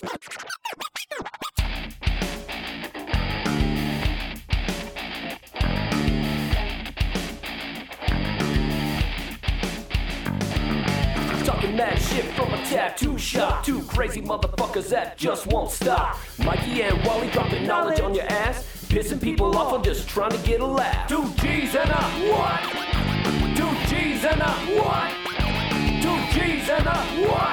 Talking 0.00 0.16
mad 11.76 11.98
shit 11.98 12.24
from 12.32 12.54
a 12.54 12.56
tattoo 12.64 13.18
shop. 13.18 13.62
Two 13.62 13.82
crazy 13.82 14.22
motherfuckers 14.22 14.88
that 14.88 15.18
just 15.18 15.46
won't 15.48 15.70
stop. 15.70 16.16
Mikey 16.38 16.80
and 16.82 17.04
Wally 17.04 17.28
dropping 17.28 17.66
knowledge 17.66 18.00
on 18.00 18.14
your 18.14 18.24
ass. 18.24 18.64
Pissing 18.88 19.20
people 19.20 19.54
off 19.54 19.70
or 19.74 19.82
just 19.82 20.08
trying 20.08 20.30
to 20.30 20.38
get 20.46 20.60
a 20.60 20.66
laugh. 20.66 21.10
Two 21.10 21.30
G's 21.42 21.74
and 21.76 21.90
a 21.90 22.02
what? 22.32 22.62
Two 23.54 23.70
G's 23.90 24.24
and 24.24 24.40
a 24.40 24.50
what? 24.80 25.12
Two 26.00 26.18
G's 26.32 26.70
and 26.70 26.86
a 26.86 27.28
what? 27.28 27.49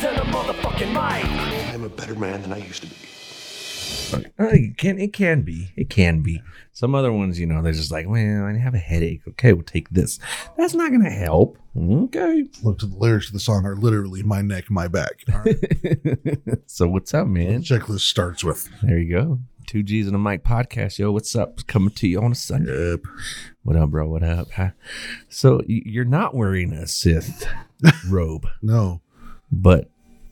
Two 0.00 0.06
G's 0.06 0.18
and 0.18 0.18
a 0.18 0.32
motherfucking 0.32 0.92
mic. 0.92 1.74
I'm 1.74 1.84
a 1.84 1.88
better 1.90 2.14
man 2.14 2.40
than 2.40 2.54
I 2.54 2.58
used 2.58 2.82
to 2.82 2.88
be. 2.88 2.96
Uh, 4.40 4.48
it 4.52 4.76
can 4.78 4.98
it 4.98 5.12
can 5.12 5.42
be 5.42 5.72
it 5.76 5.90
can 5.90 6.22
be. 6.22 6.40
Some 6.72 6.94
other 6.94 7.12
ones 7.12 7.38
you 7.38 7.44
know 7.46 7.60
they're 7.62 7.72
just 7.72 7.92
like 7.92 8.08
well 8.08 8.44
i 8.46 8.56
have 8.56 8.74
a 8.74 8.78
headache. 8.78 9.20
Okay 9.28 9.52
we'll 9.52 9.62
take 9.62 9.90
this. 9.90 10.18
That's 10.56 10.74
not 10.74 10.90
gonna 10.90 11.10
help. 11.10 11.58
Okay. 11.78 12.44
Look 12.62 12.78
to 12.78 12.86
the 12.86 12.96
lyrics 12.96 13.26
of 13.26 13.34
the 13.34 13.40
song 13.40 13.66
are 13.66 13.76
literally 13.76 14.22
my 14.22 14.40
neck, 14.40 14.70
my 14.70 14.88
back. 14.88 15.22
All 15.32 15.40
right. 15.40 15.58
so 16.66 16.88
what's 16.88 17.12
up 17.12 17.26
man? 17.26 17.62
Checklist 17.62 18.00
starts 18.00 18.42
with 18.42 18.68
there 18.82 18.98
you 18.98 19.10
go. 19.12 19.38
Two 19.66 19.82
g's 19.82 20.06
and 20.06 20.16
a 20.16 20.18
mic 20.18 20.42
podcast 20.42 20.98
yo. 20.98 21.12
What's 21.12 21.36
up? 21.36 21.66
Coming 21.66 21.90
to 21.90 22.08
you 22.08 22.20
on 22.22 22.32
a 22.32 22.36
sunday. 22.36 22.92
Yep. 22.92 23.00
what 23.64 23.76
up 23.76 23.90
bro? 23.90 24.08
What 24.08 24.22
up? 24.22 24.50
Huh? 24.52 24.70
so 25.28 25.56
y- 25.68 25.82
you're 25.84 26.04
not 26.06 26.34
wearing 26.34 26.72
a 26.72 26.86
sith 26.86 27.46
robe. 28.08 28.46
No, 28.62 29.02
but 29.50 29.88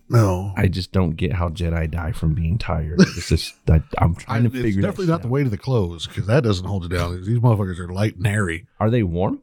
no. 0.09 0.53
i 0.57 0.67
just 0.69 0.91
don't 0.93 1.17
get 1.17 1.33
how 1.35 1.49
jedi 1.49 1.91
die 1.91 2.13
from 2.13 2.35
being 2.35 2.57
tired 2.59 2.99
it's 3.01 3.29
just 3.29 3.55
I, 3.69 3.83
i'm 3.99 4.15
trying 4.15 4.43
to 4.45 4.49
it's 4.49 4.57
figure 4.57 4.81
that 4.83 4.89
definitely 4.89 5.07
not 5.13 5.23
the 5.23 5.29
out. 5.29 5.33
weight 5.33 5.45
of 5.47 5.51
the 5.51 5.59
clothes 5.59 6.07
because 6.07 6.27
that 6.27 6.43
doesn't 6.45 6.67
hold 6.67 6.85
it 6.85 6.89
down. 6.97 7.23
These 7.23 7.39
motherfuckers 7.41 7.79
are 7.79 7.89
light 7.93 8.17
and 8.17 8.27
airy. 8.27 8.67
are 8.81 8.91
they 8.91 9.03
warm 9.03 9.43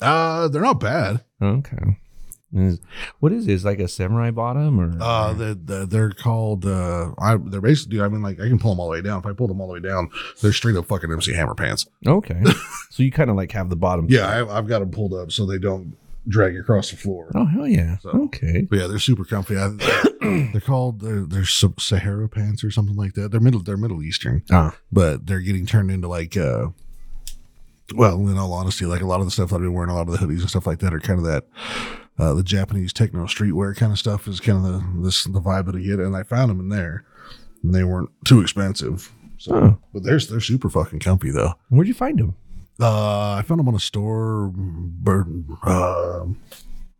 Uh, 0.00 0.48
they're 0.48 0.62
not 0.62 0.80
bad. 0.80 1.24
Okay. 1.40 1.98
Is, 2.54 2.80
what 3.20 3.32
is 3.32 3.46
this? 3.46 3.64
Like 3.64 3.78
a 3.78 3.88
samurai 3.88 4.30
bottom 4.30 4.78
or? 4.78 4.92
Uh, 5.00 5.32
they're, 5.32 5.54
they're, 5.54 5.86
they're 5.86 6.10
called, 6.10 6.66
uh, 6.66 7.12
I, 7.18 7.36
they're 7.36 7.62
basically, 7.62 8.02
I 8.02 8.08
mean, 8.08 8.20
like, 8.20 8.38
I 8.40 8.48
can 8.48 8.58
pull 8.58 8.72
them 8.72 8.80
all 8.80 8.88
the 8.88 8.90
way 8.92 9.00
down. 9.00 9.20
If 9.20 9.26
I 9.26 9.32
pull 9.32 9.48
them 9.48 9.58
all 9.62 9.68
the 9.68 9.72
way 9.72 9.80
down, 9.80 10.10
they're 10.42 10.52
straight 10.52 10.76
up 10.76 10.84
fucking 10.86 11.10
MC 11.10 11.32
Hammer 11.32 11.54
pants. 11.54 11.86
okay. 12.06 12.42
so 12.90 13.02
you 13.02 13.10
kind 13.10 13.30
of 13.30 13.36
like 13.36 13.52
have 13.52 13.70
the 13.70 13.76
bottom. 13.76 14.06
Yeah, 14.10 14.26
I, 14.26 14.58
I've 14.58 14.66
got 14.66 14.80
them 14.80 14.90
pulled 14.90 15.14
up 15.14 15.32
so 15.32 15.46
they 15.46 15.56
don't 15.58 15.96
drag 16.28 16.56
across 16.56 16.90
the 16.90 16.96
floor. 16.96 17.30
Oh 17.34 17.46
hell 17.46 17.66
yeah. 17.66 17.98
So- 17.98 18.10
Okay. 18.10 18.66
But 18.68 18.78
yeah, 18.78 18.86
they're 18.86 18.98
super 18.98 19.24
comfy. 19.24 19.56
I, 19.56 19.68
they're 20.52 20.60
called 20.60 21.00
they're, 21.00 21.24
they're 21.26 21.44
Sahara 21.44 22.28
pants 22.28 22.62
or 22.64 22.70
something 22.70 22.96
like 22.96 23.14
that. 23.14 23.30
They're 23.30 23.40
middle 23.40 23.62
they're 23.62 23.76
Middle 23.76 24.02
Eastern, 24.02 24.42
Ah. 24.50 24.76
but 24.90 25.26
they're 25.26 25.40
getting 25.40 25.66
turned 25.66 25.90
into 25.90 26.08
like 26.08 26.36
uh, 26.36 26.68
well, 27.94 28.16
in 28.28 28.38
all 28.38 28.52
honesty, 28.52 28.86
like 28.86 29.02
a 29.02 29.06
lot 29.06 29.20
of 29.20 29.26
the 29.26 29.30
stuff 29.30 29.50
that 29.50 29.56
I've 29.56 29.60
been 29.62 29.72
wearing, 29.74 29.90
a 29.90 29.94
lot 29.94 30.08
of 30.08 30.12
the 30.18 30.24
hoodies 30.24 30.40
and 30.40 30.48
stuff 30.48 30.66
like 30.66 30.78
that 30.78 30.94
are 30.94 31.00
kind 31.00 31.18
of 31.18 31.24
that 31.26 31.46
uh, 32.18 32.32
the 32.34 32.42
Japanese 32.42 32.92
techno 32.92 33.24
streetwear 33.26 33.76
kind 33.76 33.92
of 33.92 33.98
stuff 33.98 34.26
is 34.28 34.40
kind 34.40 34.64
of 34.64 34.72
the 34.72 35.02
this 35.02 35.24
the 35.24 35.40
vibe 35.40 35.66
that 35.66 35.76
I 35.76 35.80
get, 35.80 35.98
and 35.98 36.16
I 36.16 36.22
found 36.22 36.50
them 36.50 36.60
in 36.60 36.68
there, 36.68 37.04
and 37.62 37.74
they 37.74 37.84
weren't 37.84 38.10
too 38.24 38.40
expensive. 38.40 39.12
So, 39.38 39.54
Oh. 39.56 39.78
but 39.92 40.04
they're 40.04 40.20
they're 40.20 40.40
super 40.40 40.70
fucking 40.70 41.00
comfy 41.00 41.30
though. 41.32 41.54
Where'd 41.68 41.88
you 41.88 41.94
find 41.94 42.18
them? 42.18 42.36
Uh, 42.80 43.32
I 43.34 43.42
found 43.42 43.58
them 43.60 43.68
on 43.68 43.74
a 43.74 43.80
store. 43.80 44.50
Bur- 44.54 45.26
uh, 45.62 46.24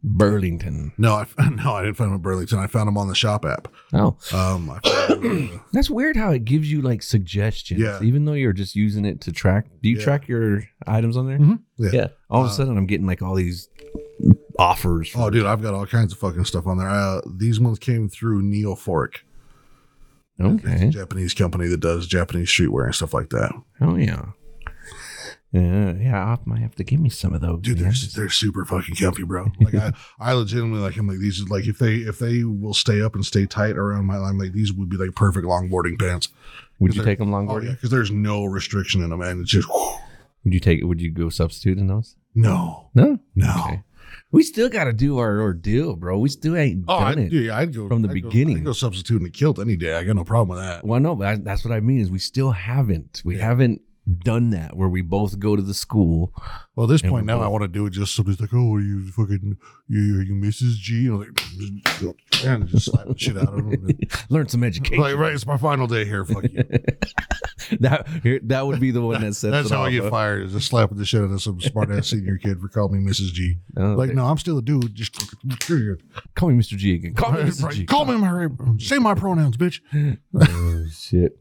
Burlington. 0.05 0.93
no, 0.99 1.15
I 1.15 1.27
no, 1.51 1.75
I 1.75 1.83
didn't 1.83 1.97
find 1.97 2.09
them 2.11 2.17
in 2.17 2.23
Burlington. 2.23 2.59
I 2.59 2.67
found 2.67 2.89
them 2.89 2.99
on 2.99 3.07
the 3.09 3.15
shop 3.15 3.45
app. 3.45 3.69
Oh, 3.93 4.17
Um, 4.33 4.69
I 4.71 4.81
found 4.81 5.23
them, 5.23 5.51
uh, 5.55 5.59
that's 5.73 5.89
weird 5.91 6.17
how 6.17 6.31
it 6.31 6.45
gives 6.45 6.71
you 6.71 6.83
like 6.83 7.03
suggestions. 7.03 7.81
Yeah. 7.81 8.01
Even 8.03 8.25
though 8.25 8.33
you're 8.33 8.53
just 8.53 8.75
using 8.75 9.05
it 9.05 9.21
to 9.23 9.33
track. 9.33 9.67
Do 9.81 9.89
you 9.89 9.99
Yeah. 9.99 10.05
track 10.05 10.27
your 10.29 10.65
items 10.87 11.17
on 11.17 11.27
there? 11.29 11.39
Mhm. 11.39 11.61
Yeah. 11.79 12.09
All 12.29 12.41
of 12.43 12.49
a 12.49 12.51
Uh, 12.51 12.53
sudden, 12.53 12.77
I'm 12.77 12.87
getting 12.87 13.07
like 13.07 13.23
all 13.23 13.35
these 13.37 13.69
offers. 14.59 15.09
for- 15.11 15.21
Oh, 15.21 15.31
dude, 15.31 15.47
I've 15.47 15.63
got 15.63 15.73
all 15.75 15.87
kinds 15.87 16.13
of 16.13 16.19
fucking 16.19 16.45
stuff 16.47 16.67
on 16.67 16.79
there. 16.79 16.89
Uh, 16.89 17.21
these 17.37 17.61
ones 17.61 17.79
came 17.79 18.09
through 18.09 18.43
Neophoric, 18.43 19.19
It's 20.39 20.65
a 20.65 20.69
Okay. 20.69 20.89
Japanese 20.91 21.33
company 21.35 21.69
that 21.69 21.81
does 21.81 22.07
Japanese 22.09 22.49
streetwear 22.49 22.87
and 22.87 22.95
stuff 22.95 23.15
like 23.15 23.31
that. 23.31 23.53
Oh 23.81 23.95
yeah. 23.97 24.27
Yeah, 25.53 25.93
yeah. 26.01 26.25
I 26.25 26.39
might 26.47 26.61
have 26.61 26.75
to 26.77 26.85
give 26.85 26.99
me 26.99 27.11
some 27.11 27.35
of 27.35 27.43
those. 27.43 27.61
Dude, 27.61 27.79
they're 27.79 27.93
they're 28.17 28.31
super 28.31 28.65
fucking 28.65 28.95
comfy, 28.97 29.23
bro. 29.23 29.49
Like 29.61 29.75
I, 29.75 29.93
I 30.19 30.33
legitimately 30.33 30.81
like 30.81 30.97
I'm 30.97 31.07
like 31.07 31.19
these. 31.19 31.43
Like 31.49 31.67
if 31.67 31.79
they 31.79 31.97
if 31.97 32.19
they 32.19 32.43
will 32.45 32.73
stay 32.75 33.03
up 33.03 33.15
and 33.15 33.25
stay 33.25 33.45
tight 33.47 33.77
around 33.77 34.07
my 34.07 34.17
line, 34.17 34.39
like 34.39 34.53
these 34.53 34.73
would 34.73 34.89
be 34.89 34.97
like 34.97 35.15
perfect 35.15 35.47
longboarding 35.47 35.99
pants. 36.01 36.29
Would 36.79 36.97
you 36.97 37.05
take 37.05 37.19
them 37.19 37.33
Oh 37.35 37.37
longboarding? 37.39 37.65
yeah, 37.67 37.73
because 37.73 37.91
there's 37.91 38.11
no 38.11 38.45
restriction 38.47 39.03
in 39.03 39.11
them, 39.11 39.21
and 39.21 39.43
it's 39.43 39.51
just 39.51 39.69
Would 39.69 40.55
you 40.55 40.61
take? 40.61 40.83
Would 40.85 41.01
you 41.03 41.11
go 41.11 41.29
substitute 41.29 41.77
in 41.79 41.87
those? 41.87 42.17
no, 42.35 42.89
No. 42.95 43.19
no. 43.35 43.55
Okay. 43.67 43.83
We 44.31 44.43
still 44.43 44.71
got 44.71 44.85
to 44.85 44.95
do 44.95 45.19
our 45.19 45.41
ordeal, 45.43 45.95
bro. 45.97 46.19
We 46.19 46.31
still 46.31 46.57
ain't 46.57 46.87
Oh, 46.89 47.01
done 47.01 47.19
I'd, 47.19 47.19
it. 47.19 47.33
yeah, 47.33 47.59
I'd 47.59 47.75
go 47.75 47.89
from 47.89 48.01
the 48.01 48.09
I'd 48.09 48.23
go- 48.23 48.29
beginning. 48.31 48.57
I'd 48.59 48.65
go 48.65 48.73
substitute 48.73 49.21
in 49.21 49.27
a 49.27 49.31
kilt 49.31 49.59
any 49.59 49.77
day. 49.77 49.95
I 49.95 50.05
got 50.05 50.17
no 50.17 50.25
problem 50.25 50.57
with 50.57 50.67
that. 50.67 50.83
Well, 50.87 51.01
no, 51.01 51.15
but 51.15 51.27
I, 51.27 51.37
that's 51.37 51.63
what 51.65 51.73
I 51.75 51.81
mean 51.81 52.01
is 52.01 52.11
we 52.11 52.19
still 52.19 52.51
haven't. 52.53 53.21
We 53.27 53.37
Yeah. 53.37 53.45
haven't 53.45 53.83
done 54.25 54.51
that 54.51 54.77
where 54.77 54.89
we 54.89 55.01
both 55.01 55.39
go 55.39 55.55
to 55.55 55.63
the 55.63 55.75
school. 55.75 56.33
Well, 56.75 56.87
at 56.87 56.91
this 56.91 57.03
point 57.03 57.27
now, 57.27 57.41
I 57.41 57.47
want 57.47 57.63
to 57.63 57.69
do 57.69 57.87
it 57.87 57.91
just 57.91 58.15
so 58.15 58.23
somebody's 58.23 58.41
like, 58.41 58.53
"Oh, 58.53 58.75
are 58.75 58.81
you 58.81 59.07
fucking 59.11 59.59
you 59.89 60.19
are 60.19 60.23
you 60.23 60.35
Mrs. 60.35 60.75
G?" 60.75 61.07
And 61.07 61.15
I'm 61.15 61.21
like, 61.21 62.15
and 62.45 62.67
just 62.69 62.87
slap 62.87 63.07
the 63.07 63.15
shit 63.17 63.37
out 63.37 63.49
of 63.49 63.57
them. 63.57 63.89
Learn 64.29 64.49
some 64.49 64.65
education. 64.65 65.03
like, 65.03 65.17
right, 65.17 65.33
it's 65.33 65.47
my 65.47 65.57
final 65.57 65.87
day 65.87 66.05
here. 66.05 66.25
Fuck 66.25 66.45
you. 66.45 66.65
that 67.81 68.09
here, 68.23 68.41
that 68.45 68.67
would 68.67 68.81
be 68.81 68.91
the 68.91 69.03
one 69.03 69.21
that 69.21 69.35
sets 69.35 69.53
That's 69.53 69.71
how 69.71 69.85
I 69.85 69.91
get 69.93 70.11
fired. 70.11 70.43
Is 70.43 70.53
just 70.53 70.69
slapping 70.69 70.99
the 70.99 71.05
shit 71.05 71.23
out 71.23 71.31
of 71.31 71.43
some 71.43 71.61
smart 71.61 71.91
ass 71.91 72.09
senior 72.09 72.39
kid 72.39 72.61
for 72.61 72.69
calling 72.69 73.05
me 73.05 73.11
Mrs. 73.11 73.33
G. 73.33 73.59
Oh, 73.77 73.95
Like, 73.95 74.15
no, 74.15 74.27
I'm 74.27 74.39
still 74.39 74.59
a 74.59 74.63
dude. 74.63 74.95
Just 74.95 75.15
Call 76.35 76.49
me 76.49 76.61
Mr. 76.61 76.77
G 76.77 76.95
again. 76.95 77.15
Call 77.15 77.33
me 77.33 77.43
Mr. 77.43 77.71
G. 77.71 77.87
Call 77.87 78.05
me 78.07 78.17
my 78.17 78.49
say 78.79 78.99
my 78.99 79.15
pronouns, 79.15 79.57
bitch. 79.57 79.81
oh, 80.35 80.87
shit. 80.91 81.39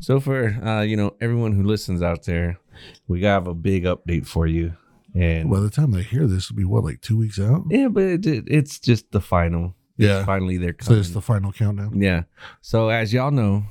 So 0.00 0.20
for 0.20 0.46
uh, 0.48 0.82
you 0.82 0.96
know 0.96 1.14
everyone 1.20 1.52
who 1.52 1.62
listens 1.62 2.02
out 2.02 2.24
there, 2.24 2.58
we 3.08 3.20
got 3.20 3.46
a 3.46 3.54
big 3.54 3.84
update 3.84 4.26
for 4.26 4.46
you. 4.46 4.74
And 5.14 5.48
By 5.50 5.60
the 5.60 5.70
time 5.70 5.92
they 5.92 6.02
hear 6.02 6.26
this, 6.26 6.46
it'll 6.46 6.56
be 6.56 6.64
what 6.64 6.82
like 6.84 7.00
two 7.00 7.16
weeks 7.16 7.38
out. 7.38 7.62
yeah, 7.70 7.88
but 7.88 8.02
it, 8.02 8.26
it- 8.26 8.44
it's 8.48 8.78
just 8.80 9.12
the 9.12 9.20
final. 9.20 9.74
Yeah. 9.96 10.24
Finally, 10.24 10.56
they're 10.56 10.72
coming. 10.72 10.96
So 10.96 11.00
it's 11.00 11.10
the 11.14 11.20
final 11.22 11.52
countdown. 11.52 12.02
Yeah. 12.02 12.24
So 12.62 12.88
as 12.88 13.12
y'all 13.12 13.30
know, 13.30 13.64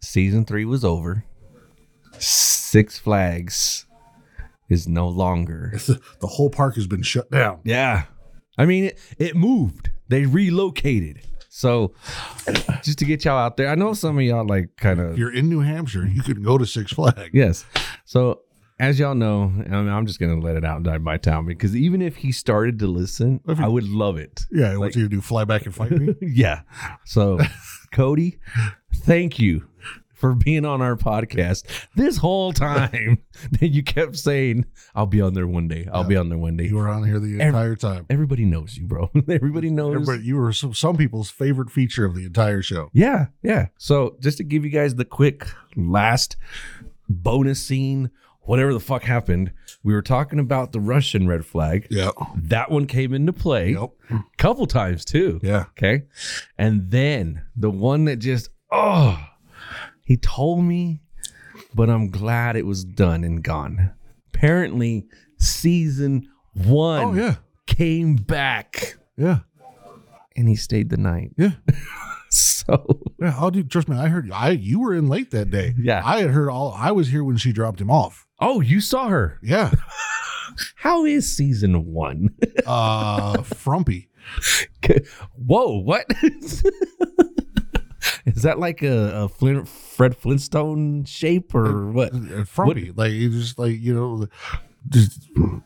season 0.00 0.44
three 0.44 0.64
was 0.64 0.84
over. 0.84 1.24
Six 2.18 2.98
Flags 2.98 3.86
is 4.68 4.86
no 4.86 5.08
longer. 5.08 5.72
The, 5.86 6.00
the 6.20 6.26
whole 6.28 6.48
park 6.48 6.76
has 6.76 6.86
been 6.86 7.02
shut 7.02 7.30
down. 7.30 7.58
Yeah. 7.64 8.04
I 8.56 8.66
mean, 8.66 8.84
it, 8.84 8.98
it 9.18 9.34
moved. 9.36 9.90
They 10.08 10.26
relocated. 10.26 11.22
So 11.54 11.92
just 12.82 12.98
to 13.00 13.04
get 13.04 13.26
y'all 13.26 13.36
out 13.38 13.58
there, 13.58 13.68
I 13.68 13.74
know 13.74 13.92
some 13.92 14.16
of 14.16 14.24
y'all 14.24 14.46
like 14.46 14.70
kind 14.78 14.98
If 14.98 15.10
of 15.12 15.18
you're 15.18 15.32
in 15.34 15.50
New 15.50 15.60
Hampshire, 15.60 16.06
you 16.06 16.22
can 16.22 16.42
go 16.42 16.56
to 16.56 16.64
Six 16.64 16.92
Flags. 16.94 17.28
yes. 17.34 17.66
So 18.06 18.40
as 18.80 18.98
y'all 18.98 19.14
know, 19.14 19.52
I 19.58 19.68
mean, 19.68 19.88
I'm 19.90 20.06
just 20.06 20.18
gonna 20.18 20.40
let 20.40 20.56
it 20.56 20.64
out 20.64 20.76
and 20.76 20.84
die 20.86 20.96
by 20.96 21.18
town 21.18 21.44
because 21.44 21.76
even 21.76 22.00
if 22.00 22.16
he 22.16 22.32
started 22.32 22.78
to 22.78 22.86
listen, 22.86 23.40
he- 23.46 23.52
I 23.62 23.68
would 23.68 23.86
love 23.86 24.16
it. 24.16 24.46
Yeah, 24.50 24.78
what's 24.78 24.94
he 24.94 25.02
gonna 25.02 25.10
do? 25.10 25.20
Fly 25.20 25.44
back 25.44 25.66
and 25.66 25.74
fight 25.74 25.90
me? 25.92 26.14
yeah. 26.22 26.62
So, 27.04 27.38
Cody, 27.92 28.38
thank 28.94 29.38
you 29.38 29.68
for 30.22 30.34
being 30.34 30.64
on 30.64 30.80
our 30.80 30.96
podcast 30.96 31.64
this 31.96 32.16
whole 32.16 32.52
time 32.52 33.18
that 33.60 33.68
you 33.68 33.82
kept 33.82 34.16
saying, 34.16 34.64
I'll 34.94 35.04
be 35.04 35.20
on 35.20 35.34
there 35.34 35.46
one 35.48 35.66
day. 35.66 35.88
I'll 35.92 36.04
be 36.04 36.16
on 36.16 36.28
there 36.28 36.38
one 36.38 36.56
day. 36.56 36.64
You 36.68 36.76
were 36.76 36.88
on 36.88 37.02
here 37.04 37.18
the 37.18 37.34
Every- 37.34 37.44
entire 37.46 37.74
time. 37.76 38.06
Everybody 38.08 38.44
knows 38.44 38.76
you, 38.78 38.86
bro. 38.86 39.10
Everybody 39.28 39.68
knows. 39.68 39.94
Everybody, 39.96 40.22
you 40.22 40.36
were 40.36 40.52
some, 40.52 40.72
some 40.74 40.96
people's 40.96 41.28
favorite 41.28 41.70
feature 41.70 42.04
of 42.04 42.14
the 42.14 42.24
entire 42.24 42.62
show. 42.62 42.88
Yeah, 42.94 43.26
yeah. 43.42 43.66
So, 43.78 44.16
just 44.20 44.38
to 44.38 44.44
give 44.44 44.64
you 44.64 44.70
guys 44.70 44.94
the 44.94 45.04
quick 45.04 45.44
last 45.76 46.36
bonus 47.08 47.60
scene, 47.60 48.10
whatever 48.42 48.72
the 48.72 48.80
fuck 48.80 49.02
happened, 49.02 49.52
we 49.82 49.92
were 49.92 50.02
talking 50.02 50.38
about 50.38 50.70
the 50.70 50.80
Russian 50.80 51.26
red 51.26 51.44
flag. 51.44 51.88
Yeah. 51.90 52.10
That 52.36 52.70
one 52.70 52.86
came 52.86 53.12
into 53.12 53.32
play 53.32 53.72
Yep. 53.72 53.90
a 54.10 54.20
couple 54.38 54.66
times 54.66 55.04
too. 55.04 55.40
Yeah. 55.42 55.64
Okay. 55.70 56.04
And 56.56 56.90
then 56.92 57.42
the 57.56 57.70
one 57.70 58.04
that 58.04 58.16
just, 58.16 58.50
oh, 58.70 59.18
he 60.04 60.16
told 60.16 60.64
me, 60.64 61.00
but 61.74 61.88
I'm 61.90 62.08
glad 62.08 62.56
it 62.56 62.66
was 62.66 62.84
done 62.84 63.24
and 63.24 63.42
gone. 63.42 63.92
Apparently, 64.34 65.06
season 65.38 66.28
one 66.54 67.02
Oh 67.02 67.14
yeah. 67.14 67.36
came 67.66 68.16
back 68.16 68.96
Yeah. 69.16 69.40
and 70.36 70.48
he 70.48 70.56
stayed 70.56 70.90
the 70.90 70.96
night. 70.96 71.32
Yeah. 71.36 71.52
So, 72.34 73.00
Yeah. 73.20 73.36
Oh, 73.38 73.50
dude, 73.50 73.70
trust 73.70 73.88
me. 73.90 73.96
I 73.98 74.08
heard 74.08 74.30
I 74.32 74.50
you 74.50 74.80
were 74.80 74.94
in 74.94 75.06
late 75.08 75.32
that 75.32 75.50
day. 75.50 75.74
Yeah. 75.78 76.00
I 76.02 76.20
had 76.22 76.30
heard 76.30 76.48
all. 76.48 76.72
I 76.74 76.90
was 76.90 77.08
here 77.08 77.22
when 77.22 77.36
she 77.36 77.52
dropped 77.52 77.78
him 77.78 77.90
off. 77.90 78.26
oh, 78.40 78.62
you 78.62 78.80
saw 78.80 79.08
her. 79.08 79.38
Yeah. 79.42 79.72
How 80.76 81.04
is 81.04 81.36
season 81.36 81.84
one? 81.92 82.30
Uh, 82.66 83.42
frumpy. 83.42 84.08
Whoa, 85.36 85.80
what? 85.80 86.06
Is 88.26 88.42
that 88.42 88.58
like 88.58 88.82
a, 88.82 89.24
a 89.24 89.28
Flint, 89.28 89.68
Fred 89.68 90.16
Flintstone 90.16 91.04
shape 91.04 91.54
or 91.54 91.88
uh, 91.88 91.92
what? 91.92 92.12
Uh, 92.14 92.44
frumpy. 92.44 92.92
Like 92.94 93.12
he 93.12 93.28
just 93.28 93.58
like 93.58 93.80
you 93.80 93.94
know, 93.94 94.26
just. 94.88 95.28
Uh, 95.36 95.60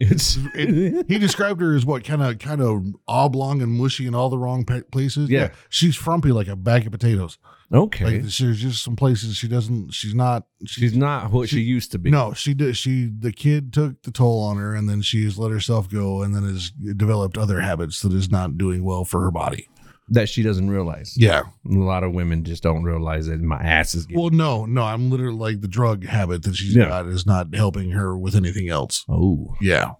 it's 0.00 0.36
uh, 0.38 0.48
It- 0.54 1.06
he 1.08 1.18
described 1.18 1.60
her 1.60 1.76
as 1.76 1.86
what 1.86 2.02
kind 2.04 2.20
of 2.22 2.38
kind 2.40 2.60
of 2.60 2.82
oblong 3.06 3.62
and 3.62 3.72
mushy 3.72 4.06
in 4.06 4.14
all 4.14 4.28
the 4.28 4.38
wrong 4.38 4.64
places. 4.90 5.30
Yeah. 5.30 5.50
she's 5.68 5.94
frumpy 5.96 6.32
like 6.32 6.48
a 6.48 6.56
bag 6.56 6.86
of 6.86 6.92
potatoes. 6.92 7.38
okay. 7.72 8.04
Like 8.04 8.22
there's 8.22 8.60
just 8.60 8.82
some 8.82 8.96
places 8.96 9.36
she 9.36 9.46
doesn't. 9.46 9.94
She's 9.94 10.14
not. 10.14 10.46
She's 10.66 10.96
not 10.96 11.30
what 11.30 11.48
she, 11.48 11.60
used 11.60 11.92
to 11.92 11.98
be. 11.98 12.10
No, 12.10 12.32
she 12.34 12.54
did. 12.54 12.76
She 12.76 13.08
the 13.16 13.30
kid 13.32 13.72
took 13.72 14.02
the 14.02 14.10
toll 14.10 14.42
on 14.42 14.56
her, 14.56 14.74
and 14.74 14.88
then 14.88 15.00
she's 15.00 15.38
let 15.38 15.52
herself 15.52 15.88
go, 15.88 16.22
and 16.22 16.34
then 16.34 16.42
has 16.42 16.70
developed 16.72 17.38
other 17.38 17.60
habits 17.60 18.02
that 18.02 18.12
is 18.12 18.30
not 18.30 18.58
doing 18.58 18.82
well 18.84 19.04
for 19.04 19.20
her 19.22 19.30
body. 19.30 19.68
That 20.08 20.28
she 20.28 20.42
doesn't 20.42 20.68
realize. 20.70 21.14
Yeah. 21.16 21.42
A 21.70 21.74
lot 21.74 22.04
of 22.04 22.12
women 22.12 22.44
just 22.44 22.62
don't 22.62 22.82
realize 22.82 23.26
that 23.26 23.40
my 23.40 23.60
ass 23.62 23.94
is 23.94 24.04
getting. 24.06 24.20
Well, 24.20 24.30
no, 24.30 24.66
no. 24.66 24.82
I'm 24.82 25.10
literally 25.10 25.36
like 25.38 25.60
the 25.62 25.68
drug 25.68 26.04
habit 26.04 26.42
that 26.42 26.54
she's 26.56 26.74
Yeah. 26.76 26.88
got 26.88 27.06
is 27.06 27.24
not 27.26 27.54
helping 27.54 27.90
her 27.92 28.16
with 28.16 28.34
anything 28.34 28.68
else. 28.68 29.04
oh, 29.08 29.54
Yeah. 29.60 29.92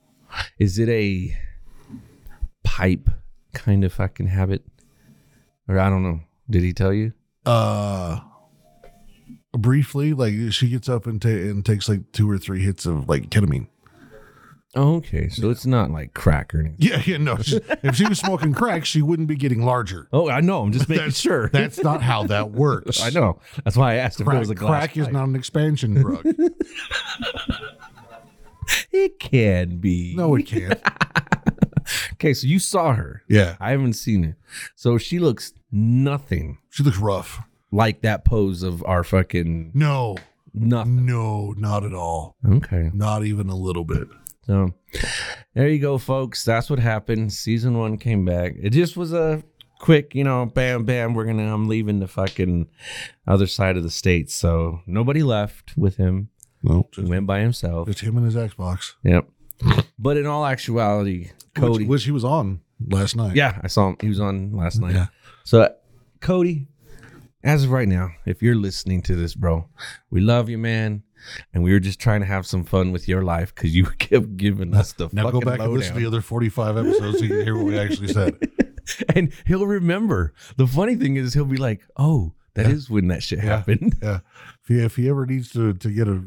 is 0.59 0.79
it 0.79 0.89
a 0.89 1.35
pipe 2.65 3.09
kind 3.55 3.85
of 3.85 3.93
fucking 3.93 4.27
habit, 4.27 4.63
or 5.69 5.79
I 5.79 5.89
don't 5.89 6.03
know? 6.03 6.21
Did 6.51 6.63
he 6.63 6.73
tell 6.73 6.93
you? 6.93 7.13
Uh. 7.47 8.21
Briefly, 9.57 10.13
like 10.15 10.35
she 10.51 10.69
gets 10.69 10.89
up 10.89 11.07
and, 11.07 11.23
ta- 11.23 11.29
and 11.29 11.65
takes 11.65 11.89
like 11.89 12.11
two 12.11 12.29
or 12.29 12.39
three 12.39 12.61
hits 12.65 12.87
of 12.87 13.09
like 13.09 13.31
ketamine. 13.31 13.69
Oh, 14.77 14.97
okay, 14.97 15.29
so 15.29 15.51
it's 15.51 15.65
not 15.67 15.91
like 15.91 16.15
crack 16.15 16.55
or 16.55 16.61
anything. 16.61 16.77
Yeah, 16.81 17.01
yeah, 17.05 17.17
no. 17.19 17.37
she- 17.39 17.61
if 17.85 17.95
she 17.97 18.07
was 18.09 18.19
smoking 18.19 18.53
crack, 18.53 18.85
she 18.85 19.03
wouldn't 19.03 19.29
be 19.29 19.37
getting 19.37 19.65
larger. 19.65 20.09
Oh, 20.13 20.29
I 20.29 20.41
know. 20.41 20.63
I'm 20.63 20.73
just 20.73 20.89
making 20.89 21.05
That's 21.07 21.19
sure. 21.21 21.49
That's 21.53 21.83
not 21.83 22.03
how 22.03 22.25
that 22.25 22.51
works. 22.51 23.01
I 23.05 23.11
know. 23.11 23.39
That's 23.65 23.77
why 23.77 23.93
I 23.93 23.97
asked 23.97 24.21
if 24.21 24.27
it 24.27 24.31
Crack, 24.31 24.41
was 24.41 24.51
a 24.51 24.55
glass 24.55 24.71
crack 24.93 24.97
is 24.97 25.09
not 25.09 25.29
an 25.29 25.37
expansion 25.37 25.95
drug. 25.95 26.27
It 28.93 29.19
can 29.19 29.77
be. 29.79 30.15
no, 30.17 30.35
it 30.35 30.45
can't. 30.47 30.81
Okay, 32.15 32.33
so 32.33 32.47
you 32.47 32.59
saw 32.59 32.95
her. 32.95 33.23
Yeah, 33.29 33.57
I 33.61 33.73
haven't 33.73 33.93
seen 33.93 34.23
her. 34.23 34.37
So 34.75 34.97
she 34.97 35.19
looks 35.19 35.53
nothing 35.71 36.57
she 36.71 36.83
looks 36.83 36.97
rough. 36.97 37.41
like 37.71 38.01
that 38.01 38.25
pose 38.25 38.63
of 38.63 38.83
our 38.87 39.05
fucking 39.05 39.73
No, 39.75 40.17
nothing. 40.55 41.05
no, 41.05 41.53
not 41.59 41.85
at 41.85 41.93
all. 41.93 42.37
Okay. 42.49 42.91
Not 42.95 43.27
even 43.27 43.51
a 43.51 43.55
little 43.57 43.85
bit. 43.85 44.09
So 44.47 44.75
there 45.55 45.69
you 45.69 45.79
go, 45.79 45.99
folks. 45.99 46.45
That's 46.45 46.69
what 46.71 46.79
happened. 46.79 47.33
Season 47.33 47.79
one 47.79 47.97
came 47.99 48.25
back. 48.25 48.55
It 48.61 48.71
just 48.71 48.97
was 48.97 49.13
a 49.13 49.43
quick, 49.79 50.15
you 50.15 50.25
know, 50.25 50.47
bam, 50.47 50.85
bam. 50.85 51.15
We're 51.15 51.25
gonna. 51.25 51.53
I'm 51.53 51.69
leaving 51.69 52.01
the 52.01 52.09
fucking 52.09 52.69
other 53.27 53.47
side 53.47 53.77
of 53.77 53.83
the 53.83 53.91
state. 53.91 54.31
So 54.31 54.81
nobody 54.87 55.23
left 55.23 55.77
with 55.77 55.97
him. 55.97 56.29
No, 56.63 56.89
He 56.95 57.03
just, 57.03 57.09
went 57.11 57.27
by 57.27 57.41
himself. 57.41 57.89
just 57.89 58.01
him 58.01 58.17
and 58.17 58.25
his 58.27 58.37
Xbox, 58.37 58.95
Yep. 59.03 59.29
But 59.99 60.17
in 60.17 60.27
all 60.27 60.45
actuality, 60.47 61.31
Cody. 61.55 61.85
which, 61.85 61.89
which 61.89 62.05
he 62.05 62.11
was 62.11 62.25
on 62.25 62.61
last 62.89 63.17
night. 63.17 63.37
yeah, 63.37 63.61
I 63.63 63.69
saw 63.69 63.89
him. 63.91 63.97
He 64.01 64.09
was 64.09 64.19
on 64.21 64.53
last 64.57 64.81
night. 64.81 64.95
Yeah. 64.95 65.07
So, 65.45 65.73
Cody, 66.21 66.67
as 67.43 67.65
of 67.65 67.71
right 67.71 67.87
now, 67.89 68.11
if 68.27 68.43
you're 68.43 68.55
listening 68.57 69.03
to 69.03 69.15
this, 69.15 69.35
bro, 69.35 69.69
we 70.11 70.21
love 70.21 70.49
you, 70.49 70.57
man. 70.59 71.03
And 71.53 71.63
we 71.63 71.73
were 71.73 71.81
just 71.81 72.01
trying 72.01 72.21
to 72.21 72.27
have 72.27 72.47
some 72.47 72.65
fun 72.65 72.93
with 72.93 73.09
your 73.09 73.23
life 73.23 73.55
because 73.55 73.75
you 73.75 73.85
kept 73.99 74.37
giving 74.37 74.75
us 74.75 74.93
the 74.93 75.09
Now 75.13 75.25
fucking 75.25 75.41
go 75.41 75.47
back 75.47 75.61
and 75.61 75.73
listen 75.73 75.95
to 75.95 76.01
the 76.01 76.07
other 76.07 76.21
45 76.21 76.77
episodes 76.77 77.19
so 77.19 77.25
you 77.25 77.31
can 77.31 77.45
hear 77.45 77.57
what 77.57 77.67
we 77.67 77.79
actually 77.79 78.09
said. 78.09 78.37
and 79.15 79.33
he'll 79.47 79.67
remember. 79.67 80.33
The 80.57 80.67
funny 80.67 80.95
thing 80.97 81.17
is, 81.17 81.35
he'll 81.35 81.45
be 81.45 81.57
like, 81.57 81.83
"Oh, 81.97 82.33
that 82.55 82.67
is 82.67 82.91
when 82.91 83.09
that 83.09 83.23
shit 83.23 83.41
happened." 83.41 83.97
Yeah. 84.03 84.21
If 84.63 84.69
he, 84.69 84.81
if 84.81 84.97
he 84.97 85.09
ever 85.11 85.27
needs 85.27 85.51
to, 85.53 85.75
to 85.75 85.91
get 85.91 86.09
a 86.09 86.25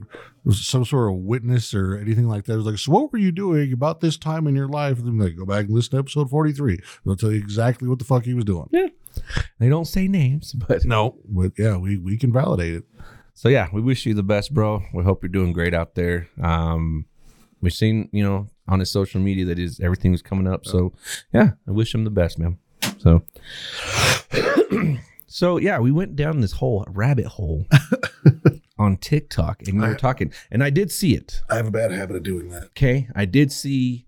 some 0.52 0.86
sort 0.86 1.12
of 1.12 1.18
witness 1.22 1.74
or 1.74 1.98
anything 1.98 2.28
like 2.28 2.46
that, 2.46 2.58
it's 2.58 2.66
like, 2.68 2.78
so 2.78 2.92
what 2.92 3.12
were 3.12 3.18
you 3.18 3.32
doing 3.32 3.74
about 3.74 4.00
this 4.00 4.16
time 4.16 4.46
in 4.46 4.56
your 4.56 4.68
life? 4.68 5.00
And 5.00 5.08
then 5.08 5.18
like, 5.18 5.36
go 5.36 5.44
back 5.44 5.66
and 5.66 5.74
listen 5.74 5.92
to 5.92 5.98
episode 5.98 6.30
43. 6.30 6.80
They'll 7.04 7.16
tell 7.16 7.32
you 7.32 7.40
exactly 7.40 7.88
what 7.88 7.98
the 7.98 8.06
fuck 8.06 8.26
he 8.26 8.36
was 8.36 8.46
doing. 8.46 8.70
Yeah. 8.72 8.90
They 9.60 9.70
don't 9.70 9.86
say 9.86 10.08
names, 10.08 10.54
but 10.54 10.86
No, 10.86 11.18
but 11.26 11.54
yeah, 11.58 11.78
we, 11.78 11.98
we 11.98 12.16
can 12.16 12.32
validate 12.32 12.76
it. 12.76 12.84
So 13.38 13.50
yeah, 13.50 13.68
we 13.72 13.82
wish 13.82 14.08
you 14.08 14.16
the 14.16 14.24
best, 14.24 14.52
bro. 14.52 14.82
We 14.96 15.04
hope 15.04 15.22
you're 15.22 15.30
doing 15.30 15.54
great 15.54 15.76
out 15.76 15.94
there. 15.94 16.28
Um, 16.42 17.06
we've 17.62 17.72
seen, 17.72 18.10
you 18.12 18.24
know, 18.24 18.48
on 18.68 18.80
his 18.80 18.90
social 18.90 19.22
media 19.22 19.46
that 19.46 19.60
is 19.60 19.80
everything 19.80 20.12
was 20.12 20.24
coming 20.24 20.48
up. 20.48 20.66
So 20.66 20.92
yeah, 21.32 21.52
I 21.68 21.72
wish 21.72 21.94
him 21.94 22.04
the 22.04 22.10
best, 22.10 22.40
man. 22.40 22.58
So, 22.98 23.22
so 25.28 25.58
yeah, 25.58 25.78
we 25.78 25.92
went 25.92 26.16
down 26.16 26.42
this 26.42 26.54
whole 26.54 26.84
rabbit 26.90 27.28
hole 27.28 27.68
on 28.80 28.98
TikTok, 28.98 29.62
and 29.68 29.80
we 29.80 29.88
were 29.88 29.94
talking, 29.94 30.34
and 30.50 30.64
I 30.64 30.72
did 30.72 30.92
see 30.92 31.14
it. 31.14 31.40
I 31.48 31.58
have 31.58 31.68
a 31.68 31.72
bad 31.72 31.92
habit 31.92 32.16
of 32.16 32.24
doing 32.24 32.50
that. 32.50 32.64
Okay, 32.70 33.08
I 33.16 33.26
did 33.26 33.52
see 33.52 34.08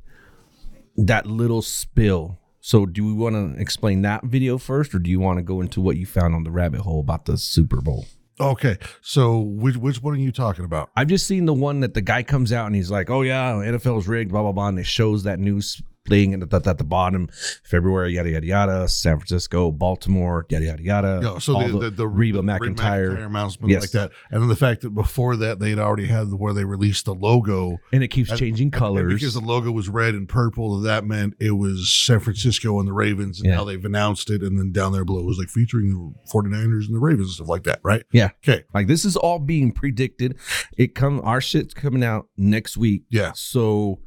that 0.97 1.27
little 1.27 1.61
spill. 1.61 2.39
So, 2.61 2.87
do 2.87 3.05
we 3.05 3.13
want 3.13 3.35
to 3.35 3.61
explain 3.61 4.01
that 4.01 4.23
video 4.23 4.57
first, 4.57 4.95
or 4.95 4.99
do 4.99 5.11
you 5.11 5.19
want 5.19 5.37
to 5.37 5.43
go 5.43 5.61
into 5.61 5.81
what 5.81 5.97
you 5.97 6.07
found 6.07 6.33
on 6.33 6.45
the 6.45 6.51
rabbit 6.51 6.81
hole 6.81 6.99
about 6.99 7.25
the 7.25 7.37
Super 7.37 7.79
Bowl? 7.79 8.07
Okay, 8.41 8.77
so 9.01 9.39
which 9.39 9.75
which 9.75 10.01
one 10.01 10.13
are 10.13 10.18
you 10.18 10.31
talking 10.31 10.63
about? 10.63 10.91
I've 10.95 11.07
just 11.07 11.27
seen 11.27 11.45
the 11.45 11.53
one 11.53 11.81
that 11.81 11.94
the 11.94 12.01
guy 12.01 12.24
comes 12.24 12.53
out 12.53 12.68
and 12.68 12.75
he's 12.75 12.89
like, 12.89 13.09
"Oh 13.09 13.21
yeah, 13.21 13.51
NFL's 13.53 14.07
rigged," 14.07 14.31
blah 14.31 14.44
blah 14.44 14.53
blah, 14.53 14.69
and 14.69 14.80
it 14.80 14.86
shows 14.86 15.24
that 15.24 15.39
news 15.39 15.81
thing 16.09 16.33
and 16.33 16.44
at 16.44 16.50
the, 16.50 16.69
at 16.69 16.77
the 16.77 16.83
bottom, 16.83 17.29
February, 17.63 18.13
yada 18.15 18.29
yada 18.29 18.45
yada, 18.45 18.88
San 18.88 19.17
Francisco, 19.17 19.71
Baltimore, 19.71 20.45
yada 20.50 20.65
yada 20.65 20.83
yada. 20.83 21.39
So 21.41 21.56
all 21.56 21.67
the, 21.67 21.79
the, 21.79 21.89
the 21.91 22.07
Reba 22.07 22.38
the 22.38 22.44
McEntire, 22.44 23.25
announcement 23.25 23.71
Yes. 23.71 23.83
like 23.83 23.91
that, 23.91 24.11
and 24.31 24.41
then 24.41 24.50
the 24.50 24.56
fact 24.56 24.81
that 24.81 24.91
before 24.91 25.35
that 25.38 25.59
they'd 25.59 25.79
already 25.79 26.07
had 26.07 26.31
where 26.33 26.53
they 26.53 26.65
released 26.65 27.06
the 27.06 27.13
logo 27.15 27.77
and 27.91 28.03
it 28.03 28.09
keeps 28.09 28.29
And- 28.31 28.39
changing 28.39 28.71
colors. 28.71 29.13
because 29.13 29.33
the 29.33 29.39
logo 29.41 29.71
was 29.71 29.89
red 29.89 30.15
and 30.15 30.27
purple, 30.27 30.79
that 30.81 31.06
meant 31.06 31.35
it 31.39 31.51
was 31.51 31.91
San 32.06 32.19
Francisco 32.19 32.79
and 32.79 32.88
the 32.88 32.94
Ravens. 32.94 33.39
And 33.39 33.50
Yeah. 33.50 33.55
now 33.57 33.63
they've 33.63 33.83
announced 33.85 34.29
it. 34.29 34.41
And 34.41 34.57
then 34.57 34.71
down 34.71 34.91
there 34.94 35.05
below 35.05 35.19
it 35.19 35.25
was 35.25 35.38
like 35.38 35.50
featuring 35.50 35.89
the 35.89 36.13
49ers 36.31 36.85
and 36.88 36.95
the 36.95 37.00
Ravens 37.00 37.27
and 37.27 37.35
stuff 37.35 37.47
like 37.50 37.63
that, 37.63 37.79
right? 37.83 38.03
yeah, 38.12 38.29
Okay. 38.47 38.63
like 38.73 38.88
this 38.88 39.05
is 39.05 39.15
all 39.15 39.39
being 39.39 39.71
predicted. 39.71 40.35
It 40.77 40.95
come 40.95 41.21
our 41.23 41.41
shit's 41.41 41.73
coming 41.73 42.03
out 42.03 42.27
next 42.38 42.77
week. 42.77 43.03
Yeah. 43.09 43.31
So 43.35 44.00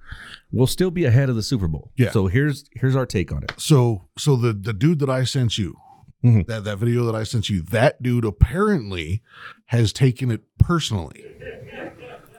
we'll 0.51 0.67
still 0.67 0.91
be 0.91 1.05
ahead 1.05 1.29
of 1.29 1.37
the 1.37 1.43
Super 1.43 1.69
Bowl. 1.69 1.91
Yeah. 1.97 2.11
So 2.11 2.27
here's 2.27 2.69
here's 2.73 2.97
our 2.97 3.07
take 3.07 3.33
on 3.33 3.43
it. 3.45 3.53
So 3.57 4.09
so 4.19 4.37
the 4.37 4.53
the 4.53 4.73
dude 4.73 4.99
that 5.01 5.11
I 5.11 5.25
sent 5.25 5.59
you, 5.59 5.77
Mhm. 6.25 6.47
that, 6.47 6.65
that 6.65 6.79
video 6.79 7.05
that 7.07 7.15
I 7.17 7.25
sent 7.25 7.49
you, 7.51 7.63
that 7.63 8.03
dude 8.03 8.25
apparently 8.25 9.23
has 9.67 9.93
taken 9.93 10.31
it 10.31 10.43
personally. 10.59 11.25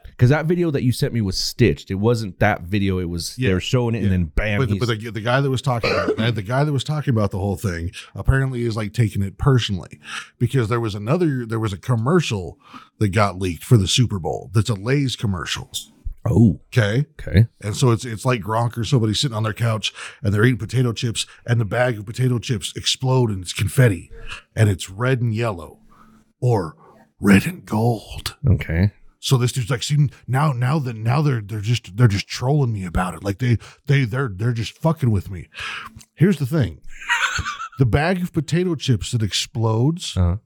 Because 0.10 0.30
that 0.30 0.46
video 0.46 0.70
that 0.72 0.84
you 0.84 0.92
sent 0.92 1.12
me 1.14 1.22
was 1.22 1.38
stitched. 1.38 1.90
It 1.90 1.96
wasn't 1.96 2.40
that 2.40 2.62
video. 2.62 3.00
It 3.00 3.10
was 3.10 3.38
Yeah. 3.38 3.50
they 3.50 3.54
were 3.56 3.60
showing 3.60 3.96
it 3.96 4.04
and 4.04 4.12
then 4.12 4.26
bam. 4.26 4.60
But, 4.60 4.70
the, 4.70 4.78
but 4.80 4.88
the, 4.88 5.10
the 5.10 5.22
guy 5.22 5.42
that 5.42 5.50
was 5.50 5.62
talking 5.62 5.90
about 5.92 6.16
that, 6.18 6.36
the 6.36 6.44
guy 6.44 6.64
that 6.64 6.72
was 6.72 6.84
talking 6.84 7.12
about 7.14 7.32
the 7.32 7.40
whole 7.40 7.56
thing 7.58 7.92
apparently 8.14 8.64
is 8.64 8.78
like 8.78 8.94
taking 8.94 9.24
it 9.24 9.38
personally 9.40 10.00
because 10.38 10.70
there 10.70 10.80
was 10.80 10.94
another 10.94 11.46
there 11.48 11.60
was 11.60 11.74
a 11.74 11.78
commercial 11.78 12.60
that 13.00 13.10
got 13.10 13.40
leaked 13.40 13.64
for 13.64 13.76
the 13.76 13.88
Super 13.88 14.20
Bowl 14.20 14.52
that's 14.54 14.70
a 14.70 14.76
Lay's 14.76 15.16
commercial. 15.16 15.72
Oh, 16.30 16.62
Okay. 16.68 17.06
okay. 17.20 17.48
And 17.62 17.76
so 17.76 17.92
it's 17.92 18.06
it's 18.06 18.26
like 18.26 18.42
Gronk 18.42 18.78
or 18.78 18.84
somebody 18.84 19.14
sitting 19.14 19.36
on 19.38 19.44
their 19.44 19.54
couch 19.54 19.94
and 20.22 20.34
they're 20.34 20.46
eating 20.46 20.58
potato 20.58 20.94
chips 20.94 21.26
and 21.46 21.60
the 21.60 21.66
bag 21.66 21.98
of 22.00 22.06
potato 22.06 22.40
chips 22.40 22.74
explode 22.76 23.30
and 23.30 23.42
it's 23.44 23.54
confetti 23.54 24.10
and 24.56 24.70
it's 24.70 24.90
red 24.90 25.22
and 25.22 25.34
yellow 25.36 25.80
or 26.42 26.76
red 27.20 27.46
and 27.46 27.66
gold. 27.66 28.36
Okay. 28.48 28.92
So 29.20 29.38
this 29.38 29.54
dude's 29.54 29.70
like, 29.70 29.84
see 29.84 30.10
now 30.28 30.52
now 30.52 30.80
that 30.80 30.98
now 30.98 31.22
they're 31.22 31.40
they're 31.42 31.62
just 31.62 31.96
they're 31.96 32.10
just 32.10 32.28
trolling 32.28 32.74
me 32.74 32.86
about 32.86 33.14
it. 33.14 33.24
Like 33.24 33.38
they 33.40 33.58
they 33.88 34.04
they're 34.04 34.30
they're 34.34 34.52
just 34.52 34.78
fucking 34.78 35.12
with 35.12 35.32
me. 35.32 35.48
Here's 36.14 36.40
the 36.40 36.46
thing. 36.46 36.82
the 37.80 37.86
bag 37.86 38.22
of 38.22 38.34
potato 38.34 38.76
chips 38.76 39.12
that 39.12 39.24
explodes 39.24 40.18
Uh-huh. 40.18 40.38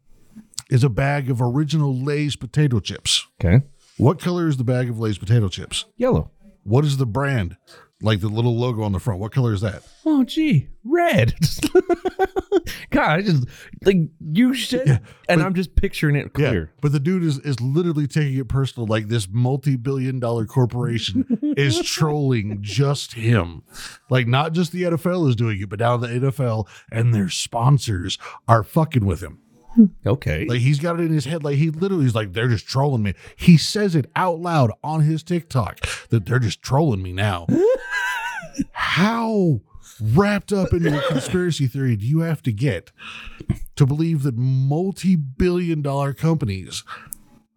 is 0.69 0.83
a 0.83 0.89
bag 0.89 1.29
of 1.31 1.41
original 1.41 1.95
Lay's 1.99 2.35
potato 2.35 2.79
chips. 2.79 3.25
Okay. 3.43 3.65
What 3.97 4.19
color 4.19 4.47
is 4.47 4.57
the 4.57 4.63
bag 4.63 4.89
of 4.89 4.99
Lay's 4.99 5.17
potato 5.17 5.47
chips? 5.49 5.85
Yellow. 5.95 6.29
What 6.63 6.85
is 6.85 6.97
the 6.97 7.07
brand? 7.07 7.57
Like 7.99 8.19
the 8.19 8.27
little 8.27 8.55
logo 8.55 8.83
on 8.83 8.91
the 8.91 8.99
front. 8.99 9.19
What 9.19 9.31
color 9.31 9.53
is 9.53 9.61
that? 9.61 9.81
Oh, 10.05 10.23
gee, 10.23 10.67
red. 10.83 11.33
God, 12.91 13.09
I 13.09 13.21
just 13.21 13.45
like 13.83 13.97
you 14.19 14.53
said, 14.53 15.01
and 15.27 15.41
I'm 15.41 15.55
just 15.55 15.75
picturing 15.75 16.15
it 16.15 16.33
clear. 16.33 16.71
But 16.79 16.91
the 16.91 16.99
dude 16.99 17.23
is, 17.23 17.39
is 17.39 17.59
literally 17.59 18.05
taking 18.05 18.37
it 18.37 18.47
personal. 18.47 18.85
Like 18.85 19.07
this 19.07 19.27
multi 19.31 19.77
billion 19.77 20.19
dollar 20.19 20.45
corporation 20.45 21.39
is 21.57 21.81
trolling 21.81 22.59
just 22.61 23.13
him. 23.13 23.63
Like 24.11 24.27
not 24.27 24.53
just 24.53 24.71
the 24.71 24.83
NFL 24.83 25.27
is 25.29 25.35
doing 25.35 25.59
it, 25.59 25.69
but 25.69 25.79
now 25.79 25.97
the 25.97 26.07
NFL 26.07 26.67
and 26.91 27.15
their 27.15 27.29
sponsors 27.29 28.19
are 28.47 28.63
fucking 28.63 29.05
with 29.05 29.21
him. 29.21 29.39
Okay. 30.05 30.45
Like 30.45 30.59
he's 30.59 30.79
got 30.79 30.99
it 30.99 31.03
in 31.03 31.11
his 31.11 31.25
head. 31.25 31.43
Like 31.43 31.57
he 31.57 31.69
literally 31.69 32.05
is 32.05 32.15
like, 32.15 32.33
they're 32.33 32.47
just 32.47 32.67
trolling 32.67 33.03
me. 33.03 33.13
He 33.35 33.57
says 33.57 33.95
it 33.95 34.09
out 34.15 34.39
loud 34.39 34.71
on 34.83 35.01
his 35.01 35.21
TikTok 35.21 35.81
that 36.09 36.25
they're 36.25 36.39
just 36.39 36.61
trolling 36.61 37.01
me 37.01 37.11
now. 37.13 37.47
How? 38.71 39.61
wrapped 39.99 40.53
up 40.53 40.73
in 40.73 40.83
your 40.83 41.01
conspiracy 41.07 41.65
theory 41.65 41.95
do 41.95 42.05
you 42.05 42.19
have 42.19 42.41
to 42.43 42.51
get 42.51 42.91
to 43.75 43.85
believe 43.85 44.23
that 44.23 44.37
multi-billion 44.37 45.81
dollar 45.81 46.13
companies 46.13 46.83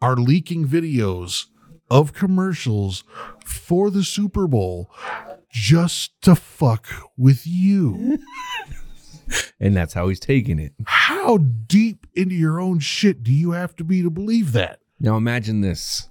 are 0.01 0.17
leaking 0.17 0.67
videos 0.67 1.47
of 1.91 2.15
commercials 2.15 3.05
for 3.45 3.91
the 3.91 4.05
Super 4.05 4.47
Bowl 4.47 4.91
just 5.53 6.21
to 6.23 6.35
fuck 6.35 6.87
with 7.17 7.47
you? 7.47 8.19
And 9.59 9.77
that's 9.77 9.95
how 9.95 10.09
he's 10.09 10.21
taking 10.21 10.59
it. 10.59 10.73
How 10.87 11.37
deep 11.39 12.07
into 12.15 12.35
your 12.35 12.61
own 12.61 12.79
shit 12.79 13.23
do 13.23 13.33
you 13.33 13.53
have 13.53 13.77
to 13.77 13.85
be 13.85 14.03
to 14.03 14.11
believe 14.11 14.53
that? 14.53 14.81
Now 14.99 15.17
imagine 15.17 15.61
this. 15.61 16.09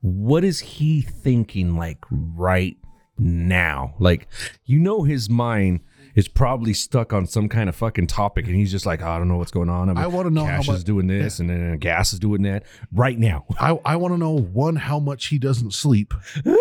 What 0.00 0.42
is 0.44 0.60
he 0.60 1.00
thinking 1.00 1.76
like 1.76 1.98
right 2.10 2.76
now? 3.18 3.94
Like, 3.98 4.26
you 4.64 4.78
know, 4.78 5.02
his 5.04 5.30
mind 5.30 5.80
is 6.14 6.28
probably 6.28 6.74
stuck 6.74 7.12
on 7.12 7.26
some 7.26 7.48
kind 7.48 7.68
of 7.68 7.76
fucking 7.76 8.06
topic, 8.06 8.46
and 8.46 8.54
he's 8.54 8.70
just 8.70 8.84
like, 8.84 9.00
I 9.00 9.16
don't 9.16 9.28
know 9.28 9.38
what's 9.38 9.50
going 9.50 9.70
on. 9.70 9.96
I, 9.96 10.04
I 10.04 10.06
wanna 10.08 10.30
know 10.30 10.44
how 10.44 10.58
Cash 10.58 10.68
much- 10.68 10.76
is 10.78 10.84
doing 10.84 11.06
this, 11.06 11.38
and 11.38 11.48
then 11.48 11.78
gas 11.78 12.12
is 12.12 12.18
doing 12.18 12.42
that 12.42 12.64
right 12.92 13.18
now. 13.18 13.46
I, 13.58 13.78
I 13.84 13.96
want 13.96 14.12
to 14.14 14.18
know 14.18 14.36
one, 14.38 14.76
how 14.76 14.98
much 14.98 15.26
he 15.26 15.38
doesn't 15.38 15.72
sleep. 15.72 16.12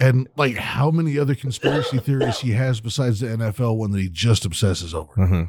and 0.00 0.28
like 0.36 0.56
how 0.56 0.90
many 0.90 1.18
other 1.18 1.34
conspiracy 1.34 1.98
theories 1.98 2.40
he 2.40 2.52
has 2.52 2.80
besides 2.80 3.20
the 3.20 3.28
NFL 3.28 3.76
one 3.76 3.92
that 3.92 4.00
he 4.00 4.08
just 4.08 4.44
obsesses 4.44 4.94
over. 4.94 5.12
Mm-hmm. 5.14 5.42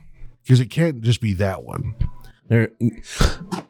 Because 0.44 0.60
it 0.60 0.68
can't 0.68 1.02
just 1.02 1.22
be 1.22 1.34
that 1.34 1.64
one. 1.64 1.96
They're, 2.48 2.70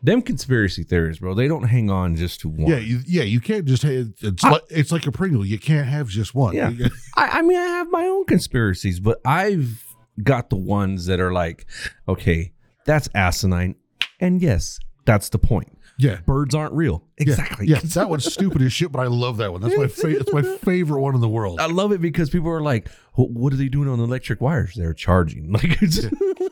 them 0.01 0.23
conspiracy 0.23 0.83
theories, 0.83 1.19
bro. 1.19 1.35
They 1.35 1.47
don't 1.47 1.63
hang 1.63 1.91
on 1.91 2.15
just 2.15 2.39
to 2.41 2.49
one. 2.49 2.67
Yeah, 2.67 2.77
you, 2.77 3.01
yeah, 3.05 3.23
you 3.23 3.39
can't 3.39 3.65
just 3.65 3.83
have 3.83 4.11
it's 4.21 4.43
like 4.43 4.63
it's 4.69 4.91
like 4.91 5.05
a 5.05 5.11
Pringle. 5.11 5.45
You 5.45 5.59
can't 5.59 5.87
have 5.87 6.07
just 6.07 6.33
one. 6.33 6.55
Yeah. 6.55 6.71
I, 7.15 7.27
I 7.27 7.41
mean, 7.43 7.57
I 7.57 7.65
have 7.65 7.91
my 7.91 8.05
own 8.05 8.25
conspiracies, 8.25 8.99
but 8.99 9.21
I've 9.23 9.85
got 10.23 10.49
the 10.49 10.55
ones 10.55 11.05
that 11.05 11.19
are 11.19 11.31
like, 11.31 11.67
okay, 12.07 12.53
that's 12.85 13.07
asinine. 13.13 13.75
And 14.19 14.41
yes, 14.41 14.79
that's 15.05 15.29
the 15.29 15.37
point. 15.37 15.77
Yeah. 15.97 16.19
Birds 16.25 16.55
aren't 16.55 16.73
real. 16.73 17.03
Exactly. 17.17 17.67
Yeah, 17.67 17.79
that 17.83 18.09
one's 18.09 18.31
stupid 18.31 18.61
as 18.61 18.73
shit, 18.73 18.91
but 18.91 18.99
I 19.01 19.07
love 19.07 19.37
that 19.37 19.51
one. 19.51 19.61
That's 19.61 19.77
my 19.77 19.87
fa- 19.87 20.17
that's 20.17 20.33
my 20.33 20.41
favorite 20.41 21.01
one 21.01 21.13
in 21.15 21.21
the 21.21 21.29
world. 21.29 21.59
I 21.59 21.67
love 21.67 21.91
it 21.91 22.01
because 22.01 22.29
people 22.29 22.49
are 22.49 22.61
like, 22.61 22.89
"Wh- 23.13 23.29
what 23.29 23.53
are 23.53 23.57
they 23.57 23.69
doing 23.69 23.87
on 23.87 23.97
the 23.99 24.03
electric 24.05 24.41
wires? 24.41 24.73
They're 24.75 24.93
charging. 24.93 25.51
Like, 25.51 25.81
it's, 25.81 26.05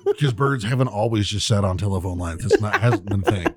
Because 0.05 0.33
birds 0.33 0.63
haven't 0.63 0.87
always 0.89 1.27
just 1.27 1.47
sat 1.47 1.63
on 1.63 1.77
telephone 1.77 2.17
lines. 2.17 2.43
That's 2.47 2.61
not 2.61 2.79
hasn't 2.81 3.05
been 3.05 3.21
a 3.25 3.31
thing. 3.31 3.55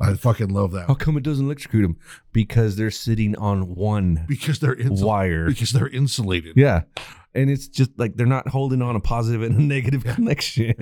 I 0.00 0.14
fucking 0.14 0.48
love 0.50 0.70
that 0.72 0.82
how 0.82 0.86
one. 0.88 0.96
come 0.96 1.16
it 1.16 1.24
doesn't 1.24 1.44
electrocute 1.44 1.82
them? 1.82 1.96
Because 2.32 2.76
they're 2.76 2.90
sitting 2.90 3.36
on 3.36 3.74
one 3.74 4.24
because 4.28 4.60
they're 4.60 4.76
insul- 4.76 5.04
wire. 5.04 5.46
because 5.46 5.72
they're 5.72 5.88
insulated. 5.88 6.52
Yeah. 6.56 6.82
And 7.38 7.48
it's 7.48 7.68
just 7.68 7.96
like 7.98 8.16
they're 8.16 8.26
not 8.26 8.48
holding 8.48 8.82
on 8.82 8.96
a 8.96 9.00
positive 9.00 9.42
and 9.42 9.56
a 9.56 9.62
negative 9.62 10.02
connection. 10.04 10.74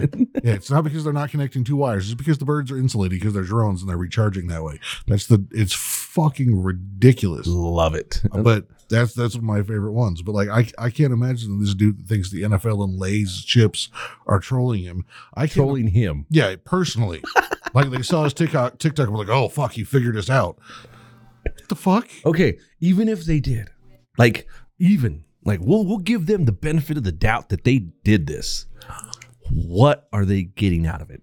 Yeah, 0.43 0.55
it's 0.55 0.71
not 0.71 0.85
because 0.85 1.05
they're 1.05 1.13
not 1.13 1.31
connecting 1.31 1.65
two 1.65 1.77
wires. 1.77 2.07
It's 2.07 2.15
because 2.15 2.39
the 2.39 2.47
birds 2.47 2.71
are 2.71 2.79
insulated 2.79 3.19
because 3.19 3.35
they're 3.35 3.43
drones 3.43 3.83
and 3.83 3.91
they're 3.91 3.97
recharging 3.99 4.47
that 4.47 4.63
way. 4.63 4.81
That's 5.07 5.27
the. 5.27 5.47
It's 5.51 5.75
fucking 5.75 6.63
ridiculous. 6.63 7.47
Love 7.47 7.95
it. 7.95 8.23
Uh, 8.33 8.41
but 8.43 8.67
that's 8.89 9.13
that's 9.13 9.35
one 9.35 9.45
of 9.45 9.45
my 9.45 9.63
favorite 9.63 9.93
ones. 9.93 10.23
But 10.23 10.33
like 10.33 10.49
I 10.49 10.67
I 10.79 10.89
can't 10.89 11.13
imagine 11.13 11.61
this 11.61 11.75
dude 11.75 12.09
thinks 12.09 12.31
the 12.31 12.43
NFL 12.43 12.83
and 12.85 12.99
Lay's 12.99 13.45
chips 13.45 13.91
are 14.27 14.41
trolling 14.41 14.83
him. 14.83 15.05
I 15.35 15.43
can't. 15.43 15.53
Trolling 15.53 15.89
him. 15.89 16.25
Yeah, 16.31 16.57
personally, 16.65 17.23
like 17.75 17.91
they 17.91 18.01
saw 18.01 18.25
his 18.25 18.33
TikTok 18.33 18.79
TikTok, 18.79 19.09
and 19.09 19.13
were 19.13 19.25
like, 19.25 19.35
oh 19.35 19.51
fuck, 19.51 19.73
he 19.73 19.85
figured 19.85 20.17
us 20.17 20.31
out. 20.31 20.59
What 21.43 21.69
the 21.69 21.77
fuck? 21.77 22.09
Okay, 22.25 22.59
even 22.81 23.09
if 23.09 23.25
they 23.25 23.41
did, 23.41 23.71
like, 24.17 24.49
even 24.79 25.26
like 25.47 25.61
we'll 25.63 25.87
we'll 25.87 25.99
give 25.99 26.27
them 26.27 26.45
the 26.45 26.53
benefit 26.53 26.99
of 26.99 27.05
the 27.05 27.13
doubt 27.13 27.49
that 27.49 27.65
they 27.65 27.79
did 27.79 28.27
this. 28.27 28.67
What 29.51 30.09
are 30.13 30.25
they 30.25 30.43
getting 30.43 30.87
out 30.87 31.01
of 31.01 31.11
it? 31.11 31.23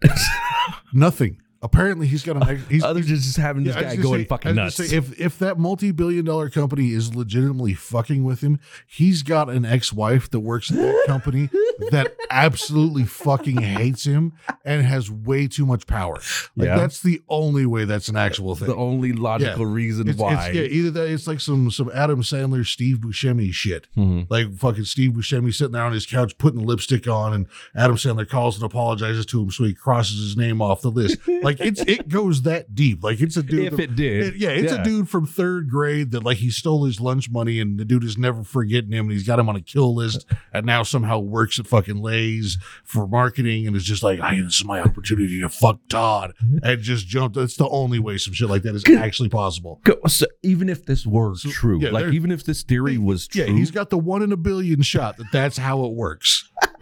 Nothing. 0.94 1.42
Apparently, 1.64 2.06
he's 2.08 2.24
got 2.24 2.36
an. 2.36 2.44
ex- 2.48 2.62
He's, 2.70 2.84
Other 2.84 3.00
than 3.00 3.08
just 3.08 3.38
having 3.38 3.64
this 3.64 3.76
Yeah, 3.76 3.82
guy 3.84 3.96
gonna 3.96 4.18
say- 4.20 4.26
fucking 4.26 4.56
nuts. 4.56 4.76
say, 4.76 4.96
if 4.96 5.20
if 5.20 5.40
that 5.40 5.58
multi-billion 5.58 6.26
dollar 6.26 6.50
company 6.50 6.92
is 6.92 7.16
legitimately 7.16 7.74
fucking 7.74 8.24
with 8.24 8.42
him, 8.42 8.60
he's 8.86 9.24
got 9.24 9.50
an 9.50 9.64
ex-wife 9.66 10.30
that 10.32 10.42
works 10.42 10.70
at 10.72 10.78
that 10.78 11.04
company 11.08 11.50
that 11.92 12.16
absolutely 12.30 13.06
fucking 13.06 13.58
hates 13.62 14.04
him 14.04 14.34
and 14.66 14.86
has 14.86 15.10
way 15.10 15.48
too 15.48 15.66
much 15.66 15.88
power. 15.88 16.16
Like 16.56 16.68
Yeah. 16.68 16.78
that's 16.78 17.02
the 17.02 17.22
only 17.30 17.66
way 17.66 17.86
that's 17.86 18.10
an 18.10 18.18
actual 18.18 18.56
thing. 18.56 18.68
the 18.68 18.76
only 18.76 19.14
logical 19.14 19.66
reason 19.66 20.08
It's, 20.10 20.20
why. 20.20 20.48
it's, 20.50 20.56
yeah, 20.58 20.64
either 20.64 20.92
that 20.92 21.08
it's 21.08 21.28
like 21.28 21.40
some 21.40 21.72
some 21.72 21.90
Adam 21.94 22.22
Sandler, 22.24 22.66
Steve 22.66 22.98
Buscemi 22.98 23.54
shit. 23.54 23.88
Mhm. 23.98 24.28
Like 24.30 24.54
fucking 24.56 24.84
Steve 24.86 25.12
Buscemi 25.12 25.54
sitting 25.54 25.72
there 25.74 25.84
on 25.84 25.94
his 25.94 26.06
couch 26.06 26.38
putting 26.38 26.66
lipstick 26.66 27.08
on, 27.08 27.34
and 27.34 27.48
Adam 27.76 27.96
Sandler 27.96 28.28
calls 28.28 28.56
and 28.58 28.66
apologizes 28.66 29.26
to 29.28 29.42
him, 29.44 29.50
so 29.52 29.64
he 29.64 29.74
crosses 29.74 30.20
his 30.20 30.36
name 30.36 30.62
off 30.62 30.82
the 30.82 30.92
list. 30.92 31.18
Like 31.42 31.53
it's 31.60 31.82
it 31.82 32.10
goes 32.10 32.44
that 32.44 32.74
deep. 32.76 33.04
Like 33.04 33.22
it's 33.22 33.38
a 33.38 33.44
dude. 33.44 33.66
If 33.68 33.78
that- 33.78 33.84
it 33.84 33.96
did. 33.96 34.36
yeah, 34.40 34.50
it's 34.50 34.72
Yeah. 34.74 34.82
a 34.82 34.84
dude 34.84 35.10
from 35.10 35.26
third 35.26 35.70
grade 35.70 36.12
that 36.12 36.24
like 36.24 36.38
he 36.38 36.50
stole 36.50 36.86
his 36.86 37.00
lunch 37.02 37.30
money, 37.30 37.60
and 37.60 37.80
the 37.80 37.86
dude 37.86 38.04
is 38.04 38.18
never 38.18 38.44
forgetting 38.44 38.92
him, 38.92 39.06
and 39.06 39.12
he's 39.12 39.26
got 39.28 39.40
him 39.40 39.50
on 39.50 39.56
a 39.56 39.62
kill 39.62 39.94
list, 39.96 40.26
and 40.54 40.66
now 40.66 40.84
somehow 40.84 41.20
works 41.20 41.60
at 41.60 41.68
fucking 41.68 41.98
Lay's 41.98 42.58
for 42.84 43.08
marketing, 43.08 43.68
and 43.68 43.76
is 43.76 43.84
just 43.84 44.04
like, 44.04 44.20
"I 44.20 44.36
this 44.42 44.56
is 44.56 44.66
my 44.66 44.80
opportunity 44.82 45.40
to 45.42 45.50
fuck 45.50 45.80
Todd," 45.90 46.34
and 46.64 46.82
just 46.82 47.08
jumped. 47.08 47.36
That's 47.36 47.56
the 47.58 47.68
only 47.70 48.00
way 48.00 48.18
some 48.18 48.34
shit 48.34 48.50
like 48.50 48.64
that 48.64 48.76
is 48.76 48.84
actually 48.98 49.30
possible. 49.30 49.82
So 50.08 50.26
even 50.44 50.70
if 50.70 50.86
this 50.86 51.06
were 51.06 51.34
true, 51.36 51.80
yeah, 51.82 51.90
like 51.92 52.14
even 52.14 52.32
if 52.32 52.44
this 52.44 52.64
theory 52.64 52.98
was 52.98 53.28
true, 53.28 53.44
Yeah, 53.46 53.52
he's 53.54 53.72
got 53.72 53.90
the 53.90 53.98
one 53.98 54.22
in 54.22 54.32
a 54.32 54.38
billion 54.38 54.82
shot 54.82 55.18
that 55.18 55.32
that's 55.32 55.58
how 55.58 55.84
it 55.86 55.94
works. 55.94 56.50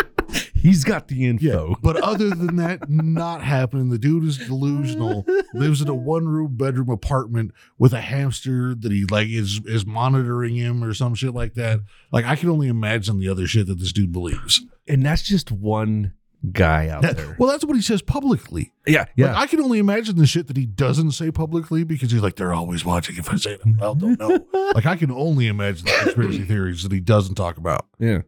he's 0.61 0.83
got 0.83 1.07
the 1.07 1.15
Yeah, 1.15 1.29
info. 1.29 1.75
but 1.81 1.97
other 1.97 2.29
than 2.29 2.55
that, 2.57 2.89
not 2.89 3.41
happening. 3.43 3.89
The 3.89 3.97
dude 3.97 4.23
is 4.25 4.37
delusional. 4.37 5.25
Lives 5.53 5.81
in 5.81 5.87
a 5.89 5.95
one 5.95 6.27
room 6.27 6.55
bedroom 6.55 6.89
apartment 6.89 7.51
with 7.77 7.93
a 7.93 8.01
hamster 8.01 8.73
that 8.75 8.91
he 8.91 9.05
like 9.05 9.27
is 9.27 9.59
is 9.65 9.85
monitoring 9.85 10.55
him 10.55 10.83
or 10.83 10.93
some 10.93 11.15
shit 11.15 11.33
like 11.33 11.55
that. 11.55 11.79
Like 12.11 12.25
I 12.25 12.35
can 12.35 12.49
only 12.49 12.67
imagine 12.67 13.19
the 13.19 13.27
other 13.29 13.47
shit 13.47 13.67
that 13.67 13.79
this 13.79 13.91
dude 13.91 14.11
believes. 14.11 14.61
And 14.87 15.05
that's 15.05 15.21
just 15.23 15.51
one 15.51 16.13
guy 16.51 16.87
out 16.87 17.03
That- 17.03 17.17
there. 17.17 17.35
well, 17.37 17.49
that's 17.51 17.63
what 17.63 17.75
he 17.75 17.83
says 17.83 18.01
publicly. 18.01 18.73
yeah, 18.87 19.05
yeah. 19.15 19.27
Like, 19.27 19.37
I 19.37 19.45
can 19.47 19.59
only 19.61 19.77
imagine 19.77 20.15
the 20.17 20.25
shit 20.25 20.47
that 20.47 20.57
he 20.57 20.65
doesn't 20.65 21.11
say 21.11 21.29
publicly 21.29 21.83
because 21.83 22.11
he's 22.11 22.21
like, 22.23 22.35
they're 22.35 22.53
always 22.53 22.83
watching 22.83 23.15
if 23.17 23.29
I 23.31 23.35
say 23.35 23.51
it. 23.53 23.61
Well, 23.79 23.93
don't 23.93 24.19
know. 24.19 24.43
like 24.75 24.87
I 24.87 24.95
can 24.95 25.11
only 25.11 25.45
imagine 25.47 25.85
the 25.85 25.91
conspiracy 26.01 26.43
theories 26.43 26.81
that 26.81 26.91
he 26.91 26.99
doesn't 26.99 27.35
talk 27.35 27.57
about. 27.57 27.85
Yeah. 27.99 28.21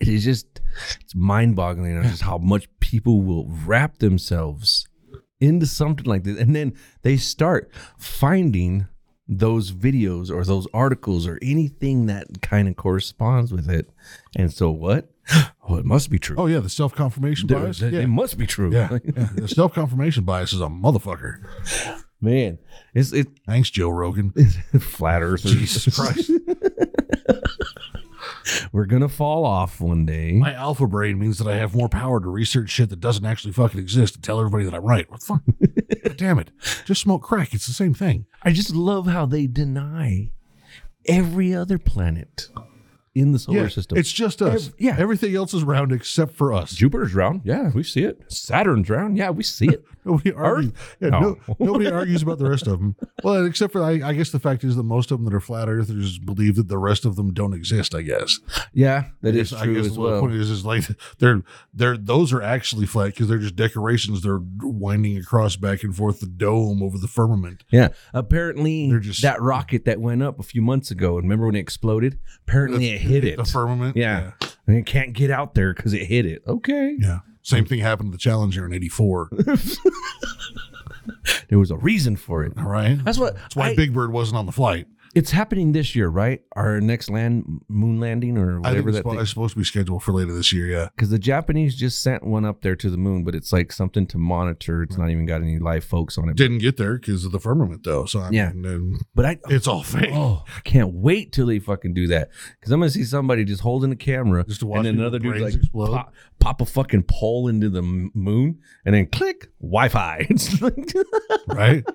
It 0.00 0.08
is 0.08 0.24
just 0.24 0.60
it's 1.00 1.14
mind 1.14 1.56
boggling 1.56 2.02
just 2.02 2.22
how 2.22 2.38
much 2.38 2.68
people 2.80 3.22
will 3.22 3.46
wrap 3.48 3.98
themselves 3.98 4.86
into 5.40 5.66
something 5.66 6.06
like 6.06 6.24
this. 6.24 6.38
And 6.38 6.54
then 6.56 6.74
they 7.02 7.16
start 7.16 7.70
finding 7.98 8.86
those 9.32 9.70
videos 9.72 10.30
or 10.30 10.44
those 10.44 10.66
articles 10.74 11.26
or 11.26 11.38
anything 11.42 12.06
that 12.06 12.26
kind 12.42 12.66
of 12.68 12.76
corresponds 12.76 13.52
with 13.52 13.68
it. 13.70 13.88
And 14.36 14.52
so 14.52 14.70
what? 14.70 15.10
Oh, 15.72 15.76
it 15.76 15.84
must 15.84 16.10
be 16.10 16.18
true. 16.18 16.34
Oh 16.36 16.46
yeah, 16.46 16.58
the 16.58 16.68
self 16.68 16.92
confirmation 16.96 17.46
There- 17.46 17.60
bias. 17.60 17.80
It 17.80 17.92
Yeah. 17.92 18.06
must 18.06 18.36
be 18.36 18.44
true. 18.44 18.72
Yeah, 18.72 18.98
yeah. 19.04 19.28
The 19.36 19.46
self 19.46 19.72
confirmation 19.72 20.24
bias 20.24 20.52
is 20.52 20.60
a 20.60 20.64
motherfucker. 20.66 21.36
Man. 22.20 22.58
It's 22.92 23.12
it 23.12 23.28
Thanks, 23.46 23.70
Joe 23.70 23.90
Rogan. 23.90 24.32
flat 24.80 25.22
earthers. 25.22 25.52
Jesus 25.52 25.94
Christ. 25.94 26.28
We're 28.72 28.86
gonna 28.86 29.08
fall 29.08 29.44
off 29.44 29.80
one 29.80 30.06
day. 30.06 30.32
My 30.32 30.52
alpha 30.54 30.86
brain 30.86 31.18
means 31.18 31.38
that 31.38 31.48
I 31.48 31.56
have 31.56 31.74
more 31.74 31.88
power 31.88 32.20
to 32.20 32.28
research 32.28 32.70
shit 32.70 32.90
that 32.90 33.00
doesn't 33.00 33.24
actually 33.24 33.52
fucking 33.52 33.80
exist 33.80 34.16
and 34.16 34.24
tell 34.24 34.38
everybody 34.38 34.64
that 34.64 34.74
I'm 34.74 34.82
right. 34.82 35.10
What 35.10 35.20
the 35.20 35.26
fuck? 35.26 35.42
God 36.04 36.16
damn 36.16 36.38
it. 36.38 36.50
Just 36.84 37.02
smoke 37.02 37.22
crack. 37.22 37.54
It's 37.54 37.66
the 37.66 37.72
same 37.72 37.94
thing. 37.94 38.26
I 38.42 38.52
just 38.52 38.74
love 38.74 39.06
how 39.06 39.26
they 39.26 39.46
deny 39.46 40.30
every 41.06 41.54
other 41.54 41.78
planet 41.78 42.48
in 43.14 43.32
the 43.32 43.38
solar 43.40 43.62
Yeah, 43.62 43.68
system. 43.68 43.98
It's 43.98 44.12
just 44.12 44.40
us. 44.40 44.68
Ev- 44.68 44.74
yeah. 44.78 44.96
Everything 44.98 45.34
else 45.34 45.52
is 45.52 45.64
round 45.64 45.90
except 45.92 46.32
for 46.34 46.52
us. 46.52 46.72
Jupiter's 46.74 47.12
round. 47.14 47.40
Yeah, 47.44 47.70
we 47.74 47.82
see 47.82 48.04
it. 48.04 48.20
Saturn's 48.32 48.88
round. 48.88 49.16
Yeah, 49.16 49.30
we 49.30 49.42
see 49.42 49.66
it. 49.66 49.84
Nobody 50.04 50.32
argues. 50.32 50.72
Yeah, 51.00 51.08
No. 51.10 51.20
no, 51.20 51.36
nobody 51.58 51.90
argues 51.90 52.22
about 52.22 52.38
the 52.38 52.48
rest 52.48 52.66
of 52.68 52.78
them. 52.78 52.96
Well, 53.24 53.44
except 53.44 53.72
for 53.72 53.82
I, 53.82 54.00
I 54.08 54.12
guess 54.14 54.30
the 54.30 54.38
fact 54.38 54.62
is 54.64 54.76
that 54.76 54.84
most 54.84 55.10
of 55.10 55.18
them 55.18 55.24
that 55.26 55.34
are 55.34 55.40
flat 55.40 55.68
earthers 55.68 56.18
believe 56.18 56.56
that 56.56 56.68
the 56.68 56.78
rest 56.78 57.04
of 57.04 57.16
them 57.16 57.34
don't 57.34 57.52
exist. 57.52 57.94
I 57.94 58.02
guess. 58.02 58.38
Yeah, 58.72 59.06
that 59.22 59.34
is 59.34 59.52
I 59.52 59.64
true 59.64 59.74
guess 59.74 59.86
as 59.86 59.94
the 59.94 60.00
well. 60.00 60.20
point 60.20 60.34
is, 60.34 60.48
is 60.48 60.64
like 60.64 60.84
they're 61.18 61.42
they're 61.74 61.96
those 61.98 62.32
are 62.32 62.40
actually 62.40 62.86
flat 62.86 63.06
because 63.08 63.28
they're 63.28 63.38
just 63.38 63.56
decorations. 63.56 64.22
They're 64.22 64.40
winding 64.60 65.18
across 65.18 65.56
back 65.56 65.82
and 65.82 65.94
forth 65.94 66.20
the 66.20 66.26
dome 66.26 66.82
over 66.82 66.96
the 66.96 67.08
firmament. 67.08 67.64
Yeah, 67.70 67.88
apparently 68.14 68.88
They're 68.88 69.00
just- 69.00 69.22
that 69.22 69.40
rocket 69.42 69.84
that 69.84 70.00
went 70.00 70.22
up 70.22 70.38
a 70.38 70.42
few 70.42 70.62
months 70.62 70.90
ago. 70.90 71.16
And 71.16 71.24
remember 71.24 71.46
when 71.46 71.56
it 71.56 71.60
exploded? 71.60 72.18
Apparently 72.46 72.90
it 72.90 72.99
hit 73.00 73.24
it. 73.24 73.36
The 73.36 73.44
firmament. 73.44 73.96
yeah. 73.96 74.32
and 74.66 74.76
it 74.76 74.86
can't 74.86 75.12
get 75.12 75.30
out 75.30 75.54
there 75.54 75.74
because 75.74 75.92
it 75.94 76.04
hit 76.06 76.26
it. 76.26 76.42
Okay, 76.46 76.96
Yeah. 76.98 77.20
Same 77.42 77.64
thing 77.64 77.80
happened 77.80 78.12
to 78.12 78.16
the 78.16 78.20
Challenger 78.20 78.66
in 78.66 78.72
'84. 78.74 79.30
there 81.48 81.58
was 81.58 81.70
a 81.70 81.76
reason 81.76 82.16
for 82.16 82.44
it. 82.44 82.52
All 82.58 82.64
right. 82.68 83.02
That's 83.04 83.18
what. 83.18 83.34
That's 83.36 83.56
why 83.56 83.68
I- 83.70 83.74
Big 83.74 83.92
Bird 83.94 84.12
wasn't 84.12 84.38
on 84.38 84.46
the 84.46 84.52
flight. 84.52 84.86
It's 85.12 85.32
happening 85.32 85.72
this 85.72 85.96
year, 85.96 86.08
right? 86.08 86.40
Our 86.54 86.80
next 86.80 87.10
land 87.10 87.62
moon 87.68 87.98
landing 87.98 88.38
or 88.38 88.60
I 88.60 88.72
think 88.72 88.86
whatever 88.86 88.88
it's, 88.90 88.98
that 88.98 89.04
spo- 89.04 89.10
thing. 89.10 89.20
it's 89.20 89.30
supposed 89.30 89.52
to 89.54 89.58
be 89.58 89.64
scheduled 89.64 90.04
for 90.04 90.12
later 90.12 90.32
this 90.32 90.52
year. 90.52 90.66
Yeah. 90.68 90.88
Because 90.94 91.10
the 91.10 91.18
Japanese 91.18 91.74
just 91.74 92.00
sent 92.00 92.24
one 92.24 92.44
up 92.44 92.62
there 92.62 92.76
to 92.76 92.88
the 92.90 92.96
moon, 92.96 93.24
but 93.24 93.34
it's 93.34 93.52
like 93.52 93.72
something 93.72 94.06
to 94.06 94.18
monitor. 94.18 94.84
It's 94.84 94.96
not 94.96 95.10
even 95.10 95.26
got 95.26 95.42
any 95.42 95.58
live 95.58 95.82
folks 95.84 96.16
on 96.16 96.28
it. 96.28 96.36
Didn't 96.36 96.58
get 96.58 96.76
there 96.76 96.94
because 96.96 97.24
of 97.24 97.32
the 97.32 97.40
firmament, 97.40 97.82
though. 97.82 98.04
So 98.04 98.20
I 98.20 98.30
Yeah. 98.30 98.52
mean, 98.52 98.64
and 98.66 99.00
But 99.14 99.26
I, 99.26 99.38
it's 99.48 99.66
all 99.66 99.82
fake. 99.82 100.10
oh, 100.12 100.44
I 100.56 100.60
can't 100.60 100.92
wait 100.94 101.32
till 101.32 101.46
they 101.46 101.58
fucking 101.58 101.92
do 101.92 102.06
that. 102.06 102.30
Because 102.60 102.70
I'm 102.70 102.78
gonna 102.78 102.90
see 102.90 103.02
somebody 103.04 103.44
just 103.44 103.62
holding 103.62 103.90
the 103.90 103.96
camera, 103.96 104.44
Just 104.46 104.60
to 104.60 104.66
watch 104.66 104.78
and 104.78 104.86
then 104.86 104.94
people's 104.94 105.02
another 105.06 105.18
dude 105.18 105.30
brains 105.32 105.44
like 105.56 105.62
explode. 105.62 105.86
pop, 105.92 106.14
pop 106.38 106.60
a 106.60 106.66
fucking 106.66 107.02
pole 107.08 107.48
into 107.48 107.68
the 107.68 107.82
m- 107.82 108.12
moon, 108.14 108.60
and 108.84 108.94
then 108.94 109.06
click 109.08 109.48
Wi-Fi. 109.60 110.26
It's 110.30 110.62
like- 110.62 110.94
right? 111.48 111.84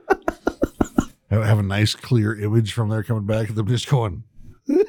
have, 1.30 1.44
have 1.44 1.60
a 1.60 1.64
nice 1.64 1.96
clear 1.96 2.40
image 2.40 2.74
from 2.74 2.90
there 2.90 3.04
coming 3.04 3.26
back, 3.26 3.50
and 3.50 3.58
them 3.58 3.68
just 3.68 3.90
going. 3.90 4.24
Just 4.68 4.82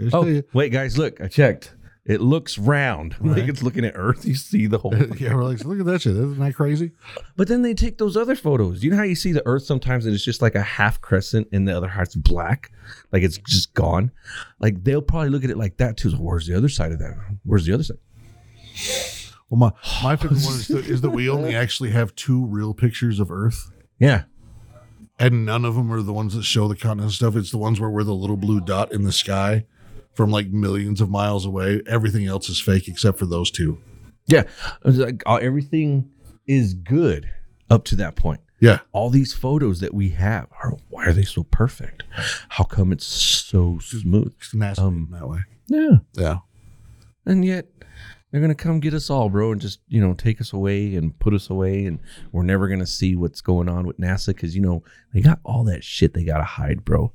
oh, 0.14 0.42
wait, 0.52 0.72
guys, 0.72 0.98
look, 0.98 1.20
I 1.20 1.28
checked. 1.28 1.74
It 2.08 2.22
looks 2.22 2.56
round. 2.56 3.16
Like 3.28 3.46
it's 3.46 3.62
looking 3.62 3.84
at 3.84 3.92
Earth. 3.94 4.24
You 4.24 4.34
see 4.34 4.66
the 4.66 4.78
whole. 4.78 4.94
yeah, 5.18 5.34
we're 5.34 5.44
like, 5.44 5.62
look 5.64 5.78
at 5.78 5.84
that 5.84 6.00
shit. 6.00 6.12
Isn't 6.12 6.38
that 6.38 6.54
crazy? 6.54 6.92
But 7.36 7.48
then 7.48 7.60
they 7.60 7.74
take 7.74 7.98
those 7.98 8.16
other 8.16 8.34
photos. 8.34 8.82
You 8.82 8.90
know 8.90 8.96
how 8.96 9.02
you 9.02 9.14
see 9.14 9.32
the 9.32 9.46
Earth 9.46 9.64
sometimes 9.64 10.06
and 10.06 10.14
it's 10.14 10.24
just 10.24 10.40
like 10.40 10.54
a 10.54 10.62
half 10.62 11.02
crescent 11.02 11.48
and 11.52 11.68
the 11.68 11.76
other 11.76 11.88
half's 11.88 12.14
black, 12.16 12.72
like 13.12 13.22
it's 13.22 13.36
just 13.36 13.74
gone. 13.74 14.10
Like 14.60 14.82
they'll 14.82 15.02
probably 15.02 15.28
look 15.28 15.44
at 15.44 15.50
it 15.50 15.58
like 15.58 15.76
that 15.76 15.98
too. 15.98 16.10
So 16.10 16.16
where's 16.16 16.46
the 16.46 16.56
other 16.56 16.70
side 16.70 16.92
of 16.92 16.98
that? 17.00 17.14
Where's 17.44 17.66
the 17.66 17.74
other 17.74 17.84
side? 17.84 17.98
Well, 19.50 19.58
my 19.58 19.72
my 20.02 20.16
favorite 20.16 20.42
one 20.42 20.54
is, 20.54 20.68
the, 20.68 20.78
is 20.78 21.02
that 21.02 21.10
we 21.10 21.28
only 21.28 21.54
actually 21.54 21.90
have 21.90 22.14
two 22.14 22.46
real 22.46 22.72
pictures 22.72 23.20
of 23.20 23.30
Earth, 23.30 23.70
Yeah, 23.98 24.24
and 25.18 25.44
none 25.44 25.64
of 25.64 25.74
them 25.74 25.92
are 25.92 26.02
the 26.02 26.12
ones 26.12 26.34
that 26.34 26.44
show 26.44 26.68
the 26.68 26.76
continents 26.76 27.16
stuff. 27.16 27.36
It's 27.36 27.50
the 27.50 27.58
ones 27.58 27.80
where 27.80 27.90
we're 27.90 28.04
the 28.04 28.14
little 28.14 28.36
blue 28.36 28.60
dot 28.60 28.92
in 28.92 29.04
the 29.04 29.12
sky 29.12 29.64
from 30.14 30.30
like 30.30 30.48
millions 30.48 31.00
of 31.00 31.10
miles 31.10 31.44
away. 31.46 31.82
Everything 31.86 32.26
else 32.26 32.48
is 32.48 32.60
fake 32.60 32.88
except 32.88 33.18
for 33.18 33.26
those 33.26 33.50
two. 33.50 33.78
yeah. 34.26 34.44
Like 34.84 35.22
uh, 35.26 35.36
everything 35.36 36.10
is 36.46 36.74
good 36.74 37.28
up 37.70 37.84
to 37.84 37.96
that 37.96 38.16
point. 38.16 38.40
Yeah, 38.60 38.80
All 38.90 39.08
these 39.08 39.34
photos 39.34 39.78
that 39.80 39.94
we 39.94 40.08
have 40.10 40.48
are 40.64 40.72
why 40.88 41.06
are 41.06 41.12
they 41.12 41.22
so 41.22 41.44
perfect? 41.44 42.02
How 42.48 42.64
come 42.64 42.90
it's 42.90 43.06
so 43.06 43.78
smooth? 43.80 44.34
it's 44.52 44.78
Um, 44.80 45.08
that 45.12 45.28
way. 45.28 45.38
Yeah, 45.68 45.98
Yeah, 46.14 46.38
and 47.24 47.44
yet 47.44 47.66
they're 48.30 48.40
gonna 48.40 48.54
come 48.54 48.80
get 48.80 48.92
us 48.94 49.08
all, 49.10 49.28
bro, 49.30 49.52
and 49.52 49.60
just 49.60 49.80
you 49.88 50.00
know 50.00 50.14
take 50.14 50.40
us 50.40 50.52
away 50.52 50.94
and 50.96 51.18
put 51.18 51.32
us 51.34 51.48
away, 51.50 51.86
and 51.86 51.98
we're 52.32 52.42
never 52.42 52.68
gonna 52.68 52.86
see 52.86 53.16
what's 53.16 53.40
going 53.40 53.68
on 53.68 53.86
with 53.86 53.98
NASA 53.98 54.28
because 54.28 54.54
you 54.54 54.60
know 54.62 54.82
they 55.14 55.20
got 55.22 55.40
all 55.44 55.64
that 55.64 55.82
shit 55.82 56.12
they 56.12 56.24
gotta 56.24 56.44
hide, 56.44 56.84
bro. 56.84 57.12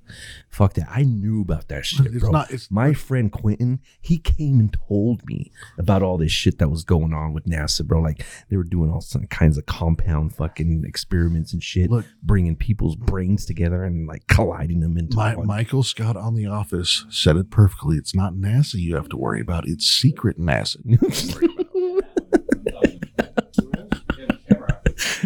Fuck 0.49 0.73
that. 0.73 0.87
I 0.89 1.03
knew 1.03 1.41
about 1.41 1.67
that 1.67 1.85
shit, 1.85 2.07
It's 2.07 2.19
bro. 2.19 2.31
not- 2.31 2.45
it's- 2.49 2.69
My 2.71 2.93
friend 2.93 3.31
Quentin, 3.31 3.79
he 4.01 4.17
came 4.17 4.59
and 4.59 4.75
told 4.87 5.21
me 5.27 5.51
about 5.77 6.01
all 6.01 6.17
this 6.17 6.31
shit 6.31 6.57
that 6.57 6.69
was 6.69 6.83
going 6.83 7.13
on 7.13 7.33
with 7.33 7.45
NASA, 7.45 7.85
bro. 7.85 8.01
Like 8.01 8.25
they 8.49 8.57
were 8.57 8.63
doing 8.63 8.89
all 8.89 9.01
some 9.01 9.27
kinds 9.27 9.57
of 9.59 9.65
compound 9.67 10.35
fucking 10.35 10.83
experiments 10.87 11.53
and 11.53 11.61
shit, 11.63 11.91
Look. 11.91 12.05
bringing 12.23 12.55
people's 12.55 12.95
brains 12.95 13.45
together 13.45 13.83
and 13.83 14.07
like 14.07 14.25
colliding 14.27 14.79
them 14.79 14.97
into 14.97 15.15
My, 15.15 15.35
one. 15.35 15.45
Michael 15.47 15.83
Scott 15.83 16.17
on 16.17 16.33
The 16.33 16.47
Office 16.47 17.05
said 17.11 17.35
it 17.37 17.51
perfectly. 17.51 17.97
It's 17.97 18.15
not 18.15 18.33
NASA 18.33 18.75
you 18.75 18.95
have 18.95 19.09
to 19.09 19.17
worry 19.17 19.41
about. 19.41 19.67
It's 19.67 19.85
secret 19.85 20.39
NASA. 20.39 20.77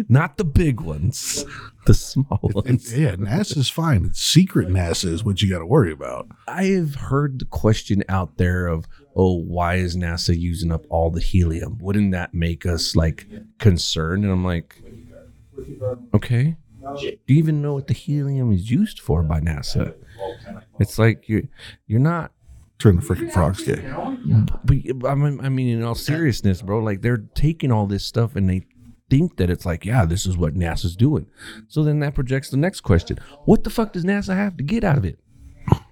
Not 0.09 0.37
the 0.37 0.45
big 0.45 0.79
ones, 0.79 1.43
the 1.85 1.93
small 1.93 2.39
ones. 2.41 2.97
yeah, 2.97 3.15
NASA's 3.15 3.69
fine. 3.69 4.05
It's 4.05 4.21
secret 4.21 4.69
NASA 4.69 5.05
is 5.05 5.23
what 5.23 5.41
you 5.41 5.49
got 5.49 5.59
to 5.59 5.65
worry 5.65 5.91
about. 5.91 6.27
I've 6.47 6.95
heard 6.95 7.39
the 7.39 7.45
question 7.45 8.03
out 8.07 8.37
there 8.37 8.67
of, 8.67 8.85
oh, 9.15 9.37
why 9.37 9.75
is 9.75 9.97
NASA 9.97 10.37
using 10.37 10.71
up 10.71 10.85
all 10.89 11.09
the 11.09 11.19
helium? 11.19 11.77
Wouldn't 11.79 12.11
that 12.11 12.33
make 12.33 12.65
us 12.65 12.95
like 12.95 13.27
concerned? 13.57 14.23
And 14.23 14.31
I'm 14.31 14.45
like, 14.45 14.81
okay. 16.13 16.55
Do 16.95 17.17
you 17.27 17.37
even 17.37 17.61
know 17.61 17.73
what 17.73 17.87
the 17.87 17.93
helium 17.93 18.53
is 18.53 18.71
used 18.71 18.99
for 18.99 19.23
by 19.23 19.41
NASA? 19.41 19.93
It's 20.79 20.97
like 20.97 21.27
you're 21.27 21.43
you're 21.85 21.99
not. 21.99 22.31
Turn 22.79 22.97
the 22.97 23.01
freaking 23.01 23.31
frogs 23.31 23.63
gay. 23.63 23.81
But 24.63 25.09
I 25.09 25.15
mean, 25.15 25.39
I 25.43 25.49
mean, 25.49 25.67
in 25.77 25.83
all 25.83 25.95
seriousness, 25.95 26.61
bro, 26.61 26.79
like 26.79 27.01
they're 27.01 27.25
taking 27.33 27.71
all 27.71 27.87
this 27.87 28.05
stuff 28.05 28.35
and 28.35 28.49
they 28.49 28.61
think 29.09 29.37
that 29.37 29.49
it's 29.49 29.65
like, 29.65 29.85
yeah, 29.85 30.05
this 30.05 30.25
is 30.25 30.37
what 30.37 30.53
NASA's 30.53 30.95
doing. 30.95 31.27
So 31.67 31.83
then 31.83 31.99
that 32.01 32.13
projects 32.13 32.49
the 32.49 32.57
next 32.57 32.81
question: 32.81 33.17
What 33.45 33.63
the 33.63 33.69
fuck 33.69 33.93
does 33.93 34.05
NASA 34.05 34.35
have 34.35 34.57
to 34.57 34.63
get 34.63 34.83
out 34.83 34.97
of 34.97 35.05
it? 35.05 35.17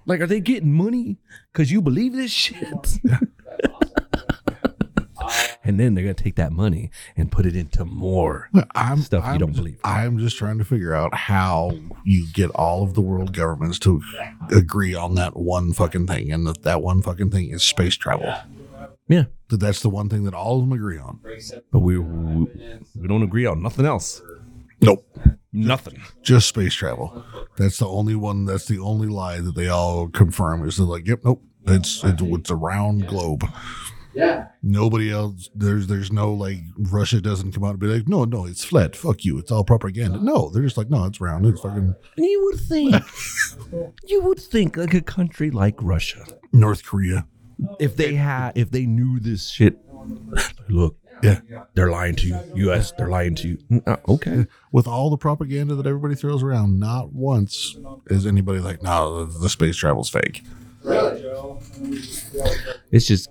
Like, 0.06 0.20
are 0.20 0.26
they 0.26 0.40
getting 0.40 0.72
money 0.72 1.18
because 1.52 1.72
you 1.72 1.82
believe 1.82 2.12
this 2.12 2.30
shit? 2.30 2.98
And 5.66 5.78
then 5.80 5.94
they're 5.94 6.04
gonna 6.04 6.14
take 6.14 6.36
that 6.36 6.52
money 6.52 6.90
and 7.16 7.30
put 7.32 7.44
it 7.46 7.56
into 7.56 7.84
more 7.84 8.48
I'm, 8.74 8.98
stuff 9.02 9.24
you 9.24 9.30
I'm 9.32 9.38
don't 9.38 9.48
just- 9.50 9.58
believe. 9.58 9.78
I'm 9.84 10.18
just 10.18 10.36
trying 10.38 10.58
to 10.58 10.64
figure 10.64 10.94
out 10.94 11.14
how 11.14 11.72
you 12.04 12.26
get 12.32 12.50
all 12.50 12.82
of 12.82 12.94
the 12.94 13.00
world 13.00 13.32
governments 13.34 13.78
to 13.80 14.00
agree 14.50 14.94
on 14.94 15.14
that 15.16 15.36
one 15.36 15.72
fucking 15.72 16.06
thing, 16.06 16.32
and 16.32 16.46
that 16.46 16.62
that 16.62 16.82
one 16.82 17.02
fucking 17.02 17.30
thing 17.30 17.50
is 17.50 17.62
space 17.62 17.94
travel. 17.96 18.32
Yeah, 19.08 19.24
That 19.50 19.58
that's 19.60 19.80
the 19.82 19.88
one 19.90 20.08
thing 20.08 20.24
that 20.24 20.34
all 20.34 20.56
of 20.56 20.62
them 20.62 20.72
agree 20.72 20.98
on. 20.98 21.20
but 21.72 21.78
we 21.80 21.98
we, 21.98 22.46
we 23.00 23.06
don't 23.08 23.22
agree 23.22 23.46
on 23.46 23.62
nothing 23.62 23.86
else. 23.86 24.20
Nope. 24.80 25.06
Nothing. 25.52 26.02
Just 26.22 26.48
space 26.48 26.74
travel. 26.74 27.24
That's 27.56 27.78
the 27.78 27.86
only 27.88 28.14
one. 28.14 28.44
That's 28.44 28.66
the 28.66 28.78
only 28.78 29.08
lie 29.08 29.40
that 29.40 29.54
they 29.54 29.68
all 29.68 30.08
confirm 30.08 30.66
is 30.68 30.76
they're 30.76 30.86
like, 30.86 31.06
yep, 31.06 31.20
nope. 31.24 31.42
It's 31.68 32.04
it's, 32.04 32.20
it's 32.22 32.50
a 32.50 32.54
round 32.56 33.06
globe. 33.08 33.42
Yeah. 34.16 34.46
Nobody 34.62 35.10
else. 35.12 35.50
There's 35.54 35.86
there's 35.86 36.10
no 36.10 36.32
like 36.32 36.58
Russia 36.78 37.20
doesn't 37.20 37.52
come 37.52 37.64
out 37.64 37.70
and 37.70 37.78
be 37.78 37.86
like, 37.86 38.08
no, 38.08 38.24
no, 38.24 38.46
it's 38.46 38.64
flat. 38.64 38.96
Fuck 38.96 39.24
you. 39.24 39.38
It's 39.38 39.52
all 39.52 39.62
propaganda. 39.62 40.18
No, 40.22 40.48
they're 40.50 40.62
just 40.62 40.76
like, 40.78 40.88
no, 40.90 41.04
it's 41.04 41.20
round. 41.20 41.44
It's 41.46 41.60
fucking 41.60 41.94
You 42.16 42.44
would 42.46 42.60
think. 42.60 42.94
you 44.06 44.22
would 44.22 44.40
think 44.40 44.76
like 44.76 44.94
a 44.94 45.02
country 45.02 45.50
like 45.50 45.74
Russia. 45.82 46.24
North 46.52 46.84
Korea. 46.84 47.26
if 47.78 47.96
they 47.96 48.14
had 48.14 48.52
if 48.56 48.70
they 48.70 48.86
knew 48.86 49.18
this 49.20 49.48
shit 49.48 49.78
look 50.68 50.96
Yeah. 51.22 51.40
they're 51.74 51.90
lying 51.90 52.14
to 52.16 52.26
you 52.54 52.70
us 52.70 52.92
they're 52.98 53.08
lying 53.08 53.34
to 53.36 53.48
you 53.48 53.82
uh, 53.86 53.96
okay 54.08 54.46
With 54.72 54.86
all 54.86 55.08
the 55.10 55.16
propaganda 55.16 55.74
that 55.74 55.86
everybody 55.86 56.14
throws 56.14 56.42
around, 56.42 56.78
not 56.78 57.12
once 57.14 57.76
is 58.08 58.26
anybody 58.26 58.58
like, 58.60 58.82
no, 58.82 59.24
the, 59.24 59.38
the 59.38 59.48
space 59.48 59.76
travel's 59.76 60.10
fake. 60.10 60.42
Really? 60.84 61.22
it's 62.92 63.06
just 63.06 63.28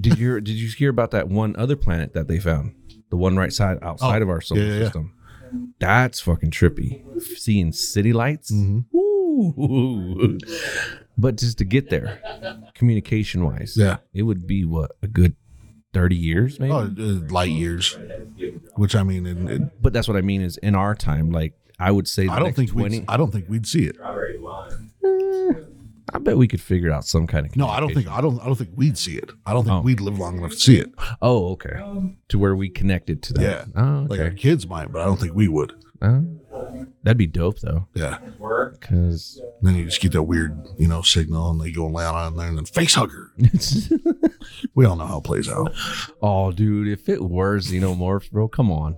did 0.00 0.18
you 0.18 0.40
did 0.40 0.54
you 0.54 0.68
hear 0.68 0.90
about 0.90 1.10
that 1.12 1.28
one 1.28 1.54
other 1.56 1.76
planet 1.76 2.12
that 2.14 2.28
they 2.28 2.38
found 2.38 2.74
the 3.10 3.16
one 3.16 3.36
right 3.36 3.52
side 3.52 3.78
outside 3.82 4.20
Oh, 4.20 4.24
of 4.24 4.28
our 4.30 4.40
solar 4.40 4.60
yeah, 4.62 4.66
yeah, 4.68 4.74
yeah. 4.78 4.84
system 4.84 5.14
that's 5.78 6.20
fucking 6.20 6.50
trippy 6.50 7.02
seeing 7.22 7.72
city 7.72 8.12
lights 8.12 8.50
Mm-hmm. 8.50 8.96
Ooh. 8.96 10.38
but 11.18 11.36
just 11.36 11.58
to 11.58 11.64
get 11.64 11.90
there 11.90 12.20
communication 12.74 13.44
wise 13.44 13.74
Yeah. 13.76 13.98
it 14.14 14.22
would 14.22 14.46
be 14.46 14.64
what 14.64 14.92
a 15.02 15.06
good 15.06 15.36
30 15.94 16.16
years 16.16 16.58
maybe 16.60 16.72
Oh, 16.72 16.84
uh, 16.98 17.28
light 17.30 17.50
years. 17.50 17.98
Which 18.76 18.94
I 18.96 19.02
mean, 19.02 19.26
it, 19.26 19.36
it, 19.50 19.82
but 19.82 19.92
that's 19.92 20.08
what 20.08 20.16
i 20.16 20.22
mean 20.22 20.40
is 20.40 20.56
in 20.58 20.74
our 20.74 20.94
time 20.94 21.30
like 21.30 21.52
i 21.78 21.90
would 21.90 22.08
say 22.08 22.26
the 22.26 22.32
I 22.32 22.36
don't 22.36 22.46
next 22.48 22.56
think 22.56 22.70
20 22.72 22.98
we. 23.00 23.04
I 23.08 23.16
don't 23.18 23.30
think 23.30 23.46
we'd 23.48 23.66
see 23.66 23.84
it. 23.84 23.96
I 26.14 26.18
bet 26.18 26.36
we 26.36 26.46
could 26.48 26.60
figure 26.60 26.90
out 26.90 27.04
some 27.06 27.26
kind 27.26 27.46
of 27.46 27.56
No, 27.56 27.66
I 27.68 27.80
don't 27.80 27.94
think. 27.94 28.06
I 28.08 28.20
don't. 28.20 28.40
I 28.40 28.46
don't 28.46 28.56
think 28.56 28.70
we'd 28.74 28.98
see 28.98 29.16
it. 29.16 29.30
I 29.46 29.52
don't 29.52 29.64
think 29.64 29.76
Oh. 29.76 29.80
we'd 29.80 30.00
live 30.00 30.18
long 30.18 30.38
enough 30.38 30.50
to 30.52 30.56
see 30.58 30.76
it. 30.76 30.92
Oh, 31.22 31.52
okay. 31.52 31.80
To 32.28 32.38
where 32.38 32.54
we 32.54 32.68
connected 32.68 33.22
to 33.24 33.32
that. 33.34 33.42
Yeah. 33.42 33.64
Oh, 33.82 34.06
Like 34.08 34.20
our 34.20 34.26
okay. 34.26 34.36
kids 34.36 34.66
might, 34.66 34.92
but 34.92 35.00
I 35.02 35.04
don't 35.06 35.18
think 35.18 35.34
we 35.34 35.48
would. 35.48 35.72
Uh, 36.02 36.20
that'd 37.04 37.16
be 37.16 37.28
dope 37.28 37.60
though, 37.60 37.86
Yeah. 37.94 38.18
because 38.72 39.40
then 39.62 39.76
you 39.76 39.84
just 39.84 40.00
get 40.00 40.10
that 40.12 40.24
weird, 40.24 40.58
you 40.76 40.88
know, 40.88 41.00
signal, 41.02 41.50
and 41.52 41.60
they 41.60 41.70
go 41.70 41.84
and 41.86 41.94
lay 41.94 42.04
on 42.04 42.36
there, 42.36 42.48
and 42.48 42.58
then 42.58 42.64
face 42.64 42.94
hugger. 42.94 43.32
We 44.74 44.84
all 44.86 44.96
know 44.96 45.06
how 45.06 45.18
it 45.18 45.24
plays 45.24 45.48
out. 45.48 45.72
oh, 46.22 46.50
dude, 46.50 46.88
if 46.88 47.08
it 47.08 47.22
were 47.22 47.58
xenomorphs, 47.58 48.30
bro, 48.30 48.48
come 48.48 48.70
on. 48.72 48.96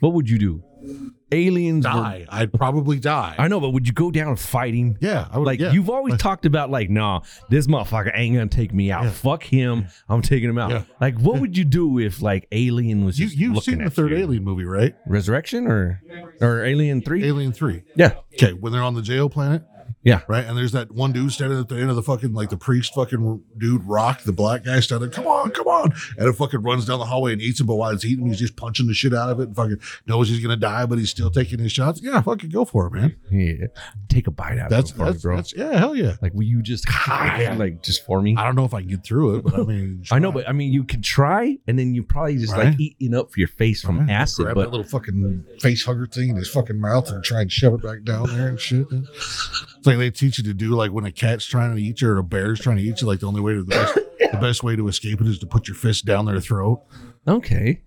What 0.00 0.12
would 0.12 0.28
you 0.28 0.38
do? 0.38 1.12
Aliens. 1.32 1.84
were- 1.84 2.24
I'd 2.28 2.52
probably 2.52 2.98
die. 2.98 3.34
I 3.38 3.48
know, 3.48 3.60
but 3.60 3.70
would 3.70 3.86
you 3.86 3.92
go 3.92 4.10
down 4.10 4.36
fighting? 4.36 4.96
yeah. 5.00 5.28
I 5.30 5.38
would. 5.38 5.46
Like 5.46 5.60
yeah. 5.60 5.72
you've 5.72 5.90
always 5.90 6.16
talked 6.16 6.46
about, 6.46 6.70
like, 6.70 6.90
nah, 6.90 7.20
this 7.48 7.66
motherfucker 7.66 8.10
ain't 8.14 8.36
gonna 8.36 8.48
take 8.48 8.72
me 8.72 8.90
out. 8.90 9.06
Fuck 9.12 9.42
him, 9.42 9.86
I'm 10.08 10.22
taking 10.22 10.48
him 10.48 10.58
out. 10.58 10.70
Yeah. 10.70 10.82
Like, 11.00 11.18
what 11.18 11.40
would 11.40 11.56
you 11.56 11.64
do 11.64 11.98
if 11.98 12.22
like 12.22 12.46
Alien 12.52 13.04
was 13.04 13.18
You, 13.18 13.26
just 13.26 13.38
you've 13.38 13.62
seen 13.62 13.82
the 13.84 13.90
third 13.90 14.10
you? 14.12 14.18
Alien 14.18 14.44
movie, 14.44 14.64
right? 14.64 14.94
Resurrection 15.06 15.66
or 15.66 16.02
or 16.40 16.64
Alien 16.64 17.02
Three? 17.02 17.24
Alien 17.24 17.52
Three. 17.52 17.82
Yeah, 17.94 18.14
Okay, 18.34 18.52
when 18.52 18.72
they're 18.72 18.82
on 18.82 18.94
the 18.94 19.02
jail 19.02 19.28
planet, 19.28 19.62
Yeah. 20.08 20.22
Right. 20.28 20.44
And 20.44 20.56
there's 20.56 20.72
that 20.72 20.90
one 20.92 21.12
dude 21.12 21.32
standing 21.32 21.58
at 21.58 21.68
the 21.68 21.76
end 21.76 21.90
of 21.90 21.96
the 21.96 22.02
fucking 22.02 22.32
like 22.32 22.48
the 22.50 22.56
priest 22.56 22.94
fucking 22.94 23.42
dude 23.58 23.84
rock, 23.84 24.22
the 24.22 24.32
black 24.32 24.64
guy 24.64 24.80
standing, 24.80 25.10
come 25.10 25.26
on, 25.26 25.50
come 25.50 25.66
on. 25.66 25.92
And 26.16 26.28
it 26.28 26.32
fucking 26.32 26.62
runs 26.62 26.86
down 26.86 26.98
the 26.98 27.04
hallway 27.04 27.32
and 27.32 27.42
eats 27.42 27.60
him, 27.60 27.66
but 27.66 27.76
while 27.76 27.90
it's 27.90 28.04
eating, 28.04 28.26
he's 28.26 28.38
just 28.38 28.56
punching 28.56 28.86
the 28.86 28.94
shit 28.94 29.12
out 29.14 29.28
of 29.30 29.40
it 29.40 29.48
and 29.48 29.56
fucking 29.56 29.78
knows 30.06 30.28
he's 30.28 30.40
gonna 30.40 30.56
die, 30.56 30.86
but 30.86 30.98
he's 30.98 31.10
still 31.10 31.30
taking 31.30 31.58
his 31.58 31.72
shots. 31.72 32.00
Yeah, 32.02 32.20
fucking 32.22 32.50
go 32.50 32.64
for 32.64 32.86
it, 32.86 32.92
man. 32.92 33.16
Yeah. 33.30 33.66
Take 34.08 34.26
a 34.26 34.30
bite 34.30 34.58
out 34.58 34.70
That's 34.70 34.90
of 34.92 34.96
it, 34.96 35.00
me, 35.04 35.10
that's, 35.10 35.22
bro. 35.22 35.36
that's 35.36 35.54
yeah, 35.54 35.78
hell 35.78 35.94
yeah. 35.94 36.14
like, 36.22 36.32
will 36.32 36.42
you 36.44 36.62
just 36.62 36.86
like 37.08 37.82
just 37.82 38.04
for 38.06 38.22
me? 38.22 38.34
I 38.36 38.44
don't 38.44 38.54
know 38.56 38.64
if 38.64 38.74
I 38.74 38.80
can 38.80 38.88
get 38.90 39.04
through 39.04 39.36
it, 39.36 39.44
but 39.44 39.54
I 39.54 39.62
mean 39.64 40.04
I 40.10 40.18
know, 40.18 40.32
but 40.32 40.48
I 40.48 40.52
mean, 40.52 40.72
you 40.72 40.84
can 40.84 41.02
try, 41.02 41.58
and 41.66 41.78
then 41.78 41.94
you 41.94 42.02
probably 42.02 42.38
just 42.38 42.52
Right. 42.52 42.66
like 42.68 42.80
eating 42.80 43.14
up 43.14 43.30
for 43.32 43.40
your 43.40 43.48
face 43.48 43.82
from 43.82 43.98
Right. 44.00 44.10
acid. 44.10 44.44
grab 44.44 44.54
But 44.54 44.62
that 44.64 44.70
little 44.70 44.86
fucking 44.86 45.44
face 45.60 45.84
hugger 45.84 46.06
thing 46.06 46.30
in 46.30 46.36
his 46.36 46.48
fucking 46.48 46.80
mouth 46.80 47.10
and 47.10 47.22
try 47.22 47.40
and 47.42 47.52
shove 47.52 47.74
it 47.74 47.82
back 47.82 48.04
down 48.04 48.28
there 48.28 48.48
and 48.48 48.58
shit. 48.60 48.86
It's 49.88 49.96
like 49.96 49.98
they 49.98 50.10
teach 50.10 50.38
you 50.38 50.44
to 50.44 50.54
do 50.54 50.70
like 50.70 50.90
when 50.92 51.04
a 51.04 51.12
cat's 51.12 51.44
trying 51.44 51.74
to 51.74 51.82
eat 51.82 52.00
you 52.00 52.08
or 52.10 52.18
a 52.18 52.22
bear's 52.24 52.60
trying 52.60 52.76
to 52.76 52.82
eat 52.82 53.00
you. 53.00 53.06
Like 53.06 53.20
the 53.20 53.26
only 53.26 53.40
way 53.40 53.54
to 53.54 53.62
the 53.62 53.68
best, 53.68 53.94
the 54.32 54.38
best 54.40 54.62
way 54.62 54.76
to 54.76 54.86
escape 54.88 55.20
it 55.20 55.26
is 55.26 55.38
to 55.40 55.46
put 55.46 55.68
your 55.68 55.74
fist 55.76 56.04
down 56.04 56.26
their 56.26 56.40
throat. 56.40 56.82
okay, 57.26 57.80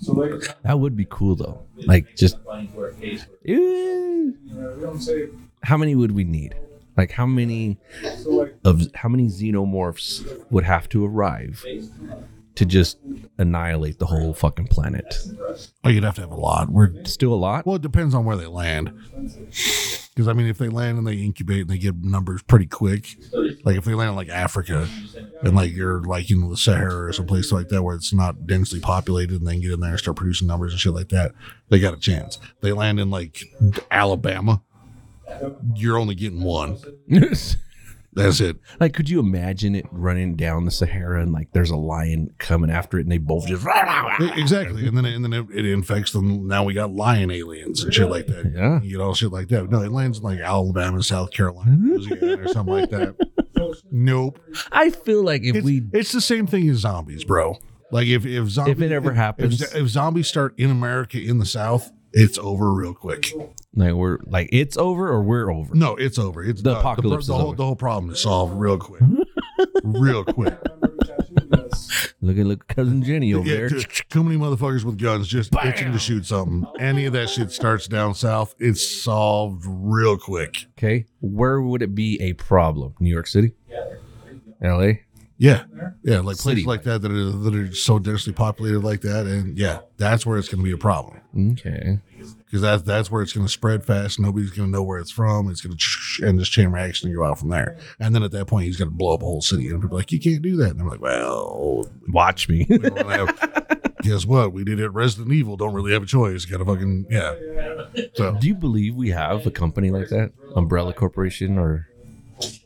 So 0.00 0.12
like 0.12 0.42
that 0.62 0.78
would 0.78 0.96
be 0.96 1.06
cool 1.08 1.36
though. 1.36 1.62
Like 1.86 2.14
just 2.16 2.36
how 5.62 5.76
many 5.76 5.94
would 5.94 6.12
we 6.12 6.24
need? 6.24 6.54
Like 6.96 7.12
how 7.12 7.26
many 7.26 7.78
of 8.64 8.82
how 8.94 9.08
many 9.08 9.28
xenomorphs 9.28 10.44
would 10.50 10.64
have 10.64 10.88
to 10.90 11.04
arrive 11.06 11.64
to 12.56 12.64
just 12.66 12.98
annihilate 13.38 13.98
the 14.00 14.06
whole 14.06 14.34
fucking 14.34 14.66
planet? 14.66 15.14
Oh, 15.84 15.88
you'd 15.88 16.02
have 16.04 16.16
to 16.16 16.22
have 16.22 16.32
a 16.32 16.36
lot. 16.36 16.70
We're 16.70 17.04
Still 17.04 17.32
a 17.32 17.36
lot. 17.36 17.66
well, 17.66 17.76
it 17.76 17.82
depends 17.82 18.14
on 18.14 18.24
where 18.24 18.36
they 18.36 18.46
land. 18.46 18.92
Because 20.18 20.26
I 20.26 20.32
mean, 20.32 20.48
if 20.48 20.58
they 20.58 20.68
land 20.68 20.98
and 20.98 21.06
they 21.06 21.14
incubate 21.14 21.60
and 21.60 21.70
they 21.70 21.78
get 21.78 22.02
numbers 22.02 22.42
pretty 22.42 22.66
quick, 22.66 23.06
like 23.62 23.76
if 23.76 23.84
they 23.84 23.94
land 23.94 24.10
in 24.10 24.16
like 24.16 24.28
Africa 24.28 24.88
and 25.44 25.54
like 25.54 25.70
you're 25.70 26.02
like 26.02 26.28
know 26.30 26.50
the 26.50 26.56
Sahara 26.56 27.06
or 27.06 27.12
some 27.12 27.28
place 27.28 27.52
like 27.52 27.68
that 27.68 27.84
where 27.84 27.94
it's 27.94 28.12
not 28.12 28.44
densely 28.44 28.80
populated 28.80 29.36
and 29.36 29.46
they 29.46 29.60
get 29.60 29.70
in 29.70 29.78
there 29.78 29.90
and 29.90 29.98
start 30.00 30.16
producing 30.16 30.48
numbers 30.48 30.72
and 30.72 30.80
shit 30.80 30.92
like 30.92 31.10
that, 31.10 31.34
they 31.68 31.78
got 31.78 31.94
a 31.94 31.98
chance. 31.98 32.40
They 32.62 32.72
land 32.72 32.98
in 32.98 33.10
like 33.10 33.44
Alabama, 33.92 34.60
you're 35.76 35.98
only 35.98 36.16
getting 36.16 36.42
one. 36.42 36.78
That's 38.18 38.40
it. 38.40 38.56
like, 38.80 38.94
could 38.94 39.08
you 39.08 39.20
imagine 39.20 39.74
it 39.74 39.86
running 39.90 40.36
down 40.36 40.64
the 40.64 40.70
Sahara 40.70 41.22
and 41.22 41.32
like 41.32 41.52
there's 41.52 41.70
a 41.70 41.76
lion 41.76 42.34
coming 42.38 42.70
after 42.70 42.98
it 42.98 43.02
and 43.02 43.12
they 43.12 43.18
both 43.18 43.46
just 43.46 43.66
Exactly, 44.36 44.86
and 44.86 44.96
then 44.96 45.04
and 45.04 45.24
then 45.24 45.32
it, 45.32 45.46
it 45.52 45.64
infects 45.66 46.12
them. 46.12 46.46
Now 46.46 46.64
we 46.64 46.74
got 46.74 46.92
lion 46.92 47.30
aliens 47.30 47.82
and 47.82 47.92
shit 47.92 48.08
like 48.10 48.26
that. 48.26 48.52
Yeah. 48.54 48.80
you 48.82 48.98
know, 48.98 49.14
shit 49.14 49.32
like 49.32 49.48
that. 49.48 49.70
No, 49.70 49.82
it 49.82 49.92
lands 49.92 50.18
in 50.18 50.24
like 50.24 50.40
Alabama, 50.40 51.02
South 51.02 51.30
Carolina, 51.30 51.76
Louisiana, 51.76 52.42
or 52.42 52.48
something 52.48 52.74
like 52.74 52.90
that. 52.90 53.16
Nope. 53.90 54.38
I 54.70 54.90
feel 54.90 55.22
like 55.22 55.42
if 55.42 55.56
It's, 55.56 55.64
we 55.64 55.82
it's 55.92 56.12
the 56.12 56.20
same 56.20 56.46
thing 56.46 56.68
as 56.68 56.78
zombies, 56.78 57.24
bro. 57.24 57.56
Like 57.90 58.06
if 58.06 58.24
if 58.26 58.48
zombies, 58.48 58.72
If 58.76 58.82
it 58.82 58.92
ever 58.92 59.12
happens. 59.12 59.62
if, 59.62 59.74
if 59.74 59.88
zombies 59.88 60.28
start 60.28 60.54
in 60.58 60.70
America 60.70 61.18
in 61.20 61.38
the 61.38 61.46
South, 61.46 61.90
it's 62.12 62.38
over 62.38 62.72
real 62.72 62.94
quick. 62.94 63.32
like 63.74 63.92
we're 63.94 64.18
like 64.26 64.48
it's 64.52 64.76
over 64.76 65.08
or 65.08 65.22
we're 65.22 65.52
over. 65.52 65.74
No, 65.74 65.96
it's 65.96 66.18
over. 66.18 66.42
It's 66.42 66.62
The 66.62 66.70
done. 66.72 66.80
apocalypse 66.80 67.26
The, 67.26 67.32
is 67.34 67.38
whole 67.38 67.48
over. 67.48 67.56
the 67.56 67.64
whole 67.64 67.76
problem 67.76 68.12
is 68.12 68.20
solved 68.20 68.54
real 68.54 68.78
quick, 68.78 69.02
real 69.82 70.24
quick. 70.24 70.58
Look 72.20 72.36
at 72.36 72.46
look 72.46 72.66
cousin 72.66 73.02
Jenny 73.02 73.32
over 73.32 73.48
Yeah, 73.48 73.56
there. 73.56 73.68
too, 73.70 73.80
too 74.10 74.24
many 74.24 74.36
motherfuckers 74.36 74.82
with 74.84 74.98
guns 74.98 75.28
just 75.28 75.54
itching 75.64 75.92
to 75.92 75.98
shoot 75.98 76.26
something. 76.26 76.66
Any 76.78 77.06
of 77.06 77.12
that 77.12 77.30
shit 77.30 77.52
starts 77.52 77.86
down 77.86 78.14
south, 78.14 78.54
it's 78.58 78.86
solved 78.86 79.64
real 79.66 80.18
quick. 80.18 80.56
Okay, 80.76 81.06
where 81.20 81.60
would 81.62 81.80
it 81.82 81.94
be 81.94 82.20
a 82.20 82.32
problem? 82.34 82.94
New 83.00 83.10
York 83.10 83.28
City, 83.28 83.52
L.A. 84.60 85.02
Yeah, 85.40 85.64
yeah, 86.02 86.18
like 86.18 86.36
City. 86.36 86.64
places 86.64 86.66
like 86.66 86.82
that 86.82 87.00
that 87.02 87.12
are 87.12 87.30
that 87.30 87.54
are 87.54 87.72
so 87.72 88.00
densely 88.00 88.32
populated 88.32 88.80
like 88.80 89.02
that, 89.02 89.26
and 89.26 89.56
yeah, 89.56 89.78
that's 89.96 90.26
where 90.26 90.36
it's 90.36 90.48
going 90.48 90.58
to 90.58 90.64
be 90.64 90.72
a 90.72 90.76
problem 90.76 91.20
Okay, 91.36 92.00
because 92.44 92.60
that's 92.60 92.82
that's 92.82 93.08
where 93.08 93.22
it's 93.22 93.32
going 93.32 93.46
to 93.46 93.52
spread 93.52 93.84
fast. 93.84 94.18
Nobody's 94.18 94.50
going 94.50 94.68
to 94.68 94.72
know 94.72 94.82
where 94.82 94.98
it's 94.98 95.12
from. 95.12 95.48
It's 95.48 95.60
going 95.60 95.76
to 95.76 96.26
and 96.26 96.40
this 96.40 96.48
chain 96.48 96.70
reaction 96.70 97.08
and 97.08 97.16
go 97.16 97.24
out 97.24 97.38
from 97.38 97.50
there. 97.50 97.78
And 98.00 98.12
then 98.16 98.24
at 98.24 98.32
that 98.32 98.46
point, 98.46 98.64
he's 98.66 98.76
going 98.76 98.90
to 98.90 98.96
blow 98.96 99.14
up 99.14 99.22
a 99.22 99.26
whole 99.26 99.40
city, 99.40 99.68
and 99.68 99.80
people 99.80 99.96
are 99.96 100.00
like, 100.00 100.10
"You 100.10 100.18
can't 100.18 100.42
do 100.42 100.56
that." 100.56 100.70
And 100.70 100.80
I'm 100.80 100.88
like, 100.88 101.00
"Well, 101.00 101.88
watch 102.08 102.48
me. 102.48 102.66
we 102.68 102.78
don't 102.78 103.08
have, 103.08 103.94
guess 104.02 104.26
what? 104.26 104.52
We 104.52 104.64
did 104.64 104.80
it. 104.80 104.88
Resident 104.88 105.32
Evil. 105.32 105.56
Don't 105.56 105.72
really 105.72 105.92
have 105.92 106.02
a 106.02 106.06
choice. 106.06 106.46
Got 106.46 106.58
to 106.58 106.64
fucking 106.64 107.06
yeah." 107.10 107.34
So 108.14 108.36
Do 108.40 108.48
you 108.48 108.56
believe 108.56 108.96
we 108.96 109.10
have 109.10 109.46
a 109.46 109.52
company 109.52 109.90
like 109.90 110.08
that, 110.08 110.32
Umbrella 110.56 110.92
Corporation, 110.92 111.58
or 111.58 111.86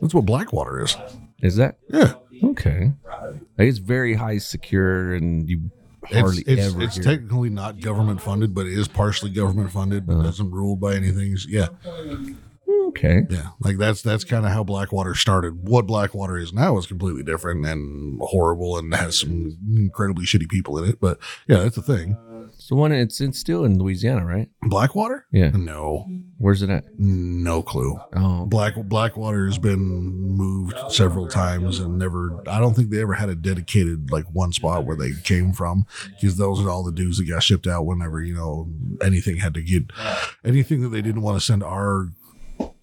that's 0.01 0.15
what 0.15 0.25
Blackwater 0.25 0.81
is. 0.83 0.97
is 1.43 1.57
that 1.57 1.77
Yeah. 1.91 2.15
Okay? 2.43 2.93
Like, 3.59 3.69
it's 3.69 3.79
very 3.79 4.15
high 4.15 4.39
secure, 4.39 5.15
and 5.15 5.49
you 5.49 5.71
hardly 6.05 6.43
it's, 6.43 6.49
it's, 6.49 6.75
ever 6.75 6.83
it's 6.83 6.95
hear. 6.97 7.05
technically 7.05 7.51
not 7.51 7.81
government 7.81 8.21
funded, 8.21 8.55
but 8.55 8.67
it 8.67 8.73
is 8.77 8.89
partially 8.89 9.31
government 9.31 9.71
funded, 9.71 10.09
Uh-huh. 10.11 10.23
doesn't 10.23 10.51
ruled 10.51 10.81
by 10.81 10.95
anything. 10.95 11.37
Yeah, 11.49 11.69
okay, 12.89 13.23
yeah. 13.31 13.49
Like 13.61 13.79
that's 13.79 14.03
that's 14.03 14.25
kind 14.25 14.45
of 14.45 14.53
how 14.53 14.65
Blackwater 14.65 15.15
started. 15.15 15.69
What 15.69 15.87
Blackwater 15.87 16.37
is 16.39 16.53
now 16.53 16.77
is 16.79 16.87
completely 16.87 17.23
different 17.23 17.65
and 17.67 18.21
horrible 18.23 18.77
and 18.79 18.95
has 18.95 19.21
some 19.21 19.57
incredibly 19.77 20.25
shitty 20.25 20.49
people 20.49 20.79
in 20.79 20.89
it. 20.89 21.01
But 21.01 21.19
yeah, 21.47 21.59
that's 21.59 21.77
the 21.77 21.83
thing. 21.83 22.17
So 22.73 22.77
one 22.79 22.91
it's 22.91 23.21
it's 23.21 23.39
still 23.39 23.65
in 23.65 23.79
Louisiana, 23.79 24.25
right? 24.25 24.49
Blackwater? 24.63 25.27
Yeah. 25.31 25.51
No, 25.51 26.09
Where's 26.39 26.63
it 26.63 26.71
at? 26.71 26.85
no 26.99 27.63
clue. 27.63 28.01
Oh, 28.17 28.47
Black 28.47 28.77
Blackwater 28.77 29.45
has 29.45 29.59
been 29.59 29.79
moved 29.79 30.75
several 30.89 31.29
times 31.29 31.79
and 31.79 31.99
never. 31.99 32.43
I 32.49 32.61
don't 32.61 32.73
think 32.73 32.89
they 32.89 33.03
ever 33.03 33.13
had 33.13 33.29
a 33.29 33.35
dedicated 33.35 34.11
like 34.11 34.25
one 34.33 34.53
spot 34.53 34.87
where 34.87 34.97
they 34.97 35.13
came 35.23 35.53
from 35.53 35.85
because 36.19 36.39
those 36.39 36.63
are 36.63 36.71
all 36.71 36.83
the 36.83 36.93
dudes 36.93 37.19
that 37.19 37.29
got 37.29 37.43
shipped 37.43 37.67
out 37.67 37.85
whenever 37.85 38.23
you 38.23 38.35
know 38.35 38.71
anything 39.05 39.37
had 39.37 39.53
to 39.53 39.63
get 39.63 39.85
anything 40.43 40.81
that 40.81 40.89
they 40.89 41.03
didn't 41.03 41.23
want 41.23 41.39
to 41.39 41.45
send 41.45 41.63
our 41.63 42.09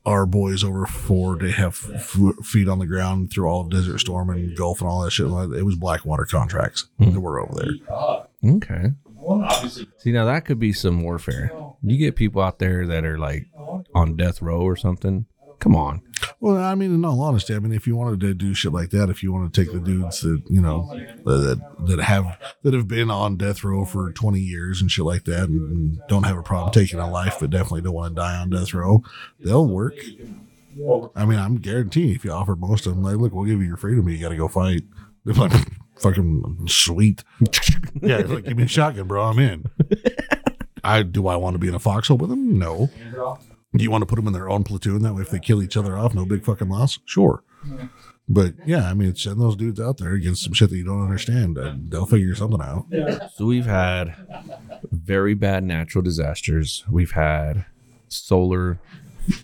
our 0.05 0.27
boys 0.27 0.63
over 0.63 0.85
for 0.85 1.35
to 1.37 1.51
have 1.51 1.89
f- 1.95 2.45
feet 2.45 2.67
on 2.67 2.77
the 2.77 2.85
ground 2.85 3.31
through 3.31 3.47
all 3.47 3.61
of 3.61 3.71
Desert 3.71 3.97
Storm 3.97 4.29
and 4.29 4.55
Gulf 4.55 4.81
and 4.81 4.89
all 4.89 5.01
that 5.01 5.11
shit. 5.11 5.25
It 5.25 5.65
was 5.65 5.75
Blackwater 5.75 6.25
contracts 6.25 6.87
hmm. 6.99 7.11
that 7.11 7.19
were 7.19 7.39
over 7.39 7.55
there. 7.55 8.53
okay. 8.55 8.91
See, 9.97 10.11
now 10.11 10.25
that 10.25 10.45
could 10.45 10.59
be 10.59 10.73
some 10.73 11.01
warfare. 11.01 11.51
You 11.83 11.97
get 11.97 12.15
people 12.15 12.41
out 12.41 12.59
there 12.59 12.85
that 12.87 13.05
are 13.05 13.17
like 13.17 13.47
on 13.93 14.15
death 14.15 14.41
row 14.41 14.61
or 14.61 14.75
something. 14.75 15.25
Come 15.59 15.75
on. 15.75 16.01
Well, 16.39 16.55
I 16.57 16.73
mean, 16.75 16.95
in 16.95 17.03
all 17.03 17.21
honesty, 17.21 17.53
I 17.53 17.59
mean, 17.59 17.73
if 17.73 17.85
you 17.85 17.95
wanted 17.95 18.21
to 18.21 18.33
do 18.33 18.53
shit 18.53 18.71
like 18.71 18.91
that, 18.91 19.09
if 19.09 19.21
you 19.21 19.33
want 19.33 19.53
to 19.53 19.61
take 19.61 19.73
the 19.73 19.79
dudes 19.79 20.21
that 20.21 20.41
you 20.49 20.61
know 20.61 20.89
that 21.25 21.61
that 21.85 21.99
have 21.99 22.37
that 22.63 22.73
have 22.73 22.87
been 22.87 23.11
on 23.11 23.35
death 23.35 23.63
row 23.63 23.83
for 23.83 24.11
twenty 24.13 24.39
years 24.39 24.79
and 24.81 24.89
shit 24.89 25.03
like 25.03 25.25
that, 25.25 25.49
and 25.49 25.99
don't 26.07 26.23
have 26.23 26.37
a 26.37 26.43
problem 26.43 26.71
taking 26.71 26.99
a 26.99 27.09
life, 27.09 27.37
but 27.41 27.49
definitely 27.49 27.81
don't 27.81 27.93
want 27.93 28.15
to 28.15 28.21
die 28.21 28.37
on 28.37 28.49
death 28.49 28.73
row, 28.73 29.03
they'll 29.43 29.67
work. 29.67 29.95
I 31.15 31.25
mean, 31.25 31.39
I'm 31.39 31.57
guaranteeing 31.57 32.15
if 32.15 32.23
you 32.23 32.31
offer 32.31 32.55
most 32.55 32.85
of 32.85 32.95
them, 32.95 33.03
like, 33.03 33.17
look, 33.17 33.33
we'll 33.33 33.45
give 33.45 33.59
you 33.59 33.67
your 33.67 33.75
freedom, 33.77 34.05
but 34.05 34.11
you 34.11 34.19
got 34.19 34.29
to 34.29 34.37
go 34.37 34.47
fight. 34.47 34.83
They're 36.01 36.11
like, 36.11 36.15
fucking 36.15 36.67
sweet. 36.67 37.23
yeah, 38.01 38.17
it's 38.19 38.29
like, 38.29 38.45
give 38.45 38.57
me 38.57 38.63
a 38.63 38.67
shotgun, 38.67 39.07
bro. 39.07 39.23
I'm 39.23 39.39
in. 39.39 39.65
I 40.83 41.03
do. 41.03 41.27
I 41.27 41.35
want 41.35 41.55
to 41.55 41.59
be 41.59 41.67
in 41.67 41.75
a 41.75 41.79
foxhole 41.79 42.17
with 42.17 42.29
them? 42.29 42.57
No. 42.57 42.89
Do 43.75 43.83
you 43.83 43.91
want 43.91 44.01
to 44.01 44.05
put 44.05 44.15
them 44.15 44.27
in 44.27 44.33
their 44.33 44.49
own 44.49 44.63
platoon? 44.63 45.03
That 45.03 45.13
way, 45.13 45.21
if 45.21 45.29
they 45.29 45.39
kill 45.39 45.61
each 45.61 45.77
other 45.77 45.97
off, 45.97 46.13
no 46.15 46.25
big 46.25 46.43
fucking 46.43 46.69
loss? 46.69 46.99
Sure. 47.05 47.43
But 48.27 48.53
yeah, 48.65 48.89
I 48.89 48.93
mean, 48.93 49.15
send 49.15 49.41
those 49.41 49.55
dudes 49.55 49.79
out 49.79 49.97
there 49.97 50.13
against 50.13 50.43
some 50.43 50.53
shit 50.53 50.69
that 50.69 50.77
you 50.77 50.85
don't 50.85 51.03
understand. 51.03 51.57
And 51.57 51.91
they'll 51.91 52.05
figure 52.05 52.35
something 52.35 52.61
out. 52.61 52.85
So 53.35 53.45
we've 53.45 53.65
had 53.65 54.15
very 54.91 55.33
bad 55.33 55.63
natural 55.63 56.03
disasters. 56.03 56.83
We've 56.89 57.11
had 57.11 57.65
solar 58.07 58.79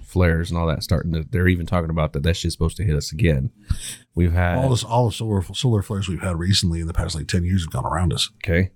flares 0.04 0.50
and 0.50 0.60
all 0.60 0.68
that 0.68 0.84
starting 0.84 1.14
to. 1.14 1.24
They're 1.24 1.48
even 1.48 1.66
talking 1.66 1.90
about 1.90 2.14
that. 2.14 2.24
That 2.24 2.36
shit's 2.36 2.54
supposed 2.54 2.78
to 2.78 2.84
hit 2.84 2.96
us 2.96 3.12
again. 3.12 3.52
We've 4.16 4.32
had 4.32 4.58
All 4.58 4.70
this, 4.70 4.84
all 4.84 5.08
the 5.08 5.12
solar 5.14 5.42
solar 5.42 5.82
flares 5.82 6.08
we've 6.08 6.22
had 6.22 6.40
recently 6.40 6.80
in 6.80 6.88
the 6.88 6.94
past 6.94 7.16
like 7.16 7.28
ten 7.28 7.44
years 7.44 7.64
have 7.64 7.72
gone 7.72 7.86
around 7.86 8.14
us. 8.14 8.30
Okay. 8.38 8.72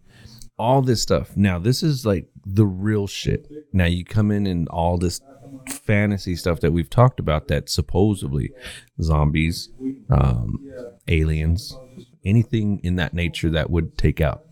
All 0.57 0.81
this 0.81 1.01
stuff. 1.01 1.37
Now, 1.37 1.57
this 1.57 1.81
is 1.81 2.05
like 2.05 2.27
the 2.45 2.65
real 2.65 3.07
shit. 3.07 3.49
Now, 3.71 3.85
you 3.85 4.03
come 4.03 4.29
in 4.29 4.45
and 4.45 4.67
all 4.67 4.97
this 4.97 5.21
fantasy 5.69 6.35
stuff 6.35 6.59
that 6.59 6.73
we've 6.73 6.89
talked 6.89 7.19
about 7.19 7.47
that 7.47 7.69
supposedly 7.69 8.51
zombies, 9.01 9.69
um, 10.09 10.59
aliens, 11.07 11.77
anything 12.25 12.81
in 12.83 12.97
that 12.97 13.13
nature 13.13 13.49
that 13.49 13.69
would 13.69 13.97
take 13.97 14.19
out. 14.19 14.43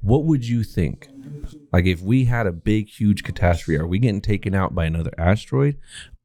What 0.00 0.24
would 0.24 0.46
you 0.46 0.64
think? 0.64 1.08
Like, 1.72 1.86
if 1.86 2.02
we 2.02 2.24
had 2.24 2.48
a 2.48 2.52
big, 2.52 2.88
huge 2.88 3.22
catastrophe, 3.22 3.78
are 3.78 3.86
we 3.86 4.00
getting 4.00 4.20
taken 4.20 4.54
out 4.54 4.74
by 4.74 4.86
another 4.86 5.12
asteroid? 5.16 5.78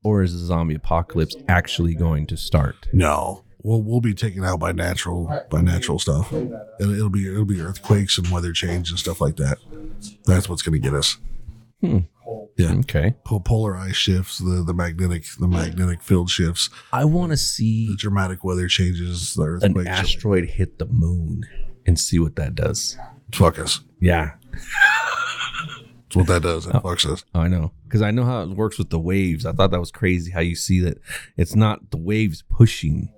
Or 0.03 0.23
is 0.23 0.33
the 0.33 0.39
zombie 0.39 0.75
apocalypse 0.75 1.35
actually 1.47 1.93
going 1.93 2.25
to 2.27 2.37
start? 2.37 2.87
No, 2.93 3.43
we'll 3.67 3.81
we'll 3.81 4.01
be 4.01 4.13
taken 4.13 4.43
out 4.43 4.59
by 4.59 4.71
natural 4.71 5.31
by 5.49 5.61
natural 5.61 5.99
stuff. 5.99 6.33
Uh, 6.33 6.45
it'll, 6.79 6.93
it'll 6.93 7.09
be 7.09 7.27
it'll 7.27 7.45
be 7.45 7.61
earthquakes 7.61 8.17
and 8.17 8.27
weather 8.29 8.53
change 8.53 8.89
and 8.89 8.97
stuff 8.97 9.19
like 9.19 9.35
that. 9.35 9.57
That's 10.25 10.47
what's 10.47 10.61
going 10.61 10.73
to 10.73 10.79
get 10.79 10.93
us. 10.93 11.17
Hmm. 11.81 11.99
Yeah. 12.57 12.73
Okay. 12.79 13.15
Po- 13.23 13.39
polar 13.39 13.77
ice 13.77 13.95
shifts, 13.95 14.39
the 14.39 14.63
the 14.65 14.73
magnetic 14.73 15.25
the 15.39 15.47
magnetic 15.47 16.01
field 16.01 16.29
shifts, 16.29 16.69
I 16.91 17.05
want 17.05 17.31
to 17.31 17.37
see 17.37 17.87
the 17.87 17.91
see 17.91 17.97
dramatic 17.97 18.43
weather 18.43 18.67
changes, 18.67 19.35
the 19.35 19.43
an 19.43 19.49
earthquakes. 19.49 19.87
asteroid 19.87 20.45
hit 20.45 20.79
the 20.79 20.87
moon 20.87 21.43
and 21.85 21.99
see 21.99 22.19
what 22.19 22.35
that 22.37 22.55
does. 22.55 22.97
Fuck 23.31 23.59
us. 23.59 23.81
Yeah. 23.99 24.31
That's 24.51 26.15
what 26.15 26.27
that 26.27 26.41
does. 26.41 26.67
It 26.67 26.75
oh. 26.75 26.79
fucks 26.79 27.05
us. 27.05 27.25
Oh, 27.35 27.41
I 27.41 27.47
know. 27.47 27.73
Because 27.83 28.01
I 28.01 28.11
know 28.11 28.23
how 28.23 28.41
it 28.41 28.49
works 28.49 28.77
with 28.77 28.89
the 28.89 28.99
waves. 28.99 29.45
I 29.45 29.51
thought 29.51 29.71
that 29.71 29.79
was 29.79 29.91
crazy 29.91 30.31
how 30.31 30.39
you 30.39 30.55
see 30.55 30.79
that 30.81 30.99
it's 31.35 31.55
not 31.55 31.91
the 31.91 31.97
waves 31.97 32.43
pushing, 32.49 33.09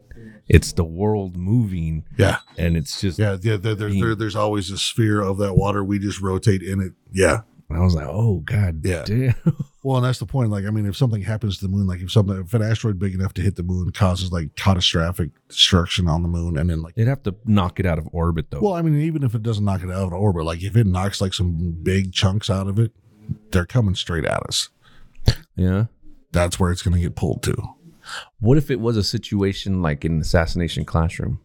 it's 0.50 0.74
the 0.74 0.84
world 0.84 1.38
moving. 1.38 2.04
Yeah. 2.18 2.40
And 2.58 2.76
it's 2.76 3.00
just, 3.00 3.18
Yeah. 3.20 3.38
Yeah. 3.42 3.56
There, 3.58 3.76
there's 3.76 4.00
there, 4.00 4.16
there's 4.16 4.36
always 4.36 4.70
a 4.72 4.78
sphere 4.78 5.22
of 5.22 5.38
that 5.38 5.54
water. 5.56 5.84
We 5.84 6.00
just 6.00 6.20
rotate 6.22 6.62
in 6.64 6.82
it. 6.82 6.94
Yeah. 7.12 7.42
I 7.72 7.80
was 7.80 7.94
like, 7.94 8.08
oh, 8.10 8.40
God 8.40 8.84
Yeah. 8.86 9.04
damn. 9.06 9.36
Well, 9.82 9.96
and 9.96 10.06
that's 10.06 10.20
the 10.20 10.26
point. 10.26 10.50
Like, 10.52 10.66
I 10.66 10.72
mean, 10.72 10.86
if 10.86 10.98
something 10.98 11.22
happens 11.22 11.58
to 11.60 11.66
the 11.66 11.72
moon, 11.72 11.88
like 11.88 12.02
if 12.02 12.12
something, 12.12 12.36
if 12.42 12.54
an 12.54 12.62
asteroid 12.62 13.00
big 13.00 13.14
enough 13.16 13.34
to 13.36 13.42
hit 13.42 13.56
the 13.56 13.64
moon 13.64 13.92
causes 13.94 14.30
like 14.30 14.54
catastrophic 14.58 15.30
destruction 15.48 16.10
on 16.10 16.22
the 16.22 16.28
moon, 16.28 16.58
and 16.58 16.70
then 16.70 16.82
like, 16.82 16.96
They'd 16.96 17.08
have 17.08 17.24
to 17.24 17.36
knock 17.46 17.80
it 17.80 17.86
out 17.86 17.98
of 17.98 18.06
orbit, 18.12 18.48
though. 18.52 18.60
well, 18.60 18.74
I 18.74 18.82
mean, 18.82 19.00
even 19.00 19.24
if 19.24 19.36
it 19.36 19.42
doesn't 19.42 19.64
knock 19.64 19.82
it 19.82 19.90
out 19.90 20.08
of 20.08 20.14
orbit, 20.14 20.44
like 20.44 20.62
if 20.64 20.76
it 20.76 20.86
knocks 20.86 21.22
like 21.22 21.34
some 21.34 21.78
big 21.82 22.12
chunks 22.12 22.50
out 22.50 22.68
of 22.68 22.78
it, 22.78 22.92
they're 23.52 23.66
coming 23.66 23.96
straight 23.96 24.26
at 24.26 24.44
us. 24.44 24.68
yeah. 25.56 25.86
That's 26.34 26.60
where 26.60 26.72
it's 26.72 26.82
going 26.82 26.96
to 26.96 27.02
get 27.02 27.16
pulled 27.16 27.42
to. 27.44 27.56
What 28.40 28.58
if 28.58 28.70
it 28.72 28.80
was 28.80 28.98
a 28.98 29.04
situation 29.04 29.82
like 29.82 30.06
in 30.06 30.20
Assassination 30.22 30.86
Classroom 30.86 31.40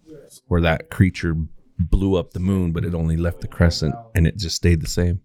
where 0.49 0.61
that 0.61 0.91
creature 0.91 1.37
blew 1.79 2.17
up 2.17 2.33
the 2.33 2.41
moon, 2.41 2.73
but 2.73 2.85
it 2.85 2.95
only 2.95 3.17
left 3.17 3.41
the 3.41 3.49
crescent 3.49 3.95
and 4.15 4.27
it 4.27 4.37
just 4.37 4.57
stayed 4.57 4.81
the 4.81 4.89
same? 4.89 5.21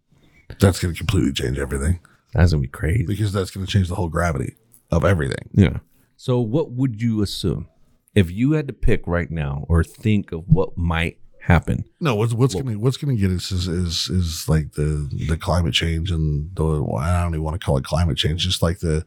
That's 0.60 0.80
going 0.80 0.93
to 0.93 0.97
completely 0.97 1.32
change 1.34 1.60
everything 1.60 1.99
That's 2.34 2.52
gonna 2.52 2.62
be 2.62 2.67
crazy. 2.67 3.06
because 3.06 3.32
that's 3.32 3.52
going 3.52 3.65
to 3.65 3.71
change 3.71 3.88
the 3.88 3.95
whole 3.95 4.10
gravity 4.10 4.56
of 4.91 5.06
everything. 5.06 5.49
Yeah. 5.54 5.78
So, 6.17 6.39
what 6.41 6.71
would 6.71 7.02
you 7.02 7.21
assume 7.21 7.67
if 8.15 8.32
you 8.32 8.54
had 8.54 8.67
to 8.67 8.73
pick 8.73 9.06
right 9.06 9.30
now 9.30 9.65
or 9.69 9.84
think 9.84 10.32
of 10.32 10.47
what 10.47 10.75
might 10.78 11.19
happen? 11.50 11.84
No, 12.00 12.14
what's 12.14 12.32
what's 12.32 12.54
gonna 12.54 12.78
what's 12.78 12.98
gonna 12.98 13.16
get 13.16 13.32
us 13.32 13.52
is 13.52 13.68
is 13.68 14.08
is 14.10 14.48
like 14.48 14.74
the 14.74 15.10
the 15.28 15.36
climate 15.36 15.74
change 15.74 16.12
and 16.12 16.56
the 16.56 16.64
well, 16.64 16.98
I 16.98 17.24
don't 17.24 17.34
even 17.34 17.44
want 17.44 17.60
to 17.60 17.66
call 17.66 17.76
it 17.78 17.84
climate 17.84 18.18
change, 18.18 18.44
just 18.44 18.62
like 18.62 18.80
the 18.80 19.04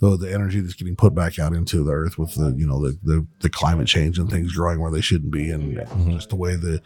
the 0.00 0.16
the 0.18 0.32
energy 0.32 0.60
that's 0.60 0.74
getting 0.74 0.94
put 0.94 1.14
back 1.14 1.38
out 1.38 1.54
into 1.54 1.82
the 1.82 1.92
earth 1.92 2.18
with 2.18 2.34
the 2.34 2.54
you 2.56 2.66
know 2.66 2.80
the 2.82 2.98
the, 3.02 3.26
the 3.40 3.48
climate 3.48 3.88
change 3.88 4.18
and 4.18 4.30
things 4.30 4.52
growing 4.52 4.78
where 4.78 4.90
they 4.90 5.00
shouldn't 5.00 5.32
be 5.32 5.50
and 5.50 5.78
mm-hmm. 5.78 6.12
just 6.12 6.28
the 6.28 6.36
way 6.36 6.54
the 6.54 6.82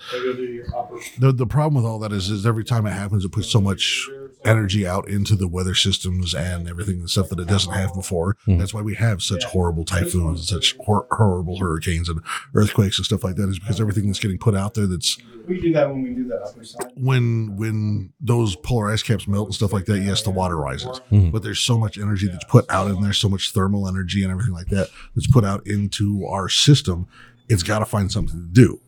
the 1.18 1.32
the 1.32 1.46
problem 1.46 1.82
with 1.82 1.90
all 1.90 1.98
that 1.98 2.12
is 2.12 2.30
is 2.30 2.46
every 2.46 2.64
time 2.64 2.86
it 2.86 2.92
happens 2.92 3.24
it 3.24 3.32
puts 3.32 3.50
so 3.50 3.60
much 3.60 4.08
energy 4.44 4.86
out 4.86 5.06
into 5.08 5.36
the 5.36 5.46
weather 5.46 5.74
systems 5.74 6.34
and 6.34 6.68
everything 6.68 7.00
and 7.00 7.10
stuff 7.10 7.28
that 7.28 7.38
it 7.38 7.46
doesn't 7.46 7.72
have 7.74 7.92
before. 7.94 8.36
Hmm. 8.46 8.58
That's 8.58 8.72
why 8.72 8.80
we 8.80 8.94
have 8.94 9.22
such 9.22 9.44
horrible 9.44 9.84
typhoons 9.84 10.40
and 10.40 10.62
such 10.62 10.76
hor- 10.78 11.06
horrible 11.10 11.58
hurricanes 11.58 12.08
and 12.08 12.20
earthquakes 12.54 12.98
and 12.98 13.04
stuff 13.04 13.22
like 13.22 13.36
that 13.36 13.48
is 13.50 13.58
because 13.58 13.80
everything 13.80 14.06
that's 14.06 14.18
getting 14.18 14.38
put 14.38 14.54
out 14.54 14.74
there 14.74 14.86
that's 14.86 15.18
We 15.46 15.60
do 15.60 15.72
that 15.74 15.88
when 15.90 16.02
we 16.02 16.10
do 16.14 16.26
that 16.28 16.42
upper 16.42 16.64
side. 16.64 16.90
when 16.94 17.56
when 17.56 18.12
those 18.20 18.56
polar 18.56 18.90
ice 18.90 19.02
caps 19.02 19.28
melt 19.28 19.48
and 19.48 19.54
stuff 19.54 19.72
like 19.72 19.84
that, 19.86 19.98
yes, 20.00 20.22
the 20.22 20.30
water 20.30 20.56
rises. 20.56 20.98
Hmm. 21.10 21.30
But 21.30 21.42
there's 21.42 21.60
so 21.60 21.76
much 21.76 21.98
energy 21.98 22.26
that's 22.28 22.44
put 22.44 22.64
out 22.70 22.90
in 22.90 23.02
there, 23.02 23.12
so 23.12 23.28
much 23.28 23.52
thermal 23.52 23.86
energy 23.86 24.22
and 24.22 24.32
everything 24.32 24.54
like 24.54 24.68
that 24.68 24.88
that's 25.14 25.26
put 25.30 25.44
out 25.44 25.66
into 25.66 26.24
our 26.26 26.48
system. 26.48 27.06
It's 27.50 27.62
got 27.62 27.80
to 27.80 27.84
find 27.84 28.10
something 28.10 28.40
to 28.40 28.46
do. 28.48 28.80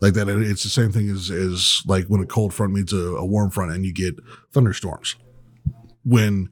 Like 0.00 0.14
that, 0.14 0.28
it's 0.28 0.62
the 0.62 0.70
same 0.70 0.92
thing 0.92 1.10
as 1.10 1.30
as 1.30 1.82
like 1.86 2.06
when 2.06 2.22
a 2.22 2.26
cold 2.26 2.54
front 2.54 2.72
meets 2.72 2.92
a, 2.92 2.96
a 2.96 3.24
warm 3.24 3.50
front 3.50 3.72
and 3.72 3.84
you 3.84 3.92
get 3.92 4.16
thunderstorms. 4.52 5.16
When 6.04 6.48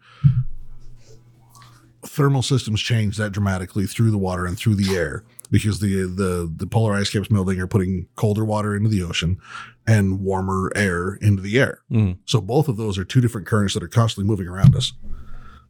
thermal 2.02 2.42
systems 2.42 2.80
change 2.80 3.16
that 3.16 3.32
dramatically 3.32 3.86
through 3.86 4.10
the 4.10 4.18
water 4.18 4.46
and 4.46 4.58
through 4.58 4.74
the 4.74 4.94
air 4.94 5.24
because 5.50 5.80
the 5.80 6.02
the 6.02 6.52
the 6.54 6.66
polar 6.66 6.94
ice 6.94 7.10
caps 7.10 7.30
melting 7.30 7.58
are 7.60 7.66
putting 7.66 8.06
colder 8.16 8.44
water 8.44 8.76
into 8.76 8.88
the 8.88 9.02
ocean 9.02 9.38
and 9.86 10.20
warmer 10.20 10.70
air 10.76 11.14
into 11.22 11.42
the 11.42 11.58
air. 11.58 11.80
Mm. 11.90 12.18
So 12.26 12.40
both 12.40 12.68
of 12.68 12.76
those 12.76 12.98
are 12.98 13.04
two 13.04 13.20
different 13.20 13.46
currents 13.46 13.74
that 13.74 13.82
are 13.82 13.88
constantly 13.88 14.28
moving 14.28 14.46
around 14.46 14.76
us 14.76 14.92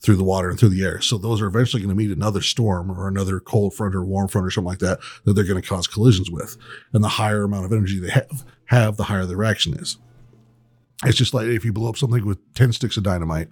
through 0.00 0.16
the 0.16 0.24
water 0.24 0.48
and 0.50 0.58
through 0.58 0.68
the 0.68 0.84
air. 0.84 1.00
So 1.00 1.18
those 1.18 1.40
are 1.40 1.46
eventually 1.46 1.82
going 1.82 1.96
to 1.96 1.96
meet 1.96 2.16
another 2.16 2.40
storm 2.40 2.90
or 2.90 3.08
another 3.08 3.40
cold 3.40 3.74
front 3.74 3.94
or 3.94 4.04
warm 4.04 4.28
front 4.28 4.46
or 4.46 4.50
something 4.50 4.68
like 4.68 4.78
that 4.78 5.00
that 5.24 5.34
they're 5.34 5.44
going 5.44 5.60
to 5.60 5.68
cause 5.68 5.86
collisions 5.86 6.30
with. 6.30 6.56
And 6.92 7.02
the 7.02 7.08
higher 7.08 7.44
amount 7.44 7.66
of 7.66 7.72
energy 7.72 7.98
they 7.98 8.10
have, 8.10 8.44
have 8.66 8.96
the 8.96 9.04
higher 9.04 9.26
the 9.26 9.36
reaction 9.36 9.74
is. 9.74 9.98
It's 11.04 11.16
just 11.16 11.32
like 11.32 11.46
if 11.46 11.64
you 11.64 11.72
blow 11.72 11.88
up 11.88 11.96
something 11.96 12.26
with 12.26 12.38
10 12.54 12.72
sticks 12.72 12.96
of 12.96 13.04
dynamite, 13.04 13.48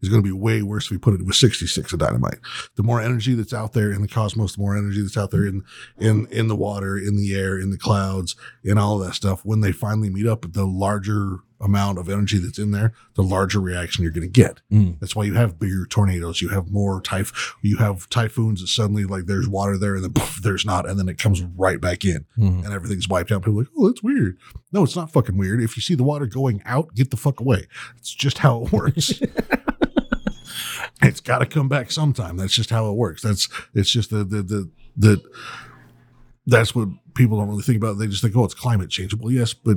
it's 0.00 0.08
going 0.08 0.22
to 0.22 0.28
be 0.28 0.32
way 0.32 0.62
worse 0.62 0.86
if 0.86 0.90
you 0.92 0.98
put 0.98 1.14
it 1.14 1.24
with 1.24 1.36
60 1.36 1.66
sticks 1.66 1.92
of 1.92 2.00
dynamite. 2.00 2.38
The 2.76 2.82
more 2.82 3.00
energy 3.00 3.34
that's 3.34 3.52
out 3.54 3.72
there 3.72 3.92
in 3.92 4.02
the 4.02 4.08
cosmos, 4.08 4.54
the 4.54 4.62
more 4.62 4.76
energy 4.76 5.02
that's 5.02 5.16
out 5.16 5.30
there 5.30 5.46
in, 5.46 5.64
in, 5.98 6.26
in 6.30 6.48
the 6.48 6.56
water, 6.56 6.96
in 6.96 7.16
the 7.16 7.36
air, 7.36 7.58
in 7.58 7.70
the 7.70 7.78
clouds, 7.78 8.34
in 8.64 8.78
all 8.78 9.00
of 9.00 9.06
that 9.06 9.14
stuff. 9.14 9.44
When 9.44 9.60
they 9.60 9.72
finally 9.72 10.10
meet 10.10 10.26
up, 10.26 10.52
the 10.52 10.66
larger 10.66 11.38
amount 11.60 11.98
of 11.98 12.08
energy 12.08 12.38
that's 12.38 12.58
in 12.58 12.70
there, 12.70 12.92
the 13.14 13.22
larger 13.22 13.60
reaction 13.60 14.02
you're 14.04 14.12
going 14.12 14.22
to 14.22 14.28
get. 14.28 14.60
Mm. 14.70 14.98
That's 15.00 15.16
why 15.16 15.24
you 15.24 15.34
have 15.34 15.58
bigger 15.58 15.86
tornadoes. 15.86 16.40
You 16.40 16.50
have 16.50 16.70
more 16.70 17.00
typh. 17.00 17.56
You 17.62 17.78
have 17.78 18.08
typhoons 18.10 18.60
that 18.60 18.68
suddenly 18.68 19.04
like 19.04 19.26
there's 19.26 19.48
water 19.48 19.76
there 19.76 19.96
and 19.96 20.04
then 20.04 20.12
poof, 20.12 20.40
there's 20.42 20.64
not, 20.64 20.88
and 20.88 20.98
then 20.98 21.08
it 21.08 21.18
comes 21.18 21.42
right 21.42 21.80
back 21.80 22.04
in 22.04 22.26
Mhm. 22.38 22.64
and 22.64 22.72
everything's 22.72 23.08
wiped 23.08 23.32
out. 23.32 23.42
People 23.42 23.58
are 23.58 23.62
like, 23.62 23.72
oh, 23.76 23.88
that's 23.88 24.02
weird. 24.02 24.38
No, 24.72 24.84
it's 24.84 24.94
not 24.96 25.12
fucking 25.12 25.36
weird. 25.36 25.60
If 25.62 25.76
you 25.76 25.82
see 25.82 25.94
the 25.94 26.04
water 26.04 26.26
going 26.26 26.62
out, 26.64 26.94
get 26.94 27.10
the 27.10 27.16
fuck 27.16 27.40
away. 27.40 27.66
It's 27.96 28.14
just 28.14 28.38
how 28.38 28.64
it 28.64 28.72
works. 28.72 29.20
it's 31.02 31.20
got 31.20 31.38
to 31.38 31.46
come 31.46 31.68
back 31.68 31.90
sometime. 31.90 32.36
That's 32.36 32.54
just 32.54 32.70
how 32.70 32.90
it 32.90 32.94
works. 32.94 33.22
That's 33.22 33.48
it's 33.74 33.90
just 33.90 34.10
the 34.10 34.18
the 34.24 34.42
the 34.42 34.70
the. 34.96 35.22
That's 36.46 36.74
what 36.74 36.88
people 37.14 37.36
don't 37.38 37.48
really 37.48 37.62
think 37.62 37.76
about. 37.76 37.98
They 37.98 38.06
just 38.06 38.22
think, 38.22 38.34
oh, 38.34 38.44
it's 38.44 38.54
climate 38.54 38.88
change. 38.88 39.14
Well, 39.14 39.30
yes, 39.30 39.52
but 39.52 39.76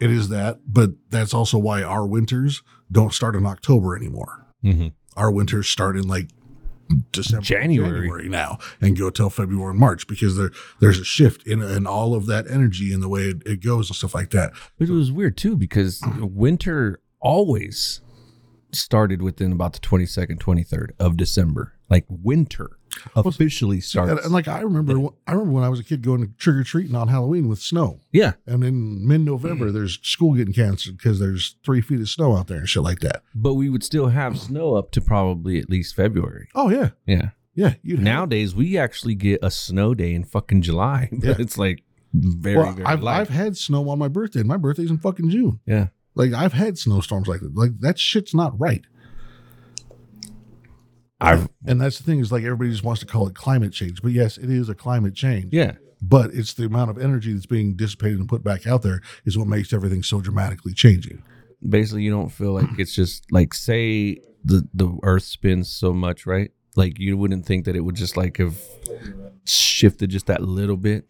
it 0.00 0.10
is 0.10 0.28
that. 0.28 0.60
But 0.66 0.90
that's 1.10 1.34
also 1.34 1.58
why 1.58 1.82
our 1.82 2.06
winters 2.06 2.62
don't 2.90 3.12
start 3.12 3.36
in 3.36 3.46
October 3.46 3.96
anymore. 3.96 4.46
Mhm. 4.64 4.92
Our 5.16 5.30
winters 5.30 5.68
start 5.68 5.96
in 5.96 6.06
like 6.08 6.30
December, 7.12 7.44
January. 7.44 7.90
January 8.00 8.28
now, 8.28 8.58
and 8.80 8.96
go 8.96 9.10
till 9.10 9.28
February 9.28 9.70
and 9.72 9.78
March 9.78 10.06
because 10.06 10.36
there 10.36 10.50
there's 10.80 10.98
a 10.98 11.04
shift 11.04 11.46
in 11.46 11.60
in 11.62 11.86
all 11.86 12.14
of 12.14 12.26
that 12.26 12.50
energy 12.50 12.92
and 12.92 13.02
the 13.02 13.08
way 13.08 13.24
it, 13.28 13.42
it 13.44 13.62
goes 13.62 13.90
and 13.90 13.96
stuff 13.96 14.14
like 14.14 14.30
that. 14.30 14.52
But 14.78 14.88
it 14.88 14.92
was 14.92 15.12
weird 15.12 15.36
too 15.36 15.56
because 15.56 16.00
winter 16.18 17.00
always 17.20 18.00
started 18.72 19.22
within 19.22 19.52
about 19.52 19.72
the 19.72 19.80
22nd, 19.80 20.38
23rd 20.38 20.90
of 20.98 21.16
December. 21.16 21.74
Like 21.90 22.04
winter 22.08 22.70
officially 23.16 23.80
starts. 23.80 24.10
And, 24.10 24.20
and 24.20 24.32
like 24.32 24.48
I 24.48 24.60
remember, 24.60 24.92
I 25.26 25.32
remember 25.32 25.52
when 25.52 25.64
I 25.64 25.68
was 25.68 25.80
a 25.80 25.84
kid 25.84 26.02
going 26.02 26.20
to 26.20 26.32
trick 26.38 26.56
or 26.56 26.64
treating 26.64 26.94
on 26.94 27.08
Halloween 27.08 27.48
with 27.48 27.58
snow, 27.60 28.00
yeah. 28.12 28.32
and 28.46 28.62
in 28.64 29.06
mid 29.06 29.20
November 29.22 29.66
mm. 29.70 29.72
there's 29.72 29.98
school 30.02 30.34
getting 30.34 30.54
canceled 30.54 30.96
because 30.98 31.18
there's 31.18 31.56
three 31.64 31.80
feet 31.80 32.00
of 32.00 32.08
snow 32.08 32.36
out 32.36 32.46
there 32.48 32.58
and 32.58 32.68
shit 32.68 32.82
like 32.82 33.00
that. 33.00 33.22
But 33.34 33.54
we 33.54 33.68
would 33.68 33.84
still 33.84 34.08
have 34.08 34.38
snow 34.38 34.74
up 34.74 34.90
to 34.92 35.00
probably 35.00 35.58
at 35.58 35.68
least 35.70 35.94
February. 35.94 36.48
Oh 36.54 36.70
yeah, 36.70 36.90
Yeah. 37.06 37.30
yeah. 37.54 37.74
Nowadays, 37.84 38.54
we 38.54 38.78
actually 38.78 39.14
get 39.14 39.40
a 39.42 39.50
snow 39.50 39.94
day 39.94 40.14
in 40.14 40.24
fucking 40.24 40.62
July. 40.62 41.08
But 41.12 41.24
Yeah. 41.24 41.34
it's 41.38 41.58
like 41.58 41.82
very, 42.14 42.56
well, 42.56 42.72
very 42.72 42.86
I've 42.86 43.02
light. 43.02 43.20
I've 43.20 43.28
had 43.28 43.56
snow 43.56 43.88
on 43.90 43.98
my 43.98 44.08
birthday. 44.08 44.40
and 44.40 44.48
My 44.48 44.56
birthday's 44.56 44.90
in 44.90 44.98
fucking 44.98 45.30
June. 45.30 45.60
yeah. 45.66 45.88
Like 46.14 46.32
I've 46.32 46.52
had 46.52 46.78
snowstorms 46.78 47.28
like 47.28 47.40
that. 47.40 47.54
Like 47.54 47.78
that 47.80 47.98
shit's 47.98 48.34
not 48.34 48.58
right. 48.58 48.84
I've, 51.20 51.48
And 51.66 51.80
that's 51.80 51.98
the 51.98 52.04
thing 52.04 52.20
is 52.20 52.30
like 52.30 52.44
everybody 52.44 52.70
just 52.70 52.84
wants 52.84 53.00
to 53.00 53.06
call 53.06 53.26
it 53.26 53.34
climate 53.34 53.72
change, 53.72 54.02
but 54.02 54.12
yes, 54.12 54.38
it 54.38 54.50
is 54.50 54.68
a 54.68 54.74
climate 54.74 55.14
change. 55.14 55.52
yeah. 55.52 55.72
But 56.00 56.32
it's 56.32 56.54
the 56.54 56.64
amount 56.64 56.90
of 56.90 56.98
energy 56.98 57.32
that's 57.32 57.46
being 57.46 57.74
dissipated 57.74 58.20
and 58.20 58.28
put 58.28 58.44
back 58.44 58.68
out 58.68 58.82
there 58.82 59.00
is 59.24 59.36
what 59.36 59.48
makes 59.48 59.72
everything 59.72 60.04
so 60.04 60.20
dramatically 60.20 60.72
changing. 60.72 61.24
Basically, 61.68 62.04
you 62.04 62.10
don't 62.12 62.28
feel 62.28 62.52
like 62.52 62.78
it's 62.78 62.94
just 62.94 63.24
like, 63.32 63.52
say 63.52 64.18
the, 64.44 64.68
the 64.72 64.96
earth 65.02 65.24
spins 65.24 65.68
so 65.68 65.92
much, 65.92 66.24
right? 66.24 66.52
Like, 66.76 67.00
you 67.00 67.16
wouldn't 67.16 67.46
think 67.46 67.64
that 67.64 67.74
it 67.74 67.80
would 67.80 67.96
just 67.96 68.16
like 68.16 68.36
have 68.36 68.56
shifted 69.44 70.10
just 70.10 70.26
that 70.26 70.42
little 70.42 70.76
bit. 70.76 71.06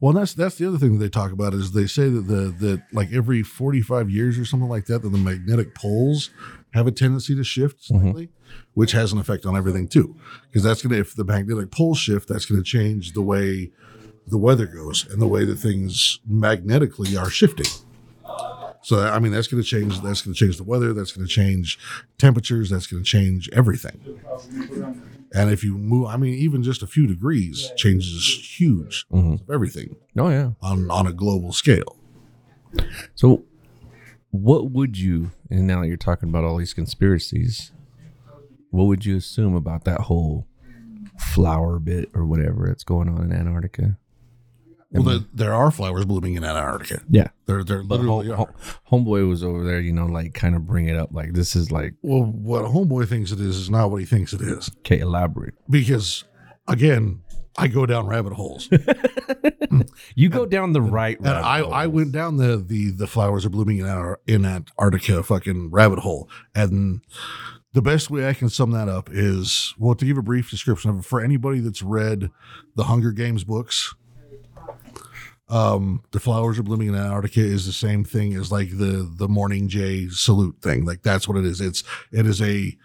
Well, 0.00 0.12
that's 0.12 0.34
that's 0.34 0.56
the 0.56 0.66
other 0.68 0.78
thing 0.78 0.92
that 0.94 0.98
they 0.98 1.08
talk 1.08 1.32
about 1.32 1.52
is 1.52 1.72
they 1.72 1.86
say 1.86 2.08
that 2.08 2.26
the 2.28 2.54
that 2.66 2.82
like 2.92 3.12
every 3.12 3.42
forty 3.42 3.80
five 3.80 4.08
years 4.08 4.38
or 4.38 4.44
something 4.44 4.68
like 4.68 4.86
that 4.86 5.02
that 5.02 5.08
the 5.08 5.18
magnetic 5.18 5.74
poles 5.74 6.30
have 6.74 6.86
a 6.86 6.92
tendency 6.92 7.34
to 7.34 7.42
shift 7.44 7.84
slightly, 7.84 8.28
which 8.74 8.92
has 8.92 9.12
an 9.12 9.18
effect 9.18 9.46
on 9.46 9.56
everything 9.56 9.88
too. 9.88 10.14
Because 10.48 10.62
that's 10.62 10.82
gonna 10.82 10.96
if 10.96 11.14
the 11.14 11.24
magnetic 11.24 11.70
poles 11.70 11.98
shift, 11.98 12.28
that's 12.28 12.44
gonna 12.44 12.62
change 12.62 13.12
the 13.12 13.22
way 13.22 13.70
the 14.26 14.38
weather 14.38 14.66
goes 14.66 15.06
and 15.10 15.20
the 15.22 15.26
way 15.26 15.44
that 15.44 15.56
things 15.56 16.20
magnetically 16.26 17.16
are 17.16 17.30
shifting. 17.30 17.66
So 18.82 19.00
I 19.00 19.18
mean 19.18 19.32
that's 19.32 19.46
going 19.48 19.62
to 19.62 19.66
change. 19.68 20.00
That's 20.02 20.20
going 20.20 20.34
to 20.34 20.38
change 20.38 20.58
the 20.58 20.64
weather. 20.64 20.92
That's 20.92 21.12
going 21.12 21.26
to 21.26 21.32
change 21.32 21.78
temperatures. 22.18 22.68
That's 22.68 22.86
going 22.86 23.02
to 23.02 23.08
change 23.08 23.48
everything. 23.52 23.98
And 25.32 25.50
if 25.50 25.64
you 25.64 25.76
move, 25.78 26.06
I 26.08 26.16
mean, 26.18 26.34
even 26.34 26.62
just 26.62 26.82
a 26.82 26.86
few 26.86 27.06
degrees 27.06 27.70
changes 27.76 28.56
huge 28.58 29.06
Mhm. 29.10 29.40
of 29.40 29.50
everything 29.50 29.96
Oh, 30.18 30.28
yeah. 30.28 30.50
on 30.60 30.90
on 30.90 31.06
a 31.06 31.12
global 31.14 31.52
scale. 31.52 31.96
So, 33.14 33.44
what 34.34 34.72
would 34.72 34.98
you? 34.98 35.30
And 35.48 35.66
now 35.66 35.82
you're 35.82 35.96
talking 35.96 36.28
about 36.28 36.42
all 36.44 36.56
these 36.56 36.74
conspiracies, 36.74 37.70
what 38.70 38.84
would 38.84 39.04
you 39.06 39.16
assume 39.16 39.54
about 39.54 39.84
that 39.84 40.02
whole 40.02 40.46
flower 41.18 41.78
bit 41.78 42.10
or 42.14 42.26
whatever 42.26 42.66
that's 42.66 42.82
going 42.82 43.08
on 43.08 43.22
in 43.22 43.32
Antarctica? 43.32 43.96
Well, 44.90 45.02
the, 45.04 45.26
there 45.34 45.52
are 45.54 45.70
flowers 45.72 46.04
blooming 46.04 46.34
in 46.34 46.44
Antarctica. 46.44 47.02
Yeah. 47.08 47.28
There, 47.46 47.64
there 47.64 47.82
But 47.82 47.98
literally 48.00 48.28
home, 48.28 48.46
are. 48.48 48.54
homeboy 48.92 49.28
was 49.28 49.42
over 49.42 49.64
there, 49.64 49.80
you 49.80 49.92
know, 49.92 50.06
like 50.06 50.34
kind 50.34 50.54
of 50.54 50.66
bring 50.66 50.86
it 50.88 50.96
up, 50.96 51.10
like 51.12 51.32
this 51.32 51.56
is 51.56 51.72
like 51.72 51.94
Well, 52.02 52.22
what 52.24 52.64
homeboy 52.66 53.08
thinks 53.08 53.32
it 53.32 53.40
is 53.40 53.56
is 53.56 53.70
not 53.70 53.90
what 53.90 53.98
he 53.98 54.06
thinks 54.06 54.32
it 54.32 54.40
is. 54.40 54.70
okay, 54.78 55.00
elaborate. 55.00 55.54
Because, 55.68 56.22
again, 56.68 57.22
I 57.56 57.68
go 57.68 57.86
down 57.86 58.06
rabbit 58.06 58.32
holes. 58.32 58.68
You 60.14 60.28
go 60.28 60.46
down 60.46 60.72
the 60.72 60.80
right 60.82 61.18
And 61.18 61.28
I, 61.28 61.60
hole. 61.60 61.74
I 61.74 61.86
went 61.88 62.12
down 62.12 62.36
the, 62.36 62.56
the 62.56 62.90
the 62.90 63.08
flowers 63.08 63.44
are 63.44 63.50
blooming 63.50 63.78
in 63.78 63.86
Antar- 63.86 64.18
in 64.26 64.44
Antarctica 64.44 65.22
fucking 65.24 65.70
rabbit 65.70 65.98
hole, 66.00 66.28
and 66.54 67.00
the 67.72 67.82
best 67.82 68.08
way 68.08 68.28
I 68.28 68.34
can 68.34 68.48
sum 68.48 68.70
that 68.70 68.88
up 68.88 69.08
is 69.12 69.74
well 69.76 69.96
to 69.96 70.04
give 70.04 70.16
a 70.16 70.22
brief 70.22 70.48
description 70.48 70.90
of 70.90 70.98
it 71.00 71.04
for 71.04 71.20
anybody 71.20 71.58
that's 71.58 71.82
read 71.82 72.30
the 72.76 72.84
Hunger 72.84 73.10
Games 73.10 73.42
books. 73.42 73.92
Um, 75.48 76.02
the 76.12 76.20
flowers 76.20 76.58
are 76.58 76.62
blooming 76.62 76.88
in 76.88 76.94
Antarctica 76.94 77.40
is 77.40 77.66
the 77.66 77.72
same 77.72 78.04
thing 78.04 78.34
as 78.34 78.52
like 78.52 78.70
the 78.70 79.10
the 79.16 79.26
mockingjay 79.28 80.12
salute 80.12 80.56
thing. 80.62 80.84
Like 80.84 81.02
that's 81.02 81.26
what 81.26 81.36
it 81.36 81.44
is. 81.44 81.60
It's 81.60 81.82
it 82.12 82.26
is 82.26 82.40
a 82.40 82.76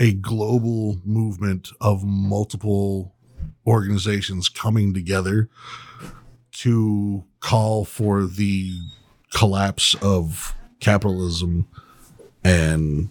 a 0.00 0.14
global 0.14 1.00
movement 1.04 1.68
of 1.80 2.02
multiple 2.04 3.13
organizations 3.66 4.48
coming 4.48 4.92
together 4.94 5.48
to 6.52 7.24
call 7.40 7.84
for 7.84 8.24
the 8.26 8.78
collapse 9.32 9.94
of 10.02 10.54
capitalism 10.80 11.66
and 12.44 13.08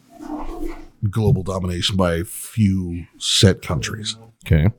global 1.09 1.43
domination 1.43 1.95
by 1.97 2.15
a 2.15 2.23
few 2.23 3.05
set 3.17 3.61
countries. 3.61 4.15
Okay. 4.45 4.69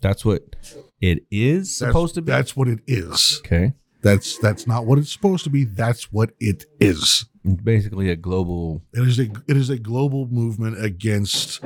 That's 0.00 0.24
what 0.24 0.56
it 1.00 1.24
is 1.30 1.78
That's- 1.78 1.92
supposed 1.92 2.14
to 2.14 2.22
be. 2.22 2.30
That's 2.32 2.56
what 2.56 2.68
it 2.68 2.80
is. 2.86 3.40
okay. 3.44 3.72
That's 4.02 4.38
that's 4.38 4.66
not 4.68 4.86
what 4.86 4.98
it's 4.98 5.10
supposed 5.10 5.42
to 5.44 5.50
be. 5.50 5.64
That's 5.64 6.12
what 6.12 6.30
it 6.38 6.64
is. 6.78 7.24
It's 7.44 7.62
basically 7.62 8.08
a 8.10 8.14
global. 8.16 8.82
It 8.92 9.00
is 9.08 9.18
a 9.18 9.28
it 9.48 9.56
is 9.56 9.68
a 9.68 9.78
global 9.78 10.28
movement 10.28 10.82
against 10.84 11.60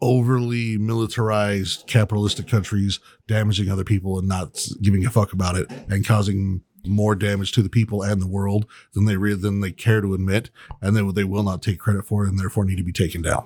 overly 0.00 0.76
militarized 0.76 1.86
capitalistic 1.86 2.46
countries 2.46 3.00
damaging 3.26 3.70
other 3.70 3.84
people 3.84 4.18
and 4.18 4.28
not 4.28 4.66
giving 4.82 5.04
a 5.06 5.10
fuck 5.10 5.32
about 5.32 5.56
it 5.56 5.70
and 5.88 6.06
causing 6.06 6.62
more 6.86 7.14
damage 7.14 7.52
to 7.52 7.62
the 7.62 7.68
people 7.68 8.02
and 8.02 8.22
the 8.22 8.26
world 8.26 8.66
than 8.92 9.06
they 9.06 9.16
re- 9.16 9.34
than 9.34 9.60
they 9.60 9.72
care 9.72 10.00
to 10.00 10.14
admit 10.14 10.50
and 10.80 10.96
they, 10.96 11.02
they 11.12 11.24
will 11.24 11.42
not 11.42 11.62
take 11.62 11.78
credit 11.78 12.04
for 12.04 12.24
it 12.24 12.28
and 12.28 12.38
therefore 12.38 12.64
need 12.64 12.76
to 12.76 12.84
be 12.84 12.92
taken 12.92 13.22
down. 13.22 13.42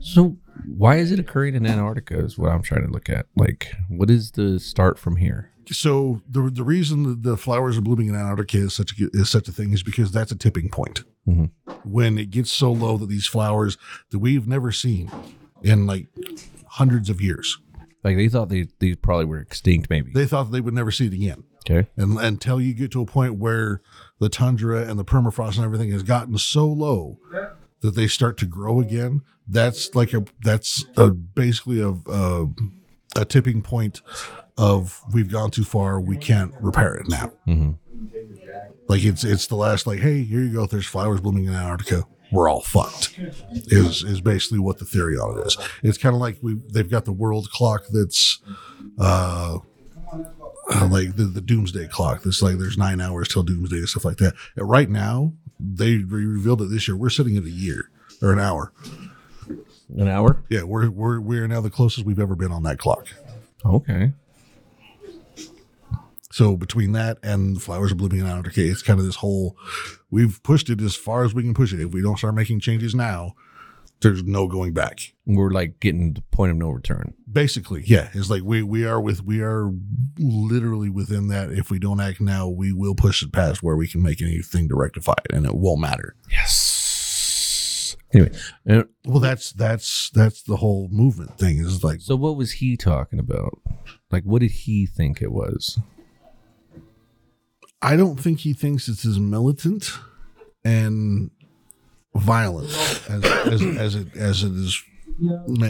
So 0.00 0.36
why 0.66 0.96
is 0.96 1.12
it 1.12 1.18
occurring 1.18 1.54
in 1.54 1.66
Antarctica? 1.66 2.18
Is 2.18 2.38
what 2.38 2.50
I'm 2.50 2.62
trying 2.62 2.86
to 2.86 2.92
look 2.92 3.08
at. 3.08 3.26
Like, 3.36 3.74
what 3.88 4.10
is 4.10 4.32
the 4.32 4.58
start 4.58 4.98
from 4.98 5.16
here? 5.16 5.50
So 5.70 6.22
the 6.28 6.50
the 6.50 6.64
reason 6.64 7.02
that 7.04 7.22
the 7.22 7.36
flowers 7.36 7.78
are 7.78 7.82
blooming 7.82 8.08
in 8.08 8.14
Antarctica 8.14 8.58
is 8.58 8.74
such 8.74 8.98
a, 9.00 9.08
is 9.12 9.30
such 9.30 9.48
a 9.48 9.52
thing 9.52 9.72
is 9.72 9.82
because 9.82 10.12
that's 10.12 10.32
a 10.32 10.36
tipping 10.36 10.68
point. 10.68 11.04
Mhm. 11.26 11.50
When 11.84 12.18
it 12.18 12.30
gets 12.30 12.52
so 12.52 12.72
low 12.72 12.96
that 12.98 13.08
these 13.08 13.26
flowers 13.26 13.76
that 14.10 14.18
we've 14.18 14.46
never 14.46 14.72
seen 14.72 15.10
in 15.62 15.86
like 15.86 16.08
hundreds 16.68 17.08
of 17.10 17.20
years, 17.20 17.58
Like 18.02 18.16
they 18.16 18.28
thought 18.28 18.48
they 18.50 18.66
these 18.80 18.96
probably 18.96 19.24
were 19.24 19.38
extinct, 19.38 19.88
maybe. 19.90 20.12
they 20.12 20.26
thought 20.26 20.50
they 20.52 20.60
would 20.60 20.74
never 20.74 20.90
see 20.90 21.06
it 21.06 21.12
again. 21.14 21.44
okay. 21.68 21.88
And 21.96 22.18
until 22.18 22.60
you 22.60 22.74
get 22.74 22.90
to 22.92 23.00
a 23.00 23.06
point 23.06 23.36
where 23.36 23.80
the 24.18 24.28
tundra 24.28 24.82
and 24.86 24.98
the 24.98 25.04
permafrost 25.04 25.56
and 25.56 25.64
everything 25.64 25.90
has 25.92 26.02
gotten 26.02 26.36
so 26.36 26.66
low 26.66 27.18
that 27.80 27.94
they 27.94 28.06
start 28.06 28.36
to 28.38 28.46
grow 28.46 28.80
again, 28.80 29.22
that's 29.48 29.94
like 29.94 30.12
a 30.12 30.24
that's 30.42 30.84
a 30.96 31.10
basically 31.10 31.80
a 31.80 31.94
a, 32.10 32.46
a 33.16 33.24
tipping 33.24 33.62
point 33.62 34.02
of 34.58 35.00
we've 35.12 35.30
gone 35.30 35.50
too 35.50 35.64
far, 35.64 35.98
we 36.00 36.16
can't 36.18 36.52
repair 36.60 36.94
it 36.94 37.08
now. 37.08 37.32
Mhm. 37.48 37.78
Like 38.88 39.02
it's 39.04 39.24
it's 39.24 39.46
the 39.46 39.56
last 39.56 39.86
like, 39.86 40.00
hey, 40.00 40.24
here 40.24 40.40
you 40.40 40.52
go. 40.52 40.66
There's 40.66 40.86
flowers 40.86 41.20
blooming 41.20 41.46
in 41.46 41.54
Antarctica. 41.54 42.04
We're 42.32 42.48
all 42.48 42.62
fucked. 42.62 43.18
Is 43.52 44.02
is 44.02 44.20
basically 44.20 44.58
what 44.58 44.78
the 44.78 44.84
theory 44.84 45.16
on 45.16 45.38
it 45.38 45.46
is. 45.46 45.56
It's 45.82 45.98
kind 45.98 46.14
of 46.14 46.20
like 46.20 46.38
we 46.42 46.60
they've 46.72 46.90
got 46.90 47.04
the 47.04 47.12
world 47.12 47.50
clock 47.50 47.84
that's 47.92 48.40
uh 48.98 49.58
uh, 50.70 50.88
like 50.90 51.16
the, 51.16 51.24
the 51.24 51.40
doomsday 51.40 51.88
clock. 51.88 52.22
That's 52.22 52.42
like 52.42 52.58
there's 52.58 52.78
nine 52.78 53.00
hours 53.00 53.28
till 53.28 53.42
doomsday 53.42 53.76
and 53.76 53.88
stuff 53.88 54.04
like 54.04 54.16
that. 54.18 54.34
And 54.56 54.68
right 54.68 54.88
now, 54.88 55.32
they 55.60 55.98
re- 55.98 56.24
revealed 56.24 56.62
it 56.62 56.70
this 56.70 56.88
year. 56.88 56.96
We're 56.96 57.10
sitting 57.10 57.36
at 57.36 57.44
a 57.44 57.50
year 57.50 57.90
or 58.22 58.32
an 58.32 58.40
hour. 58.40 58.72
An 59.96 60.08
hour. 60.08 60.42
Yeah, 60.48 60.62
we're 60.62 60.88
we're 60.90 61.20
we're 61.20 61.46
now 61.46 61.60
the 61.60 61.70
closest 61.70 62.06
we've 62.06 62.18
ever 62.18 62.34
been 62.34 62.52
on 62.52 62.62
that 62.64 62.78
clock. 62.78 63.08
Okay. 63.64 64.12
So 66.34 66.56
between 66.56 66.90
that 66.94 67.18
and 67.22 67.54
the 67.54 67.60
flowers 67.60 67.92
are 67.92 67.94
blooming 67.94 68.18
in 68.18 68.26
Antarctica, 68.26 68.68
it's 68.68 68.82
kind 68.82 68.98
of 68.98 69.06
this 69.06 69.14
whole. 69.14 69.56
We've 70.10 70.42
pushed 70.42 70.68
it 70.68 70.80
as 70.80 70.96
far 70.96 71.22
as 71.22 71.32
we 71.32 71.44
can 71.44 71.54
push 71.54 71.72
it. 71.72 71.78
If 71.78 71.92
we 71.92 72.02
don't 72.02 72.18
start 72.18 72.34
making 72.34 72.58
changes 72.58 72.92
now, 72.92 73.34
there's 74.00 74.24
no 74.24 74.48
going 74.48 74.72
back. 74.72 74.98
We're 75.26 75.52
like 75.52 75.78
getting 75.78 76.12
to 76.14 76.20
the 76.20 76.36
point 76.36 76.50
of 76.50 76.56
no 76.56 76.70
return. 76.70 77.14
Basically, 77.30 77.84
yeah, 77.86 78.08
it's 78.14 78.30
like 78.30 78.42
we 78.42 78.64
we 78.64 78.84
are 78.84 79.00
with 79.00 79.22
we 79.22 79.42
are 79.42 79.70
literally 80.18 80.90
within 80.90 81.28
that. 81.28 81.52
If 81.52 81.70
we 81.70 81.78
don't 81.78 82.00
act 82.00 82.20
now, 82.20 82.48
we 82.48 82.72
will 82.72 82.96
push 82.96 83.22
it 83.22 83.32
past 83.32 83.62
where 83.62 83.76
we 83.76 83.86
can 83.86 84.02
make 84.02 84.20
anything 84.20 84.68
to 84.70 84.74
rectify 84.74 85.14
it, 85.30 85.36
and 85.36 85.46
it 85.46 85.54
won't 85.54 85.82
matter. 85.82 86.16
Yes. 86.32 87.94
Anyway, 88.12 88.32
and 88.66 88.88
Well, 89.04 89.20
that's 89.20 89.52
that's 89.52 90.10
that's 90.10 90.42
the 90.42 90.56
whole 90.56 90.88
movement 90.90 91.38
thing. 91.38 91.58
Is 91.60 91.84
like 91.84 92.00
so 92.00 92.16
what 92.16 92.36
was 92.36 92.50
he 92.54 92.76
talking 92.76 93.20
about? 93.20 93.60
Like, 94.10 94.24
what 94.24 94.40
did 94.40 94.50
he 94.50 94.84
think 94.84 95.22
it 95.22 95.30
was? 95.30 95.78
I 97.84 97.96
don't 97.96 98.16
think 98.16 98.40
he 98.40 98.54
thinks 98.54 98.88
it's 98.88 99.04
as 99.04 99.18
militant 99.18 99.90
and 100.64 101.30
violent 102.14 102.70
as 103.10 103.24
as, 103.24 103.62
as 103.62 103.94
it 103.94 104.16
as 104.16 104.42
it 104.42 104.52
is. 104.52 104.82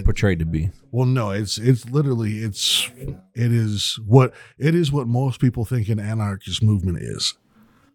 Portrayed 0.05 0.39
to 0.39 0.47
be. 0.47 0.71
Well, 0.91 1.07
no, 1.07 1.31
it's 1.31 1.59
it's 1.59 1.85
literally 1.91 2.39
it's 2.39 2.89
it 3.35 3.53
is 3.53 3.99
what 4.07 4.33
it 4.59 4.75
is 4.75 4.93
what 4.93 5.07
most 5.07 5.41
people 5.41 5.65
think 5.65 5.89
an 5.89 5.99
anarchist 5.99 6.63
movement 6.63 6.99
is. 6.99 7.35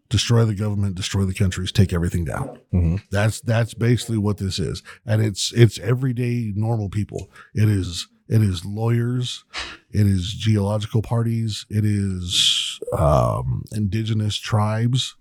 Destroy 0.09 0.43
the 0.43 0.55
government, 0.55 0.95
destroy 0.95 1.23
the 1.23 1.33
countries, 1.33 1.71
take 1.71 1.93
everything 1.93 2.25
down. 2.25 2.59
Mm-hmm. 2.73 2.95
That's 3.11 3.41
that's 3.41 3.73
basically 3.73 4.17
what 4.17 4.37
this 4.37 4.59
is, 4.59 4.83
and 5.05 5.23
it's 5.23 5.53
it's 5.53 5.79
everyday 5.79 6.51
normal 6.55 6.89
people. 6.89 7.29
It 7.55 7.69
is 7.69 8.07
it 8.29 8.41
is 8.41 8.63
lawyers, 8.63 9.43
it 9.91 10.05
is 10.07 10.33
geological 10.33 11.01
parties, 11.01 11.65
it 11.69 11.83
is 11.83 12.79
um, 12.97 13.63
indigenous 13.71 14.37
tribes. 14.37 15.15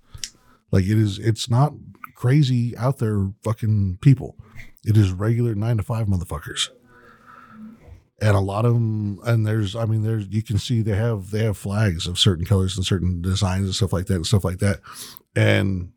Like 0.70 0.84
it 0.84 0.98
is, 0.98 1.18
it's 1.18 1.48
not 1.48 1.72
crazy 2.14 2.76
out 2.76 2.98
there 2.98 3.32
fucking 3.42 3.98
people. 4.02 4.36
It 4.84 4.96
is 4.96 5.10
regular 5.10 5.54
nine 5.54 5.78
to 5.78 5.82
five 5.82 6.06
motherfuckers 6.06 6.68
and 8.20 8.36
a 8.36 8.40
lot 8.40 8.64
of 8.64 8.74
them 8.74 9.20
and 9.24 9.46
there's 9.46 9.76
i 9.76 9.84
mean 9.84 10.02
there's 10.02 10.26
you 10.28 10.42
can 10.42 10.58
see 10.58 10.82
they 10.82 10.96
have 10.96 11.30
they 11.30 11.44
have 11.44 11.56
flags 11.56 12.06
of 12.06 12.18
certain 12.18 12.44
colors 12.44 12.76
and 12.76 12.84
certain 12.84 13.22
designs 13.22 13.64
and 13.64 13.74
stuff 13.74 13.92
like 13.92 14.06
that 14.06 14.16
and 14.16 14.26
stuff 14.26 14.44
like 14.44 14.58
that 14.58 14.80
and 15.36 15.92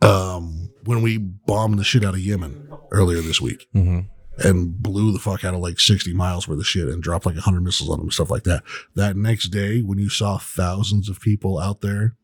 um 0.00 0.70
when 0.84 1.02
we 1.02 1.18
bombed 1.18 1.78
the 1.78 1.84
shit 1.84 2.04
out 2.04 2.14
of 2.14 2.20
yemen 2.20 2.66
earlier 2.90 3.20
this 3.20 3.40
week 3.40 3.66
Mm-hmm. 3.74 4.00
And 4.40 4.82
blew 4.82 5.12
the 5.12 5.18
fuck 5.18 5.44
out 5.44 5.54
of 5.54 5.60
like 5.60 5.78
60 5.78 6.12
miles 6.14 6.48
worth 6.48 6.58
of 6.58 6.66
shit 6.66 6.88
and 6.88 7.02
dropped 7.02 7.26
like 7.26 7.34
100 7.36 7.60
missiles 7.62 7.90
on 7.90 7.98
them 7.98 8.06
and 8.06 8.12
stuff 8.12 8.30
like 8.30 8.44
that. 8.44 8.62
That 8.94 9.16
next 9.16 9.48
day 9.48 9.80
when 9.80 9.98
you 9.98 10.08
saw 10.08 10.38
thousands 10.38 11.08
of 11.08 11.20
people 11.20 11.58
out 11.58 11.80
there 11.80 12.16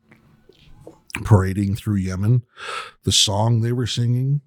parading 1.23 1.75
through 1.75 1.95
yemen 1.95 2.43
the 3.03 3.11
song 3.11 3.61
they 3.61 3.71
were 3.71 3.87
singing 3.87 4.39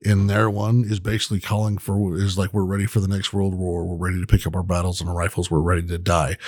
in 0.00 0.26
their 0.26 0.48
one 0.48 0.82
is 0.84 0.98
basically 0.98 1.40
calling 1.40 1.78
for 1.78 2.16
is 2.16 2.36
like 2.38 2.52
we're 2.54 2.64
ready 2.64 2.86
for 2.86 2.98
the 3.00 3.06
next 3.06 3.32
world 3.32 3.54
war. 3.54 3.84
We're 3.84 4.08
ready 4.08 4.20
to 4.20 4.26
pick 4.26 4.46
up 4.48 4.56
our 4.56 4.64
battles 4.64 5.00
and 5.00 5.08
our 5.08 5.14
rifles. 5.14 5.48
We're 5.48 5.60
ready 5.60 5.86
to 5.86 5.98
die 5.98 6.38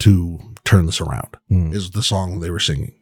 to 0.00 0.40
turn 0.64 0.86
this 0.86 1.00
around 1.00 1.36
Mm. 1.50 1.72
is 1.72 1.92
the 1.92 2.02
song 2.02 2.40
they 2.40 2.50
were 2.50 2.58
singing. 2.58 2.94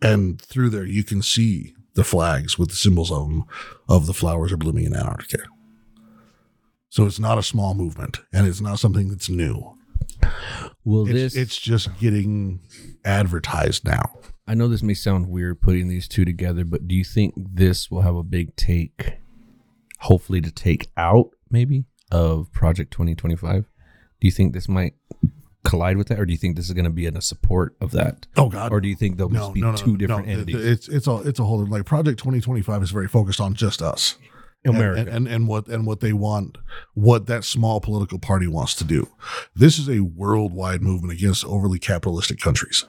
And 0.00 0.40
through 0.40 0.70
there 0.70 0.84
you 0.84 1.02
can 1.02 1.22
see 1.22 1.74
the 1.94 2.04
flags 2.04 2.56
with 2.58 2.68
the 2.68 2.76
symbols 2.76 3.10
of 3.10 3.28
them 3.28 3.44
of 3.88 4.06
the 4.06 4.14
flowers 4.14 4.52
are 4.52 4.56
blooming 4.56 4.84
in 4.84 4.94
antarctica 4.94 5.44
so 6.96 7.06
it's 7.06 7.18
not 7.18 7.38
a 7.38 7.42
small 7.42 7.74
movement 7.74 8.20
and 8.32 8.46
it's 8.46 8.60
not 8.60 8.78
something 8.78 9.08
that's 9.08 9.28
new 9.28 9.76
Well, 10.84 11.02
it's, 11.02 11.12
this 11.12 11.36
it's 11.36 11.58
just 11.58 11.98
getting 11.98 12.60
advertised 13.04 13.84
now 13.84 14.18
I 14.48 14.54
know 14.54 14.68
this 14.68 14.82
may 14.82 14.94
sound 14.94 15.28
weird 15.28 15.60
putting 15.60 15.88
these 15.88 16.06
two 16.06 16.24
together, 16.24 16.64
but 16.64 16.86
do 16.86 16.94
you 16.94 17.02
think 17.02 17.34
this 17.36 17.90
will 17.90 18.02
have 18.02 18.14
a 18.14 18.22
big 18.22 18.54
take, 18.54 19.18
hopefully 19.98 20.40
to 20.40 20.52
take 20.52 20.88
out 20.96 21.30
maybe 21.50 21.84
of 22.12 22.52
Project 22.52 22.92
2025? 22.92 23.64
Do 24.20 24.26
you 24.26 24.30
think 24.30 24.52
this 24.52 24.68
might 24.68 24.94
collide 25.64 25.96
with 25.96 26.06
that, 26.08 26.20
or 26.20 26.26
do 26.26 26.32
you 26.32 26.38
think 26.38 26.54
this 26.54 26.66
is 26.66 26.74
going 26.74 26.84
to 26.84 26.92
be 26.92 27.06
in 27.06 27.16
a 27.16 27.20
support 27.20 27.76
of 27.80 27.90
that? 27.90 28.28
Oh 28.36 28.48
God, 28.48 28.72
Or 28.72 28.80
do 28.80 28.88
you 28.88 28.94
think 28.94 29.16
there'll 29.16 29.32
just 29.32 29.52
be 29.52 29.62
two 29.76 29.96
different 29.96 30.26
no. 30.28 30.32
Entities? 30.32 30.64
It's 30.64 30.88
it's 30.88 31.06
a 31.08 31.16
it's 31.22 31.40
a 31.40 31.44
whole 31.44 31.66
like 31.66 31.84
Project 31.84 32.20
Twenty 32.20 32.40
Twenty 32.40 32.62
Five 32.62 32.84
is 32.84 32.92
very 32.92 33.08
focused 33.08 33.40
on 33.40 33.54
just 33.54 33.82
us. 33.82 34.16
And- 34.68 34.76
America. 34.76 35.00
and, 35.00 35.08
and 35.08 35.28
and 35.28 35.48
what 35.48 35.68
and 35.68 35.86
what 35.86 36.00
they 36.00 36.12
want, 36.12 36.58
what 36.94 37.26
that 37.26 37.44
small 37.44 37.80
political 37.80 38.18
party 38.18 38.46
wants 38.46 38.74
to 38.76 38.84
do. 38.84 39.08
This 39.54 39.78
is 39.78 39.88
a 39.88 40.00
worldwide 40.00 40.82
movement 40.82 41.12
against 41.12 41.44
overly 41.44 41.78
capitalistic 41.78 42.38
countries, 42.40 42.84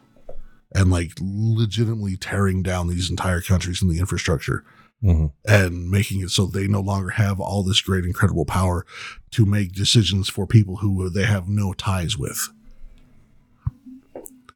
and 0.74 0.90
like 0.92 1.12
legitimately 1.22 2.18
tearing 2.18 2.64
down 2.64 2.88
these 2.88 3.10
entire 3.10 3.42
countries 3.42 3.82
and 3.82 3.92
the 3.92 4.00
infrastructure, 4.00 4.64
Mhm. 5.04 5.32
and 5.48 5.90
making 5.92 6.22
it 6.22 6.30
so 6.32 6.46
they 6.48 6.68
no 6.68 6.82
longer 6.82 7.12
have 7.12 7.40
all 7.40 7.64
this 7.64 7.82
great 7.82 8.06
incredible 8.06 8.46
power 8.46 8.86
to 9.32 9.46
make 9.46 9.72
decisions 9.74 10.28
for 10.30 10.48
people 10.48 10.78
who 10.78 11.10
they 11.10 11.26
have 11.26 11.48
no 11.48 11.74
ties 11.74 12.18
with. 12.18 12.50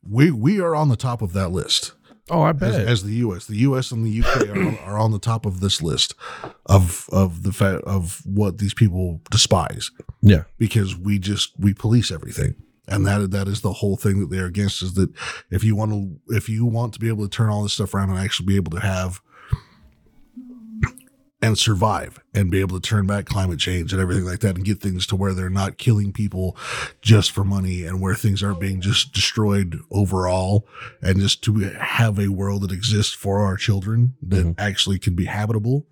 We 0.08 0.32
we 0.32 0.60
are 0.60 0.76
on 0.76 0.90
the 0.90 0.96
top 0.96 1.22
of 1.22 1.34
that 1.34 1.50
list 1.52 1.94
Oh, 2.32 2.42
I 2.44 2.52
as, 2.52 2.56
bet. 2.60 2.88
as 2.88 3.04
the 3.04 3.14
U.S. 3.16 3.46
The 3.46 3.58
U.S. 3.58 3.92
and 3.92 4.06
the 4.06 4.10
U.K. 4.10 4.48
are, 4.50 4.58
on- 4.68 4.78
are 4.80 4.98
on 4.98 5.12
the 5.12 5.20
top 5.20 5.46
of 5.46 5.60
this 5.60 5.82
list 5.82 6.16
of 6.66 7.10
of 7.12 7.44
the 7.44 7.52
fa- 7.52 7.82
of 7.84 8.22
what 8.26 8.58
these 8.58 8.74
people 8.74 9.22
despise 9.30 9.92
yeah. 10.22 10.44
because 10.58 10.96
we 10.98 11.20
just 11.20 11.52
we 11.60 11.74
police 11.74 12.10
everything, 12.10 12.56
and 12.88 13.06
that 13.06 13.32
that 13.32 13.48
is 13.50 13.62
the 13.62 13.74
whole 13.74 13.98
thing 13.98 14.22
that 14.22 14.30
they're 14.30 14.46
against. 14.46 14.82
Is 14.82 14.94
that 14.94 15.10
if 15.50 15.64
you 15.64 15.76
want 15.76 15.92
to 15.92 16.36
if 16.36 16.48
you 16.48 16.66
want 16.66 16.94
to 16.94 17.00
be 17.00 17.10
able 17.10 17.26
to 17.28 17.30
turn 17.30 17.50
all 17.50 17.64
this 17.64 17.74
stuff 17.74 17.94
around 17.94 18.10
and 18.12 18.20
actually 18.20 18.46
be 18.46 18.56
able 18.56 18.72
to 18.72 18.80
have 18.80 19.22
and 21.44 21.58
survive 21.58 22.20
and 22.36 22.52
be 22.52 22.60
able 22.60 22.80
to 22.80 22.88
turn 22.88 23.08
back 23.08 23.26
climate 23.26 23.60
change 23.60 23.92
and 23.92 24.02
everything 24.02 24.26
like 24.26 24.40
that 24.42 24.56
and 24.56 24.64
get 24.64 24.80
things 24.80 25.08
to 25.08 25.16
where 25.16 25.34
they're 25.34 25.50
not 25.50 25.78
killing 25.78 26.14
people 26.14 26.56
just 27.02 27.32
for 27.32 27.44
money 27.44 27.84
and 27.84 28.00
where 28.00 28.14
things 28.14 28.44
aren't 28.44 28.60
being 28.60 28.80
just 28.80 29.12
destroyed 29.12 29.80
overall 29.90 30.68
and 31.02 31.20
just 31.20 31.42
to 31.44 31.56
have 31.80 32.20
a 32.20 32.28
world 32.28 32.62
that 32.62 32.72
exists 32.72 33.14
for 33.14 33.40
our 33.40 33.58
children 33.58 34.14
that 34.22 34.46
mm-hmm. 34.46 34.52
actually 34.60 35.00
can 35.00 35.16
be 35.16 35.26
habitable 35.26 35.88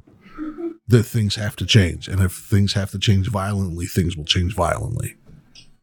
that 0.88 1.04
things 1.04 1.36
have 1.36 1.56
to 1.56 1.66
change 1.66 2.08
and 2.08 2.20
if 2.22 2.32
things 2.32 2.74
have 2.74 2.92
to 2.92 3.00
change 3.00 3.28
violently 3.30 3.86
things 3.88 4.16
will 4.16 4.26
change 4.26 4.54
violently 4.56 5.16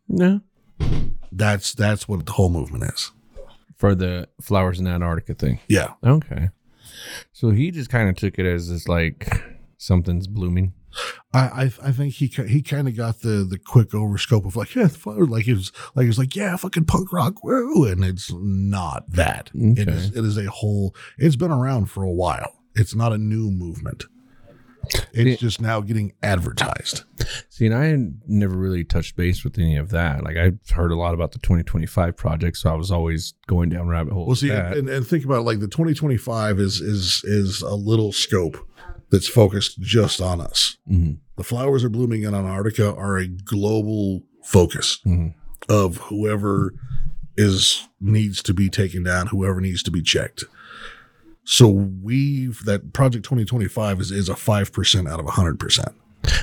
No. 0.09 0.41
that's 1.33 1.75
that's 1.75 2.07
what 2.09 2.25
the 2.25 2.33
whole 2.33 2.51
movement 2.51 2.85
is 2.85 3.11
For 3.77 3.95
the 3.97 4.29
flowers 4.41 4.79
in 4.81 4.87
Antarctica 4.87 5.35
thing. 5.35 5.59
yeah 5.69 5.95
Okay. 6.05 6.51
So 7.33 7.51
he 7.51 7.71
just 7.71 7.91
kind 7.91 8.09
of 8.09 8.17
took 8.17 8.39
it 8.39 8.47
as 8.47 8.69
this 8.71 8.89
like 8.89 9.29
something's 9.77 10.27
blooming. 10.27 10.72
I, 11.35 11.41
I 11.41 11.62
I 11.83 11.93
think 11.93 12.14
he 12.14 12.27
he 12.27 12.62
kind 12.62 12.89
of 12.89 12.97
got 12.97 13.20
the 13.20 13.45
the 13.49 13.59
quick 13.59 13.91
overscope 13.91 14.47
of 14.47 14.57
like 14.57 14.74
yeah 14.74 14.89
like 15.05 15.47
it 15.47 15.55
was 15.55 15.70
like 15.95 16.05
it 16.05 16.09
was 16.09 16.18
like 16.18 16.35
yeah 16.35 16.57
fucking 16.57 16.87
punk 16.87 17.12
rock 17.12 17.45
woo 17.45 17.85
and 17.85 18.03
it's 18.03 18.33
not 18.35 19.05
that 19.11 19.51
Okay. 19.55 19.83
is 19.93 20.07
it 20.16 20.24
is 20.24 20.39
a 20.39 20.47
whole 20.51 20.95
it's 21.18 21.37
been 21.37 21.51
around 21.51 21.87
for 21.91 22.03
a 22.03 22.11
while 22.11 22.61
it's 22.74 22.95
not 22.95 23.12
a 23.12 23.18
new 23.18 23.51
movement 23.51 24.05
it's 25.12 25.41
just 25.41 25.61
now 25.61 25.80
getting 25.80 26.12
advertised 26.22 27.03
See, 27.49 27.66
and 27.66 27.74
I 27.74 27.97
never 28.26 28.57
really 28.57 28.84
touched 28.84 29.16
base 29.16 29.43
with 29.43 29.59
any 29.59 29.76
of 29.76 29.89
that. 29.91 30.22
Like 30.22 30.37
I've 30.37 30.59
heard 30.70 30.93
a 30.93 30.97
lot 30.97 31.14
about 31.14 31.32
the 31.32 31.39
2025 31.41 32.16
project, 32.16 32.57
so 32.59 32.70
I 32.70 32.74
was 32.74 32.91
always 32.93 33.34
going 33.49 33.70
down 33.70 33.89
rabbit 33.89 34.12
holes. 34.12 34.26
well 34.28 34.37
see 34.37 34.51
and, 34.51 34.89
and 34.89 35.07
think 35.07 35.24
about 35.24 35.39
it, 35.41 35.43
like 35.43 35.59
the 35.61 35.66
2025 35.68 36.61
is 36.61 36.80
is 36.80 37.22
is 37.24 37.62
a 37.62 37.74
little 37.74 38.12
scope 38.12 38.59
that's 39.11 39.28
focused 39.28 39.80
just 39.80 40.20
on 40.20 40.41
us 40.41 40.76
Mhm. 40.91 41.18
the 41.37 41.45
flowers 41.45 41.82
are 41.84 41.89
blooming 41.89 42.22
in 42.22 42.34
antarctica 42.34 42.95
are 42.95 43.16
a 43.18 43.26
global 43.26 44.22
focus 44.45 44.99
Mhm. 45.07 45.34
of 45.68 45.97
whoever 45.97 46.74
is 47.37 47.89
needs 48.01 48.43
to 48.43 48.55
be 48.55 48.68
taken 48.68 49.03
down, 49.03 49.26
whoever 49.28 49.61
needs 49.61 49.82
to 49.82 49.91
be 49.91 50.01
checked. 50.03 50.45
So 51.47 51.69
we've 51.69 52.65
that 52.65 52.93
project 52.93 53.25
2025 53.25 54.01
is, 54.01 54.11
is 54.11 54.29
a 54.29 54.35
5% 54.35 55.09
out 55.09 55.21
of 55.21 55.27
100%. 55.27 55.95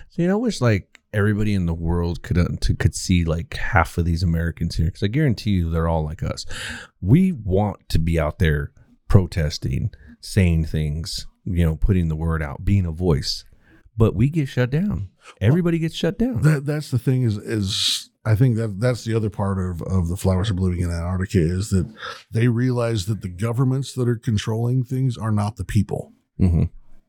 See, 0.09 0.27
I 0.27 0.33
wish 0.33 0.61
like 0.61 1.01
everybody 1.13 1.53
in 1.53 1.65
the 1.65 1.73
world 1.73 2.23
could 2.23 2.37
uh, 2.37 2.47
to, 2.61 2.73
could 2.73 2.95
see 2.95 3.25
like 3.25 3.53
half 3.55 3.97
of 3.97 4.05
these 4.05 4.23
Americans 4.23 4.77
here, 4.77 4.87
because 4.87 5.03
I 5.03 5.07
guarantee 5.07 5.51
you 5.51 5.69
they're 5.69 5.89
all 5.89 6.05
like 6.05 6.23
us. 6.23 6.45
We 7.01 7.33
want 7.33 7.89
to 7.89 7.99
be 7.99 8.17
out 8.17 8.39
there 8.39 8.71
protesting, 9.09 9.91
saying 10.21 10.65
things, 10.65 11.27
you 11.43 11.65
know, 11.65 11.75
putting 11.75 12.07
the 12.07 12.15
word 12.15 12.41
out, 12.41 12.63
being 12.63 12.85
a 12.85 12.91
voice, 12.91 13.43
but 13.97 14.15
we 14.15 14.29
get 14.29 14.47
shut 14.47 14.69
down. 14.69 15.09
Everybody 15.41 15.79
gets 15.79 15.95
shut 15.95 16.17
down. 16.17 16.43
That 16.43 16.65
that's 16.65 16.91
the 16.91 16.99
thing 16.99 17.23
is 17.23 17.37
is 17.37 18.02
I 18.25 18.35
think 18.35 18.55
that 18.55 18.79
that's 18.79 19.03
the 19.03 19.13
other 19.15 19.29
part 19.29 19.59
of, 19.59 19.81
of 19.81 20.07
the 20.07 20.15
flowers 20.15 20.49
are 20.49 20.53
blooming 20.53 20.79
in 20.81 20.89
Antarctica 20.91 21.39
is 21.39 21.69
that 21.71 21.85
they 22.31 22.47
realize 22.47 23.05
that 23.07 23.21
the 23.21 23.27
governments 23.27 23.93
that 23.93 24.07
are 24.07 24.15
controlling 24.15 24.83
things 24.83 25.17
are 25.17 25.31
not 25.31 25.57
the 25.57 25.65
people. 25.65 26.13
hmm 26.37 26.63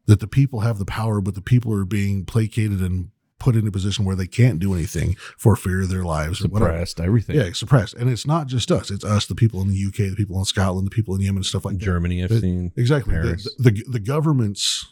That 0.07 0.21
the 0.21 0.27
people 0.27 0.61
have 0.61 0.79
the 0.79 0.85
power, 0.85 1.21
but 1.21 1.35
the 1.35 1.41
people 1.41 1.73
are 1.73 1.85
being 1.85 2.25
placated 2.25 2.81
and 2.81 3.11
put 3.39 3.55
in 3.57 3.67
a 3.67 3.71
position 3.71 4.05
where 4.05 4.17
they 4.17 4.27
can't 4.27 4.59
do 4.59 4.73
anything 4.75 5.15
for 5.39 5.55
fear 5.55 5.83
of 5.83 5.89
their 5.91 6.03
lives. 6.05 6.39
Suppressed 6.41 6.99
everything. 6.99 7.37
Yeah, 7.37 7.51
suppressed. 7.53 7.95
And 7.95 8.09
it's 8.11 8.27
not 8.27 8.47
just 8.47 8.73
us. 8.73 8.91
It's 8.91 9.05
us, 9.05 9.27
the 9.27 9.35
people 9.35 9.61
in 9.61 9.69
the 9.69 9.85
UK, 9.87 9.97
the 10.11 10.15
people 10.17 10.39
in 10.39 10.45
Scotland, 10.47 10.87
the 10.87 10.91
people 10.91 11.15
in 11.15 11.21
Yemen, 11.21 11.39
and 11.39 11.47
stuff 11.47 11.65
like 11.65 11.75
that. 11.79 11.85
Germany, 11.85 12.25
I've 12.25 12.31
It- 12.33 12.41
seen. 12.41 12.73
Exactly. 12.77 13.15
The, 13.15 13.21
Paris. 13.23 13.55
the, 13.59 13.85
the 13.89 14.01
governments 14.01 14.87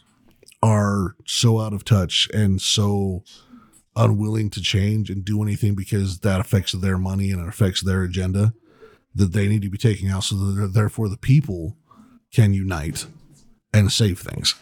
are 0.61 1.15
so 1.25 1.59
out 1.59 1.73
of 1.73 1.83
touch 1.83 2.29
and 2.33 2.61
so 2.61 3.23
unwilling 3.95 4.49
to 4.51 4.61
change 4.61 5.09
and 5.09 5.23
do 5.23 5.41
anything 5.43 5.75
because 5.75 6.19
that 6.19 6.39
affects 6.39 6.71
their 6.73 6.97
money 6.97 7.31
and 7.31 7.41
it 7.41 7.47
affects 7.47 7.81
their 7.83 8.03
agenda 8.03 8.53
that 9.15 9.33
they 9.33 9.47
need 9.47 9.61
to 9.61 9.69
be 9.69 9.77
taking 9.77 10.09
out 10.09 10.23
so 10.23 10.35
that 10.35 10.73
therefore 10.73 11.07
the 11.09 11.17
people 11.17 11.77
can 12.33 12.53
unite 12.53 13.05
and 13.73 13.91
save 13.91 14.19
things. 14.19 14.55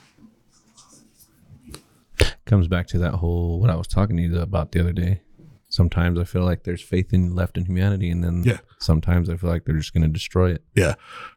Comes 2.45 2.67
back 2.67 2.88
to 2.88 2.97
that 2.99 3.13
whole 3.13 3.59
what 3.61 3.69
I 3.69 3.75
was 3.75 3.88
talking 3.88 4.17
to 4.17 4.23
you 4.23 4.39
about 4.39 4.71
the 4.73 4.79
other 4.82 4.91
day. 4.91 5.21
Sometimes 5.69 6.19
I 6.19 6.25
feel 6.25 6.43
like 6.43 6.63
there's 6.63 6.82
faith 6.82 7.13
in 7.13 7.34
left 7.34 7.55
in 7.57 7.63
humanity, 7.65 8.09
and 8.09 8.21
then 8.21 8.43
Yeah. 8.43 8.57
sometimes 8.79 9.29
I 9.29 9.38
feel 9.38 9.49
like 9.49 9.63
they're 9.63 9.77
just 9.77 9.93
going 9.93 10.03
to 10.03 10.09
destroy 10.09 10.51
it. 10.51 10.63
Yeah. 10.75 10.95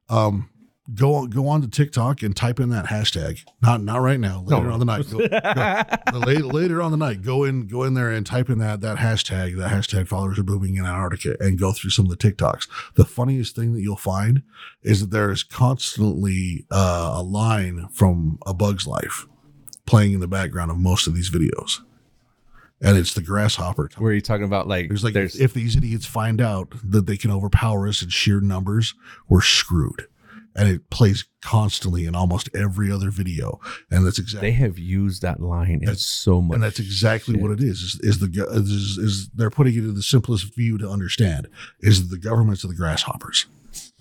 Um, 0.08 0.48
go 0.92 1.14
on, 1.14 1.30
go 1.30 1.48
on 1.48 1.62
to 1.62 1.68
TikTok 1.68 2.22
and 2.22 2.36
type 2.36 2.60
in 2.60 2.68
that 2.70 2.86
hashtag. 2.86 3.44
Not 3.62 3.82
not 3.82 4.02
right 4.02 4.20
now. 4.20 4.42
Later 4.46 4.70
on 4.70 4.78
the 4.78 4.84
night. 4.84 5.06
Go, 5.10 5.18
go, 5.18 6.18
later, 6.26 6.44
later 6.44 6.82
on 6.82 6.90
the 6.90 6.96
night, 6.96 7.22
go 7.22 7.44
in 7.44 7.66
go 7.66 7.84
in 7.84 7.94
there 7.94 8.10
and 8.10 8.26
type 8.26 8.50
in 8.50 8.58
that 8.58 8.80
that 8.82 8.98
hashtag. 8.98 9.56
That 9.56 9.70
hashtag 9.70 10.08
flowers 10.08 10.38
are 10.38 10.42
blooming 10.42 10.76
in 10.76 10.84
Antarctica 10.84 11.36
and 11.40 11.58
go 11.58 11.72
through 11.72 11.90
some 11.90 12.04
of 12.04 12.10
the 12.10 12.16
TikToks. 12.16 12.68
The 12.94 13.04
funniest 13.04 13.56
thing 13.56 13.72
that 13.72 13.80
you'll 13.80 13.96
find 13.96 14.42
is 14.82 15.00
that 15.00 15.10
there 15.10 15.30
is 15.30 15.42
constantly 15.42 16.66
uh, 16.70 17.12
a 17.16 17.22
line 17.22 17.88
from 17.92 18.38
A 18.46 18.52
Bug's 18.52 18.86
Life 18.86 19.26
playing 19.86 20.12
in 20.12 20.20
the 20.20 20.28
background 20.28 20.70
of 20.70 20.78
most 20.78 21.06
of 21.06 21.14
these 21.14 21.30
videos, 21.30 21.80
and 22.80 22.98
it's 22.98 23.14
the 23.14 23.22
grasshopper. 23.22 23.88
Where 23.96 24.10
are 24.12 24.14
you 24.14 24.20
talking 24.20 24.44
about? 24.44 24.68
Like, 24.68 24.88
There's 24.88 25.04
like 25.04 25.14
there's 25.14 25.40
if 25.40 25.54
these 25.54 25.76
idiots 25.76 26.04
find 26.06 26.40
out 26.40 26.74
that 26.84 27.06
they 27.06 27.16
can 27.16 27.30
overpower 27.30 27.88
us 27.88 28.02
in 28.02 28.10
sheer 28.10 28.40
numbers, 28.40 28.94
we're 29.28 29.40
screwed. 29.40 30.08
And 30.56 30.68
it 30.68 30.88
plays 30.90 31.24
constantly 31.42 32.06
in 32.06 32.14
almost 32.14 32.48
every 32.54 32.90
other 32.90 33.10
video, 33.10 33.58
and 33.90 34.06
that's 34.06 34.18
exactly 34.20 34.50
they 34.50 34.56
have 34.56 34.78
used 34.78 35.20
that 35.22 35.40
line 35.40 35.80
in 35.82 35.94
so 35.96 36.40
much. 36.40 36.54
and 36.54 36.62
that's 36.62 36.78
exactly 36.78 37.34
shit. 37.34 37.42
what 37.42 37.50
it 37.50 37.60
is. 37.60 37.80
Is, 37.82 38.00
is 38.02 38.18
the 38.20 38.46
is, 38.52 38.96
is 38.98 39.28
they're 39.34 39.50
putting 39.50 39.74
it 39.74 39.78
in 39.78 39.94
the 39.94 40.02
simplest 40.02 40.54
view 40.54 40.78
to 40.78 40.88
understand 40.88 41.48
is 41.80 42.08
the 42.08 42.18
governments 42.18 42.62
of 42.62 42.70
the 42.70 42.76
grasshoppers, 42.76 43.46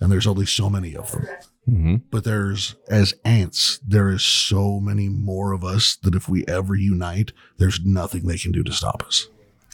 and 0.00 0.12
there's 0.12 0.26
only 0.28 0.46
so 0.46 0.70
many 0.70 0.94
of 0.96 1.10
them. 1.10 1.26
Mhm. 1.68 2.02
But 2.10 2.22
there's 2.24 2.76
as 2.88 3.14
ants, 3.24 3.80
there 3.84 4.10
is 4.10 4.22
so 4.22 4.78
many 4.78 5.08
more 5.08 5.52
of 5.52 5.64
us 5.64 5.96
that 6.02 6.14
if 6.14 6.28
we 6.28 6.44
ever 6.46 6.76
unite, 6.76 7.32
there's 7.58 7.80
nothing 7.84 8.26
they 8.26 8.38
can 8.38 8.52
do 8.52 8.62
to 8.62 8.72
stop 8.72 9.02
us. 9.04 9.26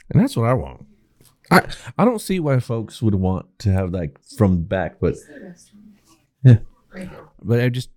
and 0.08 0.20
that's 0.22 0.34
what 0.36 0.48
I 0.48 0.54
want. 0.54 0.86
I 1.50 1.66
I 1.98 2.04
don't 2.06 2.20
see 2.20 2.40
why 2.40 2.58
folks 2.60 3.02
would 3.02 3.16
want 3.16 3.46
to 3.58 3.70
have 3.72 3.90
like 3.92 4.18
from 4.38 4.62
back, 4.62 4.98
but 5.00 5.16
yeah, 6.44 6.58
but 7.42 7.60
I 7.60 7.68
just 7.68 7.90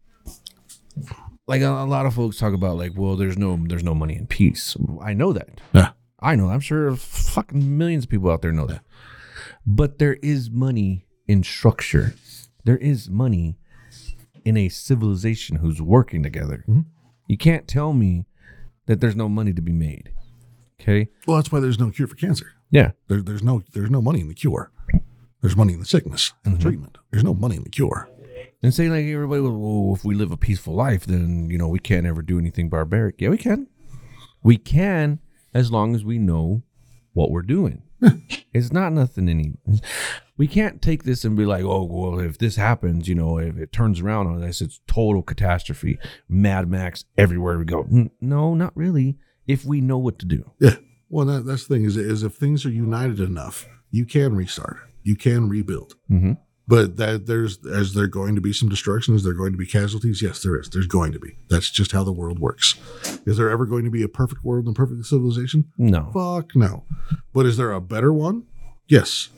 like 1.48 1.62
a, 1.62 1.70
a 1.70 1.86
lot 1.86 2.06
of 2.06 2.14
folks 2.14 2.38
talk 2.38 2.54
about 2.54 2.78
like, 2.78 2.92
well, 2.96 3.16
there's 3.16 3.38
no 3.38 3.58
there's 3.68 3.84
no 3.84 3.96
money 3.96 4.16
in 4.16 4.28
peace. 4.28 4.76
I 5.02 5.14
know 5.14 5.34
that. 5.34 5.62
Yeah. 5.74 5.92
I 6.20 6.36
know. 6.36 6.50
I'm 6.50 6.62
sure 6.62 6.96
fucking 6.96 7.78
millions 7.78 8.06
of 8.06 8.10
people 8.10 8.32
out 8.32 8.42
there 8.42 8.54
know 8.54 8.66
that. 8.68 8.84
But 9.66 10.00
there 10.00 10.14
is 10.22 10.50
money 10.50 11.06
in 11.28 11.44
structure. 11.44 12.16
There 12.64 12.78
is 12.78 13.10
money 13.10 13.58
in 14.46 14.56
a 14.56 14.70
civilization 14.70 15.58
who's 15.58 15.82
working 15.82 16.24
together. 16.24 16.64
Mm-hmm. 16.68 16.82
You 17.28 17.38
can't 17.38 17.68
tell 17.68 17.94
me 17.94 18.26
that 18.86 19.02
there's 19.02 19.16
no 19.16 19.28
money 19.28 19.54
to 19.54 19.62
be 19.62 19.72
made. 19.72 20.12
Okay? 20.80 21.10
Well, 21.28 21.38
that's 21.38 21.52
why 21.52 21.60
there's 21.60 21.80
no 21.80 21.90
cure 21.92 22.08
for 22.08 22.16
cancer. 22.16 22.54
Yeah. 22.70 22.92
There, 23.08 23.22
there's 23.22 23.44
no 23.44 23.64
there's 23.74 23.92
no 23.92 24.02
money 24.02 24.22
in 24.22 24.28
the 24.28 24.34
cure. 24.34 24.72
There's 25.42 25.58
money 25.58 25.74
in 25.74 25.80
the 25.80 25.86
sickness 25.86 26.34
and 26.46 26.54
the 26.54 26.58
mm-hmm. 26.58 26.70
treatment. 26.70 26.98
There's 27.12 27.24
no 27.24 27.34
money 27.34 27.58
in 27.58 27.64
the 27.64 27.70
cure. 27.70 28.10
And 28.64 28.74
say 28.74 28.90
like 28.90 29.06
everybody, 29.06 29.42
well, 29.42 29.52
well, 29.58 29.96
if 29.96 30.06
we 30.06 30.16
live 30.16 30.32
a 30.32 30.38
peaceful 30.38 30.74
life, 30.74 31.06
then 31.06 31.50
you 31.50 31.58
know 31.58 31.68
we 31.68 31.80
can't 31.80 32.08
ever 32.08 32.22
do 32.22 32.40
anything 32.40 32.70
barbaric. 32.70 33.20
Yeah, 33.20 33.30
we 33.30 33.38
can. 33.38 33.68
We 34.42 34.58
can 34.58 35.20
as 35.54 35.72
long 35.72 35.94
as 35.96 36.04
we 36.04 36.18
know 36.18 36.64
what 37.14 37.30
we're 37.30 37.42
doing. 37.42 37.84
it's 38.54 38.72
not 38.72 38.92
nothing 38.92 39.30
any. 39.30 39.54
we 40.38 40.48
can't 40.48 40.82
take 40.82 41.04
this 41.04 41.24
and 41.24 41.38
be 41.38 41.46
like, 41.46 41.64
oh, 41.64 41.84
well, 41.84 42.20
if 42.20 42.38
this 42.38 42.56
happens, 42.56 43.08
you 43.08 43.16
know, 43.16 43.38
if 43.38 43.58
it 43.58 43.72
turns 43.72 44.00
around 44.02 44.28
on 44.28 44.44
us, 44.44 44.62
it's 44.62 44.82
total 44.88 45.22
catastrophe. 45.22 46.00
Mad 46.28 46.70
Max 46.70 47.06
everywhere 47.18 47.58
we 47.60 47.66
go. 47.66 47.88
No, 48.20 48.56
not 48.56 48.76
really. 48.76 49.18
If 49.46 49.66
we 49.66 49.82
know 49.82 49.98
what 49.98 50.20
to 50.20 50.26
do. 50.26 50.52
Yeah. 50.60 50.76
Well, 51.10 51.26
that, 51.28 51.46
that's 51.46 51.68
the 51.68 51.76
thing 51.76 51.86
is, 51.86 51.96
is 51.96 52.24
if 52.24 52.34
things 52.36 52.66
are 52.66 52.72
united 52.72 53.20
enough, 53.20 53.68
you 53.92 54.06
can 54.06 54.36
restart. 54.36 54.78
You 55.04 55.16
can 55.16 55.48
rebuild. 55.48 55.96
Mhm. 56.10 56.38
But 56.66 56.96
that 56.96 57.26
there's 57.26 57.66
as 57.66 57.94
there 57.94 58.08
going 58.08 58.36
to 58.36 58.42
be 58.42 58.54
some 58.54 58.70
destruction? 58.70 59.16
Is 59.16 59.24
there 59.24 59.34
going 59.34 59.52
to 59.52 59.58
be 59.58 59.66
casualties? 59.66 60.22
Yes, 60.22 60.42
there 60.42 60.58
is. 60.58 60.70
There's 60.70 60.88
going 60.88 61.12
to 61.12 61.20
be. 61.20 61.36
That's 61.50 61.70
just 61.70 61.92
how 61.92 62.06
the 62.06 62.14
world 62.14 62.40
works. 62.40 62.76
Is 63.26 63.36
there 63.36 63.50
ever 63.50 63.66
going 63.66 63.84
to 63.84 63.92
be 63.92 64.02
a 64.02 64.08
perfect 64.08 64.46
world 64.46 64.66
and 64.68 64.76
perfect 64.76 65.06
civilization? 65.06 65.66
No. 65.78 66.10
Fuck 66.14 66.56
no. 66.56 66.86
But 67.34 67.46
is 67.46 67.58
there 67.58 67.72
a 67.74 67.82
better 67.82 68.14
one? 68.14 68.44
Yes. 68.88 69.30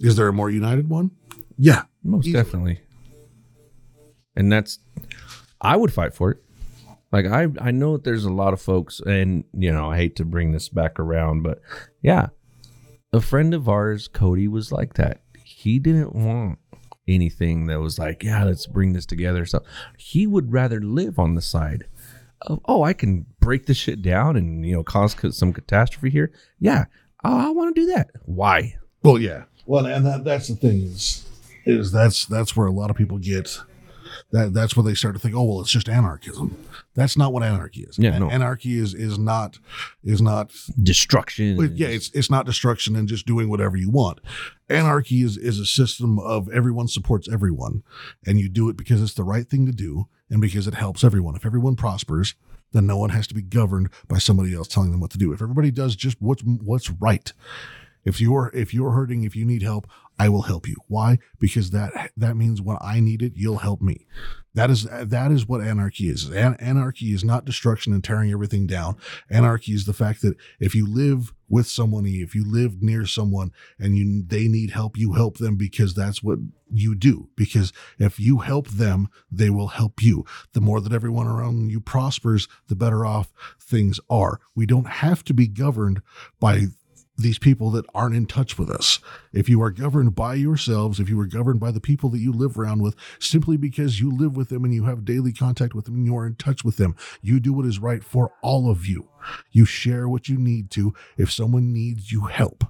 Is 0.00 0.16
there 0.16 0.26
a 0.26 0.32
more 0.32 0.50
united 0.50 0.88
one? 0.88 1.12
Yeah. 1.56 1.82
Most 2.02 2.26
Easily. 2.26 2.42
definitely. 2.42 2.80
And 4.34 4.50
that's 4.50 4.78
I 5.60 5.76
would 5.76 5.92
fight 5.92 6.14
for 6.14 6.32
it. 6.32 6.38
Like 7.12 7.26
I 7.26 7.46
I 7.60 7.70
know 7.70 7.92
that 7.92 8.04
there's 8.04 8.24
a 8.24 8.32
lot 8.32 8.52
of 8.52 8.60
folks 8.60 9.00
and 9.00 9.44
you 9.52 9.72
know, 9.72 9.90
I 9.90 9.96
hate 9.96 10.16
to 10.16 10.24
bring 10.24 10.50
this 10.52 10.68
back 10.68 10.98
around, 10.98 11.42
but 11.42 11.60
yeah. 12.02 12.28
A 13.12 13.20
friend 13.20 13.54
of 13.54 13.68
ours, 13.68 14.06
Cody, 14.06 14.48
was 14.48 14.70
like 14.70 14.94
that. 14.94 15.22
He 15.58 15.80
didn't 15.80 16.14
want 16.14 16.60
anything 17.08 17.66
that 17.66 17.80
was 17.80 17.98
like, 17.98 18.22
yeah, 18.22 18.44
let's 18.44 18.68
bring 18.68 18.92
this 18.92 19.04
together. 19.04 19.44
So 19.44 19.64
he 19.96 20.24
would 20.24 20.52
rather 20.52 20.80
live 20.80 21.18
on 21.18 21.34
the 21.34 21.42
side 21.42 21.82
of, 22.42 22.60
oh, 22.66 22.84
I 22.84 22.92
can 22.92 23.26
break 23.40 23.66
this 23.66 23.76
shit 23.76 24.00
down 24.00 24.36
and 24.36 24.64
you 24.64 24.76
know 24.76 24.84
cause 24.84 25.16
some 25.36 25.52
catastrophe 25.52 26.10
here. 26.10 26.30
Yeah, 26.60 26.84
I, 27.24 27.48
I 27.48 27.50
want 27.50 27.74
to 27.74 27.80
do 27.80 27.88
that. 27.88 28.10
Why? 28.24 28.76
Well, 29.02 29.18
yeah. 29.18 29.46
Well, 29.66 29.86
and 29.86 30.06
that 30.06 30.22
that's 30.22 30.46
the 30.46 30.54
thing 30.54 30.82
is 30.82 31.28
is 31.64 31.90
that's 31.90 32.26
that's 32.26 32.56
where 32.56 32.68
a 32.68 32.72
lot 32.72 32.88
of 32.90 32.96
people 32.96 33.18
get 33.18 33.60
that 34.30 34.52
that's 34.52 34.76
where 34.76 34.84
they 34.84 34.94
start 34.94 35.14
to 35.14 35.20
think, 35.20 35.34
oh 35.34 35.44
well, 35.44 35.60
it's 35.60 35.70
just 35.70 35.88
anarchism. 35.88 36.56
That's 36.94 37.16
not 37.16 37.32
what 37.32 37.42
anarchy 37.42 37.82
is. 37.82 37.98
Yeah, 37.98 38.14
A- 38.14 38.20
no. 38.20 38.30
Anarchy 38.30 38.78
is 38.78 38.92
is 38.94 39.18
not 39.18 39.58
is 40.04 40.20
not 40.20 40.52
Destruction. 40.82 41.72
Yeah, 41.74 41.88
it's 41.88 42.10
it's 42.12 42.30
not 42.30 42.46
destruction 42.46 42.94
and 42.96 43.08
just 43.08 43.26
doing 43.26 43.48
whatever 43.48 43.76
you 43.76 43.90
want. 43.90 44.20
Anarchy 44.68 45.22
is 45.22 45.36
is 45.38 45.58
a 45.58 45.66
system 45.66 46.18
of 46.18 46.48
everyone 46.50 46.88
supports 46.88 47.28
everyone, 47.28 47.82
and 48.26 48.38
you 48.38 48.48
do 48.48 48.68
it 48.68 48.76
because 48.76 49.02
it's 49.02 49.14
the 49.14 49.24
right 49.24 49.48
thing 49.48 49.64
to 49.66 49.72
do 49.72 50.08
and 50.30 50.40
because 50.40 50.66
it 50.66 50.74
helps 50.74 51.02
everyone. 51.04 51.34
If 51.34 51.46
everyone 51.46 51.76
prospers, 51.76 52.34
then 52.72 52.86
no 52.86 52.98
one 52.98 53.10
has 53.10 53.26
to 53.28 53.34
be 53.34 53.42
governed 53.42 53.88
by 54.08 54.18
somebody 54.18 54.54
else 54.54 54.68
telling 54.68 54.90
them 54.90 55.00
what 55.00 55.10
to 55.12 55.18
do. 55.18 55.32
If 55.32 55.40
everybody 55.40 55.70
does 55.70 55.96
just 55.96 56.20
what's 56.20 56.42
what's 56.42 56.90
right, 56.90 57.32
if 58.04 58.20
you're 58.20 58.50
if 58.54 58.74
you're 58.74 58.92
hurting, 58.92 59.24
if 59.24 59.34
you 59.34 59.46
need 59.46 59.62
help, 59.62 59.88
I 60.18 60.28
will 60.28 60.42
help 60.42 60.66
you. 60.66 60.76
Why? 60.88 61.18
Because 61.38 61.70
that 61.70 62.10
that 62.16 62.36
means 62.36 62.60
when 62.60 62.78
I 62.80 63.00
need 63.00 63.22
it, 63.22 63.32
you'll 63.36 63.58
help 63.58 63.80
me. 63.80 64.06
That 64.54 64.70
is 64.70 64.88
that 64.90 65.30
is 65.30 65.46
what 65.46 65.60
anarchy 65.60 66.08
is. 66.08 66.28
An- 66.30 66.56
anarchy 66.58 67.12
is 67.12 67.22
not 67.22 67.44
destruction 67.44 67.92
and 67.92 68.02
tearing 68.02 68.32
everything 68.32 68.66
down. 68.66 68.96
Anarchy 69.30 69.72
is 69.72 69.84
the 69.84 69.92
fact 69.92 70.20
that 70.22 70.34
if 70.58 70.74
you 70.74 70.86
live 70.86 71.32
with 71.48 71.68
someone, 71.68 72.06
if 72.06 72.34
you 72.34 72.44
live 72.44 72.82
near 72.82 73.06
someone 73.06 73.52
and 73.78 73.96
you 73.96 74.24
they 74.26 74.48
need 74.48 74.70
help, 74.70 74.98
you 74.98 75.12
help 75.12 75.38
them 75.38 75.56
because 75.56 75.94
that's 75.94 76.22
what 76.22 76.40
you 76.72 76.96
do. 76.96 77.28
Because 77.36 77.72
if 77.98 78.18
you 78.18 78.38
help 78.38 78.68
them, 78.68 79.08
they 79.30 79.50
will 79.50 79.68
help 79.68 80.02
you. 80.02 80.24
The 80.52 80.60
more 80.60 80.80
that 80.80 80.92
everyone 80.92 81.28
around 81.28 81.70
you 81.70 81.80
prospers, 81.80 82.48
the 82.66 82.76
better 82.76 83.06
off 83.06 83.32
things 83.60 84.00
are. 84.10 84.40
We 84.56 84.66
don't 84.66 84.88
have 84.88 85.22
to 85.24 85.34
be 85.34 85.46
governed 85.46 86.02
by 86.40 86.66
these 87.18 87.38
people 87.38 87.70
that 87.72 87.84
aren't 87.94 88.14
in 88.14 88.26
touch 88.26 88.56
with 88.56 88.70
us. 88.70 89.00
If 89.32 89.48
you 89.48 89.60
are 89.60 89.72
governed 89.72 90.14
by 90.14 90.34
yourselves, 90.34 91.00
if 91.00 91.08
you 91.08 91.18
are 91.20 91.26
governed 91.26 91.58
by 91.58 91.72
the 91.72 91.80
people 91.80 92.08
that 92.10 92.20
you 92.20 92.32
live 92.32 92.56
around 92.56 92.80
with, 92.80 92.94
simply 93.18 93.56
because 93.56 94.00
you 94.00 94.10
live 94.10 94.36
with 94.36 94.50
them 94.50 94.64
and 94.64 94.72
you 94.72 94.84
have 94.84 95.04
daily 95.04 95.32
contact 95.32 95.74
with 95.74 95.86
them 95.86 95.96
and 95.96 96.06
you 96.06 96.16
are 96.16 96.26
in 96.26 96.36
touch 96.36 96.64
with 96.64 96.76
them, 96.76 96.94
you 97.20 97.40
do 97.40 97.52
what 97.52 97.66
is 97.66 97.80
right 97.80 98.04
for 98.04 98.32
all 98.40 98.70
of 98.70 98.86
you. 98.86 99.08
You 99.50 99.64
share 99.64 100.08
what 100.08 100.28
you 100.28 100.38
need 100.38 100.70
to. 100.72 100.94
If 101.16 101.32
someone 101.32 101.72
needs 101.72 102.12
you 102.12 102.26
help, 102.26 102.64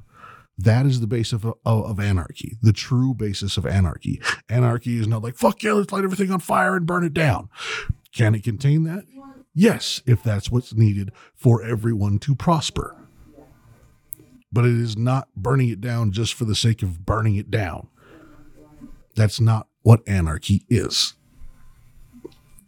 that 0.56 0.86
is 0.86 1.00
the 1.00 1.06
base 1.06 1.32
of, 1.32 1.44
of, 1.44 1.56
of 1.64 2.00
anarchy, 2.00 2.56
the 2.62 2.72
true 2.72 3.14
basis 3.14 3.58
of 3.58 3.66
anarchy. 3.66 4.20
Anarchy 4.48 4.98
is 4.98 5.06
not 5.06 5.22
like, 5.22 5.36
fuck 5.36 5.62
yeah, 5.62 5.72
let's 5.72 5.92
light 5.92 6.04
everything 6.04 6.32
on 6.32 6.40
fire 6.40 6.74
and 6.74 6.86
burn 6.86 7.04
it 7.04 7.14
down. 7.14 7.50
Can 8.12 8.34
it 8.34 8.42
contain 8.42 8.84
that? 8.84 9.04
Yes, 9.54 10.02
if 10.06 10.22
that's 10.22 10.50
what's 10.50 10.72
needed 10.72 11.12
for 11.34 11.62
everyone 11.62 12.18
to 12.20 12.34
prosper 12.34 12.97
but 14.52 14.64
it 14.64 14.72
is 14.74 14.96
not 14.96 15.28
burning 15.36 15.68
it 15.68 15.80
down 15.80 16.12
just 16.12 16.34
for 16.34 16.44
the 16.44 16.54
sake 16.54 16.82
of 16.82 17.04
burning 17.04 17.36
it 17.36 17.50
down. 17.50 17.88
That's 19.14 19.40
not 19.40 19.68
what 19.82 20.06
anarchy 20.06 20.64
is. 20.68 21.14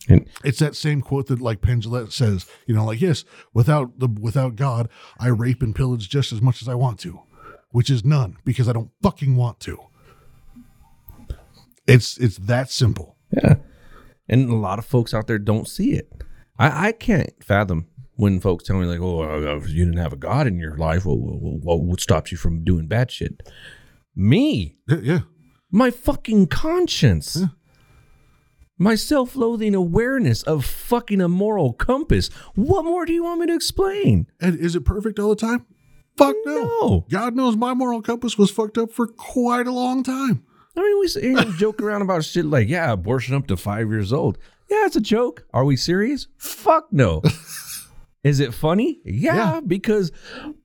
And- 0.09 0.26
It's 0.45 0.59
that 0.59 0.74
same 0.74 1.01
quote 1.03 1.26
that 1.28 1.41
like 1.41 1.61
Penn 1.61 1.83
says, 2.11 2.47
you 2.66 2.74
know, 2.74 2.85
like, 2.85 3.01
yes, 3.01 3.24
without 3.55 3.99
the 3.99 4.09
without 4.09 4.57
God, 4.57 4.89
I 5.18 5.28
rape 5.28 5.62
and 5.62 5.74
pillage 5.74 6.09
just 6.09 6.33
as 6.33 6.43
much 6.43 6.62
as 6.62 6.68
I 6.68 6.74
want 6.74 6.99
to, 7.01 7.20
which 7.70 7.91
is 7.91 8.05
none, 8.05 8.37
because 8.45 8.68
I 8.68 8.72
don't 8.72 8.91
fucking 9.03 9.37
want 9.37 9.61
to. 9.61 9.78
It's 11.87 12.18
it's 12.18 12.37
that 12.39 12.70
simple. 12.70 13.16
Yeah. 13.33 13.57
And 14.28 14.49
a 14.51 14.55
lot 14.57 14.78
of 14.78 14.85
folks 14.87 15.12
out 15.14 15.26
there 15.26 15.39
don't 15.39 15.68
see 15.68 15.93
it. 15.93 16.11
I, 16.59 16.89
I 16.89 16.93
can't 16.93 17.33
fathom 17.43 17.87
when 18.21 18.41
folks 18.41 18.64
tell 18.64 18.77
me, 18.79 18.87
like, 18.87 19.01
oh, 19.01 19.61
you 19.66 19.85
didn't 19.85 19.99
have 19.99 20.12
a 20.12 20.16
God 20.16 20.47
in 20.47 20.59
your 20.59 20.77
life, 20.77 21.05
well, 21.05 21.18
well, 21.18 21.59
what 21.61 21.83
would 21.83 22.01
stop 22.01 22.31
you 22.31 22.37
from 22.37 22.64
doing 22.64 22.87
bad 22.87 23.11
shit? 23.11 23.43
Me, 24.14 24.77
Yeah, 24.89 24.99
yeah. 25.03 25.21
my 25.71 25.91
fucking 25.91 26.47
conscience, 26.49 27.43
my 28.79 28.95
self 28.95 29.37
loathing 29.37 29.75
awareness 29.75 30.43
of 30.43 30.64
fucking 30.64 31.21
a 31.21 31.29
moral 31.29 31.73
compass. 31.73 32.29
What 32.55 32.85
more 32.85 33.05
do 33.07 33.12
you 33.12 33.25
want 33.25 33.41
me 33.41 33.47
to 33.47 33.55
explain? 33.55 34.27
And 34.41 34.59
is 34.59 34.75
it 34.75 34.85
perfect 34.85 35.18
all 35.18 35.31
the 35.31 35.37
time? 35.37 35.66
Fuck 36.16 36.37
no. 36.45 36.62
No. 36.64 37.07
God 37.11 37.35
knows 37.35 37.57
my 37.57 37.73
moral 37.75 38.03
compass 38.03 38.37
was 38.37 38.51
fucked 38.51 38.77
up 38.79 38.91
for 38.93 39.07
quite 39.07 39.66
a 39.66 39.73
long 39.73 40.03
time. 40.03 40.43
I 40.77 40.81
mean, 40.83 41.01
we 41.01 41.09
here 41.09 41.39
and 41.39 41.55
joke 41.55 41.81
around 41.83 42.03
about 42.03 42.25
shit 42.25 42.45
like, 42.45 42.68
yeah, 42.68 42.93
abortion 42.93 43.35
up 43.35 43.47
to 43.49 43.57
five 43.57 43.89
years 43.91 44.12
old. 44.12 44.39
Yeah, 44.68 44.87
it's 44.87 44.97
a 44.97 45.01
joke. 45.01 45.45
Are 45.53 45.64
we 45.64 45.77
serious? 45.77 46.27
Fuck 46.37 46.93
no. 46.93 47.23
Is 48.23 48.39
it 48.41 48.53
funny? 48.53 49.01
Yeah, 49.05 49.35
Yeah. 49.55 49.61
because 49.66 50.12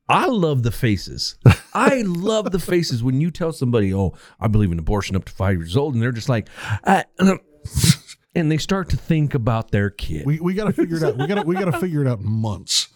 I 0.08 0.26
love 0.26 0.62
the 0.62 0.70
faces. 0.70 1.36
I 1.74 2.02
love 2.02 2.52
the 2.52 2.58
faces 2.58 3.02
when 3.02 3.20
you 3.20 3.30
tell 3.30 3.52
somebody, 3.52 3.92
oh, 3.94 4.12
I 4.38 4.46
believe 4.48 4.70
in 4.72 4.78
abortion 4.78 5.16
up 5.16 5.24
to 5.24 5.32
five 5.32 5.56
years 5.58 5.76
old, 5.76 5.94
and 5.94 6.02
they're 6.02 6.12
just 6.12 6.28
like, 6.28 6.48
uh, 6.84 7.02
and 8.34 8.52
they 8.52 8.58
start 8.58 8.90
to 8.90 8.96
think 8.96 9.32
about 9.34 9.70
their 9.70 9.88
kid. 9.88 10.26
We 10.26 10.38
we 10.40 10.52
gotta 10.54 10.72
figure 10.72 10.98
it 10.98 11.02
out. 11.02 11.16
We 11.16 11.26
gotta 11.26 11.42
we 11.42 11.54
gotta 11.54 11.78
figure 11.80 12.02
it 12.02 12.06
out 12.08 12.18
in 12.20 12.26
months. 12.30 12.88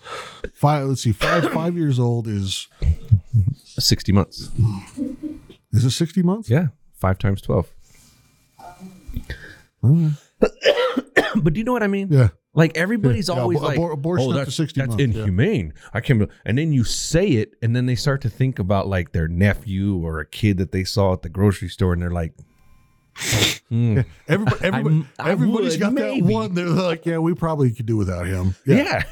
Five 0.52 0.86
let's 0.88 1.02
see, 1.02 1.12
five 1.12 1.50
five 1.52 1.76
years 1.76 1.98
old 1.98 2.28
is 2.28 2.68
60 3.64 4.12
months. 4.12 4.50
is 5.72 5.84
it 5.86 5.90
sixty 5.90 6.22
months? 6.22 6.50
Yeah, 6.50 6.68
five 6.94 7.18
times 7.18 7.40
12. 7.40 7.66
but 10.42 11.52
do 11.54 11.58
you 11.58 11.64
know 11.64 11.72
what 11.72 11.82
I 11.82 11.86
mean? 11.86 12.08
Yeah. 12.10 12.28
Like 12.52 12.76
everybody's 12.76 13.28
Yeah, 13.28 13.36
always 13.36 13.58
abor- 13.58 13.62
like, 13.62 13.92
abortion 13.92 14.26
"Oh, 14.26 14.30
up 14.30 14.38
to 14.40 14.44
that's, 14.46 14.56
60 14.56 14.80
that's 14.80 14.88
months, 14.96 15.00
yeah. 15.16 15.22
inhumane." 15.22 15.72
I 15.94 16.00
can't. 16.00 16.18
be-" 16.18 16.26
And 16.44 16.58
then 16.58 16.72
you 16.72 16.82
say 16.84 17.26
it, 17.28 17.54
and 17.62 17.76
then 17.76 17.86
they 17.86 17.94
start 17.94 18.20
to 18.22 18.28
think 18.30 18.58
about 18.58 18.88
like 18.88 19.12
their 19.12 19.28
nephew 19.28 19.96
or 20.04 20.18
a 20.20 20.26
kid 20.26 20.58
that 20.58 20.72
they 20.72 20.82
saw 20.84 21.12
at 21.12 21.22
the 21.22 21.28
grocery 21.28 21.68
store, 21.68 21.92
and 21.92 22.02
they're 22.02 22.10
like, 22.10 22.34
hmm. 23.68 24.00
Everybody, 24.28 24.56
everybody 24.64 25.06
I 25.20 25.30
everybody's 25.30 25.72
would, 25.74 25.80
got 25.80 25.92
maybe. 25.92 26.20
that 26.22 26.32
one. 26.32 26.54
They're 26.54 26.66
like, 26.66 27.06
yeah, 27.06 27.18
we 27.18 27.34
probably 27.34 27.70
could 27.72 27.86
do 27.86 27.96
without 27.96 28.26
him. 28.26 28.56
"Yeah,", 28.66 29.02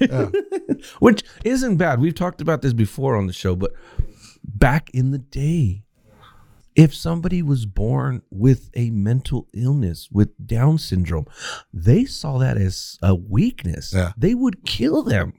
which 0.99 1.23
isn't 1.45 1.77
bad. 1.77 2.01
We've 2.01 2.15
talked 2.15 2.41
about 2.41 2.63
this 2.63 2.73
before 2.73 3.17
on 3.17 3.29
the 3.29 3.33
show, 3.33 3.55
but 3.55 3.73
back 4.45 4.91
in 4.91 5.13
the 5.13 5.19
day, 5.19 5.85
if 6.79 6.95
somebody 6.95 7.43
was 7.43 7.67
born 7.67 8.23
with 8.31 8.71
a 8.75 8.91
mental 8.91 9.49
illness 9.53 10.09
with 10.13 10.47
Down 10.47 10.79
syndrome, 10.79 11.27
they 11.75 12.05
saw 12.05 12.39
that 12.39 12.57
as 12.57 12.99
a 13.03 13.17
weakness. 13.17 13.93
Yeah. 13.93 14.13
They 14.17 14.33
would 14.33 14.65
kill 14.65 15.03
them. 15.03 15.35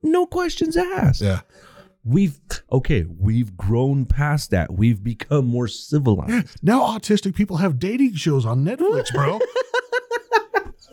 No 0.00 0.26
questions 0.26 0.76
asked. 0.76 1.22
Yeah. 1.22 1.40
We've 2.04 2.38
okay, 2.70 3.04
we've 3.04 3.56
grown 3.56 4.06
past 4.06 4.50
that. 4.52 4.72
We've 4.72 5.02
become 5.02 5.46
more 5.46 5.66
civilized. 5.66 6.30
Yeah. 6.32 6.42
Now 6.62 6.80
autistic 6.82 7.34
people 7.34 7.56
have 7.56 7.80
dating 7.80 8.14
shows 8.14 8.46
on 8.46 8.64
Netflix, 8.64 9.12
bro. 9.12 9.40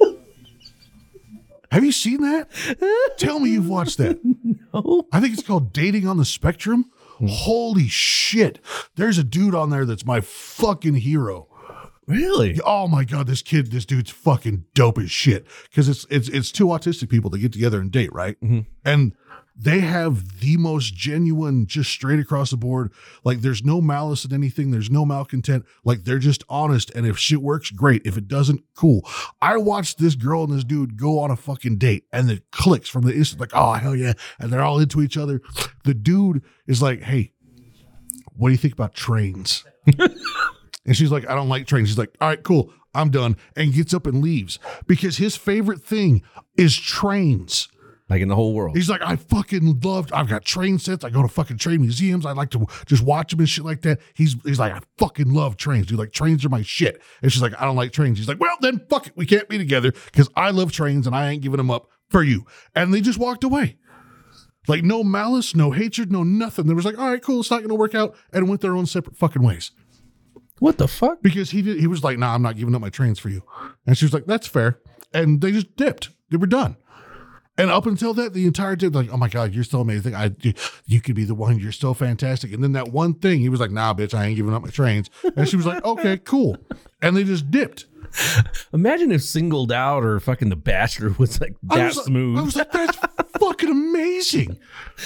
have 1.71 1.83
you 1.83 1.91
seen 1.91 2.21
that? 2.21 2.47
Tell 3.17 3.39
me 3.39 3.51
you've 3.51 3.69
watched 3.69 3.99
that. 3.99 4.19
Oh, 4.73 5.07
I 5.11 5.19
think 5.19 5.33
it's 5.33 5.43
called 5.45 5.71
Dating 5.71 6.07
on 6.07 6.17
the 6.17 6.25
Spectrum. 6.25 6.91
Holy 7.27 7.87
shit. 7.87 8.59
There's 8.95 9.17
a 9.17 9.23
dude 9.23 9.55
on 9.55 9.69
there 9.69 9.85
that's 9.85 10.05
my 10.05 10.21
fucking 10.21 10.95
hero. 10.95 11.47
really? 12.07 12.59
Oh 12.65 12.87
my 12.87 13.03
god, 13.03 13.27
this 13.27 13.41
kid, 13.41 13.71
this 13.71 13.85
dude's 13.85 14.09
fucking 14.11 14.65
dope 14.73 14.97
as 14.99 15.11
shit. 15.11 15.45
Because 15.69 15.89
it's 15.89 16.05
it's 16.09 16.29
it's 16.29 16.51
two 16.51 16.67
autistic 16.67 17.09
people 17.09 17.29
that 17.31 17.39
get 17.39 17.53
together 17.53 17.79
and 17.79 17.91
date, 17.91 18.11
right? 18.13 18.39
Mm-hmm. 18.41 18.61
And 18.85 19.13
they 19.61 19.81
have 19.81 20.39
the 20.39 20.55
most 20.55 20.95
genuine, 20.95 21.67
just 21.67 21.89
straight 21.89 22.19
across 22.19 22.51
the 22.51 22.57
board. 22.57 22.93
Like 23.25 23.41
there's 23.41 23.63
no 23.63 23.81
malice 23.81 24.23
in 24.23 24.33
anything. 24.33 24.71
There's 24.71 24.89
no 24.89 25.05
malcontent. 25.05 25.65
Like 25.83 26.05
they're 26.05 26.17
just 26.17 26.45
honest. 26.47 26.91
And 26.95 27.05
if 27.05 27.17
shit 27.19 27.41
works, 27.41 27.69
great. 27.69 28.01
If 28.05 28.15
it 28.15 28.29
doesn't, 28.29 28.63
cool. 28.73 29.01
I 29.41 29.57
watched 29.57 29.97
this 29.97 30.15
girl 30.15 30.45
and 30.45 30.53
this 30.53 30.63
dude 30.63 30.95
go 30.95 31.19
on 31.19 31.29
a 31.29 31.35
fucking 31.35 31.77
date 31.77 32.05
and 32.13 32.31
it 32.31 32.49
clicks 32.51 32.87
from 32.87 33.01
the 33.01 33.13
instant, 33.13 33.41
like, 33.41 33.51
oh, 33.53 33.73
hell 33.73 33.95
yeah. 33.95 34.13
And 34.39 34.51
they're 34.51 34.61
all 34.61 34.79
into 34.79 35.01
each 35.01 35.17
other. 35.17 35.41
The 35.83 35.93
dude 35.93 36.41
is 36.65 36.81
like, 36.81 37.01
hey, 37.01 37.33
what 38.37 38.47
do 38.47 38.51
you 38.53 38.57
think 38.57 38.73
about 38.73 38.93
trains? 38.93 39.65
and 39.99 40.95
she's 40.95 41.11
like, 41.11 41.29
I 41.29 41.35
don't 41.35 41.49
like 41.49 41.67
trains. 41.67 41.89
She's 41.89 41.97
like, 41.97 42.15
all 42.21 42.29
right, 42.29 42.41
cool. 42.41 42.71
I'm 42.95 43.11
done. 43.11 43.35
And 43.57 43.73
gets 43.73 43.93
up 43.93 44.07
and 44.07 44.21
leaves 44.21 44.57
because 44.87 45.17
his 45.17 45.35
favorite 45.35 45.83
thing 45.83 46.23
is 46.55 46.77
trains. 46.77 47.67
Like 48.09 48.21
in 48.21 48.27
the 48.27 48.35
whole 48.35 48.53
world. 48.53 48.75
He's 48.75 48.89
like, 48.89 49.01
I 49.03 49.17
fucking 49.17 49.81
loved. 49.81 50.11
I've 50.13 50.27
got 50.27 50.43
train 50.43 50.79
sets. 50.79 51.03
I 51.03 51.11
go 51.11 51.21
to 51.21 51.27
fucking 51.27 51.57
train 51.57 51.81
museums. 51.81 52.25
I 52.25 52.31
like 52.31 52.49
to 52.51 52.65
just 52.87 53.03
watch 53.03 53.31
them 53.31 53.39
and 53.39 53.47
shit 53.49 53.63
like 53.63 53.81
that. 53.81 53.99
He's 54.15 54.35
he's 54.43 54.59
like, 54.59 54.73
I 54.73 54.79
fucking 54.97 55.31
love 55.31 55.57
trains, 55.57 55.87
dude. 55.87 55.99
Like 55.99 56.11
trains 56.11 56.43
are 56.43 56.49
my 56.49 56.63
shit. 56.63 57.01
And 57.21 57.31
she's 57.31 57.41
like, 57.41 57.53
I 57.61 57.65
don't 57.65 57.75
like 57.75 57.91
trains. 57.91 58.17
He's 58.17 58.27
like, 58.27 58.39
well 58.39 58.55
then 58.61 58.81
fuck 58.89 59.07
it, 59.07 59.13
we 59.15 59.25
can't 59.25 59.47
be 59.47 59.57
together 59.57 59.91
because 59.91 60.29
I 60.35 60.49
love 60.49 60.71
trains 60.71 61.05
and 61.05 61.15
I 61.15 61.29
ain't 61.29 61.43
giving 61.43 61.57
them 61.57 61.69
up 61.69 61.87
for 62.09 62.23
you. 62.23 62.45
And 62.75 62.93
they 62.93 63.01
just 63.01 63.19
walked 63.19 63.43
away. 63.43 63.77
Like 64.67 64.83
no 64.83 65.03
malice, 65.03 65.55
no 65.55 65.71
hatred, 65.71 66.11
no 66.11 66.23
nothing. 66.23 66.67
They 66.67 66.73
was 66.73 66.85
like, 66.85 66.97
all 66.97 67.09
right, 67.09 67.21
cool, 67.21 67.41
it's 67.41 67.51
not 67.51 67.61
gonna 67.61 67.75
work 67.75 67.95
out, 67.95 68.15
and 68.33 68.49
went 68.49 68.61
their 68.61 68.75
own 68.75 68.85
separate 68.85 69.17
fucking 69.17 69.43
ways. 69.43 69.71
What 70.59 70.77
the 70.77 70.87
fuck? 70.87 71.21
Because 71.21 71.51
he 71.51 71.61
did, 71.61 71.79
he 71.79 71.87
was 71.87 72.03
like, 72.03 72.17
nah, 72.17 72.33
I'm 72.33 72.41
not 72.41 72.57
giving 72.57 72.75
up 72.75 72.81
my 72.81 72.89
trains 72.89 73.17
for 73.17 73.29
you. 73.29 73.43
And 73.87 73.97
she 73.97 74.05
was 74.05 74.13
like, 74.13 74.25
that's 74.25 74.47
fair. 74.47 74.79
And 75.13 75.41
they 75.41 75.51
just 75.51 75.75
dipped. 75.75 76.09
They 76.29 76.37
were 76.37 76.47
done. 76.47 76.75
And 77.59 77.69
up 77.69 77.85
until 77.85 78.13
that, 78.13 78.33
the 78.33 78.47
entire 78.47 78.77
time, 78.77 78.93
like, 78.93 79.11
oh 79.11 79.17
my 79.17 79.27
God, 79.27 79.53
you're 79.53 79.65
so 79.65 79.81
amazing. 79.81 80.15
I, 80.15 80.31
you, 80.39 80.53
you 80.85 81.01
could 81.01 81.13
be 81.13 81.25
the 81.25 81.35
one. 81.35 81.59
You're 81.59 81.73
so 81.73 81.93
fantastic. 81.93 82.53
And 82.53 82.63
then 82.63 82.71
that 82.71 82.87
one 82.87 83.13
thing, 83.15 83.41
he 83.41 83.49
was 83.49 83.59
like, 83.59 83.69
nah, 83.69 83.93
bitch, 83.93 84.13
I 84.13 84.27
ain't 84.27 84.37
giving 84.37 84.53
up 84.53 84.63
my 84.63 84.69
trains. 84.69 85.09
And 85.35 85.45
she 85.45 85.57
was 85.57 85.65
like, 85.65 85.83
okay, 85.83 86.17
cool. 86.19 86.55
And 87.01 87.17
they 87.17 87.25
just 87.25 87.51
dipped. 87.51 87.85
Imagine 88.73 89.11
if 89.11 89.21
singled 89.23 89.71
out 89.71 90.03
or 90.03 90.19
fucking 90.19 90.49
the 90.49 90.55
bachelor 90.55 91.13
was 91.17 91.39
like 91.41 91.55
I 91.69 91.77
that 91.77 91.85
was 91.95 92.05
smooth. 92.05 92.37
I 92.37 92.41
was 92.41 92.55
like, 92.55 92.71
that's 92.71 92.97
fucking 93.39 93.69
amazing. 93.69 94.57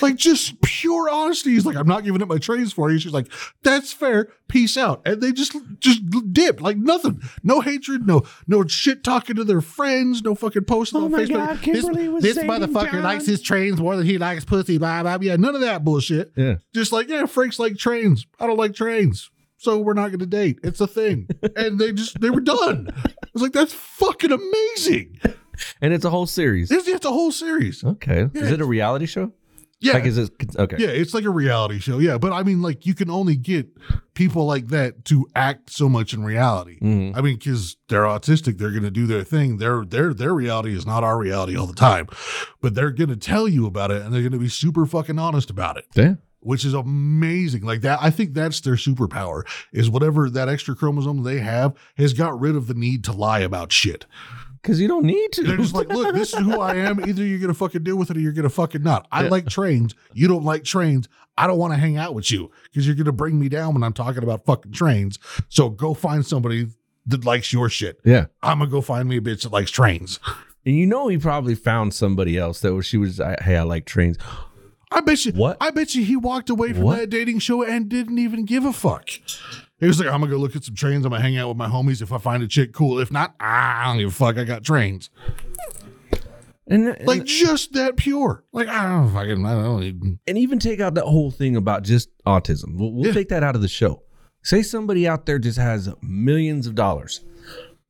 Like 0.02 0.16
just 0.16 0.62
pure 0.62 1.10
honesty. 1.10 1.52
He's 1.52 1.66
like, 1.66 1.76
I'm 1.76 1.88
not 1.88 2.04
giving 2.04 2.22
up 2.22 2.28
my 2.30 2.38
trains 2.38 2.74
for 2.74 2.92
you. 2.92 3.00
She's 3.00 3.14
like, 3.14 3.32
that's 3.64 3.94
fair. 3.94 4.30
Peace 4.48 4.78
out. 4.78 5.02
And 5.06 5.22
they 5.22 5.32
just 5.32 5.56
just 5.80 6.02
dipped 6.34 6.62
like 6.62 6.78
nothing. 6.78 7.22
No 7.44 7.62
hatred. 7.62 8.06
No 8.06 8.24
no 8.48 8.66
shit 8.68 9.04
talking 9.04 9.36
to 9.36 9.44
their 9.44 9.62
friends. 9.62 10.22
No 10.22 10.36
fucking 10.36 10.66
posting 10.66 11.02
Oh 11.02 11.06
on 11.06 11.12
Facebook. 11.12 11.34
God, 11.48 11.62
Kimberly 11.62 12.10
was 12.10 12.24
this 12.24 12.38
motherfucker 12.38 12.92
John. 12.92 13.04
likes 13.04 13.26
his 13.26 13.42
trains 13.42 13.80
more 13.80 13.96
than 13.96 14.06
he 14.06 14.18
likes 14.18 14.46
pussy. 14.46 14.78
Blah 14.78 15.04
blah. 15.04 15.18
Yeah, 15.22 15.36
none 15.38 15.56
of 15.56 15.62
that 15.62 15.84
bullshit. 15.84 16.32
yeah. 16.36 16.56
Just 16.74 16.92
like 16.92 17.08
yeah, 17.08 17.26
Frank's 17.26 17.60
like 17.60 17.78
trains. 17.78 18.26
I 18.40 18.48
don't 18.48 18.58
like 18.58 18.74
trains. 18.76 19.30
So 19.64 19.78
we're 19.80 19.94
not 19.94 20.10
going 20.10 20.20
to 20.20 20.26
date. 20.26 20.60
It's 20.64 20.82
a 20.82 20.88
thing. 20.88 21.28
and 21.56 21.80
they 21.80 21.94
just 21.94 22.20
they 22.20 22.30
were 22.30 22.42
done. 22.42 22.90
I 23.06 23.12
was 23.34 23.42
like, 23.42 23.54
that's 23.54 23.74
fucking 23.74 24.32
amazing. 24.32 25.20
And 25.82 25.94
it's 25.94 26.04
a 26.04 26.10
whole 26.10 26.26
series. 26.28 26.70
It's, 26.72 26.88
it's 26.88 27.06
a 27.06 27.12
whole 27.12 27.32
series. 27.32 27.84
Okay. 27.84 28.28
Yeah. 28.34 28.42
Is 28.42 28.52
it 28.52 28.60
a 28.62 28.66
reality 28.66 29.06
show? 29.06 29.32
Yeah. 29.80 29.94
Like 29.94 30.06
is 30.06 30.18
it 30.18 30.32
okay. 30.58 30.78
Yeah, 30.80 30.88
it's 30.88 31.14
like 31.14 31.26
a 31.26 31.30
reality 31.30 31.80
show. 31.80 32.00
Yeah, 32.00 32.18
but 32.18 32.32
I 32.32 32.44
mean, 32.44 32.62
like, 32.62 32.86
you 32.86 32.94
can 32.94 33.10
only 33.10 33.36
get 33.36 33.68
people 34.14 34.46
like 34.46 34.68
that 34.68 35.04
to 35.06 35.28
act 35.36 35.72
so 35.72 35.90
much 35.90 36.14
in 36.14 36.24
reality. 36.24 36.80
Mhm. 36.80 37.18
I 37.18 37.22
mean, 37.22 37.38
because 37.38 37.76
they're 37.90 38.04
autistic, 38.04 38.58
they're 38.60 38.72
going 38.72 38.84
to 38.84 38.92
do 38.92 39.06
their 39.08 39.26
thing. 39.26 39.58
Their 39.58 39.84
their 39.84 40.14
their 40.14 40.34
reality 40.34 40.74
is 40.74 40.86
not 40.86 41.04
our 41.04 41.18
reality 41.18 41.58
all 41.58 41.68
the 41.68 41.74
time, 41.74 42.08
but 42.62 42.76
they're 42.76 42.92
going 42.92 43.10
to 43.10 43.18
tell 43.18 43.46
you 43.48 43.66
about 43.66 43.92
it, 43.92 44.02
and 44.02 44.14
they're 44.14 44.22
going 44.22 44.32
to 44.32 44.38
be 44.40 44.48
super 44.48 44.86
fucking 44.86 45.20
honest 45.20 45.50
about 45.50 45.78
it, 45.78 45.86
Yeah. 45.96 46.16
Which 46.46 46.66
is 46.66 46.74
amazing. 46.74 47.64
Like 47.64 47.82
that, 47.82 48.00
I 48.02 48.10
think 48.10 48.34
that's 48.34 48.62
their 48.62 48.76
superpower. 48.76 49.44
Is 49.72 49.90
whatever 49.90 50.30
that 50.30 50.50
extra 50.50 50.76
chromosome 50.76 51.24
they 51.24 51.40
have 51.40 51.74
has 51.98 52.14
got 52.14 52.40
rid 52.40 52.56
of 52.56 52.68
the 52.68 52.74
need 52.74 53.04
to 53.06 53.12
lie 53.14 53.40
about 53.40 53.72
shit. 53.72 54.06
Because 54.62 54.80
you 54.80 54.88
don't 54.88 55.06
need 55.06 55.32
to. 55.34 55.44
They're 55.44 55.58
just 55.58 55.74
like, 55.74 55.90
look, 55.90 56.16
this 56.16 56.34
is 56.34 56.40
who 56.40 56.62
I 56.62 56.76
am. 56.76 57.00
Either 57.04 57.26
you're 57.26 57.40
gonna 57.40 57.54
fucking 57.54 57.84
deal 57.84 57.98
with 57.98 58.10
it 58.12 58.16
or 58.18 58.22
you're 58.22 58.32
gonna 58.32 58.50
fucking 58.50 58.82
not. 58.84 59.08
I 59.12 59.24
like 59.28 59.50
trains. 59.50 59.94
You 60.14 60.28
don't 60.30 60.46
like 60.46 60.64
trains. 60.64 61.10
I 61.38 61.48
don't 61.48 61.58
want 61.58 61.74
to 61.74 61.80
hang 61.80 61.98
out 61.98 62.14
with 62.16 62.32
you 62.32 62.50
because 62.64 62.86
you're 62.88 62.96
gonna 62.96 63.12
bring 63.12 63.38
me 63.40 63.50
down 63.50 63.74
when 63.74 63.84
I'm 63.84 63.92
talking 63.94 64.24
about 64.24 64.46
fucking 64.46 64.72
trains. 64.72 65.20
So 65.50 65.70
go 65.70 65.94
find 65.94 66.26
somebody 66.26 66.68
that 67.08 67.26
likes 67.26 67.52
your 67.52 67.68
shit. 67.68 68.00
yeah. 68.06 68.28
I'm 68.42 68.60
gonna 68.60 68.72
go 68.72 68.80
find 68.80 69.10
me 69.10 69.18
a 69.18 69.22
bitch 69.22 69.44
that 69.44 69.52
likes 69.52 69.70
trains. 69.72 70.22
And 70.66 70.78
you 70.78 70.86
know 70.86 71.10
he 71.10 71.18
probably 71.18 71.56
found 71.56 71.94
somebody 71.94 72.38
else 72.38 72.62
that 72.62 72.74
was 72.74 72.86
she 72.86 72.96
was 72.96 73.20
I- 73.20 73.36
hey, 73.42 73.58
I 73.58 73.64
like 73.64 73.86
trains. 73.86 74.18
I 74.96 75.02
bet 75.02 75.26
you. 75.26 75.32
What? 75.34 75.58
I 75.60 75.72
bet 75.72 75.96
you 75.96 76.04
he 76.06 76.16
walked 76.16 76.50
away 76.50 76.72
from 76.74 76.84
What? 76.84 76.98
that 77.00 77.10
dating 77.10 77.40
show 77.40 77.64
and 77.64 77.90
didn't 77.90 78.20
even 78.20 78.46
give 78.46 78.64
a 78.66 78.72
fuck. 78.74 79.10
He 79.80 79.88
was 79.88 80.00
like, 80.00 80.08
I'm 80.08 80.20
gonna 80.22 80.32
go 80.32 80.38
look 80.38 80.56
at 80.56 80.64
some 80.64 80.76
trains. 80.76 81.04
I'm 81.06 81.12
gonna 81.12 81.22
hang 81.22 81.36
out 81.38 81.48
with 81.50 81.58
my 81.58 81.68
homies. 81.68 82.02
If 82.02 82.14
I 82.14 82.18
find 82.20 82.42
a 82.44 82.48
chick, 82.48 82.72
cool. 82.74 83.00
If 83.00 83.12
not, 83.12 83.34
I 83.40 83.86
don't 83.88 83.98
give 83.98 84.10
a 84.10 84.12
fuck. 84.12 84.38
I 84.38 84.44
got 84.44 84.64
trains. 84.64 85.10
And, 86.68 86.88
and 86.88 87.08
Like 87.08 87.26
just 87.26 87.74
that 87.74 87.98
pure. 87.98 88.44
Like 88.54 88.68
I 88.70 88.84
don't 88.88 89.12
fucking. 89.14 89.46
I 89.46 89.54
don't 89.62 89.84
even. 89.84 90.20
and 90.28 90.38
even 90.38 90.60
take 90.60 90.80
out 90.80 90.94
that 90.94 91.04
whole 91.06 91.32
thing 91.32 91.56
about 91.58 91.84
just 91.84 92.10
autism. 92.26 92.78
We'll, 92.78 92.94
we'll 92.94 93.08
Yeah. 93.08 93.14
take 93.14 93.30
that 93.30 93.44
out 93.44 93.56
of 93.56 93.62
the 93.62 93.68
show. 93.68 94.04
Say 94.44 94.62
somebody 94.62 95.08
out 95.08 95.26
there 95.26 95.40
just 95.40 95.58
has 95.58 95.90
millions 96.02 96.68
of 96.68 96.76
dollars. 96.76 97.22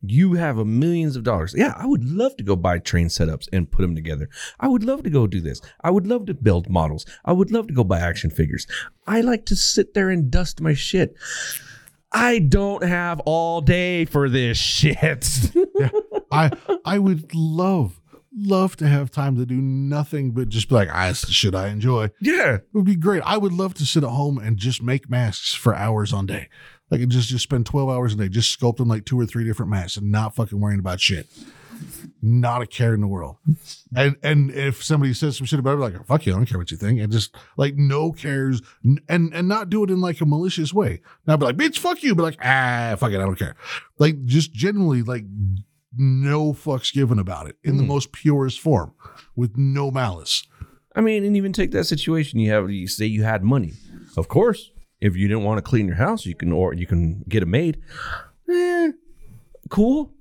You 0.05 0.33
have 0.33 0.57
a 0.57 0.65
millions 0.65 1.15
of 1.15 1.23
dollars. 1.23 1.53
Yeah, 1.57 1.73
I 1.77 1.85
would 1.85 2.03
love 2.03 2.35
to 2.37 2.43
go 2.43 2.55
buy 2.57 2.79
train 2.79 3.07
setups 3.07 3.47
and 3.53 3.71
put 3.71 3.81
them 3.83 3.95
together. 3.95 4.29
I 4.59 4.67
would 4.67 4.83
love 4.83 5.03
to 5.03 5.09
go 5.09 5.27
do 5.27 5.39
this. 5.39 5.61
I 5.81 5.91
would 5.91 6.05
love 6.05 6.25
to 6.25 6.33
build 6.33 6.69
models. 6.69 7.05
I 7.23 7.31
would 7.31 7.51
love 7.51 7.67
to 7.67 7.73
go 7.73 7.85
buy 7.85 7.99
action 7.99 8.29
figures. 8.29 8.67
I 9.07 9.21
like 9.21 9.45
to 9.45 9.55
sit 9.55 9.93
there 9.93 10.09
and 10.09 10.29
dust 10.29 10.59
my 10.59 10.73
shit. 10.73 11.15
I 12.11 12.39
don't 12.39 12.83
have 12.83 13.21
all 13.21 13.61
day 13.61 14.05
for 14.05 14.29
this 14.29 14.57
shit. 14.57 15.27
I 16.31 16.51
I 16.85 16.99
would 16.99 17.33
love 17.33 17.99
love 18.35 18.75
to 18.77 18.87
have 18.87 19.11
time 19.11 19.35
to 19.37 19.45
do 19.45 19.61
nothing 19.61 20.31
but 20.31 20.49
just 20.49 20.67
be 20.67 20.75
like, 20.75 20.89
ah, 20.91 21.07
this 21.07 21.19
is 21.19 21.27
the 21.27 21.33
shit 21.33 21.55
I 21.55 21.67
enjoy. 21.67 22.09
yeah. 22.19 22.55
It 22.55 22.67
would 22.73 22.85
be 22.85 22.95
great. 22.95 23.21
I 23.25 23.37
would 23.37 23.53
love 23.53 23.73
to 23.75 23.85
sit 23.85 24.03
at 24.03 24.09
home 24.09 24.37
and 24.37 24.57
just 24.57 24.81
make 24.81 25.09
masks 25.09 25.53
for 25.53 25.75
hours 25.75 26.11
on 26.11 26.25
day. 26.25 26.49
Like 26.99 27.07
just 27.09 27.27
just 27.29 27.43
spend 27.43 27.65
twelve 27.65 27.89
hours 27.89 28.13
a 28.13 28.17
day 28.17 28.29
just 28.29 28.57
sculpting 28.59 28.87
like 28.87 29.05
two 29.05 29.19
or 29.19 29.25
three 29.25 29.43
different 29.43 29.71
masks 29.71 29.97
and 29.97 30.11
not 30.11 30.35
fucking 30.35 30.59
worrying 30.59 30.79
about 30.79 30.99
shit. 31.01 31.27
Not 32.21 32.61
a 32.61 32.67
care 32.67 32.93
in 32.93 33.01
the 33.01 33.07
world. 33.07 33.37
And 33.95 34.15
and 34.21 34.51
if 34.51 34.83
somebody 34.83 35.13
says 35.13 35.37
some 35.37 35.45
shit 35.47 35.59
about 35.59 35.77
it, 35.77 35.81
like 35.81 36.05
fuck 36.05 36.25
you, 36.25 36.33
I 36.33 36.35
don't 36.35 36.45
care 36.45 36.59
what 36.59 36.69
you 36.71 36.77
think, 36.77 36.99
and 37.01 37.11
just 37.11 37.35
like 37.57 37.75
no 37.75 38.11
cares, 38.11 38.61
and 39.09 39.33
and 39.33 39.47
not 39.47 39.69
do 39.71 39.83
it 39.83 39.89
in 39.89 40.01
like 40.01 40.21
a 40.21 40.25
malicious 40.25 40.71
way. 40.73 41.01
Not 41.25 41.39
be 41.39 41.45
like, 41.47 41.57
bitch, 41.57 41.79
fuck 41.79 42.03
you, 42.03 42.13
but 42.15 42.23
like, 42.23 42.37
ah, 42.43 42.95
fuck 42.97 43.11
it, 43.11 43.15
I 43.19 43.23
don't 43.25 43.39
care. 43.39 43.55
Like 43.97 44.23
just 44.25 44.53
generally 44.53 45.01
like 45.01 45.25
no 45.97 46.53
fucks 46.53 46.93
given 46.93 47.17
about 47.19 47.47
it 47.47 47.57
in 47.63 47.77
the 47.77 47.83
Mm. 47.83 47.87
most 47.87 48.11
purest 48.11 48.59
form, 48.59 48.93
with 49.35 49.57
no 49.57 49.89
malice. 49.91 50.45
I 50.95 51.01
mean, 51.01 51.25
and 51.25 51.35
even 51.35 51.53
take 51.53 51.71
that 51.71 51.85
situation 51.85 52.39
you 52.39 52.51
have. 52.51 52.69
You 52.69 52.87
say 52.87 53.05
you 53.07 53.23
had 53.23 53.43
money. 53.43 53.73
Of 54.15 54.27
course, 54.27 54.69
if 55.03 55.17
you 55.17 55.27
didn't 55.27 55.43
want 55.43 55.57
to 55.57 55.61
clean 55.61 55.85
your 55.85 55.97
house, 55.97 56.25
you 56.25 56.33
can 56.33 56.51
or 56.51 56.73
you 56.73 56.87
can 56.87 57.23
get 57.27 57.43
a 57.43 57.45
maid. 57.45 57.81
Eh, 58.49 58.91
cool. 59.69 60.11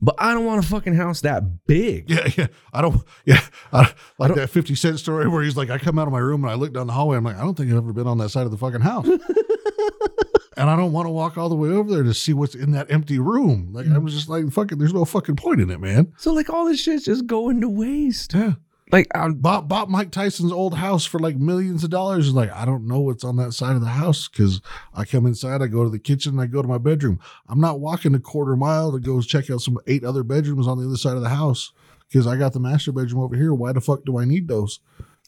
But 0.00 0.14
I 0.18 0.32
don't 0.32 0.44
want 0.44 0.64
a 0.64 0.68
fucking 0.68 0.94
house 0.94 1.22
that 1.22 1.66
big. 1.66 2.08
Yeah, 2.08 2.28
yeah. 2.36 2.46
I 2.72 2.82
don't. 2.82 3.02
Yeah, 3.24 3.40
I, 3.72 3.92
like 4.18 4.34
that 4.36 4.48
Fifty 4.48 4.76
Cent 4.76 5.00
story 5.00 5.26
where 5.28 5.42
he's 5.42 5.56
like, 5.56 5.70
I 5.70 5.78
come 5.78 5.98
out 5.98 6.06
of 6.06 6.12
my 6.12 6.20
room 6.20 6.44
and 6.44 6.52
I 6.52 6.54
look 6.54 6.72
down 6.72 6.86
the 6.86 6.92
hallway. 6.92 7.16
I'm 7.16 7.24
like, 7.24 7.36
I 7.36 7.40
don't 7.40 7.56
think 7.56 7.70
I've 7.70 7.78
ever 7.78 7.92
been 7.92 8.06
on 8.06 8.18
that 8.18 8.28
side 8.28 8.44
of 8.44 8.52
the 8.52 8.58
fucking 8.58 8.80
house. 8.80 9.06
and 10.56 10.70
I 10.70 10.76
don't 10.76 10.92
want 10.92 11.06
to 11.06 11.10
walk 11.10 11.36
all 11.36 11.48
the 11.48 11.56
way 11.56 11.70
over 11.70 11.90
there 11.90 12.04
to 12.04 12.14
see 12.14 12.32
what's 12.32 12.54
in 12.54 12.70
that 12.72 12.92
empty 12.92 13.18
room. 13.18 13.70
Like 13.72 13.88
I 13.88 13.98
was 13.98 14.14
just 14.14 14.28
like, 14.28 14.48
fucking. 14.52 14.78
There's 14.78 14.94
no 14.94 15.04
fucking 15.04 15.34
point 15.34 15.60
in 15.60 15.68
it, 15.68 15.80
man. 15.80 16.12
So 16.16 16.32
like 16.32 16.48
all 16.48 16.66
this 16.66 16.80
shit's 16.80 17.06
just 17.06 17.26
going 17.26 17.60
to 17.60 17.68
waste. 17.68 18.34
Yeah. 18.34 18.52
Like 18.90 19.06
I'm, 19.14 19.34
Bought 19.34 19.68
bought 19.68 19.90
Mike 19.90 20.10
Tyson's 20.10 20.52
old 20.52 20.74
house 20.74 21.04
for 21.04 21.18
like 21.18 21.36
millions 21.36 21.84
of 21.84 21.90
dollars. 21.90 22.32
Like, 22.32 22.52
I 22.52 22.64
don't 22.64 22.86
know 22.86 23.00
what's 23.00 23.24
on 23.24 23.36
that 23.36 23.52
side 23.52 23.76
of 23.76 23.82
the 23.82 23.88
house 23.88 24.28
because 24.28 24.60
I 24.94 25.04
come 25.04 25.26
inside, 25.26 25.62
I 25.62 25.66
go 25.66 25.84
to 25.84 25.90
the 25.90 25.98
kitchen, 25.98 26.38
I 26.38 26.46
go 26.46 26.62
to 26.62 26.68
my 26.68 26.78
bedroom. 26.78 27.20
I'm 27.48 27.60
not 27.60 27.80
walking 27.80 28.14
a 28.14 28.20
quarter 28.20 28.56
mile 28.56 28.92
to 28.92 28.98
go 28.98 29.20
check 29.20 29.50
out 29.50 29.60
some 29.60 29.78
eight 29.86 30.04
other 30.04 30.22
bedrooms 30.22 30.66
on 30.66 30.78
the 30.78 30.86
other 30.86 30.96
side 30.96 31.16
of 31.16 31.22
the 31.22 31.28
house 31.28 31.72
because 32.08 32.26
I 32.26 32.36
got 32.36 32.52
the 32.52 32.60
master 32.60 32.92
bedroom 32.92 33.22
over 33.22 33.36
here. 33.36 33.52
Why 33.52 33.72
the 33.72 33.80
fuck 33.80 34.04
do 34.04 34.18
I 34.18 34.24
need 34.24 34.48
those? 34.48 34.80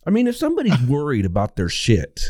I 0.06 0.10
mean, 0.10 0.26
if 0.26 0.36
somebody's 0.36 0.80
worried 0.88 1.26
about 1.26 1.56
their 1.56 1.68
shit, 1.68 2.20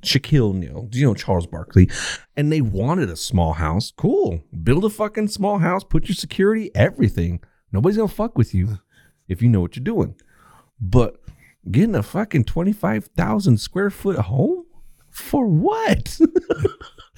Shaquille 0.00 0.50
O'Neal, 0.50 0.88
you 0.92 1.06
know 1.06 1.14
Charles 1.14 1.46
Barkley, 1.46 1.90
and 2.36 2.52
they 2.52 2.60
wanted 2.60 3.10
a 3.10 3.16
small 3.16 3.54
house, 3.54 3.92
cool. 3.96 4.42
Build 4.62 4.84
a 4.84 4.90
fucking 4.90 5.28
small 5.28 5.58
house, 5.58 5.82
put 5.82 6.08
your 6.08 6.14
security, 6.14 6.70
everything. 6.74 7.40
Nobody's 7.72 7.96
gonna 7.96 8.08
fuck 8.08 8.38
with 8.38 8.54
you 8.54 8.78
if 9.28 9.42
you 9.42 9.48
know 9.48 9.60
what 9.60 9.74
you're 9.74 9.84
doing. 9.84 10.14
But 10.80 11.20
getting 11.70 11.94
a 11.94 12.02
fucking 12.02 12.44
twenty 12.44 12.72
five 12.72 13.06
thousand 13.16 13.58
square 13.58 13.90
foot 13.90 14.18
home 14.18 14.64
for 15.10 15.46
what? 15.46 16.18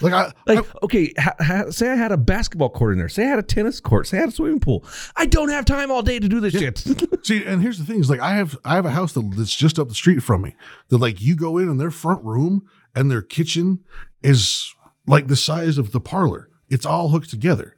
Like 0.00 0.12
I, 0.12 0.32
Like, 0.46 0.82
okay, 0.84 1.12
ha, 1.18 1.34
ha, 1.40 1.70
say 1.70 1.90
I 1.90 1.96
had 1.96 2.12
a 2.12 2.16
basketball 2.16 2.70
court 2.70 2.92
in 2.92 2.98
there. 2.98 3.08
Say 3.08 3.24
I 3.24 3.30
had 3.30 3.38
a 3.38 3.42
tennis 3.42 3.80
court. 3.80 4.06
Say 4.06 4.18
I 4.18 4.20
had 4.20 4.28
a 4.28 4.32
swimming 4.32 4.60
pool. 4.60 4.84
I 5.16 5.26
don't 5.26 5.48
have 5.48 5.64
time 5.64 5.90
all 5.90 6.02
day 6.02 6.18
to 6.18 6.28
do 6.28 6.40
this 6.40 6.52
shit. 6.52 6.78
See, 7.24 7.44
and 7.44 7.60
here's 7.60 7.78
the 7.78 7.84
thing: 7.84 8.00
is 8.00 8.10
like 8.10 8.20
I 8.20 8.34
have 8.34 8.56
I 8.64 8.76
have 8.76 8.86
a 8.86 8.90
house 8.90 9.12
that's 9.14 9.54
just 9.54 9.78
up 9.78 9.88
the 9.88 9.94
street 9.94 10.22
from 10.22 10.42
me. 10.42 10.54
That 10.88 10.98
like 10.98 11.20
you 11.20 11.34
go 11.34 11.58
in 11.58 11.68
and 11.68 11.80
their 11.80 11.90
front 11.90 12.24
room 12.24 12.66
and 12.94 13.10
their 13.10 13.22
kitchen 13.22 13.80
is 14.22 14.72
like 15.06 15.26
the 15.26 15.36
size 15.36 15.78
of 15.78 15.92
the 15.92 16.00
parlor. 16.00 16.48
It's 16.68 16.86
all 16.86 17.08
hooked 17.08 17.30
together. 17.30 17.74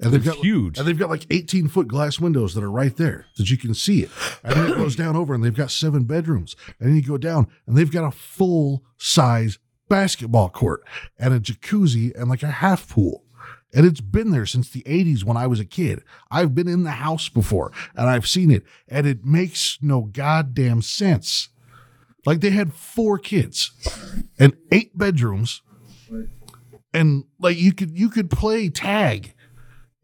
And 0.00 0.12
they've 0.12 0.26
It's 0.26 0.36
got 0.36 0.44
huge. 0.44 0.78
and 0.78 0.86
they've 0.88 0.98
got 0.98 1.08
like 1.10 1.26
18 1.30 1.68
foot 1.68 1.86
glass 1.88 2.18
windows 2.18 2.54
that 2.54 2.64
are 2.64 2.70
right 2.70 2.96
there 2.96 3.26
that 3.36 3.50
you 3.50 3.56
can 3.56 3.74
see 3.74 4.02
it. 4.02 4.10
And 4.42 4.54
then 4.54 4.70
it 4.72 4.76
goes 4.76 4.96
down 4.96 5.14
over 5.16 5.34
and 5.34 5.44
they've 5.44 5.54
got 5.54 5.70
seven 5.70 6.04
bedrooms. 6.04 6.56
And 6.80 6.88
then 6.88 6.96
you 6.96 7.02
go 7.02 7.16
down 7.18 7.46
and 7.66 7.76
they've 7.76 7.90
got 7.90 8.04
a 8.04 8.10
full 8.10 8.82
size 8.98 9.58
basketball 9.88 10.48
court 10.50 10.82
and 11.18 11.32
a 11.32 11.38
jacuzzi 11.40 12.12
and 12.18 12.28
like 12.28 12.42
a 12.42 12.48
half 12.48 12.88
pool. 12.88 13.22
And 13.72 13.84
it's 13.86 14.00
been 14.00 14.30
there 14.30 14.46
since 14.46 14.70
the 14.70 14.82
80s 14.82 15.24
when 15.24 15.36
I 15.36 15.46
was 15.46 15.58
a 15.60 15.64
kid. 15.64 16.02
I've 16.30 16.54
been 16.54 16.68
in 16.68 16.82
the 16.84 16.92
house 16.92 17.28
before 17.28 17.70
and 17.96 18.08
I've 18.08 18.26
seen 18.26 18.50
it, 18.50 18.62
and 18.88 19.06
it 19.06 19.24
makes 19.24 19.78
no 19.82 20.02
goddamn 20.02 20.80
sense. 20.82 21.48
Like 22.26 22.40
they 22.40 22.50
had 22.50 22.72
four 22.72 23.18
kids 23.18 23.72
and 24.38 24.54
eight 24.72 24.96
bedrooms, 24.96 25.60
and 26.92 27.24
like 27.38 27.58
you 27.58 27.72
could 27.72 27.98
you 27.98 28.08
could 28.08 28.30
play 28.30 28.68
tag 28.68 29.33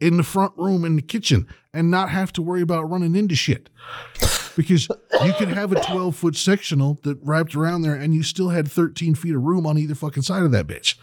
in 0.01 0.17
the 0.17 0.23
front 0.23 0.53
room 0.57 0.85
in 0.85 0.97
the 0.97 1.03
kitchen 1.03 1.47
and 1.73 1.91
not 1.91 2.11
have 2.11 2.33
to 2.33 2.43
worry 2.43 2.63
about 2.63 2.91
running 2.91 3.15
into 3.15 3.37
shit. 3.37 3.69
Because 4.57 4.89
you 5.25 5.33
could 5.35 5.49
have 5.49 5.73
a 5.73 5.81
12 5.81 6.17
foot 6.17 6.37
sectional 6.37 6.99
that 7.03 7.19
wrapped 7.23 7.55
around 7.55 7.83
there 7.83 7.95
and 7.95 8.15
you 8.15 8.23
still 8.23 8.49
had 8.49 8.71
13 8.71 9.15
feet 9.15 9.35
of 9.35 9.43
room 9.43 9.67
on 9.67 9.79
either 9.79 9.95
fucking 9.95 10.23
side 10.23 10.43
of 10.43 10.53
that 10.53 10.67
bitch. 10.67 10.97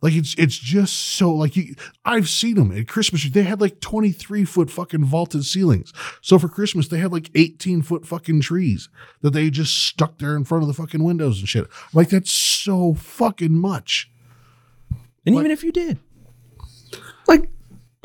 Like 0.00 0.14
it's 0.14 0.34
it's 0.36 0.56
just 0.56 0.94
so 0.94 1.32
like 1.32 1.56
you 1.56 1.74
I've 2.04 2.28
seen 2.28 2.54
them 2.54 2.70
at 2.70 2.86
Christmas. 2.86 3.28
They 3.28 3.42
had 3.42 3.60
like 3.60 3.80
23 3.80 4.44
foot 4.44 4.70
fucking 4.70 5.04
vaulted 5.04 5.44
ceilings. 5.44 5.92
So 6.22 6.38
for 6.38 6.48
Christmas, 6.48 6.86
they 6.86 6.98
had 6.98 7.10
like 7.10 7.30
18 7.34 7.82
foot 7.82 8.06
fucking 8.06 8.42
trees 8.42 8.88
that 9.22 9.32
they 9.32 9.50
just 9.50 9.74
stuck 9.74 10.18
there 10.18 10.36
in 10.36 10.44
front 10.44 10.62
of 10.62 10.68
the 10.68 10.74
fucking 10.74 11.02
windows 11.02 11.40
and 11.40 11.48
shit. 11.48 11.66
Like 11.92 12.10
that's 12.10 12.30
so 12.30 12.94
fucking 12.94 13.58
much. 13.58 14.08
And 15.26 15.34
even 15.34 15.50
if 15.50 15.64
you 15.64 15.72
did, 15.72 15.98
like, 17.28 17.50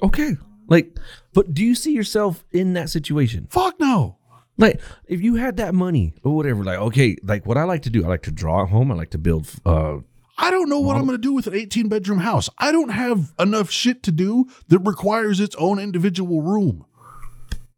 okay, 0.02 0.38
like, 0.68 0.98
but 1.34 1.54
do 1.54 1.64
you 1.64 1.76
see 1.76 1.94
yourself 1.94 2.46
in 2.52 2.74
that 2.74 2.90
situation? 2.90 3.48
Fuck 3.50 3.80
no. 3.80 4.18
Like, 4.58 4.82
if 5.08 5.22
you 5.22 5.36
had 5.36 5.58
that 5.58 5.74
money 5.74 6.14
or 6.24 6.36
whatever, 6.36 6.64
like, 6.64 6.78
okay, 6.78 7.18
like 7.24 7.46
what 7.46 7.58
I 7.58 7.64
like 7.64 7.82
to 7.84 7.90
do, 7.90 8.06
I 8.06 8.08
like 8.08 8.24
to 8.24 8.32
draw 8.32 8.64
at 8.64 8.70
home. 8.70 8.92
I 8.92 8.96
like 8.96 9.10
to 9.12 9.18
build. 9.18 9.50
uh 9.66 9.98
I 10.38 10.50
don't 10.50 10.68
know 10.68 10.80
what 10.80 10.96
I'm 10.96 11.06
going 11.06 11.16
to 11.16 11.22
do 11.22 11.34
with 11.34 11.46
an 11.46 11.54
18 11.54 11.90
bedroom 11.90 12.18
house. 12.18 12.50
I 12.58 12.72
don't 12.72 12.90
have 12.90 13.34
enough 13.40 13.70
shit 13.70 14.02
to 14.04 14.12
do 14.12 14.46
that 14.68 14.80
requires 14.80 15.40
its 15.40 15.56
own 15.58 15.78
individual 15.78 16.42
room. 16.42 16.86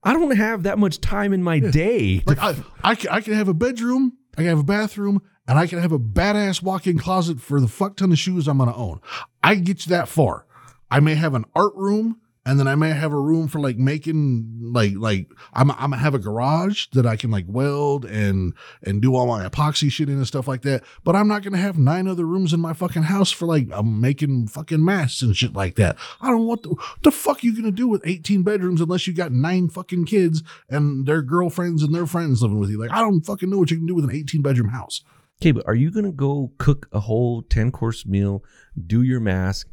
I 0.04 0.14
don't 0.14 0.36
have 0.38 0.64
that 0.64 0.80
much 0.80 1.02
time 1.02 1.34
in 1.34 1.44
my 1.44 1.60
day. 1.60 2.24
Like 2.26 2.40
I, 2.40 2.56
I, 2.84 2.96
can, 2.96 3.10
I 3.10 3.22
can 3.22 3.34
have 3.34 3.50
a 3.50 3.54
bedroom, 3.54 4.14
I 4.38 4.42
can 4.42 4.48
have 4.48 4.60
a 4.60 4.64
bathroom, 4.64 5.22
and 5.48 5.60
I 5.60 5.68
can 5.68 5.80
have 5.80 5.92
a 5.92 6.00
badass 6.00 6.62
walk-in 6.62 6.98
closet 6.98 7.42
for 7.42 7.60
the 7.60 7.68
fuck 7.68 7.98
ton 7.98 8.12
of 8.12 8.18
shoes 8.18 8.48
I'm 8.48 8.58
going 8.58 8.70
to 8.70 8.76
own. 8.76 9.02
I 9.44 9.56
can 9.56 9.64
get 9.64 9.86
you 9.86 9.90
that 9.90 10.08
far. 10.08 10.46
I 10.90 11.00
may 11.00 11.16
have 11.16 11.34
an 11.34 11.46
art 11.56 11.74
room, 11.76 12.22
and 12.46 12.60
then 12.60 12.68
I 12.68 12.76
may 12.76 12.92
have 12.92 13.12
a 13.12 13.20
room 13.20 13.48
for 13.48 13.60
like 13.60 13.78
making 13.78 14.60
like 14.62 14.94
like 14.96 15.28
I'm 15.54 15.72
I'm 15.72 15.90
gonna 15.90 15.98
have 15.98 16.14
a 16.14 16.20
garage 16.20 16.86
that 16.94 17.06
I 17.06 17.16
can 17.16 17.32
like 17.32 17.46
weld 17.48 18.06
and 18.06 18.54
and 18.84 19.02
do 19.02 19.16
all 19.16 19.26
my 19.26 19.48
epoxy 19.48 19.92
shit 19.92 20.10
in 20.10 20.18
and 20.18 20.28
stuff 20.28 20.48
like 20.48 20.62
that. 20.62 20.84
But 21.04 21.16
I'm 21.16 21.28
not 21.28 21.42
gonna 21.42 21.58
have 21.58 21.80
nine 21.80 22.08
other 22.08 22.26
rooms 22.26 22.54
in 22.54 22.60
my 22.60 22.74
fucking 22.74 23.04
house 23.04 23.32
for 23.32 23.48
like 23.48 23.68
I'm 23.72 24.00
making 24.00 24.48
fucking 24.48 24.84
masks 24.84 25.24
and 25.24 25.36
shit 25.36 25.54
like 25.54 25.76
that. 25.76 25.98
I 26.22 26.30
don't 26.30 26.46
what 26.46 26.62
the, 26.64 26.70
what 26.70 27.02
the 27.02 27.12
fuck 27.12 27.44
you 27.44 27.56
gonna 27.56 27.72
do 27.72 27.88
with 27.88 28.06
18 28.06 28.44
bedrooms 28.44 28.80
unless 28.80 29.08
you 29.08 29.14
got 29.14 29.32
nine 29.32 29.68
fucking 29.68 30.06
kids 30.06 30.44
and 30.70 31.08
their 31.08 31.24
girlfriends 31.24 31.82
and 31.82 31.96
their 31.96 32.06
friends 32.06 32.44
living 32.44 32.60
with 32.60 32.70
you. 32.70 32.80
Like 32.80 32.92
I 32.92 33.00
don't 33.00 33.26
fucking 33.26 33.50
know 33.50 33.58
what 33.58 33.72
you 33.72 33.78
can 33.78 33.88
do 33.88 33.96
with 33.96 34.06
an 34.06 34.16
18 34.16 34.44
bedroom 34.44 34.70
house. 34.70 35.02
Okay, 35.42 35.52
but 35.52 35.68
are 35.68 35.76
you 35.76 35.90
gonna 35.90 36.12
go 36.12 36.52
cook 36.60 36.88
a 36.92 37.00
whole 37.02 37.42
ten 37.42 37.72
course 37.72 38.06
meal, 38.06 38.44
do 38.86 39.02
your 39.02 39.20
mask, 39.20 39.68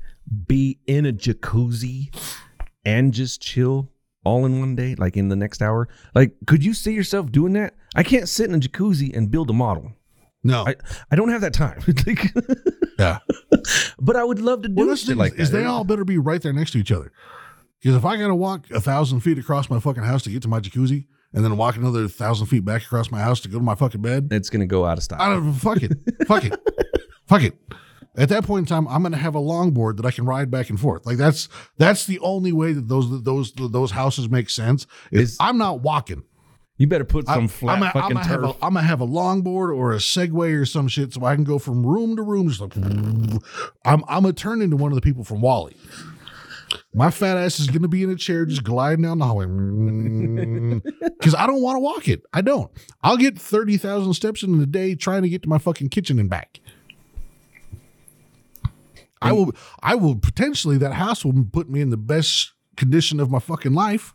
be 0.46 0.78
in 0.86 1.06
a 1.06 1.12
jacuzzi, 1.12 2.14
and 2.84 3.12
just 3.12 3.40
chill 3.40 3.90
all 4.24 4.46
in 4.46 4.60
one 4.60 4.76
day, 4.76 4.94
like 4.96 5.16
in 5.16 5.28
the 5.28 5.36
next 5.36 5.62
hour? 5.62 5.88
Like, 6.14 6.32
could 6.46 6.64
you 6.64 6.74
see 6.74 6.92
yourself 6.92 7.30
doing 7.32 7.52
that? 7.54 7.74
I 7.94 8.02
can't 8.02 8.28
sit 8.28 8.48
in 8.48 8.54
a 8.54 8.58
jacuzzi 8.58 9.16
and 9.16 9.30
build 9.30 9.50
a 9.50 9.52
model. 9.52 9.92
No, 10.44 10.66
I, 10.66 10.74
I 11.10 11.16
don't 11.16 11.28
have 11.28 11.40
that 11.42 11.54
time. 11.54 11.80
Like, 12.06 12.32
yeah. 12.98 13.18
but 13.98 14.16
I 14.16 14.24
would 14.24 14.40
love 14.40 14.62
to 14.62 14.68
do 14.68 14.74
Well, 14.74 14.86
that's 14.86 15.04
shit 15.04 15.16
like 15.16 15.34
is, 15.34 15.50
they 15.50 15.64
all 15.64 15.82
better 15.82 16.04
be 16.04 16.18
right 16.18 16.40
there 16.42 16.52
next 16.52 16.72
to 16.72 16.78
each 16.78 16.92
other. 16.92 17.12
Because 17.80 17.96
if 17.96 18.04
I 18.04 18.16
got 18.16 18.28
to 18.28 18.34
walk 18.34 18.70
a 18.70 18.80
thousand 18.80 19.20
feet 19.20 19.38
across 19.38 19.68
my 19.70 19.80
fucking 19.80 20.02
house 20.02 20.22
to 20.24 20.30
get 20.30 20.42
to 20.42 20.48
my 20.48 20.60
jacuzzi, 20.60 21.06
and 21.32 21.44
then 21.44 21.56
walk 21.56 21.76
another 21.76 22.08
thousand 22.08 22.46
feet 22.46 22.64
back 22.64 22.82
across 22.82 23.10
my 23.10 23.20
house 23.20 23.40
to 23.40 23.48
go 23.48 23.58
to 23.58 23.64
my 23.64 23.74
fucking 23.74 24.02
bed, 24.02 24.28
it's 24.30 24.50
gonna 24.50 24.66
go 24.66 24.84
out 24.84 24.98
of 24.98 25.04
style. 25.04 25.20
I 25.20 25.30
don't 25.30 25.52
fuck 25.54 25.82
it, 25.82 25.92
fuck 26.26 26.44
it, 26.44 26.54
fuck 27.26 27.42
it. 27.42 27.56
At 28.16 28.28
that 28.28 28.44
point 28.44 28.64
in 28.64 28.66
time, 28.66 28.86
I'm 28.88 29.02
going 29.02 29.12
to 29.12 29.18
have 29.18 29.34
a 29.34 29.40
longboard 29.40 29.96
that 29.96 30.04
I 30.04 30.10
can 30.10 30.26
ride 30.26 30.50
back 30.50 30.68
and 30.68 30.78
forth. 30.78 31.06
Like 31.06 31.16
that's 31.16 31.48
that's 31.78 32.04
the 32.06 32.18
only 32.20 32.52
way 32.52 32.72
that 32.74 32.88
those 32.88 33.22
those 33.22 33.52
those 33.54 33.90
houses 33.92 34.28
make 34.28 34.50
sense. 34.50 34.86
Is 35.10 35.30
Is- 35.32 35.36
I'm 35.40 35.56
not 35.58 35.80
walking. 35.80 36.24
You 36.78 36.86
better 36.88 37.04
put 37.04 37.26
some 37.26 37.42
I'm, 37.42 37.48
flat 37.48 37.74
I'm, 37.74 37.80
gonna- 37.80 37.92
fucking 37.92 38.16
I'm, 38.16 38.24
have 38.24 38.40
turf. 38.40 38.50
a, 38.60 38.64
I'm 38.64 38.74
gonna 38.74 38.86
have 38.86 39.00
a 39.00 39.06
longboard 39.06 39.76
or 39.76 39.92
a 39.92 39.96
Segway 39.98 40.58
or 40.60 40.66
some 40.66 40.88
shit, 40.88 41.12
so 41.12 41.24
I 41.24 41.34
can 41.36 41.44
go 41.44 41.58
from 41.58 41.86
room 41.86 42.16
to 42.16 42.22
room. 42.22 42.48
Just 42.48 42.60
like 42.60 42.74
I'm, 43.84 44.02
I'm 44.08 44.22
gonna 44.22 44.32
turn 44.32 44.60
into 44.62 44.76
one 44.76 44.90
of 44.90 44.96
the 44.96 45.02
people 45.02 45.22
from 45.24 45.40
WALL-E. 45.40 45.76
My 46.94 47.10
fat 47.10 47.36
ass 47.36 47.60
is 47.60 47.68
gonna 47.68 47.88
be 47.88 48.02
in 48.02 48.10
a 48.10 48.16
chair, 48.16 48.44
just 48.46 48.64
gliding 48.64 49.04
down 49.04 49.18
the 49.18 49.26
hallway, 49.26 49.46
because 51.18 51.34
I 51.34 51.46
don't 51.46 51.62
want 51.62 51.76
to 51.76 51.80
walk 51.80 52.08
it. 52.08 52.22
I 52.32 52.40
don't. 52.40 52.70
I'll 53.02 53.16
get 53.16 53.38
thirty 53.38 53.76
thousand 53.76 54.14
steps 54.14 54.42
in 54.42 54.60
a 54.60 54.66
day 54.66 54.94
trying 54.94 55.22
to 55.22 55.28
get 55.28 55.42
to 55.42 55.48
my 55.48 55.58
fucking 55.58 55.90
kitchen 55.90 56.18
and 56.18 56.28
back. 56.28 56.60
I 59.22 59.32
will. 59.32 59.52
I 59.82 59.94
will 59.94 60.16
potentially. 60.16 60.78
That 60.78 60.94
house 60.94 61.24
will 61.24 61.44
put 61.44 61.68
me 61.68 61.80
in 61.80 61.90
the 61.90 61.96
best 61.96 62.52
condition 62.76 63.20
of 63.20 63.30
my 63.30 63.38
fucking 63.38 63.74
life 63.74 64.14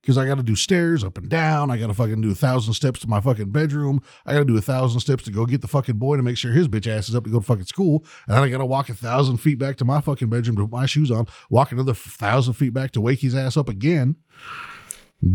because 0.00 0.18
I 0.18 0.26
got 0.26 0.36
to 0.36 0.42
do 0.42 0.56
stairs 0.56 1.04
up 1.04 1.16
and 1.16 1.28
down. 1.28 1.70
I 1.70 1.76
got 1.76 1.86
to 1.86 1.94
fucking 1.94 2.20
do 2.20 2.32
a 2.32 2.34
thousand 2.34 2.74
steps 2.74 3.00
to 3.00 3.08
my 3.08 3.20
fucking 3.20 3.50
bedroom. 3.50 4.02
I 4.26 4.32
got 4.32 4.40
to 4.40 4.44
do 4.44 4.56
a 4.56 4.62
thousand 4.62 5.00
steps 5.00 5.22
to 5.24 5.30
go 5.30 5.46
get 5.46 5.60
the 5.60 5.68
fucking 5.68 5.96
boy 5.96 6.16
to 6.16 6.22
make 6.22 6.36
sure 6.36 6.52
his 6.52 6.68
bitch 6.68 6.88
ass 6.88 7.08
is 7.08 7.14
up 7.14 7.24
to 7.24 7.30
go 7.30 7.38
to 7.38 7.44
fucking 7.44 7.66
school. 7.66 8.04
And 8.26 8.36
then 8.36 8.42
I 8.42 8.48
got 8.48 8.58
to 8.58 8.66
walk 8.66 8.88
a 8.88 8.94
thousand 8.94 9.38
feet 9.38 9.58
back 9.58 9.76
to 9.76 9.84
my 9.84 10.00
fucking 10.00 10.28
bedroom 10.28 10.56
to 10.56 10.62
put 10.62 10.72
my 10.72 10.86
shoes 10.86 11.10
on. 11.10 11.26
Walk 11.50 11.72
another 11.72 11.94
thousand 11.94 12.54
feet 12.54 12.74
back 12.74 12.90
to 12.92 13.00
wake 13.00 13.20
his 13.20 13.34
ass 13.34 13.56
up 13.56 13.68
again. 13.68 14.16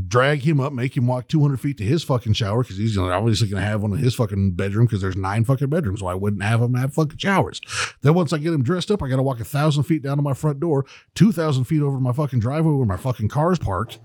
Drag 0.08 0.42
him 0.42 0.60
up, 0.60 0.74
make 0.74 0.98
him 0.98 1.08
walk 1.08 1.30
200 1.30 1.62
feet 1.62 1.78
to 1.78 1.84
his 1.86 2.04
fucking 2.04 2.34
shower 2.34 2.62
because 2.62 2.78
he's 2.78 2.98
obviously 2.98 3.48
going 3.48 3.62
to 3.62 3.68
have 3.68 3.82
one 3.82 3.94
in 3.94 4.00
his 4.00 4.16
fucking 4.16 4.52
bedroom 4.52 4.86
because 4.86 5.02
there's 5.02 5.16
nine 5.16 5.46
fucking 5.46 5.70
bedrooms. 5.70 6.02
So 6.02 6.08
I 6.08 6.14
wouldn't 6.14 6.44
have 6.44 6.62
him 6.62 6.74
have 6.74 6.94
fucking 6.94 7.18
showers. 7.18 7.62
Then 8.02 8.14
once 8.14 8.34
I 8.34 8.38
get 8.38 8.54
him 8.54 8.64
dressed 8.64 8.92
up, 8.92 9.02
I 9.02 9.08
got 9.08 9.16
to 9.16 9.24
walk 9.24 9.40
a 9.40 9.46
thousand 9.46 9.84
feet 9.84 10.02
down 10.02 10.18
to 10.18 10.24
my 10.24 10.34
front 10.34 10.60
door, 10.60 10.86
2,000 11.16 11.64
feet 11.64 11.82
over 11.82 12.02
my 12.02 12.12
fucking 12.12 12.40
driveway 12.40 12.74
where 12.74 12.86
my 12.86 12.98
fucking 12.98 13.30
car's 13.30 13.60
parked. 13.60 14.00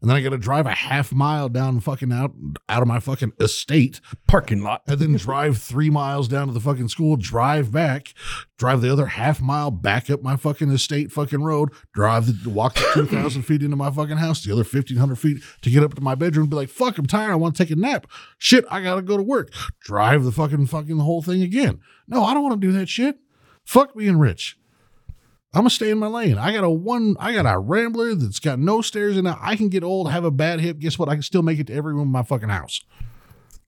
And 0.00 0.08
then 0.08 0.16
I 0.16 0.22
got 0.22 0.30
to 0.30 0.38
drive 0.38 0.64
a 0.66 0.70
half 0.72 1.12
mile 1.12 1.50
down 1.50 1.78
fucking 1.80 2.10
out 2.10 2.32
out 2.68 2.80
of 2.80 2.88
my 2.88 3.00
fucking 3.00 3.32
estate, 3.38 4.00
parking 4.26 4.62
lot. 4.62 4.82
and 4.86 4.98
then 4.98 5.12
drive 5.16 5.58
three 5.58 5.90
miles 5.90 6.26
down 6.26 6.46
to 6.46 6.54
the 6.54 6.60
fucking 6.60 6.88
school, 6.88 7.16
drive 7.16 7.70
back, 7.70 8.14
drive 8.56 8.80
the 8.80 8.90
other 8.90 9.06
half 9.06 9.42
mile 9.42 9.70
back 9.70 10.08
up 10.08 10.22
my 10.22 10.36
fucking 10.36 10.70
estate 10.70 11.12
fucking 11.12 11.42
road, 11.42 11.70
drive 11.92 12.44
the 12.44 12.48
walk 12.48 12.74
the 12.76 12.90
two 12.94 13.06
thousand 13.06 13.42
feet 13.42 13.62
into 13.62 13.76
my 13.76 13.90
fucking 13.90 14.16
house, 14.16 14.42
the 14.42 14.52
other 14.52 14.64
fifteen 14.64 14.96
hundred 14.96 15.16
feet 15.16 15.42
to 15.60 15.70
get 15.70 15.82
up 15.82 15.94
to 15.94 16.00
my 16.00 16.14
bedroom, 16.14 16.48
be 16.48 16.56
like, 16.56 16.70
fuck, 16.70 16.96
I'm 16.96 17.06
tired, 17.06 17.32
I 17.32 17.36
want 17.36 17.54
to 17.56 17.62
take 17.62 17.70
a 17.70 17.76
nap. 17.76 18.06
Shit, 18.38 18.64
I 18.70 18.82
gotta 18.82 19.02
go 19.02 19.16
to 19.18 19.22
work. 19.22 19.52
Drive 19.80 20.24
the 20.24 20.32
fucking 20.32 20.66
fucking 20.66 20.96
the 20.96 21.04
whole 21.04 21.22
thing 21.22 21.42
again. 21.42 21.80
No, 22.08 22.24
I 22.24 22.32
don't 22.32 22.42
want 22.42 22.60
to 22.60 22.66
do 22.66 22.72
that 22.72 22.88
shit. 22.88 23.18
Fuck 23.64 23.94
being 23.94 24.18
rich. 24.18 24.56
I'm 25.52 25.60
gonna 25.62 25.70
stay 25.70 25.90
in 25.90 25.98
my 25.98 26.06
lane. 26.06 26.38
I 26.38 26.52
got 26.52 26.62
a 26.64 26.70
one. 26.70 27.16
I 27.18 27.32
got 27.32 27.44
a 27.44 27.58
Rambler 27.58 28.14
that's 28.14 28.38
got 28.38 28.58
no 28.60 28.82
stairs 28.82 29.16
in 29.16 29.26
it. 29.26 29.36
I 29.40 29.56
can 29.56 29.68
get 29.68 29.82
old, 29.82 30.10
have 30.10 30.24
a 30.24 30.30
bad 30.30 30.60
hip. 30.60 30.78
Guess 30.78 30.98
what? 30.98 31.08
I 31.08 31.14
can 31.14 31.22
still 31.22 31.42
make 31.42 31.58
it 31.58 31.66
to 31.68 31.74
every 31.74 31.92
room 31.92 32.02
in 32.02 32.12
my 32.12 32.22
fucking 32.22 32.48
house 32.50 32.80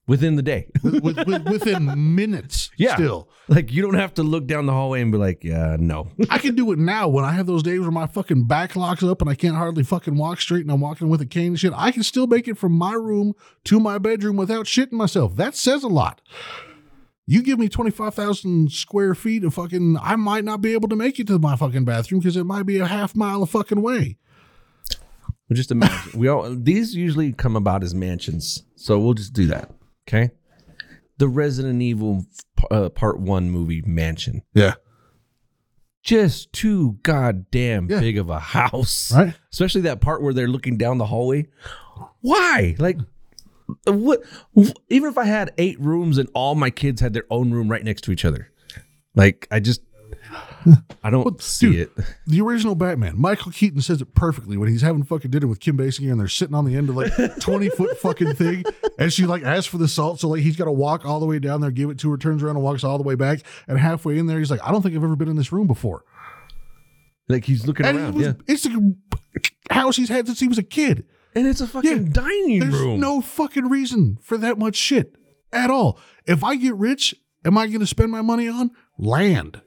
within 0.07 0.35
the 0.37 0.41
day. 0.41 0.67
with, 0.83 1.03
with, 1.03 1.27
with- 1.27 1.45
within 1.45 2.15
minutes. 2.15 2.69
Yeah. 2.77 2.95
still. 2.95 3.29
like 3.49 3.71
you 3.71 3.81
don't 3.81 3.93
have 3.93 4.13
to 4.15 4.23
look 4.23 4.47
down 4.47 4.65
the 4.65 4.71
hallway 4.73 5.01
and 5.01 5.11
be 5.11 5.17
like, 5.17 5.43
yeah, 5.43 5.75
no. 5.79 6.09
I 6.29 6.37
can 6.39 6.55
do 6.55 6.71
it 6.71 6.79
now 6.79 7.07
when 7.07 7.23
I 7.25 7.31
have 7.33 7.45
those 7.47 7.63
days 7.63 7.79
where 7.81 7.91
my 7.91 8.07
fucking 8.07 8.45
back 8.45 8.75
locks 8.75 9.03
up 9.03 9.21
and 9.21 9.29
I 9.29 9.35
can't 9.35 9.55
hardly 9.55 9.83
fucking 9.83 10.15
walk 10.17 10.41
straight 10.41 10.61
and 10.61 10.71
I'm 10.71 10.79
walking 10.81 11.07
with 11.09 11.21
a 11.21 11.25
cane 11.25 11.47
and 11.47 11.59
shit. 11.59 11.71
I 11.75 11.91
can 11.91 12.03
still 12.03 12.27
make 12.27 12.47
it 12.47 12.57
from 12.57 12.71
my 12.71 12.93
room 12.93 13.33
to 13.65 13.79
my 13.79 13.97
bedroom 13.99 14.37
without 14.37 14.65
shitting 14.65 14.93
myself. 14.93 15.35
That 15.35 15.55
says 15.55 15.83
a 15.83 15.87
lot. 15.87 16.19
You 17.25 17.41
give 17.41 17.57
me 17.57 17.69
25,000 17.69 18.71
square 18.71 19.15
feet 19.15 19.43
of 19.45 19.53
fucking, 19.53 19.97
I 20.01 20.15
might 20.17 20.43
not 20.43 20.59
be 20.61 20.73
able 20.73 20.89
to 20.89 20.95
make 20.95 21.19
it 21.19 21.27
to 21.27 21.39
my 21.39 21.55
fucking 21.55 21.85
bathroom 21.85 22.19
because 22.19 22.35
it 22.35 22.43
might 22.43 22.65
be 22.65 22.79
a 22.79 22.85
half 22.87 23.15
mile 23.15 23.41
of 23.43 23.49
fucking 23.49 23.81
way. 23.81 24.17
Well, 25.49 25.55
just 25.55 25.71
imagine. 25.71 26.19
we 26.19 26.27
all 26.27 26.53
these 26.53 26.95
usually 26.95 27.31
come 27.33 27.55
about 27.55 27.83
as 27.83 27.93
mansions, 27.95 28.63
so 28.75 28.99
we'll 28.99 29.13
just 29.13 29.33
do 29.33 29.45
that. 29.47 29.71
Okay. 30.07 30.31
The 31.17 31.27
Resident 31.29 31.81
Evil 31.81 32.25
uh, 32.71 32.89
part 32.89 33.19
one 33.19 33.49
movie 33.49 33.81
mansion. 33.85 34.41
Yeah. 34.53 34.73
Just 36.01 36.51
too 36.51 36.97
goddamn 37.03 37.87
Yeah. 37.89 38.01
big 38.01 38.17
of 38.17 38.29
a 38.29 38.39
house, 38.39 39.13
Right. 39.13 39.33
Especially 39.53 39.81
that 39.81 40.01
part 40.01 40.21
where 40.21 40.33
they're 40.33 40.47
looking 40.49 40.77
down 40.77 40.97
the 40.97 41.05
hallway. 41.05 41.47
Why? 42.19 42.75
Like, 42.79 42.97
what? 43.85 44.21
Even 44.89 45.09
if 45.09 45.17
I 45.17 45.25
had 45.25 45.53
eight 45.57 45.79
rooms 45.79 46.17
and 46.17 46.29
all 46.33 46.55
my 46.55 46.69
kids 46.69 47.01
had 47.01 47.13
their 47.13 47.25
own 47.29 47.51
room 47.51 47.69
right 47.69 47.83
next 47.83 48.01
to 48.01 48.11
each 48.11 48.25
other, 48.25 48.51
like 49.15 49.47
I 49.51 49.59
just, 49.59 49.81
I 51.03 51.09
don't 51.09 51.41
see 51.41 51.71
dude, 51.71 51.79
it. 51.97 52.05
The 52.27 52.41
original 52.41 52.75
Batman, 52.75 53.19
Michael 53.19 53.51
Keaton 53.51 53.81
says 53.81 54.01
it 54.01 54.15
perfectly 54.15 54.55
when 54.57 54.69
he's 54.69 54.81
having 54.81 55.03
fucking 55.03 55.31
dinner 55.31 55.47
with 55.47 55.59
Kim 55.59 55.77
Basinger 55.77 56.11
and 56.11 56.19
they're 56.19 56.27
sitting 56.27 56.55
on 56.55 56.65
the 56.65 56.75
end 56.75 56.89
of 56.89 56.95
like 56.95 57.11
20 57.39 57.69
foot 57.69 57.97
fucking 57.97 58.33
thing. 58.35 58.63
And 58.97 59.11
she 59.11 59.25
like 59.25 59.43
asks 59.43 59.65
for 59.67 59.77
the 59.77 59.87
salt. 59.87 60.19
So 60.19 60.29
like 60.29 60.41
he's 60.41 60.55
got 60.55 60.65
to 60.65 60.71
walk 60.71 61.05
all 61.05 61.19
the 61.19 61.25
way 61.25 61.39
down 61.39 61.61
there, 61.61 61.71
give 61.71 61.89
it 61.89 61.99
to 61.99 62.11
her, 62.11 62.17
turns 62.17 62.41
around 62.41 62.55
and 62.55 62.63
walks 62.63 62.83
all 62.83 62.97
the 62.97 63.03
way 63.03 63.15
back. 63.15 63.39
And 63.67 63.77
halfway 63.77 64.17
in 64.17 64.27
there, 64.27 64.39
he's 64.39 64.49
like, 64.51 64.63
I 64.63 64.71
don't 64.71 64.81
think 64.81 64.95
I've 64.95 65.03
ever 65.03 65.15
been 65.15 65.29
in 65.29 65.35
this 65.35 65.51
room 65.51 65.67
before. 65.67 66.05
Like 67.29 67.45
he's 67.45 67.65
looking 67.67 67.85
And 67.85 67.97
it 67.97 68.01
around, 68.01 68.15
was, 68.15 68.25
yeah. 68.27 68.33
it's 68.47 68.65
a 68.65 69.73
house 69.73 69.95
he's 69.95 70.09
had 70.09 70.27
since 70.27 70.39
he 70.39 70.47
was 70.47 70.57
a 70.57 70.63
kid. 70.63 71.05
And 71.35 71.47
it's 71.47 71.61
a 71.61 71.67
fucking 71.67 72.11
dining 72.11 72.59
There's 72.59 72.73
room. 72.73 72.89
There's 72.89 73.01
no 73.01 73.21
fucking 73.21 73.69
reason 73.69 74.17
for 74.21 74.37
that 74.37 74.57
much 74.57 74.75
shit 74.75 75.15
at 75.51 75.69
all. 75.69 75.99
If 76.25 76.43
I 76.43 76.55
get 76.55 76.75
rich, 76.75 77.15
am 77.45 77.57
I 77.57 77.67
going 77.67 77.79
to 77.79 77.87
spend 77.87 78.11
my 78.11 78.21
money 78.21 78.47
on 78.47 78.71
land? 78.97 79.61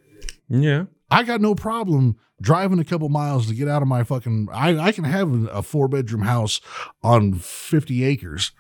yeah. 0.49 0.85
I 1.09 1.23
got 1.23 1.41
no 1.41 1.55
problem 1.55 2.17
driving 2.41 2.81
a 2.81 2.85
couple 2.85 3.09
miles 3.09 3.47
to 3.47 3.55
get 3.55 3.69
out 3.69 3.81
of 3.81 3.89
my 3.89 4.03
fucking. 4.03 4.49
I, 4.53 4.77
I 4.77 4.93
can 4.93 5.05
have 5.05 5.33
a 5.47 5.62
four 5.62 5.87
bedroom 5.89 6.23
house 6.23 6.61
on 7.03 7.35
50 7.35 8.05
acres, 8.05 8.51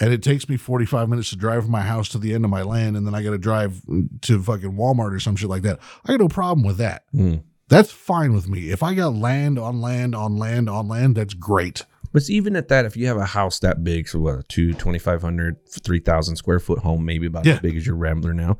and 0.00 0.12
it 0.12 0.22
takes 0.22 0.48
me 0.48 0.56
45 0.56 1.08
minutes 1.08 1.30
to 1.30 1.36
drive 1.36 1.64
from 1.64 1.72
my 1.72 1.82
house 1.82 2.08
to 2.10 2.18
the 2.18 2.32
end 2.32 2.44
of 2.44 2.50
my 2.50 2.62
land, 2.62 2.96
and 2.96 3.06
then 3.06 3.14
I 3.14 3.22
got 3.22 3.32
to 3.32 3.38
drive 3.38 3.82
to 4.22 4.42
fucking 4.42 4.72
Walmart 4.72 5.14
or 5.14 5.20
some 5.20 5.36
shit 5.36 5.50
like 5.50 5.62
that. 5.62 5.80
I 6.04 6.12
got 6.12 6.20
no 6.20 6.28
problem 6.28 6.66
with 6.66 6.78
that. 6.78 7.04
Hmm. 7.12 7.36
That's 7.68 7.90
fine 7.90 8.34
with 8.34 8.48
me. 8.48 8.70
If 8.70 8.82
I 8.82 8.94
got 8.94 9.14
land 9.14 9.58
on 9.58 9.80
land 9.80 10.14
on 10.14 10.36
land 10.38 10.68
on 10.68 10.88
land, 10.88 11.16
that's 11.16 11.34
great. 11.34 11.84
But 12.12 12.28
even 12.30 12.56
at 12.56 12.68
that, 12.68 12.84
if 12.84 12.96
you 12.96 13.06
have 13.06 13.16
a 13.16 13.24
house 13.26 13.58
that 13.60 13.82
big, 13.82 14.08
so 14.08 14.20
what, 14.20 14.38
a 14.38 14.42
two, 14.44 14.72
2,500, 14.74 15.56
3,000 15.68 16.36
square 16.36 16.60
foot 16.60 16.78
home, 16.80 17.04
maybe 17.04 17.26
about 17.26 17.44
Yeah. 17.46 17.54
as 17.54 17.60
big 17.60 17.76
as 17.76 17.86
your 17.86 17.96
Rambler 17.96 18.34
now, 18.34 18.58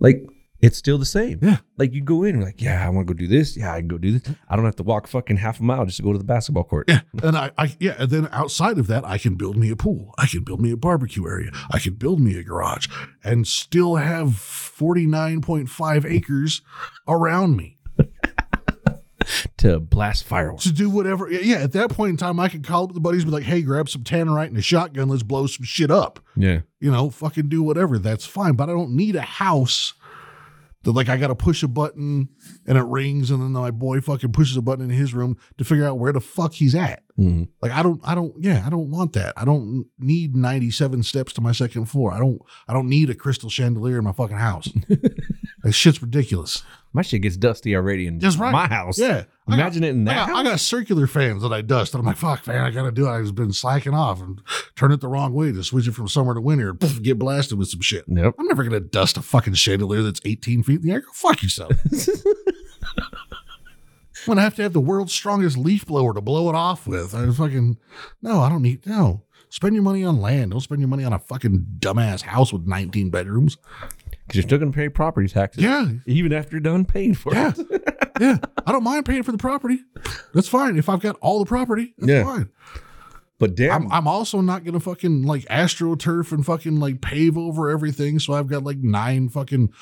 like 0.00 0.24
it's 0.60 0.78
still 0.78 0.96
the 0.96 1.04
same. 1.04 1.38
Yeah. 1.42 1.58
Like 1.76 1.92
you 1.92 2.00
go 2.02 2.22
in, 2.22 2.36
you're 2.36 2.44
like, 2.44 2.62
yeah, 2.62 2.86
I 2.86 2.88
want 2.88 3.06
to 3.06 3.12
go 3.12 3.18
do 3.18 3.26
this. 3.26 3.54
Yeah, 3.54 3.74
I 3.74 3.80
can 3.80 3.88
go 3.88 3.98
do 3.98 4.18
this. 4.18 4.34
I 4.48 4.56
don't 4.56 4.64
have 4.64 4.76
to 4.76 4.82
walk 4.82 5.06
fucking 5.06 5.36
half 5.36 5.60
a 5.60 5.62
mile 5.62 5.84
just 5.84 5.98
to 5.98 6.02
go 6.02 6.12
to 6.12 6.18
the 6.18 6.24
basketball 6.24 6.64
court. 6.64 6.88
Yeah. 6.88 7.00
And 7.22 7.36
I, 7.36 7.50
I, 7.58 7.76
yeah. 7.78 7.96
And 7.98 8.08
then 8.10 8.28
outside 8.32 8.78
of 8.78 8.86
that, 8.86 9.04
I 9.04 9.18
can 9.18 9.34
build 9.34 9.56
me 9.58 9.68
a 9.70 9.76
pool. 9.76 10.14
I 10.16 10.26
can 10.26 10.42
build 10.42 10.62
me 10.62 10.70
a 10.70 10.76
barbecue 10.76 11.26
area. 11.26 11.50
I 11.70 11.78
can 11.80 11.94
build 11.94 12.18
me 12.20 12.38
a 12.38 12.42
garage 12.42 12.86
and 13.22 13.46
still 13.46 13.96
have 13.96 14.28
49.5 14.28 16.04
acres 16.10 16.62
around 17.06 17.56
me 17.56 17.73
To 19.58 19.80
blast 19.80 20.24
fireworks. 20.24 20.64
to 20.64 20.72
do 20.72 20.90
whatever. 20.90 21.30
Yeah. 21.30 21.56
At 21.58 21.72
that 21.72 21.90
point 21.90 22.10
in 22.10 22.16
time, 22.16 22.38
I 22.38 22.48
could 22.48 22.64
call 22.64 22.84
up 22.84 22.92
the 22.92 23.00
buddies 23.00 23.22
and 23.22 23.30
be 23.30 23.36
like, 23.36 23.44
hey, 23.44 23.62
grab 23.62 23.88
some 23.88 24.02
tannerite 24.04 24.48
and 24.48 24.58
a 24.58 24.62
shotgun. 24.62 25.08
Let's 25.08 25.22
blow 25.22 25.46
some 25.46 25.64
shit 25.64 25.90
up. 25.90 26.20
Yeah. 26.36 26.60
You 26.80 26.90
know, 26.90 27.08
fucking 27.10 27.48
do 27.48 27.62
whatever. 27.62 27.98
That's 27.98 28.26
fine. 28.26 28.54
But 28.54 28.68
I 28.68 28.72
don't 28.72 28.90
need 28.96 29.16
a 29.16 29.22
house 29.22 29.94
that, 30.82 30.92
like, 30.92 31.08
I 31.08 31.16
got 31.16 31.28
to 31.28 31.34
push 31.34 31.62
a 31.62 31.68
button 31.68 32.28
and 32.66 32.76
it 32.76 32.82
rings 32.82 33.30
and 33.30 33.40
then 33.40 33.52
my 33.52 33.70
boy 33.70 34.02
fucking 34.02 34.32
pushes 34.32 34.56
a 34.58 34.62
button 34.62 34.84
in 34.84 34.90
his 34.90 35.14
room 35.14 35.38
to 35.56 35.64
figure 35.64 35.86
out 35.86 35.98
where 35.98 36.12
the 36.12 36.20
fuck 36.20 36.52
he's 36.52 36.74
at. 36.74 37.02
Mhm. 37.18 37.48
Like 37.62 37.70
I 37.72 37.82
don't, 37.82 38.00
I 38.04 38.14
don't, 38.14 38.34
yeah, 38.38 38.64
I 38.66 38.70
don't 38.70 38.90
want 38.90 39.12
that. 39.14 39.32
I 39.36 39.44
don't 39.44 39.86
need 40.00 40.34
ninety-seven 40.36 41.04
steps 41.04 41.32
to 41.34 41.40
my 41.40 41.52
second 41.52 41.84
floor. 41.86 42.12
I 42.12 42.18
don't, 42.18 42.42
I 42.66 42.72
don't 42.72 42.88
need 42.88 43.08
a 43.08 43.14
crystal 43.14 43.48
chandelier 43.48 43.98
in 43.98 44.04
my 44.04 44.12
fucking 44.12 44.36
house. 44.36 44.68
that 45.62 45.72
shit's 45.72 46.02
ridiculous. 46.02 46.64
My 46.94 47.02
shit 47.02 47.22
gets 47.22 47.36
dusty 47.36 47.74
already 47.74 48.06
in 48.06 48.18
That's 48.20 48.36
right. 48.36 48.52
my 48.52 48.68
house. 48.68 48.98
Yeah, 48.98 49.24
Imagine 49.48 49.82
got- 49.82 49.88
it 49.88 49.90
in 49.90 50.08
I 50.08 50.14
that 50.14 50.28
got, 50.28 50.36
I 50.36 50.42
got 50.44 50.60
circular 50.60 51.06
fans 51.08 51.42
that 51.42 51.52
I 51.52 51.60
dust, 51.60 51.92
and 51.92 52.00
I'm 52.00 52.06
like, 52.06 52.16
fuck, 52.16 52.46
man, 52.46 52.62
I 52.62 52.70
gotta 52.70 52.92
do 52.92 53.06
it. 53.06 53.10
I've 53.10 53.34
been 53.34 53.52
slacking 53.52 53.92
off 53.94 54.20
and 54.22 54.40
turn 54.76 54.92
it 54.92 55.00
the 55.00 55.08
wrong 55.08 55.34
way 55.34 55.50
to 55.50 55.64
switch 55.64 55.88
it 55.88 55.92
from 55.92 56.06
summer 56.06 56.34
to 56.34 56.40
winter, 56.40 56.70
and 56.70 56.78
poof, 56.78 57.02
get 57.02 57.18
blasted 57.18 57.58
with 57.58 57.68
some 57.68 57.80
shit. 57.80 58.08
Nope. 58.08 58.36
I'm 58.38 58.46
never 58.46 58.62
gonna 58.62 58.78
dust 58.80 59.16
a 59.16 59.22
fucking 59.22 59.54
chandelier 59.54 60.02
that's 60.02 60.20
18 60.24 60.62
feet 60.62 60.80
in 60.82 60.86
the 60.86 60.92
air. 60.92 61.00
Go 61.00 61.08
fuck 61.12 61.42
yourself. 61.42 61.72
I'm 64.26 64.26
gonna 64.26 64.40
have 64.42 64.54
to 64.56 64.62
have 64.62 64.72
the 64.72 64.80
world's 64.80 65.12
strongest 65.12 65.58
leaf 65.58 65.84
blower 65.84 66.14
to 66.14 66.20
blow 66.20 66.48
it 66.48 66.54
off 66.54 66.86
with. 66.86 67.14
I 67.14 67.30
fucking 67.30 67.76
no, 68.22 68.40
I 68.40 68.48
don't 68.48 68.62
need 68.62 68.86
no. 68.86 69.22
Spend 69.50 69.74
your 69.74 69.82
money 69.84 70.02
on 70.02 70.20
land. 70.20 70.50
Don't 70.52 70.60
spend 70.60 70.80
your 70.80 70.88
money 70.88 71.04
on 71.04 71.12
a 71.12 71.18
fucking 71.18 71.66
dumbass 71.78 72.22
house 72.22 72.52
with 72.52 72.66
19 72.66 73.10
bedrooms. 73.10 73.56
Because 74.34 74.44
you're 74.44 74.48
still 74.48 74.58
going 74.58 74.72
to 74.72 74.76
pay 74.76 74.88
property 74.88 75.28
taxes. 75.28 75.62
Yeah, 75.62 75.88
Even 76.06 76.32
after 76.32 76.52
you're 76.56 76.60
done 76.60 76.84
paying 76.84 77.14
for 77.14 77.32
yeah, 77.32 77.52
it. 77.56 77.82
yeah. 78.20 78.38
I 78.66 78.72
don't 78.72 78.82
mind 78.82 79.06
paying 79.06 79.22
for 79.22 79.30
the 79.32 79.38
property. 79.38 79.78
That's 80.34 80.48
fine. 80.48 80.76
If 80.76 80.88
I've 80.88 81.00
got 81.00 81.16
all 81.20 81.38
the 81.38 81.44
property, 81.46 81.94
that's 81.98 82.10
Yeah. 82.10 82.24
fine. 82.24 82.48
But 83.38 83.54
damn. 83.54 83.86
I'm, 83.86 83.92
I'm 83.92 84.08
also 84.08 84.40
not 84.40 84.64
gonna 84.64 84.80
fucking 84.80 85.22
like 85.24 85.44
astroturf 85.46 86.32
and 86.32 86.44
fucking 86.46 86.78
like 86.80 87.00
pave 87.00 87.36
over 87.38 87.68
everything. 87.70 88.18
So 88.18 88.32
I've 88.32 88.46
got 88.48 88.62
like 88.64 88.78
nine 88.78 89.28
fucking. 89.28 89.72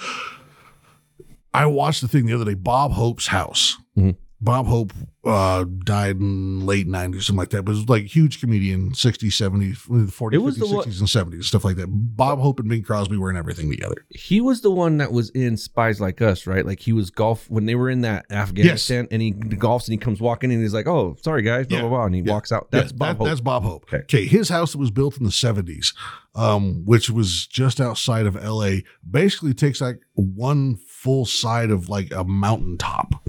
I 1.54 1.66
watched 1.66 2.00
the 2.00 2.08
thing 2.08 2.26
the 2.26 2.32
other 2.34 2.44
day. 2.46 2.54
Bob 2.54 2.92
Hope's 2.92 3.26
house. 3.28 3.76
Mhm. 3.96 4.16
Bob 4.42 4.66
Hope 4.66 4.92
uh, 5.24 5.64
died 5.84 6.16
in 6.16 6.66
late 6.66 6.88
90s, 6.88 7.22
something 7.22 7.36
like 7.38 7.50
that. 7.50 7.62
But 7.62 7.72
it 7.72 7.76
was 7.76 7.88
like 7.88 8.04
huge 8.06 8.40
comedian, 8.40 8.90
60s, 8.90 9.28
70s, 9.28 9.76
40s, 9.86 10.10
50s, 10.10 10.58
the 10.58 10.66
one- 10.66 10.84
60s, 10.84 10.98
and 10.98 11.32
70s, 11.32 11.44
stuff 11.44 11.64
like 11.64 11.76
that. 11.76 11.86
Bob 11.88 12.40
Hope 12.40 12.58
and 12.58 12.68
Bing 12.68 12.82
Crosby 12.82 13.16
were 13.16 13.30
in 13.30 13.36
everything 13.36 13.70
together. 13.70 14.04
he 14.10 14.40
was 14.40 14.62
the 14.62 14.70
one 14.72 14.96
that 14.98 15.12
was 15.12 15.30
in 15.30 15.56
Spies 15.56 16.00
Like 16.00 16.20
Us, 16.20 16.44
right? 16.46 16.66
Like 16.66 16.80
he 16.80 16.92
was 16.92 17.10
golf 17.10 17.48
when 17.48 17.66
they 17.66 17.76
were 17.76 17.88
in 17.88 18.00
that 18.00 18.26
Afghanistan 18.32 19.06
and 19.12 19.22
he 19.22 19.32
golfs 19.32 19.84
and 19.84 19.92
he 19.92 19.98
comes 19.98 20.20
walking 20.20 20.50
in 20.50 20.56
and 20.56 20.64
he's 20.64 20.74
like, 20.74 20.88
oh, 20.88 21.16
sorry 21.22 21.42
guys, 21.42 21.68
blah, 21.68 21.76
Yeah. 21.78 21.82
blah, 21.82 21.90
blah. 21.90 22.04
And 22.06 22.14
he 22.16 22.22
Yeah. 22.22 22.32
walks 22.32 22.50
out. 22.50 22.68
Yeah, 22.72 22.80
That's 22.80 22.92
Bob 22.92 23.08
that- 23.10 23.18
Hope. 23.18 23.26
That's 23.28 23.40
Bob 23.40 23.62
Hope. 23.62 23.84
Okay. 23.84 23.98
Okay. 24.02 24.26
His 24.26 24.48
house 24.48 24.72
that 24.72 24.78
was 24.78 24.90
built 24.90 25.18
in 25.18 25.24
the 25.24 25.30
70s, 25.30 25.94
um, 26.34 26.84
which 26.84 27.08
was 27.08 27.46
just 27.46 27.80
outside 27.80 28.26
of 28.26 28.34
LA, 28.34 28.78
basically 29.08 29.54
takes 29.54 29.80
like 29.80 30.00
one 30.14 30.76
full 30.88 31.26
side 31.26 31.70
of 31.70 31.88
like 31.88 32.12
a 32.12 32.24
mountaintop. 32.24 33.28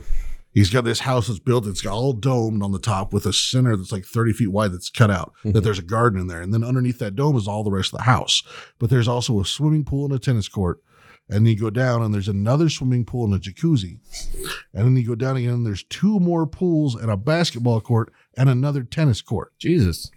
He's 0.54 0.70
got 0.70 0.84
this 0.84 1.00
house 1.00 1.28
that's 1.28 1.40
built, 1.40 1.66
it's 1.66 1.86
all 1.86 2.14
domed 2.14 2.62
on 2.62 2.72
the 2.72 2.80
top 2.80 3.12
with 3.12 3.26
a 3.26 3.34
center 3.34 3.76
that's 3.76 3.92
like 3.92 4.06
30 4.06 4.34
feet 4.34 4.52
wide 4.52 4.72
that's 4.72 4.90
cut 4.90 5.10
out, 5.10 5.34
that 5.44 5.50
mm-hmm. 5.50 5.60
there's 5.64 5.80
a 5.80 5.84
garden 5.84 6.20
in 6.20 6.28
there. 6.28 6.42
And 6.42 6.54
then 6.54 6.64
underneath 6.64 7.00
that 7.00 7.16
dome 7.16 7.36
is 7.38 7.48
all 7.48 7.64
the 7.64 7.72
rest 7.72 7.92
of 7.92 7.98
the 7.98 8.06
house. 8.06 8.44
But 8.78 8.92
there's 8.92 9.08
also 9.08 9.40
a 9.40 9.46
swimming 9.46 9.84
pool 9.84 10.06
and 10.06 10.14
a 10.14 10.20
tennis 10.20 10.48
court. 10.48 10.80
And 11.28 11.46
then 11.46 11.54
you 11.54 11.60
go 11.60 11.72
down 11.72 12.04
and 12.04 12.14
there's 12.14 12.28
another 12.28 12.70
swimming 12.70 13.06
pool 13.06 13.26
and 13.26 13.34
a 13.34 13.40
jacuzzi. 13.40 14.00
And 14.74 14.86
then 14.86 14.96
you 14.96 15.08
go 15.08 15.16
down 15.16 15.38
again 15.38 15.54
and 15.54 15.66
there's 15.66 15.84
two 15.86 16.20
more 16.20 16.46
pools 16.46 16.96
and 16.96 17.10
a 17.10 17.18
basketball 17.18 17.82
court 17.82 18.14
and 18.38 18.50
another 18.50 18.84
tennis 18.84 19.22
court 19.22 19.54
Jesus. 19.58 20.12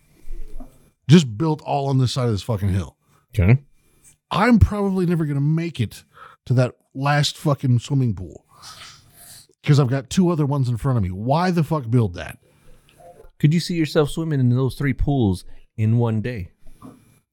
just 1.08 1.38
built 1.38 1.62
all 1.62 1.88
on 1.88 1.98
this 1.98 2.12
side 2.12 2.26
of 2.26 2.32
this 2.32 2.42
fucking 2.42 2.70
hill. 2.70 2.96
Okay. 3.34 3.62
I'm 4.30 4.58
probably 4.58 5.06
never 5.06 5.24
going 5.24 5.36
to 5.36 5.40
make 5.40 5.80
it 5.80 6.04
to 6.46 6.54
that 6.54 6.74
last 6.94 7.36
fucking 7.36 7.78
swimming 7.78 8.14
pool 8.14 8.45
because 9.66 9.80
I've 9.80 9.88
got 9.88 10.08
two 10.08 10.30
other 10.30 10.46
ones 10.46 10.68
in 10.68 10.76
front 10.76 10.96
of 10.96 11.02
me. 11.02 11.10
Why 11.10 11.50
the 11.50 11.64
fuck 11.64 11.90
build 11.90 12.14
that? 12.14 12.38
Could 13.40 13.52
you 13.52 13.58
see 13.58 13.74
yourself 13.74 14.10
swimming 14.10 14.38
in 14.38 14.48
those 14.48 14.76
three 14.76 14.92
pools 14.92 15.44
in 15.76 15.98
one 15.98 16.20
day? 16.20 16.52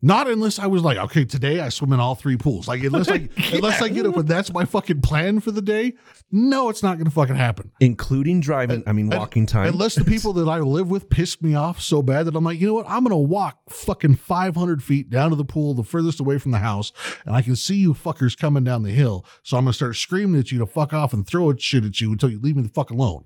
Not 0.06 0.30
unless 0.30 0.60
I 0.60 0.68
was 0.68 0.84
like, 0.84 0.98
okay, 0.98 1.24
today 1.24 1.62
I 1.62 1.70
swim 1.70 1.94
in 1.94 2.02
all 2.02 2.14
three 2.14 2.36
pools. 2.36 2.68
Like 2.68 2.84
unless 2.84 3.08
I 3.08 3.30
unless 3.54 3.82
I 3.82 3.88
get 3.88 4.06
up 4.06 4.18
and 4.18 4.28
that's 4.28 4.52
my 4.52 4.66
fucking 4.66 5.00
plan 5.00 5.40
for 5.40 5.52
the 5.52 5.62
day. 5.62 5.94
No, 6.30 6.68
it's 6.68 6.84
not 6.84 6.98
going 6.98 7.06
to 7.06 7.12
fucking 7.12 7.38
happen. 7.38 7.72
Including 7.80 8.42
driving, 8.42 8.84
I 8.86 8.92
mean, 8.92 9.10
walking 9.10 9.46
time. 9.46 9.68
Unless 9.68 9.96
the 9.96 10.04
people 10.04 10.34
that 10.34 10.50
I 10.50 10.60
live 10.60 10.90
with 10.90 11.10
pissed 11.10 11.42
me 11.42 11.56
off 11.56 11.80
so 11.80 12.02
bad 12.02 12.26
that 12.26 12.36
I'm 12.36 12.44
like, 12.44 12.60
you 12.60 12.68
know 12.68 12.74
what? 12.74 12.86
I'm 12.90 13.04
going 13.06 13.12
to 13.12 13.18
walk 13.18 13.60
fucking 13.70 14.16
500 14.16 14.84
feet 14.84 15.10
down 15.10 15.30
to 15.30 15.38
the 15.38 15.46
pool, 15.46 15.74
the 15.74 15.84
furthest 15.84 16.20
away 16.20 16.38
from 16.38 16.52
the 16.52 16.58
house, 16.58 16.92
and 17.26 17.34
I 17.34 17.42
can 17.42 17.56
see 17.56 17.76
you 17.76 17.94
fuckers 17.94 18.38
coming 18.38 18.66
down 18.66 18.84
the 18.84 18.92
hill. 18.92 19.26
So 19.44 19.56
I'm 19.56 19.64
going 19.64 19.72
to 19.72 19.76
start 19.76 19.96
screaming 19.96 20.38
at 20.38 20.52
you 20.52 20.60
to 20.60 20.66
fuck 20.66 20.92
off 20.92 21.14
and 21.14 21.26
throw 21.26 21.56
shit 21.56 21.86
at 21.86 22.02
you 22.02 22.12
until 22.12 22.30
you 22.30 22.40
leave 22.42 22.58
me 22.58 22.64
the 22.64 22.70
fuck 22.70 22.90
alone. 22.90 23.24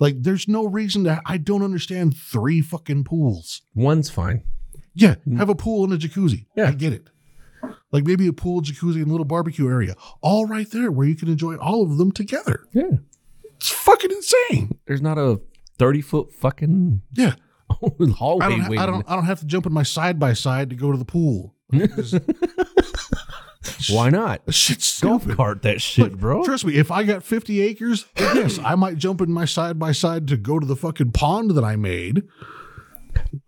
Like, 0.00 0.22
there's 0.22 0.48
no 0.48 0.66
reason 0.66 1.04
to, 1.04 1.20
I 1.26 1.36
don't 1.36 1.62
understand 1.62 2.16
three 2.16 2.60
fucking 2.60 3.04
pools. 3.04 3.62
One's 3.74 4.10
fine. 4.10 4.42
Yeah, 4.98 5.14
mm-hmm. 5.14 5.36
have 5.36 5.48
a 5.48 5.54
pool 5.54 5.84
and 5.84 5.92
a 5.92 5.96
jacuzzi. 5.96 6.46
Yeah. 6.56 6.68
I 6.68 6.72
get 6.72 6.92
it. 6.92 7.08
Like 7.92 8.04
maybe 8.04 8.26
a 8.26 8.32
pool, 8.32 8.62
jacuzzi, 8.62 8.96
and 8.96 9.06
a 9.06 9.10
little 9.10 9.24
barbecue 9.24 9.68
area, 9.68 9.94
all 10.20 10.46
right 10.46 10.68
there 10.70 10.90
where 10.90 11.06
you 11.06 11.14
can 11.14 11.28
enjoy 11.28 11.56
all 11.56 11.82
of 11.82 11.98
them 11.98 12.10
together. 12.12 12.64
Yeah. 12.72 12.98
It's 13.56 13.70
fucking 13.70 14.10
insane. 14.10 14.78
There's 14.86 15.00
not 15.00 15.16
a 15.18 15.40
30 15.78 16.00
foot 16.02 16.32
fucking 16.32 17.02
Yeah. 17.14 17.34
hallway 17.70 18.46
I 18.46 18.48
don't, 18.48 18.60
ha- 18.60 18.68
waiting. 18.68 18.78
I 18.78 18.86
don't. 18.86 19.10
I 19.10 19.14
don't 19.14 19.26
have 19.26 19.40
to 19.40 19.46
jump 19.46 19.66
in 19.66 19.72
my 19.72 19.82
side 19.84 20.18
by 20.18 20.32
side 20.32 20.70
to 20.70 20.76
go 20.76 20.90
to 20.90 20.98
the 20.98 21.04
pool. 21.04 21.54
Why 23.90 24.08
not? 24.10 24.42
Shit's 24.52 25.00
Golf 25.00 25.28
cart 25.28 25.62
that 25.62 25.80
shit, 25.80 26.18
bro. 26.18 26.44
Trust 26.44 26.64
me, 26.64 26.74
if 26.74 26.90
I 26.90 27.04
got 27.04 27.22
50 27.22 27.60
acres, 27.60 28.06
yes, 28.18 28.58
I 28.58 28.74
might 28.74 28.96
jump 28.96 29.20
in 29.20 29.30
my 29.30 29.44
side 29.44 29.78
by 29.78 29.92
side 29.92 30.26
to 30.28 30.36
go 30.36 30.58
to 30.58 30.66
the 30.66 30.76
fucking 30.76 31.12
pond 31.12 31.52
that 31.52 31.64
I 31.64 31.76
made. 31.76 32.22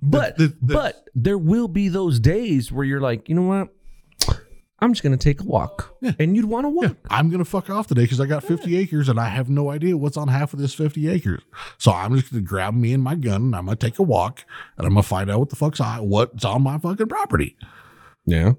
But 0.03 0.37
the- 0.37 0.49
the- 0.61 0.75
but 0.75 1.09
there 1.15 1.39
will 1.39 1.69
be 1.69 1.89
those 1.89 2.21
days 2.21 2.71
where 2.73 2.85
you're 2.85 3.01
like, 3.01 3.29
you 3.29 3.35
know 3.35 3.43
what? 3.43 3.69
I'm 4.83 4.95
just 4.95 5.03
gonna 5.03 5.19
take 5.19 5.43
a 5.43 5.45
walk, 5.45 5.95
and 6.19 6.35
you'd 6.35 6.47
want 6.47 6.65
to 6.65 6.71
walk. 6.71 6.97
I'm 7.11 7.29
gonna 7.29 7.45
fuck 7.45 7.69
off 7.69 7.87
today 7.87 8.01
because 8.03 8.19
I 8.19 8.25
got 8.25 8.43
50 8.43 8.79
acres 8.79 9.11
and 9.11 9.21
I 9.21 9.29
have 9.29 9.51
no 9.51 9.69
idea 9.71 9.95
what's 9.95 10.17
on 10.17 10.29
half 10.29 10.55
of 10.55 10.59
this 10.59 10.73
50 10.73 11.07
acres. 11.09 11.43
So 11.77 11.93
I'm 11.93 12.17
just 12.17 12.31
gonna 12.33 12.43
grab 12.43 12.73
me 12.73 12.95
and 12.95 13.03
my 13.03 13.15
gun 13.15 13.43
and 13.43 13.57
I'm 13.57 13.67
gonna 13.67 13.77
take 13.77 13.99
a 13.99 14.03
walk 14.03 14.43
and 14.79 14.87
I'm 14.87 14.95
gonna 14.95 15.03
find 15.03 15.31
out 15.31 15.39
what 15.39 15.51
the 15.51 15.57
fuck's 15.57 15.81
on 15.81 16.09
what's 16.09 16.47
on 16.47 16.63
my 16.63 16.79
fucking 16.79 17.09
property. 17.09 17.59
Yeah. 18.25 18.53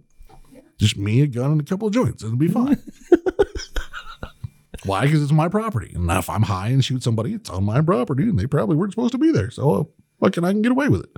Just 0.78 0.96
me, 0.96 1.22
a 1.22 1.28
gun, 1.28 1.52
and 1.54 1.62
a 1.62 1.64
couple 1.64 1.88
of 1.88 1.94
joints. 1.96 2.22
And 2.24 2.30
it'll 2.34 2.38
be 2.40 2.48
fine. 2.48 2.78
Why? 4.86 5.06
Because 5.06 5.22
it's 5.22 5.32
my 5.32 5.48
property. 5.48 5.92
And 5.96 6.10
if 6.12 6.30
I'm 6.30 6.42
high 6.44 6.70
and 6.70 6.84
shoot 6.84 7.04
somebody, 7.04 7.34
it's 7.34 7.50
on 7.50 7.64
my 7.64 7.82
property 7.82 8.24
and 8.24 8.38
they 8.38 8.48
probably 8.48 8.76
weren't 8.76 8.92
supposed 8.92 9.12
to 9.12 9.18
be 9.20 9.32
there. 9.32 9.52
So 9.52 9.92
fucking 10.22 10.44
I 10.46 10.52
can 10.52 10.62
get 10.62 10.72
away 10.72 10.88
with 10.88 11.02
it. 11.04 11.10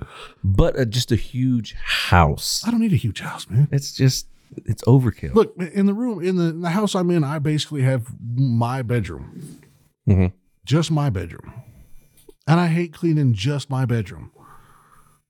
But 0.42 0.78
uh, 0.78 0.84
just 0.84 1.12
a 1.12 1.16
huge 1.16 1.74
house. 1.74 2.62
I 2.66 2.70
don't 2.72 2.80
need 2.80 2.92
a 2.92 2.96
huge 2.96 3.20
house, 3.20 3.48
man. 3.48 3.68
It's 3.70 3.92
just 3.92 4.26
it's 4.66 4.82
overkill. 4.84 5.34
Look, 5.34 5.54
in 5.58 5.86
the 5.86 5.94
room, 5.94 6.22
in 6.24 6.36
the, 6.36 6.44
in 6.46 6.60
the 6.62 6.70
house 6.70 6.94
I'm 6.94 7.10
in, 7.10 7.22
I 7.24 7.38
basically 7.38 7.82
have 7.82 8.08
my 8.20 8.82
bedroom. 8.82 9.60
Mhm. 10.08 10.32
Just 10.64 10.90
my 10.90 11.10
bedroom. 11.10 11.52
And 12.46 12.60
I 12.60 12.66
hate 12.66 12.92
cleaning 12.92 13.34
just 13.34 13.70
my 13.70 13.84
bedroom. 13.84 14.30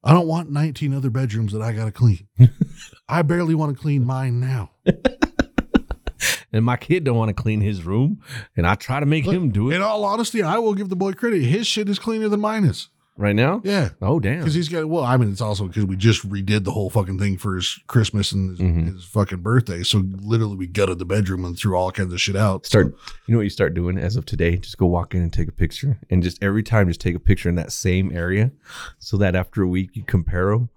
I 0.03 0.13
don't 0.13 0.27
want 0.27 0.51
19 0.51 0.93
other 0.93 1.11
bedrooms 1.11 1.53
that 1.53 1.63
I 1.63 1.73
got 1.73 1.87
to 1.87 1.93
clean. 1.93 2.29
I 3.09 3.23
barely 3.23 3.55
want 3.55 3.75
to 3.75 3.81
clean 3.81 4.05
mine 4.05 4.39
now. 4.39 4.73
and 6.53 6.65
my 6.65 6.77
kid 6.77 7.05
don't 7.05 7.17
want 7.17 7.31
to 7.35 7.43
clean 7.43 7.61
his 7.61 7.85
room, 7.85 8.21
and 8.57 8.67
I 8.67 8.75
try 8.75 9.01
to 9.01 9.07
make 9.07 9.25
him 9.25 9.51
do 9.51 9.71
it 9.71 9.77
In 9.77 9.83
all 9.83 10.05
honesty, 10.05 10.43
I 10.43 10.59
will 10.59 10.75
give 10.75 10.91
the 10.91 10.97
boy 10.97 11.13
credit. 11.13 11.43
His 11.43 11.67
shit 11.67 11.89
is 11.89 11.99
cleaner 11.99 12.29
than 12.29 12.41
mine 12.41 12.65
is. 12.65 12.91
Right 13.17 13.35
now. 13.37 13.61
Yeah. 13.65 13.91
Oh 14.03 14.19
damn. 14.21 14.39
Because 14.39 14.55
he's 14.55 14.69
got, 14.69 14.87
well, 14.89 15.05
I 15.05 15.17
mean, 15.17 15.31
it's 15.31 15.41
also 15.41 15.67
because 15.69 15.85
we 15.85 15.97
just 15.97 16.29
redid 16.29 16.65
the 16.65 16.73
whole 16.73 16.91
fucking 16.91 17.19
thing 17.19 17.37
for 17.39 17.55
his 17.57 17.79
Christmas 17.87 18.33
and 18.33 18.51
his, 18.51 18.59
Mhm. 18.61 18.93
his 18.95 19.05
fucking 19.05 19.39
birthday. 19.39 19.83
So 19.83 20.03
literally, 20.21 20.57
we 20.57 20.67
gutted 20.67 20.99
the 20.99 21.05
bedroom 21.05 21.45
and 21.45 21.57
threw 21.57 21.77
all 21.77 21.91
kinds 21.93 22.13
of 22.13 22.21
shit 22.21 22.37
out. 22.37 22.67
Start. 22.67 22.87
You 23.27 23.33
know 23.33 23.39
what 23.39 23.45
you 23.45 23.51
start 23.51 23.75
doing 23.75 23.99
as 23.99 24.17
of 24.17 24.27
today? 24.27 24.57
Just 24.57 24.79
go 24.79 24.87
walk 24.87 25.15
in 25.15 25.23
and 25.23 25.33
take 25.33 25.49
a 25.49 25.53
picture, 25.53 25.99
and 26.11 26.23
just 26.23 26.43
every 26.43 26.63
time, 26.63 26.89
just 26.89 27.01
take 27.01 27.15
a 27.15 27.21
picture 27.21 27.49
in 27.49 27.55
that 27.55 27.73
same 27.73 28.11
area, 28.15 28.51
so 28.99 29.17
that 29.19 29.35
after 29.37 29.63
a 29.63 29.69
week 29.69 29.91
you 29.95 30.03
compare 30.05 30.51
them. 30.51 30.69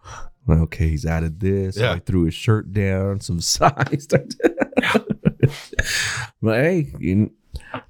Like, 0.47 0.59
okay, 0.59 0.87
he's 0.89 1.05
added 1.05 1.41
this. 1.41 1.75
Yeah. 1.77 1.91
I 1.93 1.99
threw 1.99 2.23
his 2.23 2.33
shirt 2.33 2.71
down, 2.71 3.19
some 3.19 3.41
size. 3.41 4.07
but 6.41 6.61
hey, 6.63 6.93
you, 6.99 7.31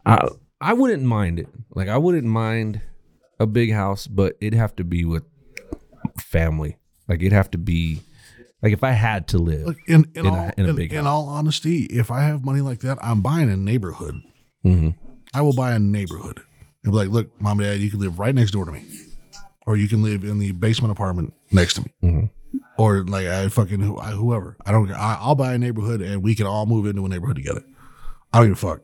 I 0.05 0.27
I 0.59 0.73
wouldn't 0.73 1.03
mind 1.03 1.39
it. 1.39 1.47
Like 1.75 1.87
I 1.89 1.97
wouldn't 1.97 2.25
mind 2.25 2.81
a 3.39 3.45
big 3.47 3.71
house, 3.73 4.07
but 4.07 4.35
it'd 4.41 4.57
have 4.57 4.75
to 4.77 4.83
be 4.83 5.05
with 5.05 5.23
family. 6.19 6.77
Like 7.07 7.19
it'd 7.21 7.31
have 7.33 7.51
to 7.51 7.57
be 7.57 8.01
like 8.61 8.73
if 8.73 8.83
I 8.83 8.91
had 8.91 9.27
to 9.29 9.37
live. 9.37 9.65
Look, 9.67 9.77
in, 9.87 10.05
in, 10.15 10.25
In 10.25 10.25
a- 10.25 10.29
all, 10.37 10.51
in 10.57 10.65
a 10.65 10.69
in, 10.69 10.75
big 10.75 10.91
in 10.93 11.03
house. 11.03 11.07
all 11.07 11.29
honesty, 11.29 11.83
if 11.85 12.11
I 12.11 12.23
have 12.23 12.43
money 12.43 12.61
like 12.61 12.79
that, 12.79 12.97
I'm 13.01 13.21
buying 13.21 13.49
a 13.49 13.57
neighborhood. 13.57 14.15
Mhm. 14.65 14.95
I 15.33 15.41
will 15.41 15.53
buy 15.53 15.73
a 15.73 15.79
neighborhood. 15.79 16.41
And 16.83 16.91
be 16.93 16.97
like, 16.97 17.09
look, 17.09 17.29
mom 17.41 17.59
and 17.59 17.67
dad, 17.69 17.79
you 17.81 17.89
can 17.91 17.99
live 17.99 18.17
right 18.19 18.33
next 18.33 18.51
door 18.51 18.65
to 18.65 18.71
me. 18.71 18.83
Or 19.65 19.75
you 19.75 19.87
can 19.89 20.01
live 20.01 20.23
in 20.23 20.39
the 20.39 20.51
basement 20.53 20.91
apartment 20.91 21.33
next 21.51 21.73
to 21.75 21.81
me. 21.81 21.93
Mhm. 22.03 22.29
Or 22.77 23.03
like 23.03 23.27
I 23.27 23.49
fucking 23.49 23.81
whoever. 23.81 24.55
I 24.65 24.71
don't 24.71 24.89
I, 24.91 25.17
I'll 25.19 25.35
buy 25.35 25.53
a 25.53 25.57
neighborhood 25.57 26.01
and 26.01 26.23
we 26.23 26.35
can 26.35 26.45
all 26.45 26.65
move 26.65 26.85
into 26.85 27.05
a 27.05 27.09
neighborhood 27.09 27.35
together. 27.35 27.63
I 28.33 28.39
don't 28.39 28.49
give 28.49 28.57
a 28.63 28.67
fuck. 28.67 28.81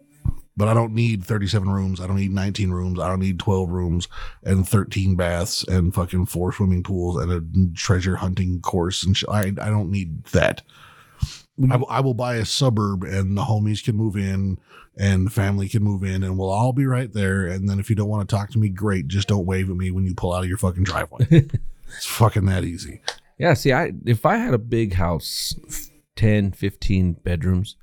But 0.56 0.68
I 0.68 0.74
don't 0.76 0.94
need 0.94 1.24
37 1.24 1.68
rooms. 1.68 2.00
I 2.00 2.06
don't 2.06 2.18
need 2.18 2.32
19 2.32 2.70
rooms. 2.72 3.00
I 3.00 3.08
don't 3.08 3.20
need 3.20 3.40
12 3.40 3.70
rooms 3.70 4.08
and 4.44 4.68
13 4.68 5.16
baths 5.16 5.64
and 5.68 5.94
fucking 5.96 6.28
four 6.28 6.54
swimming 6.54 6.84
pools 6.84 7.18
and 7.18 7.32
a 7.32 7.76
treasure 7.76 8.16
hunting 8.18 8.62
course 8.62 9.04
and 9.04 9.18
shit. 9.18 9.30
I, 9.30 9.46
I 9.48 9.70
don't 9.70 9.90
need 9.90 10.26
that. 10.26 10.62
Mm-hmm. 11.60 11.72
I, 11.72 11.76
will- 11.78 11.90
I 11.90 12.00
will 12.02 12.14
buy 12.14 12.36
a 12.36 12.46
suburb 12.46 13.04
and 13.04 13.36
the 13.36 13.42
homies 13.44 13.84
can 13.84 13.96
move 13.96 14.16
in 14.16 14.60
and 14.96 15.26
the 15.26 15.32
family 15.32 15.68
can 15.68 15.82
move 15.82 16.04
in 16.04 16.22
and 16.22 16.38
we'll 16.38 16.52
all 16.52 16.72
be 16.72 16.86
right 16.86 17.12
there. 17.12 17.48
And 17.48 17.68
then 17.68 17.80
if 17.80 17.90
you 17.90 17.96
don't 17.96 18.10
want 18.10 18.30
to 18.30 18.36
talk 18.36 18.52
to 18.52 18.60
me, 18.60 18.70
great. 18.70 19.08
Just 19.08 19.28
don't 19.28 19.48
wave 19.48 19.72
at 19.72 19.76
me 19.76 19.90
when 19.90 20.06
you 20.06 20.14
pull 20.14 20.34
out 20.34 20.44
of 20.44 20.50
your 20.50 20.60
fucking 20.60 20.84
driveway. 20.84 21.26
it's 21.32 22.06
fucking 22.06 22.46
that 22.46 22.64
easy. 22.64 23.02
Yeah, 23.40 23.56
see, 23.56 23.74
I 23.74 23.92
if 24.06 24.24
I 24.24 24.38
had 24.38 24.54
a 24.54 24.60
big 24.60 24.94
house, 24.94 25.56
f- 25.68 25.88
10, 26.16 26.52
15 26.52 27.14
bedrooms, 27.24 27.76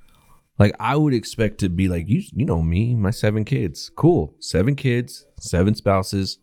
like 0.61 0.75
I 0.79 0.95
would 0.95 1.13
expect 1.15 1.59
to 1.59 1.69
be 1.69 1.89
like 1.89 2.09
you 2.09 2.23
you 2.33 2.45
know 2.45 2.63
me, 2.63 2.95
my 2.95 3.11
seven 3.11 3.45
kids. 3.45 3.91
Cool. 3.97 4.35
Seven 4.39 4.77
kids, 4.77 5.27
seven 5.41 5.75
spouses. 5.75 6.39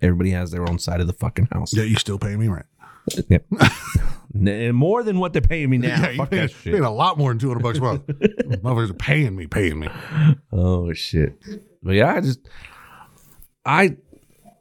Everybody 0.00 0.30
has 0.30 0.50
their 0.50 0.62
own 0.68 0.78
side 0.78 1.00
of 1.02 1.06
the 1.06 1.12
fucking 1.12 1.48
house. 1.52 1.74
Yeah, 1.76 1.84
you 1.84 1.96
still 1.96 2.18
pay 2.18 2.34
me 2.36 2.48
rent. 2.48 2.66
Yep. 3.28 3.44
N- 4.34 4.74
More 4.74 5.02
than 5.02 5.18
what 5.18 5.32
they're 5.32 5.42
paying 5.42 5.68
me 5.70 5.78
now. 5.78 5.88
Yeah, 5.88 6.10
you 6.10 6.16
Fuck 6.18 6.30
pay, 6.30 6.36
that 6.38 6.54
paying 6.62 6.76
shit. 6.76 6.84
a 6.84 6.88
lot 6.90 7.18
more 7.18 7.30
than 7.30 7.38
200 7.38 7.62
bucks 7.62 7.78
a 7.78 7.80
month. 7.82 8.06
Motherfuckers 8.06 8.90
are 8.90 8.94
paying 8.94 9.36
me, 9.36 9.46
paying 9.46 9.78
me. 9.78 9.88
Oh 10.52 10.92
shit. 10.94 11.34
But 11.82 11.92
yeah, 11.92 12.14
I 12.14 12.20
just 12.20 12.40
I 13.64 13.96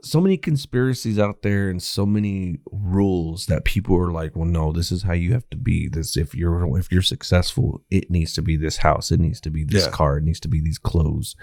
so 0.04 0.20
many 0.20 0.38
conspiracies 0.38 1.20
out 1.20 1.42
there 1.44 1.70
and 1.70 1.82
so 1.82 2.06
many 2.06 2.60
rules 2.72 3.46
that 3.46 3.66
people 3.66 3.96
are 3.98 4.12
like, 4.12 4.36
well, 4.36 4.48
no, 4.48 4.72
this 4.72 4.92
is 4.92 5.04
how 5.04 5.14
you 5.14 5.34
have 5.34 5.50
to 5.52 5.58
be. 5.58 5.88
This 5.88 6.18
if 6.18 6.34
you're 6.34 6.78
if 6.78 6.92
you're 6.92 7.02
successful, 7.02 7.84
it 7.92 8.10
needs 8.10 8.34
to 8.34 8.42
be 8.42 8.56
this 8.58 8.78
house, 8.78 9.12
it 9.12 9.20
needs 9.20 9.40
to 9.42 9.50
be 9.50 9.64
this 9.64 9.86
Yeah. 9.86 9.92
car, 9.92 10.18
it 10.18 10.24
needs 10.24 10.40
to 10.42 10.48
be 10.48 10.60
these 10.62 10.78
clothes. 10.80 11.36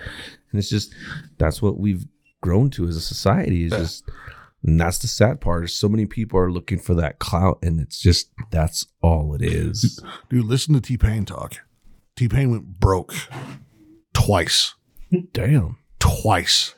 And 0.50 0.58
it's 0.58 0.70
just 0.70 0.92
that's 1.38 1.62
what 1.62 1.78
we've 1.78 2.04
grown 2.40 2.70
to 2.70 2.86
as 2.86 2.96
a 2.96 3.00
society. 3.00 3.64
Is 3.64 3.72
Yeah. 3.72 3.78
just 3.78 4.04
and 4.64 4.80
that's 4.80 4.98
the 4.98 5.06
sad 5.08 5.40
part. 5.40 5.64
Is 5.64 5.76
so 5.76 5.88
many 5.88 6.04
people 6.06 6.38
are 6.40 6.50
looking 6.50 6.78
for 6.80 6.94
that 6.94 7.20
clout, 7.20 7.58
and 7.62 7.80
it's 7.80 8.00
just 8.00 8.30
that's 8.50 8.86
all 9.02 9.34
it 9.34 9.42
is. 9.42 10.02
Dude, 10.28 10.44
listen 10.46 10.74
to 10.74 10.80
T 10.80 10.96
Pain 10.96 11.24
talk. 11.24 11.58
T 12.16 12.26
Pain 12.28 12.50
went 12.50 12.80
broke 12.80 13.14
twice. 14.12 14.74
Damn. 15.32 15.76
Twice. 16.00 16.74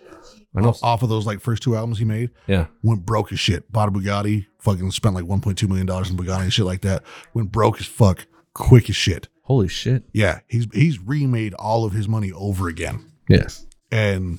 I 0.57 0.61
know. 0.63 0.71
Off, 0.71 0.83
off 0.83 1.03
of 1.03 1.09
those 1.09 1.27
like 1.27 1.41
first 1.41 1.63
two 1.63 1.77
albums 1.77 1.99
he 1.99 2.05
made, 2.05 2.31
Yeah. 2.47 2.67
went 2.83 3.07
broke 3.07 3.33
as 3.33 3.39
shit. 3.39 3.71
Bought 3.71 3.89
a 3.89 3.93
Bugatti, 3.93 4.47
fucking 4.59 4.91
spent 4.91 5.15
like 5.15 5.25
$1.2 5.25 5.69
million 5.69 5.89
in 5.89 6.17
Bugatti 6.17 6.43
and 6.43 6.53
shit 6.53 6.65
like 6.67 6.81
that. 6.83 7.03
Went 7.35 7.53
broke 7.53 7.79
as 7.81 7.87
fuck, 7.87 8.27
quick 8.55 8.91
as 8.91 8.97
shit. 8.97 9.29
Holy 9.43 9.69
shit. 9.69 10.05
Yeah, 10.13 10.41
he's 10.49 10.67
he's 10.73 11.01
remade 11.01 11.55
all 11.55 11.85
of 11.85 11.93
his 11.93 12.09
money 12.09 12.31
over 12.33 12.69
again. 12.69 13.05
Yes. 13.29 13.65
and 13.93 14.39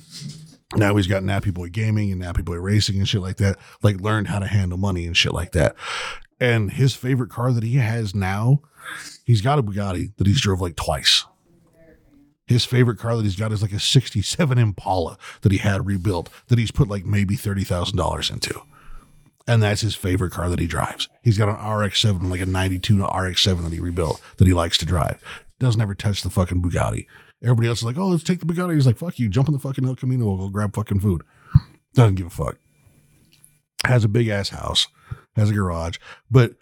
now 0.74 0.96
he's 0.96 1.06
got 1.06 1.22
Nappy 1.22 1.52
Boy 1.52 1.68
Gaming 1.68 2.10
and 2.12 2.22
Nappy 2.22 2.42
Boy 2.44 2.56
Racing 2.56 2.96
and 2.98 3.06
shit 3.08 3.20
like 3.20 3.36
that. 3.36 3.58
Like 3.82 4.00
learned 4.00 4.28
how 4.28 4.38
to 4.38 4.46
handle 4.46 4.78
money 4.78 5.06
and 5.06 5.14
shit 5.16 5.32
like 5.34 5.52
that. 5.52 5.74
And 6.40 6.72
his 6.72 6.94
favorite 6.94 7.30
car 7.30 7.52
that 7.52 7.62
he 7.62 7.76
has 7.76 8.14
now, 8.14 8.62
he's 9.24 9.40
got 9.42 9.58
a 9.58 9.62
Bugatti 9.62 10.16
that 10.16 10.26
he's 10.26 10.40
drove 10.40 10.60
like 10.62 10.76
twice. 10.76 11.24
His 12.52 12.66
favorite 12.66 12.98
car 12.98 13.16
that 13.16 13.22
he's 13.22 13.34
got 13.34 13.50
is 13.50 13.62
like 13.62 13.72
a 13.72 13.80
67 13.80 14.58
Impala 14.58 15.16
that 15.40 15.52
he 15.52 15.56
had 15.56 15.86
rebuilt 15.86 16.28
that 16.48 16.58
he's 16.58 16.70
put 16.70 16.86
like 16.86 17.06
maybe 17.06 17.34
$30,000 17.34 18.30
into. 18.30 18.60
And 19.46 19.62
that's 19.62 19.80
his 19.80 19.94
favorite 19.94 20.32
car 20.32 20.50
that 20.50 20.58
he 20.58 20.66
drives. 20.66 21.08
He's 21.22 21.38
got 21.38 21.48
an 21.48 21.54
RX-7, 21.54 22.30
like 22.30 22.42
a 22.42 22.46
92 22.46 23.02
RX-7 23.02 23.62
that 23.62 23.72
he 23.72 23.80
rebuilt 23.80 24.20
that 24.36 24.46
he 24.46 24.52
likes 24.52 24.76
to 24.78 24.84
drive. 24.84 25.22
Doesn't 25.60 25.80
ever 25.80 25.94
touch 25.94 26.20
the 26.20 26.28
fucking 26.28 26.60
Bugatti. 26.60 27.06
Everybody 27.42 27.68
else 27.68 27.78
is 27.78 27.84
like, 27.84 27.96
oh, 27.96 28.08
let's 28.08 28.22
take 28.22 28.40
the 28.40 28.44
Bugatti. 28.44 28.74
He's 28.74 28.86
like, 28.86 28.98
fuck 28.98 29.18
you. 29.18 29.30
Jump 29.30 29.48
in 29.48 29.54
the 29.54 29.58
fucking 29.58 29.86
El 29.86 29.96
Camino. 29.96 30.26
We'll 30.26 30.36
go 30.36 30.48
grab 30.50 30.74
fucking 30.74 31.00
food. 31.00 31.22
Doesn't 31.94 32.16
give 32.16 32.26
a 32.26 32.30
fuck. 32.30 32.58
Has 33.86 34.04
a 34.04 34.08
big 34.08 34.28
ass 34.28 34.50
house. 34.50 34.88
Has 35.36 35.48
a 35.48 35.54
garage. 35.54 35.96
But 36.30 36.52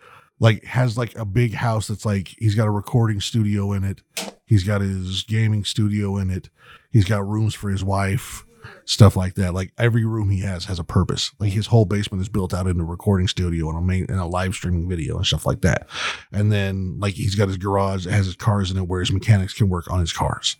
like 0.41 0.65
has 0.65 0.99
like 0.99 1.17
a 1.17 1.25
big 1.25 1.55
house 1.55 1.87
that's 1.87 2.05
like 2.05 2.35
he's 2.39 2.55
got 2.55 2.67
a 2.67 2.73
recording 2.73 3.21
studio 3.21 3.73
in 3.73 3.85
it. 3.85 4.03
He's 4.47 4.65
got 4.65 4.81
his 4.81 5.23
gaming 5.23 5.65
studio 5.65 6.17
in 6.17 6.31
it. 6.31 6.51
He's 6.91 7.05
got 7.05 7.29
rooms 7.29 7.55
for 7.55 7.71
his 7.71 7.85
wife, 7.85 8.45
stuff 8.85 9.15
like 9.15 9.35
that. 9.35 9.55
Like 9.55 9.73
every 9.79 10.05
room 10.05 10.31
he 10.31 10.41
has 10.41 10.65
has 10.65 10.79
a 10.79 10.85
purpose. 10.85 11.31
Like 11.39 11.53
his 11.53 11.67
whole 11.67 11.85
basement 11.85 12.23
is 12.23 12.29
built 12.29 12.53
out 12.53 12.67
into 12.67 12.83
a 12.83 12.87
recording 12.87 13.29
studio 13.29 13.69
and 13.69 13.79
a 13.79 13.83
main 13.83 14.07
and 14.09 14.19
a 14.19 14.25
live 14.27 14.55
streaming 14.55 14.89
video 14.89 15.19
and 15.19 15.27
stuff 15.27 15.47
like 15.47 15.61
that. 15.61 15.87
And 16.33 16.51
then 16.51 16.99
like 16.99 17.15
he's 17.15 17.35
got 17.35 17.49
his 17.49 17.59
garage 17.59 18.07
that 18.07 18.13
has 18.13 18.27
his 18.27 18.37
cars 18.37 18.71
in 18.71 18.79
it 18.79 18.89
where 18.89 19.01
his 19.01 19.13
mechanics 19.13 19.55
can 19.55 19.69
work 19.69 19.91
on 19.91 20.01
his 20.01 20.13
cars. 20.13 20.57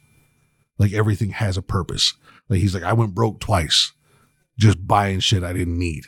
Like 0.79 0.93
everything 0.93 1.31
has 1.31 1.57
a 1.57 1.63
purpose. 1.63 2.15
Like 2.49 2.61
he's 2.61 2.75
like, 2.75 2.85
I 2.85 2.93
went 2.93 3.15
broke 3.15 3.41
twice 3.41 3.93
just 4.59 4.87
buying 4.87 5.21
shit 5.21 5.43
I 5.43 5.55
didn't 5.55 5.79
need. 5.79 6.07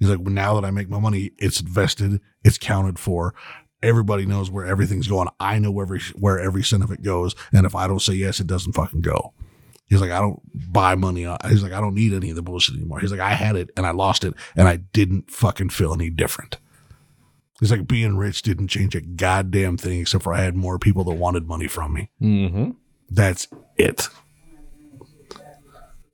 He's 0.00 0.08
like, 0.08 0.18
well, 0.18 0.32
now 0.32 0.58
that 0.58 0.66
I 0.66 0.70
make 0.70 0.88
my 0.88 0.98
money, 0.98 1.30
it's 1.38 1.60
invested, 1.60 2.20
it's 2.42 2.58
counted 2.58 2.98
for. 2.98 3.34
Everybody 3.82 4.26
knows 4.26 4.50
where 4.50 4.66
everything's 4.66 5.06
going. 5.06 5.28
I 5.38 5.58
know 5.58 5.70
where 5.70 5.84
every 5.84 6.00
where 6.18 6.40
every 6.40 6.64
cent 6.64 6.82
of 6.82 6.90
it 6.90 7.02
goes, 7.02 7.34
and 7.52 7.64
if 7.64 7.74
I 7.74 7.86
don't 7.86 8.02
say 8.02 8.14
yes, 8.14 8.40
it 8.40 8.46
doesn't 8.46 8.72
fucking 8.72 9.02
go. 9.02 9.32
He's 9.86 10.00
like, 10.00 10.10
I 10.10 10.20
don't 10.20 10.40
buy 10.72 10.94
money. 10.94 11.26
He's 11.48 11.62
like, 11.62 11.72
I 11.72 11.80
don't 11.80 11.94
need 11.94 12.12
any 12.12 12.30
of 12.30 12.36
the 12.36 12.42
bullshit 12.42 12.76
anymore. 12.76 13.00
He's 13.00 13.10
like, 13.10 13.20
I 13.20 13.30
had 13.30 13.56
it 13.56 13.70
and 13.76 13.86
I 13.86 13.90
lost 13.90 14.24
it, 14.24 14.34
and 14.56 14.68
I 14.68 14.76
didn't 14.76 15.30
fucking 15.30 15.70
feel 15.70 15.92
any 15.92 16.10
different. 16.10 16.58
He's 17.58 17.70
like, 17.70 17.86
being 17.86 18.16
rich 18.16 18.40
didn't 18.40 18.68
change 18.68 18.94
a 18.94 19.02
goddamn 19.02 19.76
thing, 19.76 20.00
except 20.00 20.24
for 20.24 20.32
I 20.32 20.40
had 20.40 20.56
more 20.56 20.78
people 20.78 21.04
that 21.04 21.14
wanted 21.14 21.46
money 21.46 21.68
from 21.68 21.92
me. 21.92 22.10
Mm-hmm. 22.20 22.70
That's 23.10 23.48
it. 23.76 24.08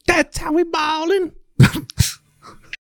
That's 0.07 0.39
how 0.39 0.53
we 0.53 0.65
ballin'. 0.65 1.33